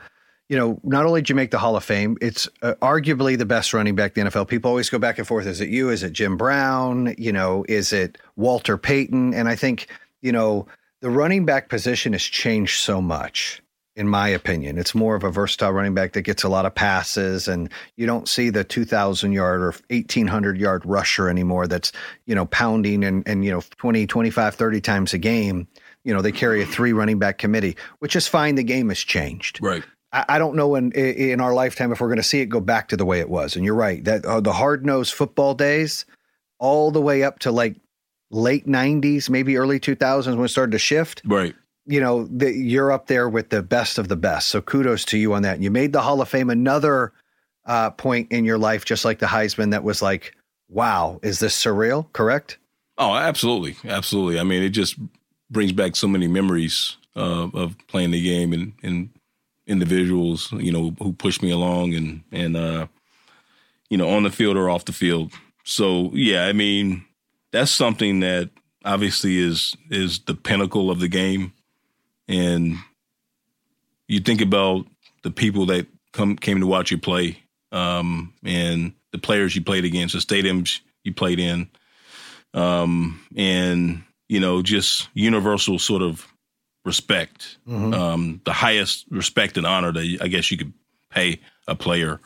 you 0.49 0.57
know, 0.57 0.79
not 0.83 1.05
only 1.05 1.21
did 1.21 1.29
you 1.29 1.35
make 1.35 1.51
the 1.51 1.57
Hall 1.57 1.75
of 1.75 1.83
Fame, 1.83 2.17
it's 2.21 2.47
uh, 2.61 2.75
arguably 2.81 3.37
the 3.37 3.45
best 3.45 3.73
running 3.73 3.95
back 3.95 4.17
in 4.17 4.25
the 4.25 4.31
NFL. 4.31 4.47
People 4.47 4.69
always 4.69 4.89
go 4.89 4.97
back 4.97 5.17
and 5.17 5.27
forth: 5.27 5.45
is 5.45 5.59
it 5.59 5.69
you? 5.69 5.89
Is 5.89 6.03
it 6.03 6.13
Jim 6.13 6.37
Brown? 6.37 7.13
You 7.17 7.33
know, 7.33 7.65
is 7.67 7.91
it 7.91 8.17
Walter 8.35 8.77
Payton? 8.77 9.33
And 9.33 9.49
I 9.49 9.55
think 9.55 9.87
you 10.21 10.31
know 10.31 10.67
the 11.01 11.09
running 11.09 11.45
back 11.45 11.69
position 11.69 12.13
has 12.13 12.23
changed 12.23 12.79
so 12.79 13.01
much. 13.01 13.61
In 13.95 14.07
my 14.07 14.27
opinion, 14.27 14.77
it's 14.77 14.93
more 14.93 15.15
of 15.15 15.23
a 15.23 15.31
versatile 15.31 15.71
running 15.71 15.95
back 15.95 16.13
that 16.13 16.21
gets 16.21 16.43
a 16.43 16.49
lot 16.49 16.67
of 16.67 16.75
passes, 16.75 17.47
and 17.47 17.67
you 17.95 18.05
don't 18.05 18.29
see 18.29 18.51
the 18.51 18.63
2,000 18.63 19.31
yard 19.31 19.59
or 19.59 19.73
1,800 19.89 20.59
yard 20.59 20.85
rusher 20.85 21.29
anymore 21.29 21.65
that's, 21.65 21.91
you 22.27 22.35
know, 22.35 22.45
pounding 22.45 23.03
and, 23.03 23.27
and, 23.27 23.43
you 23.43 23.49
know, 23.49 23.63
20, 23.77 24.05
25, 24.05 24.53
30 24.53 24.81
times 24.81 25.15
a 25.15 25.17
game. 25.17 25.67
You 26.03 26.13
know, 26.13 26.21
they 26.21 26.31
carry 26.31 26.61
a 26.61 26.65
three 26.67 26.93
running 26.93 27.17
back 27.17 27.39
committee, 27.39 27.75
which 27.97 28.15
is 28.15 28.27
fine. 28.27 28.53
The 28.53 28.63
game 28.63 28.89
has 28.89 28.99
changed. 28.99 29.57
Right. 29.63 29.83
I, 30.13 30.39
don't 30.39 30.55
know 30.55 30.75
in 30.75 30.91
in 30.93 31.41
our 31.41 31.53
lifetime 31.53 31.91
if 31.91 31.99
we're 31.99 32.07
going 32.07 32.17
to 32.17 32.23
see 32.23 32.39
it 32.39 32.45
go 32.47 32.59
back 32.59 32.87
to 32.89 32.97
the 32.97 33.05
way 33.05 33.19
it 33.19 33.29
was. 33.29 33.55
And 33.55 33.65
you're 33.65 33.75
right 33.75 34.03
that 34.05 34.25
uh, 34.25 34.39
the 34.39 34.53
hard 34.53 34.85
nosed 34.85 35.13
football 35.13 35.53
days, 35.53 36.05
all 36.59 36.91
the 36.91 37.01
way 37.01 37.23
up 37.23 37.39
to 37.39 37.51
like 37.51 37.75
late 38.31 38.67
90s, 38.67 39.29
maybe 39.29 39.57
early 39.57 39.79
2000s 39.79 40.35
when 40.35 40.45
it 40.45 40.49
started 40.49 40.71
to 40.71 40.79
shift 40.79 41.21
Right. 41.25 41.55
you 41.85 41.99
know, 42.01 42.25
the, 42.25 42.51
you're 42.53 42.91
up 42.91 43.07
there 43.07 43.29
with 43.29 43.49
the 43.49 43.61
best 43.61 43.97
of 43.97 44.07
the 44.07 44.15
best. 44.17 44.49
So 44.49 44.61
kudos 44.61 45.05
to 45.05 45.17
you 45.17 45.33
on 45.33 45.43
that. 45.43 45.61
You 45.61 45.71
made 45.71 45.93
the 45.93 46.01
Hall 46.01 46.21
of 46.21 46.27
Fame 46.27 46.49
another 46.49 47.13
uh, 47.65 47.91
point 47.91 48.31
in 48.31 48.43
your 48.45 48.57
life, 48.57 48.85
just 48.85 49.05
like 49.05 49.19
the 49.19 49.25
Heisman, 49.25 49.71
that 49.71 49.83
was 49.83 50.01
like, 50.01 50.35
wow, 50.69 51.19
is 51.23 51.39
this 51.39 51.55
surreal? 51.61 52.11
Correct? 52.13 52.57
Oh, 52.97 53.15
absolutely, 53.15 53.77
absolutely. 53.89 54.39
I 54.39 54.43
mean, 54.43 54.63
it 54.63 54.69
just 54.69 54.95
brings 55.49 55.71
back 55.71 55.95
so 55.95 56.07
many 56.07 56.27
memories 56.27 56.97
uh, 57.15 57.47
of 57.53 57.75
playing 57.87 58.11
the 58.11 58.21
game 58.21 58.51
and, 58.53 58.73
and 58.83 59.09
individuals, 59.67 60.51
you 60.53 60.71
know, 60.71 60.95
who 60.99 61.13
pushed 61.13 61.43
me 61.43 61.51
along 61.51 61.93
and 61.93 62.23
and 62.31 62.57
uh, 62.57 62.87
you 63.89 63.97
know, 63.97 64.09
on 64.09 64.23
the 64.23 64.29
field 64.29 64.57
or 64.57 64.69
off 64.69 64.85
the 64.85 64.93
field. 64.93 65.31
So 65.63 66.11
yeah, 66.13 66.45
I 66.45 66.53
mean, 66.53 67.05
that's 67.51 67.71
something 67.71 68.21
that 68.21 68.49
obviously 68.83 69.37
is 69.37 69.75
is 69.89 70.19
the 70.19 70.35
pinnacle 70.35 70.89
of 70.89 70.99
the 70.99 71.07
game, 71.07 71.53
and 72.27 72.77
you 74.07 74.19
think 74.19 74.41
about 74.41 74.85
the 75.23 75.31
people 75.31 75.65
that 75.67 75.87
come 76.13 76.35
came 76.35 76.59
to 76.61 76.67
watch 76.67 76.91
you 76.91 76.97
play, 76.97 77.37
um, 77.71 78.33
and 78.43 78.93
the 79.11 79.19
players 79.19 79.55
you 79.55 79.63
played 79.63 79.85
against, 79.85 80.13
the 80.13 80.19
stadiums 80.19 80.79
you 81.03 81.13
played 81.13 81.39
in 81.39 81.69
um, 82.53 83.19
and 83.35 84.03
you 84.27 84.39
know 84.39 84.61
just 84.61 85.09
universal 85.13 85.79
sort 85.79 86.01
of 86.01 86.27
respect, 86.87 87.57
um, 87.67 88.41
the 88.45 88.53
highest 88.53 89.05
respect 89.11 89.57
and 89.57 89.67
honor 89.67 89.91
that 89.91 90.17
I 90.21 90.27
guess 90.27 90.49
you 90.49 90.57
could 90.57 90.73
pay 91.11 91.39
a 91.67 91.75
player. 91.75 92.19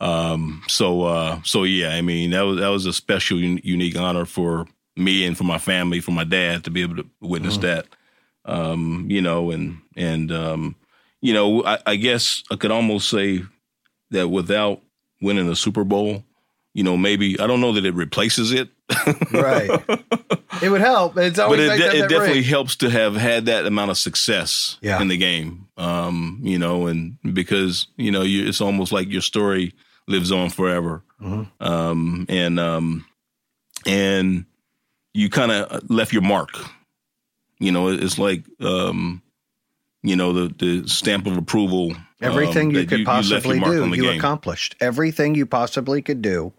Um, 0.00 0.62
so 0.68 1.02
uh, 1.04 1.40
so 1.44 1.64
yeah, 1.64 1.90
I 1.90 2.00
mean 2.02 2.30
that 2.30 2.42
was 2.42 2.58
that 2.58 2.68
was 2.68 2.86
a 2.86 2.92
special, 2.92 3.38
un- 3.38 3.60
unique 3.62 3.96
honor 3.96 4.24
for 4.24 4.66
me 4.96 5.26
and 5.26 5.36
for 5.36 5.44
my 5.44 5.58
family, 5.58 6.00
for 6.00 6.12
my 6.12 6.24
dad 6.24 6.64
to 6.64 6.70
be 6.70 6.82
able 6.82 6.96
to 6.96 7.06
witness 7.20 7.56
that. 7.58 7.86
Um, 8.44 9.06
you 9.08 9.20
know, 9.20 9.50
and 9.50 9.78
and 9.96 10.32
um, 10.32 10.74
you 11.20 11.34
know, 11.34 11.64
I, 11.64 11.78
I 11.86 11.96
guess 11.96 12.42
I 12.50 12.56
could 12.56 12.70
almost 12.70 13.08
say 13.10 13.42
that 14.10 14.28
without 14.28 14.80
winning 15.20 15.48
the 15.48 15.56
Super 15.56 15.84
Bowl, 15.84 16.24
you 16.78 16.84
know, 16.84 16.96
maybe 16.96 17.26
I 17.40 17.46
don't 17.48 17.60
know 17.60 17.72
that 17.72 17.84
it 17.84 17.94
replaces 17.94 18.52
it, 18.52 18.68
Right. 19.32 19.68
it 20.62 20.68
would 20.70 20.80
help. 20.80 21.16
It's 21.18 21.36
but 21.38 21.58
it, 21.58 21.76
de- 21.76 21.96
it 22.04 22.08
definitely 22.08 22.44
helps 22.44 22.76
to 22.76 22.88
have 22.90 23.16
had 23.16 23.46
that 23.46 23.66
amount 23.66 23.90
of 23.90 23.98
success 23.98 24.78
Yeah. 24.80 25.00
in 25.02 25.08
the 25.08 25.16
game. 25.16 25.66
Um, 25.76 26.38
you 26.42 26.58
know, 26.58 26.86
and 26.86 27.18
because 27.32 27.88
you 27.96 28.10
know, 28.12 28.22
you, 28.22 28.46
it's 28.48 28.60
almost 28.60 28.92
like 28.92 29.10
your 29.10 29.22
story 29.22 29.74
lives 30.06 30.30
on 30.30 30.50
forever. 30.50 31.02
Mm-hmm. 31.20 31.62
Um, 31.64 32.26
and 32.28 32.60
um, 32.60 33.04
and 33.86 34.44
you 35.14 35.28
kind 35.30 35.50
of 35.52 35.90
left 35.90 36.12
your 36.12 36.22
mark. 36.22 36.50
You 37.58 37.72
know, 37.72 37.88
it's 37.88 38.18
like 38.18 38.44
um, 38.60 39.20
you 40.02 40.16
know 40.16 40.32
the 40.32 40.54
the 40.58 40.88
stamp 40.88 41.26
of 41.26 41.36
approval. 41.36 41.92
um, 41.92 42.04
Everything 42.22 42.70
you 42.70 42.86
could 42.86 43.00
your 43.00 43.06
possibly 43.06 43.58
mark 43.58 43.72
do, 43.72 43.88
you 43.96 44.02
game. 44.02 44.18
accomplished. 44.18 44.76
Everything 44.80 45.34
you 45.34 45.46
possibly 45.46 46.02
could 46.02 46.22
do, 46.22 46.52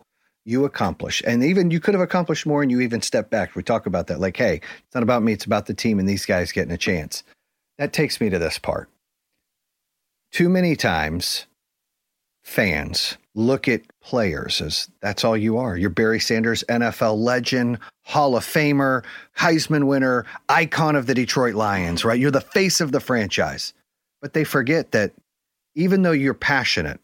you 0.49 0.65
accomplish. 0.65 1.21
And 1.25 1.43
even 1.43 1.71
you 1.71 1.79
could 1.79 1.93
have 1.93 2.01
accomplished 2.01 2.45
more 2.45 2.61
and 2.61 2.71
you 2.71 2.81
even 2.81 3.01
stepped 3.01 3.29
back. 3.29 3.55
We 3.55 3.63
talk 3.63 3.85
about 3.85 4.07
that. 4.07 4.19
Like, 4.19 4.35
hey, 4.35 4.55
it's 4.55 4.95
not 4.95 5.03
about 5.03 5.23
me, 5.23 5.33
it's 5.33 5.45
about 5.45 5.67
the 5.67 5.73
team 5.73 5.99
and 5.99 6.09
these 6.09 6.25
guys 6.25 6.51
getting 6.51 6.73
a 6.73 6.77
chance. 6.77 7.23
That 7.77 7.93
takes 7.93 8.19
me 8.19 8.29
to 8.29 8.39
this 8.39 8.57
part. 8.57 8.89
Too 10.31 10.49
many 10.49 10.75
times, 10.75 11.45
fans 12.43 13.17
look 13.35 13.67
at 13.67 13.81
players 14.01 14.59
as 14.61 14.89
that's 15.01 15.23
all 15.23 15.37
you 15.37 15.57
are. 15.57 15.77
You're 15.77 15.89
Barry 15.89 16.19
Sanders, 16.19 16.63
NFL 16.67 17.17
legend, 17.17 17.79
Hall 18.03 18.35
of 18.35 18.43
Famer, 18.43 19.03
Heisman 19.37 19.85
winner, 19.87 20.25
icon 20.49 20.95
of 20.95 21.05
the 21.05 21.13
Detroit 21.13 21.55
Lions, 21.55 22.03
right? 22.03 22.19
You're 22.19 22.31
the 22.31 22.41
face 22.41 22.81
of 22.81 22.91
the 22.91 22.99
franchise. 22.99 23.73
But 24.21 24.33
they 24.33 24.43
forget 24.43 24.91
that 24.91 25.13
even 25.75 26.01
though 26.01 26.11
you're 26.11 26.33
passionate, 26.33 26.99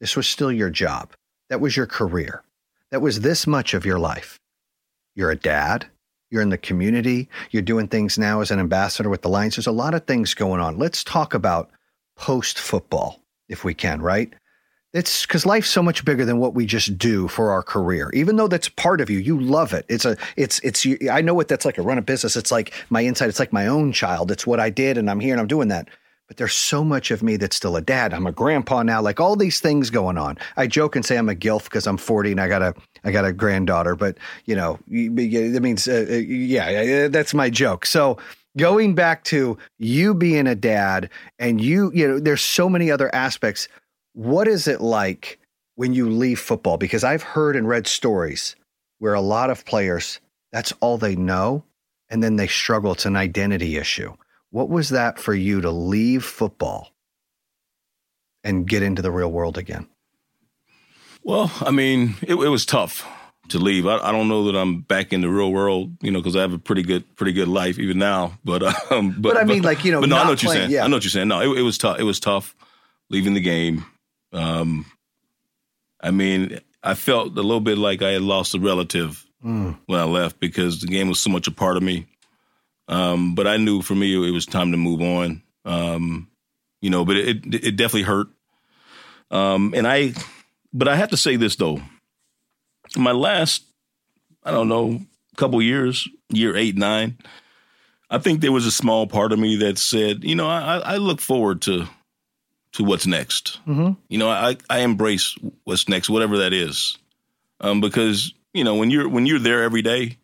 this 0.00 0.16
was 0.16 0.28
still 0.28 0.52
your 0.52 0.70
job. 0.70 1.12
That 1.48 1.60
was 1.60 1.76
your 1.76 1.86
career. 1.86 2.42
That 2.90 3.00
was 3.00 3.20
this 3.20 3.46
much 3.46 3.74
of 3.74 3.86
your 3.86 3.98
life. 3.98 4.38
You're 5.14 5.30
a 5.30 5.36
dad. 5.36 5.86
You're 6.30 6.42
in 6.42 6.50
the 6.50 6.58
community. 6.58 7.28
You're 7.50 7.62
doing 7.62 7.88
things 7.88 8.18
now 8.18 8.40
as 8.40 8.50
an 8.50 8.60
ambassador 8.60 9.08
with 9.08 9.22
the 9.22 9.28
Lions. 9.28 9.56
There's 9.56 9.66
a 9.66 9.72
lot 9.72 9.94
of 9.94 10.06
things 10.06 10.34
going 10.34 10.60
on. 10.60 10.78
Let's 10.78 11.02
talk 11.02 11.34
about 11.34 11.70
post 12.16 12.58
football, 12.58 13.20
if 13.48 13.64
we 13.64 13.74
can, 13.74 14.00
right? 14.00 14.32
It's 14.92 15.24
because 15.24 15.46
life's 15.46 15.70
so 15.70 15.82
much 15.82 16.04
bigger 16.04 16.24
than 16.24 16.38
what 16.38 16.54
we 16.54 16.66
just 16.66 16.98
do 16.98 17.28
for 17.28 17.52
our 17.52 17.62
career. 17.62 18.10
Even 18.12 18.34
though 18.34 18.48
that's 18.48 18.68
part 18.68 19.00
of 19.00 19.08
you, 19.08 19.18
you 19.18 19.40
love 19.40 19.72
it. 19.72 19.86
It's 19.88 20.04
a, 20.04 20.16
it's, 20.36 20.58
it's. 20.60 20.84
I 21.08 21.20
know 21.20 21.34
what 21.34 21.46
that's 21.46 21.64
like. 21.64 21.78
A 21.78 21.82
run 21.82 21.98
a 21.98 22.02
business. 22.02 22.34
It's 22.34 22.50
like 22.50 22.72
my 22.90 23.00
inside. 23.02 23.28
It's 23.28 23.38
like 23.38 23.52
my 23.52 23.68
own 23.68 23.92
child. 23.92 24.32
It's 24.32 24.48
what 24.48 24.58
I 24.58 24.68
did, 24.68 24.98
and 24.98 25.08
I'm 25.08 25.20
here 25.20 25.32
and 25.32 25.40
I'm 25.40 25.46
doing 25.46 25.68
that. 25.68 25.88
But 26.30 26.36
there's 26.36 26.54
so 26.54 26.84
much 26.84 27.10
of 27.10 27.24
me 27.24 27.36
that's 27.36 27.56
still 27.56 27.74
a 27.74 27.80
dad. 27.80 28.14
I'm 28.14 28.28
a 28.28 28.30
grandpa 28.30 28.84
now. 28.84 29.02
Like 29.02 29.18
all 29.18 29.34
these 29.34 29.58
things 29.58 29.90
going 29.90 30.16
on. 30.16 30.38
I 30.56 30.68
joke 30.68 30.94
and 30.94 31.04
say 31.04 31.18
I'm 31.18 31.28
a 31.28 31.34
gilf 31.34 31.64
because 31.64 31.88
I'm 31.88 31.96
40 31.96 32.30
and 32.30 32.40
I 32.40 32.46
got 32.46 32.62
a, 32.62 32.72
I 33.02 33.10
got 33.10 33.24
a 33.24 33.32
granddaughter. 33.32 33.96
But 33.96 34.16
you 34.44 34.54
know, 34.54 34.78
that 34.86 35.58
means, 35.60 35.88
uh, 35.88 36.06
uh, 36.08 36.14
yeah, 36.14 37.08
that's 37.08 37.34
my 37.34 37.50
joke. 37.50 37.84
So 37.84 38.16
going 38.56 38.94
back 38.94 39.24
to 39.24 39.58
you 39.80 40.14
being 40.14 40.46
a 40.46 40.54
dad 40.54 41.10
and 41.40 41.60
you, 41.60 41.90
you 41.92 42.06
know, 42.06 42.20
there's 42.20 42.42
so 42.42 42.68
many 42.68 42.92
other 42.92 43.12
aspects. 43.12 43.66
What 44.12 44.46
is 44.46 44.68
it 44.68 44.80
like 44.80 45.40
when 45.74 45.94
you 45.94 46.08
leave 46.08 46.38
football? 46.38 46.76
Because 46.76 47.02
I've 47.02 47.24
heard 47.24 47.56
and 47.56 47.66
read 47.66 47.88
stories 47.88 48.54
where 49.00 49.14
a 49.14 49.20
lot 49.20 49.50
of 49.50 49.64
players, 49.64 50.20
that's 50.52 50.72
all 50.78 50.96
they 50.96 51.16
know. 51.16 51.64
And 52.08 52.22
then 52.22 52.36
they 52.36 52.46
struggle. 52.46 52.92
It's 52.92 53.04
an 53.04 53.16
identity 53.16 53.78
issue. 53.78 54.14
What 54.50 54.68
was 54.68 54.90
that 54.90 55.18
for 55.18 55.34
you 55.34 55.60
to 55.60 55.70
leave 55.70 56.24
football 56.24 56.90
and 58.42 58.66
get 58.66 58.82
into 58.82 59.02
the 59.02 59.10
real 59.10 59.30
world 59.30 59.58
again? 59.58 59.88
Well, 61.22 61.52
I 61.60 61.70
mean, 61.70 62.16
it, 62.22 62.34
it 62.34 62.48
was 62.48 62.64
tough 62.64 63.06
to 63.50 63.58
leave. 63.58 63.86
I, 63.86 63.98
I, 63.98 64.12
don't 64.12 64.28
know 64.28 64.44
that 64.44 64.56
I'm 64.56 64.80
back 64.80 65.12
in 65.12 65.20
the 65.20 65.28
real 65.28 65.52
world, 65.52 65.96
you 66.00 66.10
know, 66.10 66.18
because 66.18 66.36
I 66.36 66.40
have 66.40 66.52
a 66.52 66.58
pretty 66.58 66.82
good, 66.82 67.16
pretty 67.16 67.32
good 67.32 67.48
life 67.48 67.78
even 67.78 67.98
now. 67.98 68.38
But, 68.44 68.62
um, 68.92 69.12
but, 69.12 69.34
but 69.34 69.36
I 69.36 69.44
mean, 69.44 69.62
but, 69.62 69.68
like 69.68 69.84
you 69.84 69.92
know, 69.92 70.00
but 70.00 70.08
no, 70.08 70.16
I 70.16 70.24
know 70.24 70.30
what 70.30 70.38
playing, 70.38 70.54
you're 70.54 70.62
saying. 70.62 70.70
Yeah. 70.72 70.84
I 70.84 70.88
know 70.88 70.96
what 70.96 71.04
you're 71.04 71.10
saying. 71.10 71.28
No, 71.28 71.40
it, 71.40 71.58
it 71.58 71.62
was 71.62 71.78
tough. 71.78 71.98
It 71.98 72.04
was 72.04 72.20
tough 72.20 72.54
leaving 73.08 73.34
the 73.34 73.40
game. 73.40 73.84
Um, 74.32 74.86
I 76.00 76.10
mean, 76.10 76.60
I 76.82 76.94
felt 76.94 77.32
a 77.32 77.42
little 77.42 77.60
bit 77.60 77.78
like 77.78 78.02
I 78.02 78.12
had 78.12 78.22
lost 78.22 78.54
a 78.54 78.58
relative 78.60 79.24
mm. 79.44 79.76
when 79.86 80.00
I 80.00 80.04
left 80.04 80.40
because 80.40 80.80
the 80.80 80.86
game 80.86 81.08
was 81.08 81.20
so 81.20 81.30
much 81.30 81.46
a 81.46 81.50
part 81.50 81.76
of 81.76 81.82
me. 81.82 82.06
Um, 82.90 83.36
but 83.36 83.46
I 83.46 83.56
knew 83.56 83.80
for 83.80 83.94
me 83.94 84.14
it 84.14 84.32
was 84.32 84.44
time 84.44 84.72
to 84.72 84.76
move 84.76 85.00
on. 85.00 85.42
Um, 85.64 86.28
you 86.80 86.90
know, 86.90 87.04
but 87.04 87.16
it 87.16 87.54
it 87.54 87.76
definitely 87.76 88.02
hurt. 88.02 88.26
Um, 89.30 89.72
and 89.76 89.86
I, 89.86 90.12
but 90.72 90.88
I 90.88 90.96
have 90.96 91.10
to 91.10 91.16
say 91.16 91.36
this 91.36 91.56
though, 91.56 91.80
my 92.96 93.12
last, 93.12 93.62
I 94.42 94.50
don't 94.50 94.68
know, 94.68 95.00
couple 95.36 95.62
years, 95.62 96.08
year 96.30 96.56
eight 96.56 96.76
nine, 96.76 97.16
I 98.10 98.18
think 98.18 98.40
there 98.40 98.52
was 98.52 98.66
a 98.66 98.72
small 98.72 99.06
part 99.06 99.32
of 99.32 99.38
me 99.38 99.56
that 99.56 99.78
said, 99.78 100.24
you 100.24 100.34
know, 100.34 100.48
I, 100.48 100.78
I 100.78 100.96
look 100.96 101.20
forward 101.20 101.62
to 101.62 101.86
to 102.72 102.84
what's 102.84 103.06
next. 103.06 103.60
Mm-hmm. 103.66 103.92
You 104.08 104.18
know, 104.18 104.28
I 104.28 104.56
I 104.68 104.80
embrace 104.80 105.36
what's 105.64 105.88
next, 105.88 106.10
whatever 106.10 106.38
that 106.38 106.52
is, 106.52 106.98
um, 107.60 107.80
because 107.80 108.34
you 108.52 108.64
know 108.64 108.74
when 108.74 108.90
you're 108.90 109.08
when 109.08 109.26
you're 109.26 109.38
there 109.38 109.62
every 109.62 109.82
day, 109.82 110.18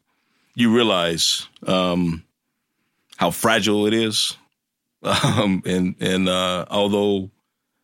you 0.57 0.75
realize 0.75 1.47
um, 1.67 2.25
how 3.17 3.31
fragile 3.31 3.87
it 3.87 3.95
is. 3.95 4.37
Um, 5.03 5.62
and 5.67 5.95
and 6.01 6.29
uh, 6.29 6.67
although, 6.71 7.31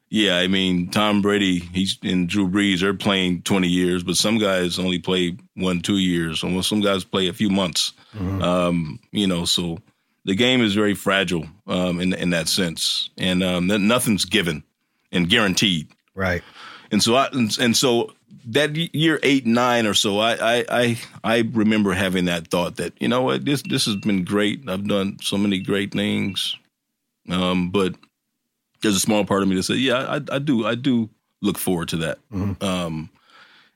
yeah, 0.09 0.39
I 0.39 0.49
mean 0.49 0.91
Tom 0.91 1.23
Brady, 1.23 1.59
he's 1.59 1.99
and 2.03 2.29
Drew 2.29 2.49
Brees, 2.49 2.81
they're 2.81 2.95
playing 2.95 3.43
twenty 3.43 3.69
years, 3.69 4.03
but 4.03 4.17
some 4.17 4.39
guys 4.39 4.79
only 4.79 4.99
play 4.99 5.37
one 5.55 5.81
two 5.81 5.99
years, 5.99 6.43
and 6.43 6.65
some 6.65 6.81
guys 6.81 7.05
play 7.05 7.29
a 7.29 7.33
few 7.33 7.51
months. 7.51 7.93
Mm-hmm. 8.15 8.43
Um, 8.43 9.01
you 9.13 9.27
know, 9.27 9.45
so 9.45 9.79
the 10.25 10.35
game 10.35 10.63
is 10.63 10.75
very 10.75 10.95
fragile 10.95 11.47
um, 11.67 12.01
in 12.01 12.13
in 12.15 12.31
that 12.31 12.49
sense, 12.49 13.11
and 13.19 13.43
um, 13.43 13.67
nothing's 13.67 14.25
given 14.25 14.65
and 15.13 15.29
guaranteed. 15.29 15.89
Right. 16.15 16.43
And 16.91 17.03
so 17.03 17.15
I 17.15 17.29
and, 17.33 17.57
and 17.59 17.77
so 17.77 18.13
that 18.47 18.77
year 18.95 19.19
eight 19.23 19.47
nine 19.47 19.87
or 19.87 19.95
so, 19.95 20.19
I, 20.19 20.59
I 20.59 20.65
I 20.69 20.99
I 21.25 21.39
remember 21.53 21.93
having 21.93 22.27
that 22.27 22.49
thought 22.49 22.77
that 22.77 22.93
you 23.01 23.09
know 23.09 23.23
what 23.23 23.45
this 23.45 23.63
this 23.63 23.87
has 23.87 23.97
been 23.97 24.25
great. 24.25 24.69
I've 24.69 24.87
done 24.87 25.19
so 25.21 25.37
many 25.37 25.59
great 25.59 25.93
things, 25.93 26.57
um, 27.29 27.71
but 27.71 27.95
there's 28.83 28.97
a 28.97 29.01
small 29.01 29.25
part 29.25 29.43
of 29.43 29.49
me 29.49 29.57
that 29.57 29.63
said, 29.63 29.79
yeah, 29.79 29.99
I, 29.99 30.35
I 30.35 30.39
do 30.39 30.67
I 30.67 30.75
do 30.75 31.09
look 31.41 31.59
forward 31.59 31.89
to 31.89 31.97
that. 31.99 32.19
Mm-hmm. 32.33 32.65
Um, 32.65 33.11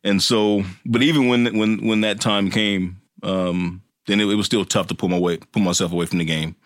and 0.05 0.23
so, 0.23 0.63
but 0.85 1.03
even 1.03 1.29
when 1.29 1.57
when 1.59 1.87
when 1.87 2.01
that 2.03 2.21
time 2.21 2.51
came, 2.51 3.01
um, 3.23 3.83
then 4.07 4.21
it, 4.21 4.29
it, 4.29 4.35
was 4.35 4.47
still 4.47 4.65
tough 4.65 4.89
to 4.89 4.95
pull 4.95 5.09
my 5.09 5.19
way 5.19 5.39
pull 5.39 5.63
myself 5.63 5.93
away 5.93 6.07
from 6.07 6.19
the 6.19 6.25
game. 6.25 6.57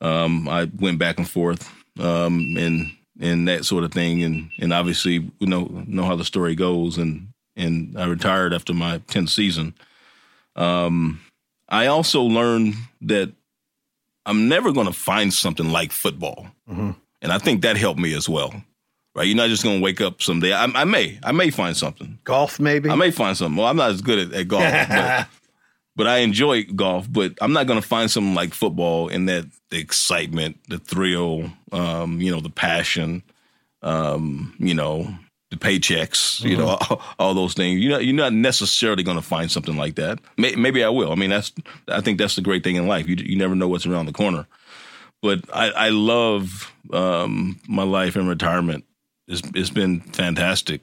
Um, 0.00 0.48
I 0.48 0.70
went 0.78 0.98
back 0.98 1.18
and 1.18 1.28
forth, 1.28 1.70
um, 1.98 2.56
and 2.56 2.92
and 3.20 3.46
that 3.46 3.64
sort 3.64 3.84
of 3.84 3.92
thing. 3.92 4.22
And 4.22 4.50
and 4.58 4.72
obviously 4.72 5.30
we 5.40 5.46
know 5.46 5.84
know 5.86 6.04
how 6.04 6.16
the 6.16 6.24
story 6.24 6.54
goes. 6.54 6.98
And 6.98 7.28
and 7.56 7.96
I 7.98 8.06
retired 8.06 8.52
after 8.52 8.74
my 8.74 8.98
tenth 9.06 9.30
season. 9.30 9.74
Um, 10.56 11.20
I 11.68 11.86
also 11.86 12.22
learned 12.22 12.74
that 13.02 13.32
I'm 14.26 14.48
never 14.48 14.72
going 14.72 14.86
to 14.86 14.92
find 14.92 15.32
something 15.32 15.70
like 15.70 15.92
football, 15.92 16.48
mm-hmm. 16.68 16.90
and 17.22 17.32
I 17.32 17.38
think 17.38 17.62
that 17.62 17.76
helped 17.76 18.00
me 18.00 18.14
as 18.14 18.28
well. 18.28 18.52
Right, 19.14 19.26
you're 19.26 19.36
not 19.36 19.48
just 19.48 19.64
going 19.64 19.80
to 19.80 19.82
wake 19.82 20.00
up 20.00 20.22
someday. 20.22 20.52
I, 20.52 20.64
I, 20.66 20.84
may, 20.84 21.18
I 21.24 21.32
may 21.32 21.50
find 21.50 21.76
something. 21.76 22.20
Golf, 22.22 22.60
maybe. 22.60 22.90
I 22.90 22.94
may 22.94 23.10
find 23.10 23.36
something. 23.36 23.56
Well, 23.56 23.66
I'm 23.66 23.76
not 23.76 23.90
as 23.90 24.02
good 24.02 24.20
at, 24.20 24.32
at 24.32 24.46
golf, 24.46 24.62
but, 26.04 26.06
I 26.06 26.18
enjoy 26.18 26.64
golf. 26.64 27.06
But 27.10 27.34
I'm 27.40 27.52
not 27.52 27.66
going 27.66 27.80
to 27.80 27.86
find 27.86 28.10
something 28.10 28.34
like 28.34 28.54
football 28.54 29.08
in 29.08 29.26
that 29.26 29.46
the 29.70 29.78
excitement, 29.78 30.58
the 30.68 30.78
thrill, 30.78 31.50
um, 31.72 32.20
you 32.20 32.30
know, 32.30 32.40
the 32.40 32.50
passion, 32.50 33.22
um, 33.82 34.54
you 34.58 34.74
know, 34.74 35.14
the 35.50 35.56
paychecks, 35.56 36.42
you 36.42 36.56
mm-hmm. 36.56 36.66
know, 36.66 36.68
all, 36.90 37.02
all, 37.18 37.34
those 37.34 37.54
things. 37.54 37.80
You're 37.80 37.92
not, 37.92 38.04
you're 38.04 38.14
not 38.14 38.32
necessarily 38.32 39.02
going 39.02 39.18
to 39.18 39.22
find 39.22 39.50
something 39.50 39.76
like 39.76 39.96
that. 39.96 40.18
May, 40.36 40.54
maybe 40.54 40.84
I 40.84 40.88
will. 40.88 41.12
I 41.12 41.14
mean, 41.14 41.30
that's 41.30 41.52
I 41.88 42.00
think 42.00 42.18
that's 42.18 42.36
the 42.36 42.42
great 42.42 42.64
thing 42.64 42.76
in 42.76 42.86
life. 42.86 43.08
You 43.08 43.16
you 43.16 43.36
never 43.36 43.54
know 43.54 43.68
what's 43.68 43.86
around 43.86 44.06
the 44.06 44.12
corner. 44.12 44.46
But 45.22 45.40
I, 45.52 45.70
I 45.70 45.88
love 45.90 46.72
um, 46.92 47.60
my 47.68 47.82
life 47.82 48.16
in 48.16 48.26
retirement. 48.26 48.84
It's, 49.28 49.42
it's 49.54 49.70
been 49.70 50.00
fantastic, 50.00 50.80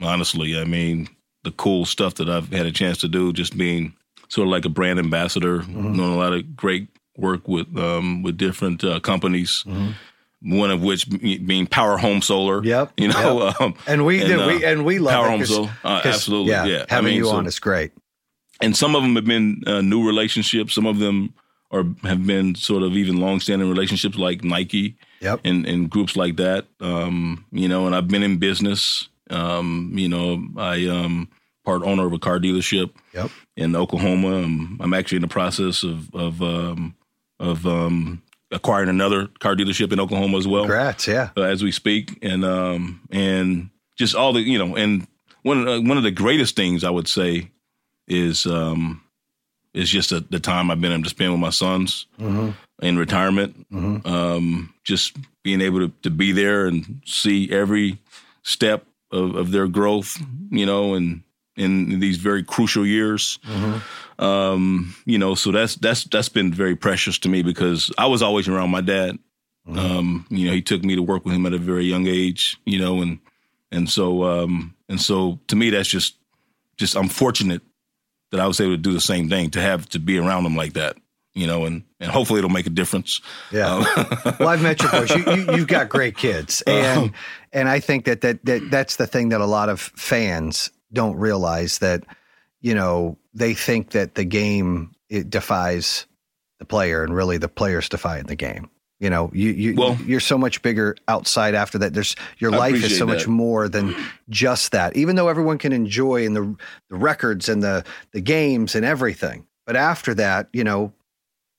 honestly. 0.00 0.58
I 0.58 0.64
mean, 0.64 1.08
the 1.44 1.52
cool 1.52 1.84
stuff 1.84 2.16
that 2.16 2.28
I've 2.28 2.52
had 2.52 2.66
a 2.66 2.72
chance 2.72 2.98
to 2.98 3.08
do, 3.08 3.32
just 3.32 3.56
being 3.56 3.94
sort 4.28 4.46
of 4.46 4.50
like 4.52 4.64
a 4.64 4.68
brand 4.68 4.98
ambassador, 4.98 5.58
mm-hmm. 5.58 5.96
knowing 5.96 6.12
a 6.12 6.16
lot 6.16 6.32
of 6.32 6.56
great 6.56 6.88
work 7.16 7.48
with 7.48 7.76
um, 7.76 8.22
with 8.22 8.36
different 8.36 8.84
uh, 8.84 9.00
companies. 9.00 9.64
Mm-hmm. 9.66 9.92
One 10.42 10.70
of 10.70 10.82
which 10.82 11.08
being 11.08 11.66
Power 11.66 11.96
Home 11.96 12.20
Solar. 12.20 12.62
Yep. 12.62 12.92
You 12.98 13.08
know, 13.08 13.46
yep. 13.46 13.60
Um, 13.60 13.74
and 13.86 14.04
we 14.04 14.22
and, 14.22 14.40
uh, 14.40 14.46
we 14.46 14.64
and 14.64 14.84
we 14.84 14.98
love 14.98 15.14
Power 15.14 15.30
Home 15.30 15.46
Solar. 15.46 15.70
Uh, 15.82 16.02
absolutely. 16.04 16.52
Yeah. 16.52 16.66
yeah. 16.66 16.84
Having 16.88 17.06
I 17.06 17.10
mean, 17.10 17.16
you 17.16 17.24
so, 17.24 17.36
on 17.36 17.46
is 17.46 17.58
great. 17.58 17.92
And 18.60 18.76
some 18.76 18.94
of 18.94 19.02
them 19.02 19.16
have 19.16 19.24
been 19.24 19.62
uh, 19.66 19.80
new 19.80 20.06
relationships. 20.06 20.74
Some 20.74 20.86
of 20.86 20.98
them 20.98 21.32
are 21.70 21.84
have 22.02 22.26
been 22.26 22.54
sort 22.54 22.82
of 22.82 22.92
even 22.92 23.18
long-standing 23.18 23.68
relationships, 23.68 24.16
like 24.16 24.44
Nike. 24.44 24.96
Yep. 25.20 25.40
And, 25.44 25.66
and 25.66 25.90
groups 25.90 26.14
like 26.16 26.36
that. 26.36 26.66
Um, 26.80 27.46
you 27.50 27.66
know, 27.66 27.86
and 27.86 27.96
I've 27.96 28.06
been 28.06 28.22
in 28.22 28.36
business. 28.36 29.08
Um, 29.30 29.90
you 29.94 30.08
know, 30.08 30.46
I 30.58 30.86
um 30.86 31.28
part 31.66 31.82
owner 31.82 32.06
of 32.06 32.12
a 32.12 32.18
car 32.18 32.38
dealership 32.38 32.92
yep. 33.12 33.30
in 33.56 33.76
Oklahoma. 33.76 34.36
I'm, 34.36 34.78
I'm 34.80 34.94
actually 34.94 35.16
in 35.16 35.22
the 35.22 35.28
process 35.28 35.82
of 35.82 36.14
of 36.14 36.40
um, 36.40 36.96
of 37.38 37.66
um, 37.66 38.22
acquiring 38.50 38.88
another 38.88 39.26
car 39.40 39.54
dealership 39.54 39.92
in 39.92 40.00
Oklahoma 40.00 40.38
as 40.38 40.48
well. 40.48 40.62
Congrats, 40.62 41.06
yeah. 41.06 41.30
Uh, 41.36 41.42
as 41.42 41.62
we 41.62 41.72
speak, 41.72 42.18
and 42.22 42.44
um, 42.44 43.02
and 43.10 43.68
just 43.96 44.14
all 44.14 44.32
the 44.32 44.40
you 44.40 44.58
know, 44.58 44.76
and 44.76 45.06
one 45.42 45.68
uh, 45.68 45.80
one 45.80 45.98
of 45.98 46.04
the 46.04 46.10
greatest 46.10 46.56
things 46.56 46.84
I 46.84 46.90
would 46.90 47.08
say 47.08 47.50
is 48.08 48.46
um, 48.46 49.02
is 49.74 49.90
just 49.90 50.12
a, 50.12 50.20
the 50.20 50.40
time 50.40 50.70
I've 50.70 50.80
been 50.80 50.92
able 50.92 51.02
to 51.02 51.10
spend 51.10 51.32
with 51.32 51.40
my 51.40 51.50
sons 51.50 52.06
mm-hmm. 52.18 52.50
in 52.80 52.96
retirement. 52.96 53.68
Mm-hmm. 53.70 54.08
Um, 54.08 54.72
just 54.84 55.16
being 55.42 55.60
able 55.60 55.80
to, 55.80 55.92
to 56.02 56.10
be 56.10 56.32
there 56.32 56.66
and 56.66 57.02
see 57.04 57.50
every 57.50 57.98
step 58.44 58.86
of, 59.10 59.34
of 59.34 59.50
their 59.50 59.66
growth, 59.66 60.18
you 60.50 60.64
know, 60.64 60.94
and 60.94 61.22
in 61.56 62.00
these 62.00 62.18
very 62.18 62.42
crucial 62.42 62.86
years. 62.86 63.38
Mm-hmm. 63.46 64.22
Um, 64.22 64.94
you 65.04 65.18
know, 65.18 65.34
so 65.34 65.52
that's 65.52 65.76
that's 65.76 66.04
that's 66.04 66.28
been 66.28 66.52
very 66.52 66.76
precious 66.76 67.18
to 67.20 67.28
me 67.28 67.42
because 67.42 67.90
I 67.98 68.06
was 68.06 68.22
always 68.22 68.48
around 68.48 68.70
my 68.70 68.80
dad. 68.80 69.18
Mm-hmm. 69.66 69.78
Um, 69.78 70.26
you 70.30 70.46
know, 70.46 70.52
he 70.52 70.62
took 70.62 70.84
me 70.84 70.94
to 70.94 71.02
work 71.02 71.24
with 71.24 71.34
him 71.34 71.46
at 71.46 71.52
a 71.52 71.58
very 71.58 71.84
young 71.84 72.06
age. 72.06 72.56
You 72.64 72.78
know, 72.78 73.02
and 73.02 73.18
and 73.72 73.90
so 73.90 74.24
um, 74.24 74.74
and 74.88 75.00
so 75.00 75.40
to 75.48 75.56
me, 75.56 75.70
that's 75.70 75.88
just 75.88 76.16
just 76.76 76.96
I'm 76.96 77.08
fortunate 77.08 77.62
that 78.30 78.40
I 78.40 78.46
was 78.46 78.60
able 78.60 78.72
to 78.72 78.78
do 78.78 78.92
the 78.92 79.00
same 79.00 79.28
thing 79.28 79.50
to 79.50 79.60
have 79.60 79.88
to 79.90 79.98
be 79.98 80.18
around 80.18 80.46
him 80.46 80.56
like 80.56 80.74
that. 80.74 80.96
You 81.34 81.46
know, 81.46 81.66
and 81.66 81.84
and 82.00 82.10
hopefully 82.10 82.38
it'll 82.38 82.48
make 82.48 82.66
a 82.66 82.70
difference. 82.70 83.20
Yeah. 83.52 83.74
Um, 83.74 83.86
well, 84.40 84.48
I've 84.48 84.62
met 84.62 84.80
your 84.80 84.90
boys. 84.90 85.10
You, 85.10 85.24
you, 85.34 85.58
have 85.58 85.66
got 85.66 85.88
great 85.90 86.16
kids, 86.16 86.62
and 86.66 86.98
um, 86.98 87.14
and 87.52 87.68
I 87.68 87.80
think 87.80 88.06
that, 88.06 88.22
that 88.22 88.42
that 88.46 88.70
that's 88.70 88.96
the 88.96 89.06
thing 89.06 89.28
that 89.30 89.42
a 89.42 89.46
lot 89.46 89.68
of 89.68 89.80
fans 89.80 90.70
don't 90.92 91.16
realize 91.16 91.78
that 91.78 92.04
you 92.60 92.74
know 92.74 93.16
they 93.34 93.54
think 93.54 93.90
that 93.90 94.14
the 94.14 94.24
game 94.24 94.92
it 95.08 95.30
defies 95.30 96.06
the 96.58 96.64
player 96.64 97.04
and 97.04 97.14
really 97.14 97.38
the 97.38 97.48
player's 97.48 97.88
defying 97.88 98.24
the 98.26 98.36
game 98.36 98.70
you 98.98 99.10
know 99.10 99.30
you 99.32 99.50
you 99.50 99.74
well, 99.76 99.96
you're 100.06 100.20
so 100.20 100.38
much 100.38 100.62
bigger 100.62 100.96
outside 101.08 101.54
after 101.54 101.78
that 101.78 101.92
there's 101.92 102.16
your 102.38 102.54
I 102.54 102.58
life 102.58 102.74
is 102.76 102.96
so 102.98 103.04
that. 103.04 103.12
much 103.12 103.28
more 103.28 103.68
than 103.68 103.94
just 104.28 104.72
that 104.72 104.96
even 104.96 105.16
though 105.16 105.28
everyone 105.28 105.58
can 105.58 105.72
enjoy 105.72 106.24
in 106.24 106.34
the 106.34 106.56
the 106.88 106.96
records 106.96 107.48
and 107.48 107.62
the 107.62 107.84
the 108.12 108.20
games 108.20 108.74
and 108.74 108.84
everything 108.84 109.46
but 109.66 109.76
after 109.76 110.14
that 110.14 110.48
you 110.52 110.64
know 110.64 110.92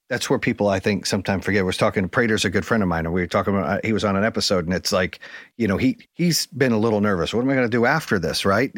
that's 0.08 0.30
where 0.30 0.38
people 0.38 0.68
I 0.68 0.80
think 0.80 1.06
sometimes 1.06 1.44
forget. 1.44 1.60
I 1.60 1.64
was 1.64 1.76
talking. 1.76 2.02
To 2.02 2.08
Prater's 2.08 2.44
a 2.44 2.50
good 2.50 2.64
friend 2.64 2.82
of 2.82 2.88
mine, 2.88 3.04
and 3.04 3.14
we 3.14 3.20
were 3.20 3.26
talking 3.26 3.54
about. 3.54 3.68
Uh, 3.68 3.80
he 3.84 3.92
was 3.92 4.04
on 4.04 4.16
an 4.16 4.24
episode, 4.24 4.64
and 4.64 4.74
it's 4.74 4.92
like, 4.92 5.20
you 5.56 5.68
know, 5.68 5.76
he 5.76 5.98
he's 6.14 6.46
been 6.46 6.72
a 6.72 6.78
little 6.78 7.00
nervous. 7.00 7.34
What 7.34 7.42
am 7.42 7.50
I 7.50 7.54
going 7.54 7.66
to 7.66 7.70
do 7.70 7.84
after 7.84 8.18
this? 8.18 8.44
Right? 8.44 8.72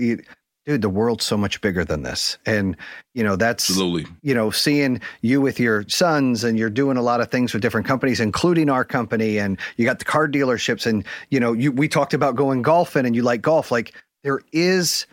Dude, 0.70 0.82
the 0.82 0.88
world's 0.88 1.24
so 1.24 1.36
much 1.36 1.60
bigger 1.60 1.84
than 1.84 2.04
this. 2.04 2.38
And, 2.46 2.76
you 3.12 3.24
know, 3.24 3.34
that's, 3.34 3.68
Absolutely. 3.68 4.06
you 4.22 4.32
know, 4.32 4.50
seeing 4.50 5.00
you 5.20 5.40
with 5.40 5.58
your 5.58 5.84
sons 5.88 6.44
and 6.44 6.56
you're 6.56 6.70
doing 6.70 6.96
a 6.96 7.02
lot 7.02 7.20
of 7.20 7.28
things 7.28 7.52
with 7.52 7.60
different 7.60 7.88
companies, 7.88 8.20
including 8.20 8.70
our 8.70 8.84
company. 8.84 9.38
And 9.38 9.58
you 9.76 9.84
got 9.84 9.98
the 9.98 10.04
car 10.04 10.28
dealerships 10.28 10.86
and, 10.86 11.04
you 11.28 11.40
know, 11.40 11.52
you, 11.52 11.72
we 11.72 11.88
talked 11.88 12.14
about 12.14 12.36
going 12.36 12.62
golfing 12.62 13.04
and 13.04 13.16
you 13.16 13.22
like 13.22 13.42
golf. 13.42 13.72
Like 13.72 13.96
there 14.22 14.42
is 14.52 15.08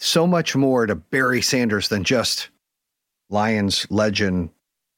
so 0.00 0.26
much 0.26 0.56
more 0.56 0.86
to 0.86 0.94
Barry 0.94 1.42
Sanders 1.42 1.88
than 1.88 2.04
just 2.04 2.48
Lions 3.28 3.86
legend 3.90 4.48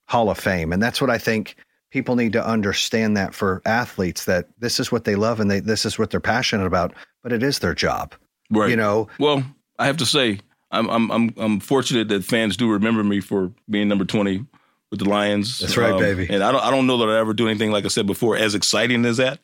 Hall 0.07 0.31
of 0.31 0.39
Fame. 0.39 0.73
And 0.73 0.81
that's 0.81 1.01
what 1.01 1.11
I 1.11 1.19
think 1.19 1.57
people 1.91 2.15
need 2.15 2.35
to 2.35 2.47
understand 2.47 3.17
that 3.17 3.35
for 3.35 3.63
athletes 3.67 4.27
that 4.27 4.47
this 4.61 4.79
is 4.79 4.93
what 4.93 5.03
they 5.07 5.17
love 5.17 5.41
and 5.41 5.51
they, 5.51 5.59
this 5.59 5.85
is 5.85 5.99
what 5.99 6.11
they're 6.11 6.21
passionate 6.21 6.67
about, 6.67 6.95
but 7.25 7.33
it 7.33 7.43
is 7.43 7.59
their 7.59 7.75
job. 7.75 8.15
Right. 8.51 8.71
You 8.71 8.77
know, 8.77 9.09
Well, 9.19 9.43
I 9.79 9.87
have 9.87 9.99
to 9.99 10.07
say, 10.07 10.41
I'm 10.71 10.89
I'm 10.89 11.11
I'm 11.11 11.35
I'm 11.37 11.61
fortunate 11.61 12.09
that 12.09 12.25
fans 12.25 12.57
do 12.57 12.71
remember 12.71 13.05
me 13.05 13.21
for 13.21 13.53
being 13.69 13.89
number 13.89 14.05
20 14.05 14.45
with 14.91 15.01
the 15.01 15.09
Lions. 15.09 15.59
That's 15.59 15.77
right, 15.77 15.93
Um, 15.93 16.01
baby. 16.01 16.27
And 16.31 16.43
I 16.43 16.53
don't 16.53 16.63
I 16.63 16.71
don't 16.71 16.87
know 16.87 16.99
that 16.99 17.09
I 17.09 17.19
ever 17.19 17.35
do 17.35 17.49
anything 17.49 17.71
like 17.71 17.85
I 17.85 17.89
said 17.89 18.07
before 18.07 18.37
as 18.37 18.55
exciting 18.55 19.05
as 19.05 19.17
that. 19.19 19.41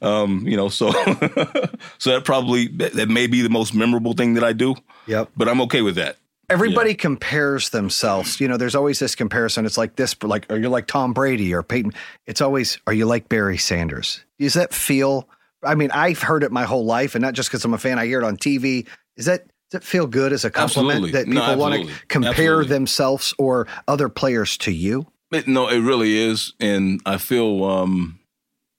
Um, 0.00 0.46
you 0.46 0.56
know, 0.56 0.68
so 0.68 0.92
so 1.98 2.10
that 2.10 2.22
probably 2.24 2.68
that, 2.68 2.92
that 2.94 3.08
may 3.08 3.26
be 3.26 3.42
the 3.42 3.50
most 3.50 3.74
memorable 3.74 4.12
thing 4.14 4.34
that 4.34 4.44
I 4.44 4.52
do, 4.52 4.74
yep. 5.06 5.30
but 5.36 5.48
I'm 5.48 5.60
okay 5.62 5.82
with 5.82 5.96
that. 5.96 6.16
Everybody 6.50 6.94
compares 6.94 7.70
themselves. 7.70 8.38
You 8.38 8.48
know, 8.48 8.58
there's 8.58 8.74
always 8.74 8.98
this 8.98 9.14
comparison. 9.14 9.64
It's 9.64 9.78
like 9.78 9.96
this, 9.96 10.14
like, 10.22 10.50
are 10.52 10.58
you 10.58 10.68
like 10.68 10.86
Tom 10.86 11.14
Brady 11.14 11.54
or 11.54 11.62
Peyton? 11.62 11.92
It's 12.26 12.42
always, 12.42 12.78
are 12.86 12.92
you 12.92 13.06
like 13.06 13.30
Barry 13.30 13.56
Sanders? 13.56 14.22
Does 14.38 14.52
that 14.52 14.74
feel? 14.74 15.26
I 15.62 15.74
mean, 15.74 15.90
I've 15.90 16.20
heard 16.20 16.42
it 16.42 16.52
my 16.52 16.64
whole 16.64 16.84
life, 16.84 17.14
and 17.14 17.22
not 17.22 17.32
just 17.32 17.48
because 17.48 17.64
I'm 17.64 17.72
a 17.72 17.78
fan. 17.78 17.98
I 17.98 18.04
hear 18.04 18.20
it 18.20 18.24
on 18.24 18.36
TV. 18.36 18.86
Is 19.16 19.24
that 19.24 19.46
does 19.70 19.80
it 19.80 19.84
feel 19.84 20.06
good 20.06 20.32
as 20.32 20.44
a 20.44 20.50
compliment 20.50 21.04
Absolutely. 21.04 21.12
that 21.12 21.28
No, 21.28 21.40
people 21.40 21.56
want 21.56 21.88
to 21.88 21.94
compare 22.08 22.30
Absolutely. 22.32 22.68
themselves 22.68 23.34
or 23.38 23.66
other 23.88 24.08
players 24.08 24.56
to 24.58 24.72
you? 24.72 25.06
It, 25.32 25.48
no, 25.48 25.68
it 25.68 25.80
really 25.80 26.16
is, 26.16 26.52
and 26.60 27.00
I 27.04 27.16
feel, 27.18 27.64
um, 27.64 28.20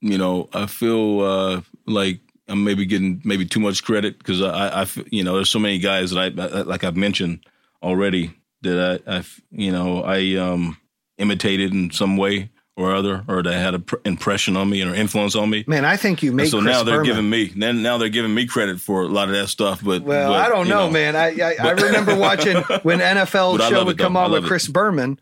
you 0.00 0.16
know, 0.16 0.48
I 0.54 0.66
feel 0.66 1.20
uh, 1.20 1.60
like 1.86 2.20
I'm 2.48 2.64
maybe 2.64 2.86
getting 2.86 3.20
maybe 3.24 3.44
too 3.44 3.60
much 3.60 3.84
credit 3.84 4.18
because 4.18 4.40
I, 4.40 4.82
I, 4.82 4.86
you 5.10 5.22
know, 5.22 5.34
there's 5.34 5.50
so 5.50 5.58
many 5.58 5.78
guys 5.78 6.12
that 6.12 6.38
I, 6.38 6.42
I 6.42 6.62
like 6.62 6.84
I've 6.84 6.96
mentioned 6.96 7.44
already 7.82 8.32
that 8.62 9.02
I, 9.06 9.18
I, 9.18 9.24
you 9.50 9.70
know, 9.72 10.02
I 10.02 10.36
um, 10.36 10.78
imitated 11.18 11.72
in 11.72 11.90
some 11.90 12.16
way 12.16 12.50
or 12.76 12.94
other, 12.94 13.24
or 13.26 13.42
they 13.42 13.54
had 13.58 13.74
an 13.74 13.82
pr- 13.82 13.96
impression 14.04 14.56
on 14.56 14.68
me 14.68 14.82
or 14.82 14.94
influence 14.94 15.34
on 15.34 15.48
me. 15.48 15.64
Man, 15.66 15.84
I 15.84 15.96
think 15.96 16.22
you 16.22 16.30
And 16.30 16.36
make 16.36 16.50
so 16.50 16.60
Chris 16.60 16.72
now 16.72 16.82
they're 16.82 16.96
Berman. 16.98 17.06
giving 17.06 17.30
me 17.30 17.44
then 17.56 17.82
now 17.82 17.96
they're 17.98 18.08
giving 18.10 18.34
me 18.34 18.46
credit 18.46 18.80
for 18.80 19.02
a 19.02 19.08
lot 19.08 19.28
of 19.28 19.34
that 19.34 19.48
stuff. 19.48 19.82
But 19.82 20.02
Well, 20.02 20.32
but, 20.32 20.40
I 20.44 20.48
don't 20.48 20.66
you 20.66 20.74
know, 20.74 20.90
man. 20.90 21.16
I 21.16 21.28
I, 21.40 21.56
I 21.58 21.70
remember 21.72 22.14
watching 22.18 22.56
when 22.82 22.98
NFL 23.00 23.58
show 23.68 23.84
would 23.84 23.98
it, 23.98 24.02
come 24.02 24.16
on 24.16 24.30
with 24.30 24.44
it. 24.44 24.46
Chris 24.46 24.68
Berman, 24.68 25.18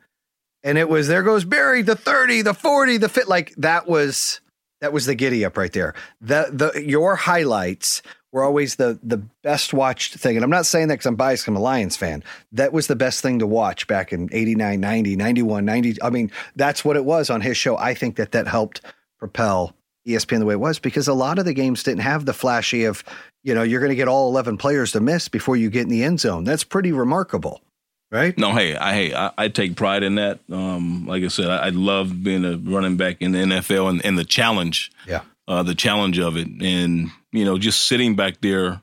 and 0.63 0.79
it 0.79 0.89
was 0.89 1.07
there 1.09 1.23
goes 1.23 1.45
Barry, 1.45 1.83
the 1.83 1.95
thirty, 1.97 2.43
the 2.43 2.55
forty, 2.55 2.97
the 2.97 3.09
fit. 3.09 3.29
Like 3.29 3.55
that 3.57 3.87
was 3.87 4.41
that 4.81 4.93
was 4.93 5.07
the 5.07 5.15
giddy 5.15 5.45
up 5.45 5.57
right 5.57 5.73
there. 5.73 5.95
The 6.21 6.49
the 6.75 6.83
your 6.85 7.15
highlights 7.17 8.03
were 8.35 8.43
always 8.43 8.75
the 8.77 8.99
the 9.03 9.19
best 9.43 9.73
watched 9.73 10.15
thing, 10.17 10.37
and 10.37 10.43
I'm 10.43 10.51
not 10.51 10.67
saying 10.67 10.89
that 10.89 10.95
because 10.95 11.07
I'm 11.07 11.15
biased. 11.15 11.47
I'm 11.47 11.55
a 11.55 11.61
Lions 11.61 11.97
fan. 11.97 12.25
That 12.51 12.73
was 12.73 12.89
the 12.89 12.97
best 12.97 13.23
thing 13.23 13.39
to 13.39 13.47
watch 13.47 13.87
back 13.87 14.13
in 14.13 14.29
89, 14.33 14.81
90, 14.81 15.15
91, 15.17 15.65
90. 15.65 16.03
I 16.03 16.11
mean, 16.11 16.33
that's 16.57 16.85
what 16.85 16.97
it 16.97 17.05
was 17.05 17.31
on 17.31 17.41
his 17.41 17.57
show. 17.57 17.79
I 17.79 17.95
think 17.95 18.17
that 18.17 18.33
that 18.33 18.49
helped 18.49 18.81
propel 19.21 19.73
ESPN 20.07 20.41
the 20.41 20.47
way 20.47 20.55
it 20.55 20.61
was 20.61 20.81
because 20.81 21.07
a 21.07 21.15
lot 21.15 21.39
of 21.39 21.45
the 21.45 21.55
games 21.55 21.85
didn't 21.85 22.01
have 22.01 22.27
the 22.27 22.35
flashy 22.35 22.85
of, 22.85 23.05
you 23.45 23.55
know, 23.55 23.63
you're 23.63 23.81
going 23.81 23.91
to 23.91 23.97
get 23.97 24.09
all 24.09 24.29
11 24.29 24.59
players 24.59 24.91
to 24.93 25.01
miss 25.01 25.29
before 25.29 25.57
you 25.57 25.71
get 25.71 25.83
in 25.83 25.89
the 25.89 26.03
end 26.03 26.19
zone. 26.19 26.43
That's 26.43 26.65
pretty 26.65 26.91
remarkable, 26.91 27.63
right? 28.11 28.37
No, 28.37 28.53
hey, 28.53 28.77
I 28.77 28.95
hey, 28.95 29.15
I, 29.15 29.31
I 29.39 29.49
take 29.49 29.77
pride 29.77 30.03
in 30.03 30.17
that. 30.17 30.41
Um, 30.51 31.07
like 31.07 31.23
I 31.23 31.29
said, 31.29 31.47
I, 31.47 31.67
I 31.67 31.69
love 31.69 32.25
being 32.25 32.45
a 32.45 32.57
running 32.57 32.97
back 32.97 33.19
in 33.21 33.31
the 33.31 33.39
NFL 33.39 33.91
and, 33.91 34.05
and 34.05 34.19
the 34.19 34.25
challenge, 34.25 34.91
Yeah. 35.07 35.21
Uh, 35.49 35.63
the 35.63 35.75
challenge 35.75 36.19
of 36.19 36.37
it, 36.37 36.49
and 36.63 37.11
you 37.33 37.45
know, 37.45 37.59
just 37.59 37.87
sitting 37.87 38.17
back 38.17 38.41
there, 38.41 38.81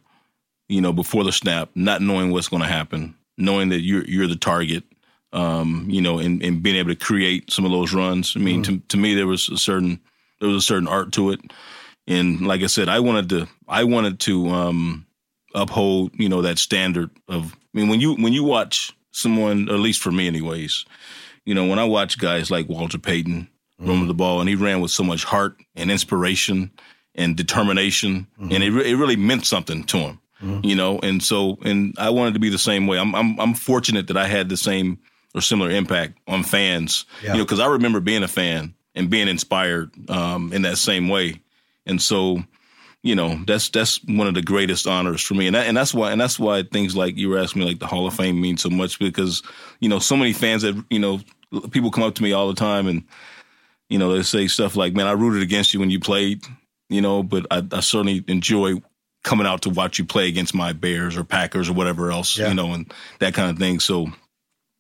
you 0.70 0.82
know, 0.82 0.93
before 0.93 1.24
the 1.24 1.32
snap, 1.32 1.70
not 1.76 2.01
knowing 2.01 2.32
what's 2.32 2.49
going 2.49 2.62
to 2.62 2.68
happen, 2.68 3.16
knowing 3.38 3.70
that 3.70 3.82
you're 3.82 4.05
you're 4.05 4.28
the 4.28 4.36
target, 4.36 4.84
um, 5.34 5.88
you 5.89 6.01
know, 6.01 6.20
and, 6.20 6.43
and 6.43 6.62
being 6.62 6.76
able 6.76 6.89
to 6.89 6.95
create 6.95 7.51
some 7.51 7.66
of 7.66 7.72
those 7.72 7.93
runs. 7.93 8.34
I 8.36 8.39
mean, 8.39 8.64
to 8.64 8.80
to 8.80 8.97
me, 8.97 9.16
there 9.16 9.28
was 9.28 9.49
a 9.49 9.57
certain 9.57 9.99
there 10.39 10.49
was 10.49 10.64
a 10.64 10.66
certain 10.66 10.88
art 10.88 11.12
to 11.14 11.32
it, 11.32 11.39
and 12.07 12.41
like 12.41 12.62
I 12.62 12.68
said, 12.68 12.89
I 12.89 12.99
wanted 12.99 13.30
to 13.30 13.47
I 13.68 13.84
wanted 13.84 14.20
to 14.22 14.49
um, 14.49 15.05
uphold 15.55 16.12
you 16.16 16.30
know 16.30 16.41
that 16.43 16.59
standard 16.59 17.09
of. 17.28 17.55
I 17.74 17.80
mean, 17.80 17.89
when 17.89 18.01
you 18.01 18.16
when 18.16 18.34
you 18.34 18.43
watch 18.43 18.93
someone, 19.12 19.70
at 19.70 19.80
least 19.80 20.01
for 20.01 20.12
me, 20.12 20.28
anyways, 20.28 20.86
you 21.45 21.53
know, 21.53 21.66
when 21.66 21.80
I 21.80 21.86
watch 21.86 22.18
guys 22.18 22.51
like 22.51 22.70
Walter 22.70 22.97
Payton 22.97 23.47
run 23.82 23.89
with 23.89 23.99
mm-hmm. 23.99 24.07
the 24.09 24.13
ball, 24.13 24.39
and 24.39 24.49
he 24.49 24.55
ran 24.55 24.82
with 24.82 24.91
so 24.91 25.03
much 25.03 25.23
heart 25.23 25.57
and 25.75 25.91
inspiration 25.91 26.71
and 27.15 27.36
determination, 27.36 28.27
and 28.39 28.51
it 28.51 28.61
mm-hmm. 28.61 28.77
re- 28.77 28.91
it 28.91 28.95
really 28.95 29.15
meant 29.15 29.45
something 29.45 29.84
to 29.86 29.97
him, 29.97 30.19
mm-hmm. 30.41 30.65
you 30.65 30.75
know. 30.75 30.99
And 30.99 31.21
so, 31.21 31.57
and 31.63 31.93
I 31.97 32.09
wanted 32.09 32.36
to 32.36 32.39
be 32.39 32.49
the 32.49 32.57
same 32.57 32.88
way. 32.88 32.97
I'm 32.99 33.13
I'm 33.15 33.39
I'm 33.39 33.53
fortunate 33.53 34.07
that 34.07 34.17
I 34.17 34.27
had 34.27 34.49
the 34.49 34.57
same 34.57 34.99
or 35.34 35.41
similar 35.41 35.71
impact 35.71 36.17
on 36.27 36.43
fans, 36.43 37.05
Yeah. 37.23 37.34
you 37.34 37.38
know, 37.39 37.45
because 37.45 37.59
I 37.59 37.67
remember 37.67 37.99
being 37.99 38.23
a 38.23 38.27
fan 38.27 38.75
and 38.95 39.09
being 39.09 39.27
inspired 39.27 39.91
um, 40.09 40.51
in 40.53 40.63
that 40.63 40.77
same 40.77 41.09
way, 41.09 41.41
and 41.86 42.01
so 42.01 42.43
you 43.03 43.15
know 43.15 43.41
that's 43.47 43.69
that's 43.69 44.03
one 44.05 44.27
of 44.27 44.36
the 44.36 44.43
greatest 44.43 44.86
honors 44.86 45.21
for 45.21 45.34
me 45.34 45.47
and 45.47 45.55
that, 45.55 45.67
and 45.67 45.75
that's 45.75 45.93
why 45.93 46.11
and 46.11 46.21
that's 46.21 46.39
why 46.39 46.63
things 46.63 46.95
like 46.95 47.17
you 47.17 47.29
were 47.29 47.39
asking 47.39 47.61
me 47.61 47.67
like 47.67 47.79
the 47.79 47.88
Hall 47.88 48.07
of 48.07 48.13
Fame 48.13 48.39
mean 48.39 48.57
so 48.57 48.69
much 48.69 48.99
because 48.99 49.41
you 49.79 49.89
know 49.89 49.99
so 49.99 50.15
many 50.15 50.34
fans 50.34 50.61
that 50.61 50.82
you 50.89 50.99
know 50.99 51.19
people 51.71 51.91
come 51.91 52.03
up 52.03 52.15
to 52.15 52.23
me 52.23 52.32
all 52.32 52.47
the 52.47 52.53
time 52.53 52.88
and 52.88 53.03
you 53.91 53.99
know 53.99 54.15
they 54.15 54.23
say 54.23 54.47
stuff 54.47 54.75
like 54.75 54.93
man 54.93 55.07
I 55.07 55.11
rooted 55.11 55.43
against 55.43 55.73
you 55.73 55.79
when 55.79 55.89
you 55.91 55.99
played 55.99 56.43
you 56.89 57.01
know 57.01 57.21
but 57.21 57.45
I, 57.51 57.63
I 57.71 57.79
certainly 57.81 58.23
enjoy 58.27 58.81
coming 59.23 59.45
out 59.45 59.61
to 59.63 59.69
watch 59.69 59.99
you 59.99 60.05
play 60.05 60.27
against 60.27 60.55
my 60.55 60.73
Bears 60.73 61.15
or 61.15 61.23
Packers 61.23 61.69
or 61.69 61.73
whatever 61.73 62.11
else 62.11 62.37
Yeah. 62.37 62.49
you 62.49 62.55
know 62.55 62.73
and 62.73 62.91
that 63.19 63.33
kind 63.33 63.51
of 63.51 63.57
thing 63.59 63.79
so 63.79 64.07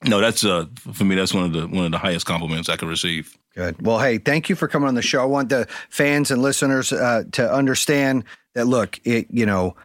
no 0.05 0.19
that's 0.19 0.43
uh 0.43 0.65
for 0.93 1.03
me 1.03 1.15
that's 1.15 1.33
one 1.33 1.43
of 1.43 1.53
the 1.53 1.67
one 1.67 1.85
of 1.85 1.91
the 1.91 1.97
highest 1.99 2.25
compliments 2.25 2.69
I 2.69 2.77
can 2.77 2.87
receive 2.87 3.37
Good. 3.53 3.85
Well, 3.85 3.99
hey, 3.99 4.17
thank 4.17 4.47
you 4.47 4.55
for 4.55 4.69
coming 4.69 4.87
on 4.87 4.95
the 4.95 5.01
show. 5.01 5.21
I 5.21 5.25
want 5.25 5.49
the 5.49 5.67
fans 5.89 6.31
and 6.31 6.41
listeners 6.41 6.93
uh, 6.93 7.25
to 7.33 7.53
understand 7.53 8.23
that. 8.55 8.65
Look, 8.65 9.01
it 9.03 9.27
you 9.29 9.45
know, 9.45 9.75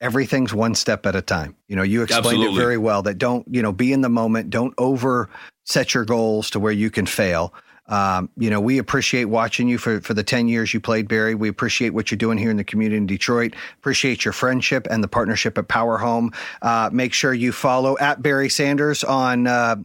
everything's 0.00 0.54
one 0.54 0.74
step 0.74 1.04
at 1.04 1.14
a 1.14 1.20
time. 1.20 1.54
You 1.68 1.76
know, 1.76 1.82
you 1.82 2.02
explained 2.02 2.42
it 2.42 2.54
very 2.54 2.78
well. 2.78 3.02
That 3.02 3.18
don't 3.18 3.46
you 3.50 3.60
know, 3.60 3.70
be 3.70 3.92
in 3.92 4.00
the 4.00 4.08
moment. 4.08 4.48
Don't 4.48 4.72
over 4.78 5.28
set 5.64 5.92
your 5.92 6.06
goals 6.06 6.48
to 6.50 6.58
where 6.58 6.72
you 6.72 6.90
can 6.90 7.04
fail. 7.04 7.52
Um, 7.88 8.30
you 8.36 8.50
know, 8.50 8.60
we 8.60 8.78
appreciate 8.78 9.26
watching 9.26 9.68
you 9.68 9.78
for 9.78 10.00
for 10.00 10.14
the 10.14 10.22
ten 10.24 10.48
years 10.48 10.74
you 10.74 10.80
played, 10.80 11.08
Barry. 11.08 11.34
We 11.34 11.48
appreciate 11.48 11.90
what 11.90 12.10
you're 12.10 12.18
doing 12.18 12.38
here 12.38 12.50
in 12.50 12.56
the 12.56 12.64
community 12.64 12.96
in 12.96 13.06
Detroit. 13.06 13.54
Appreciate 13.78 14.24
your 14.24 14.32
friendship 14.32 14.86
and 14.90 15.02
the 15.02 15.08
partnership 15.08 15.56
at 15.58 15.68
Power 15.68 15.98
Home. 15.98 16.32
Uh, 16.62 16.90
make 16.92 17.12
sure 17.12 17.32
you 17.32 17.52
follow 17.52 17.96
at 17.98 18.22
Barry 18.22 18.48
Sanders 18.48 19.04
on. 19.04 19.46
Uh, 19.46 19.76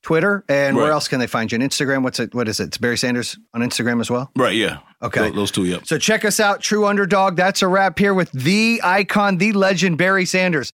Twitter 0.00 0.44
and 0.48 0.76
where 0.76 0.92
else 0.92 1.08
can 1.08 1.18
they 1.18 1.26
find 1.26 1.50
you? 1.50 1.58
On 1.58 1.68
Instagram? 1.68 2.04
What's 2.04 2.20
it? 2.20 2.32
What 2.32 2.46
is 2.48 2.60
it? 2.60 2.68
It's 2.68 2.78
Barry 2.78 2.96
Sanders 2.96 3.36
on 3.52 3.62
Instagram 3.62 4.00
as 4.00 4.08
well. 4.08 4.30
right 4.36 4.54
yeah 4.54 4.78
Okay. 5.02 5.30
Those 5.30 5.50
two 5.50 5.64
yep 5.64 5.86
So 5.86 5.98
check 5.98 6.24
us 6.24 6.40
out, 6.40 6.60
True 6.60 6.86
Underdog. 6.86 7.36
That's 7.36 7.62
a 7.62 7.68
wrap 7.68 7.98
here 7.98 8.14
with 8.14 8.30
the 8.32 8.80
icon, 8.82 9.38
the 9.38 9.52
legend, 9.52 9.98
Barry 9.98 10.24
Sanders. 10.24 10.72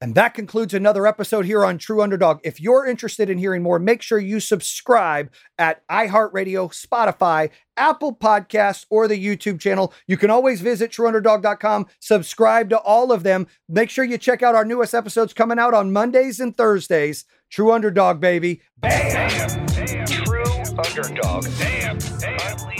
And 0.00 0.14
that 0.16 0.34
concludes 0.34 0.74
another 0.74 1.06
episode 1.06 1.46
here 1.46 1.64
on 1.64 1.78
True 1.78 2.02
Underdog. 2.02 2.40
If 2.44 2.60
you're 2.60 2.86
interested 2.86 3.30
in 3.30 3.38
hearing 3.38 3.62
more, 3.62 3.78
make 3.78 4.02
sure 4.02 4.18
you 4.18 4.40
subscribe 4.40 5.30
at 5.58 5.86
iHeartRadio, 5.88 6.70
Spotify, 6.74 7.50
Apple 7.76 8.14
Podcasts, 8.14 8.84
or 8.90 9.08
the 9.08 9.24
YouTube 9.24 9.60
channel. 9.60 9.94
You 10.06 10.16
can 10.16 10.30
always 10.30 10.60
visit 10.60 10.90
trueunderdog.com, 10.90 11.86
subscribe 12.00 12.70
to 12.70 12.78
all 12.78 13.12
of 13.12 13.22
them. 13.22 13.46
Make 13.68 13.88
sure 13.88 14.04
you 14.04 14.18
check 14.18 14.42
out 14.42 14.54
our 14.54 14.64
newest 14.64 14.94
episodes 14.94 15.32
coming 15.32 15.58
out 15.58 15.74
on 15.74 15.92
Mondays 15.92 16.40
and 16.40 16.56
Thursdays. 16.56 17.24
True 17.50 17.72
Underdog, 17.72 18.20
baby. 18.20 18.62
Damn, 18.80 19.66
true 20.06 20.44
underdog. 20.76 21.46
Damn, 21.58 21.98
damn. 21.98 22.73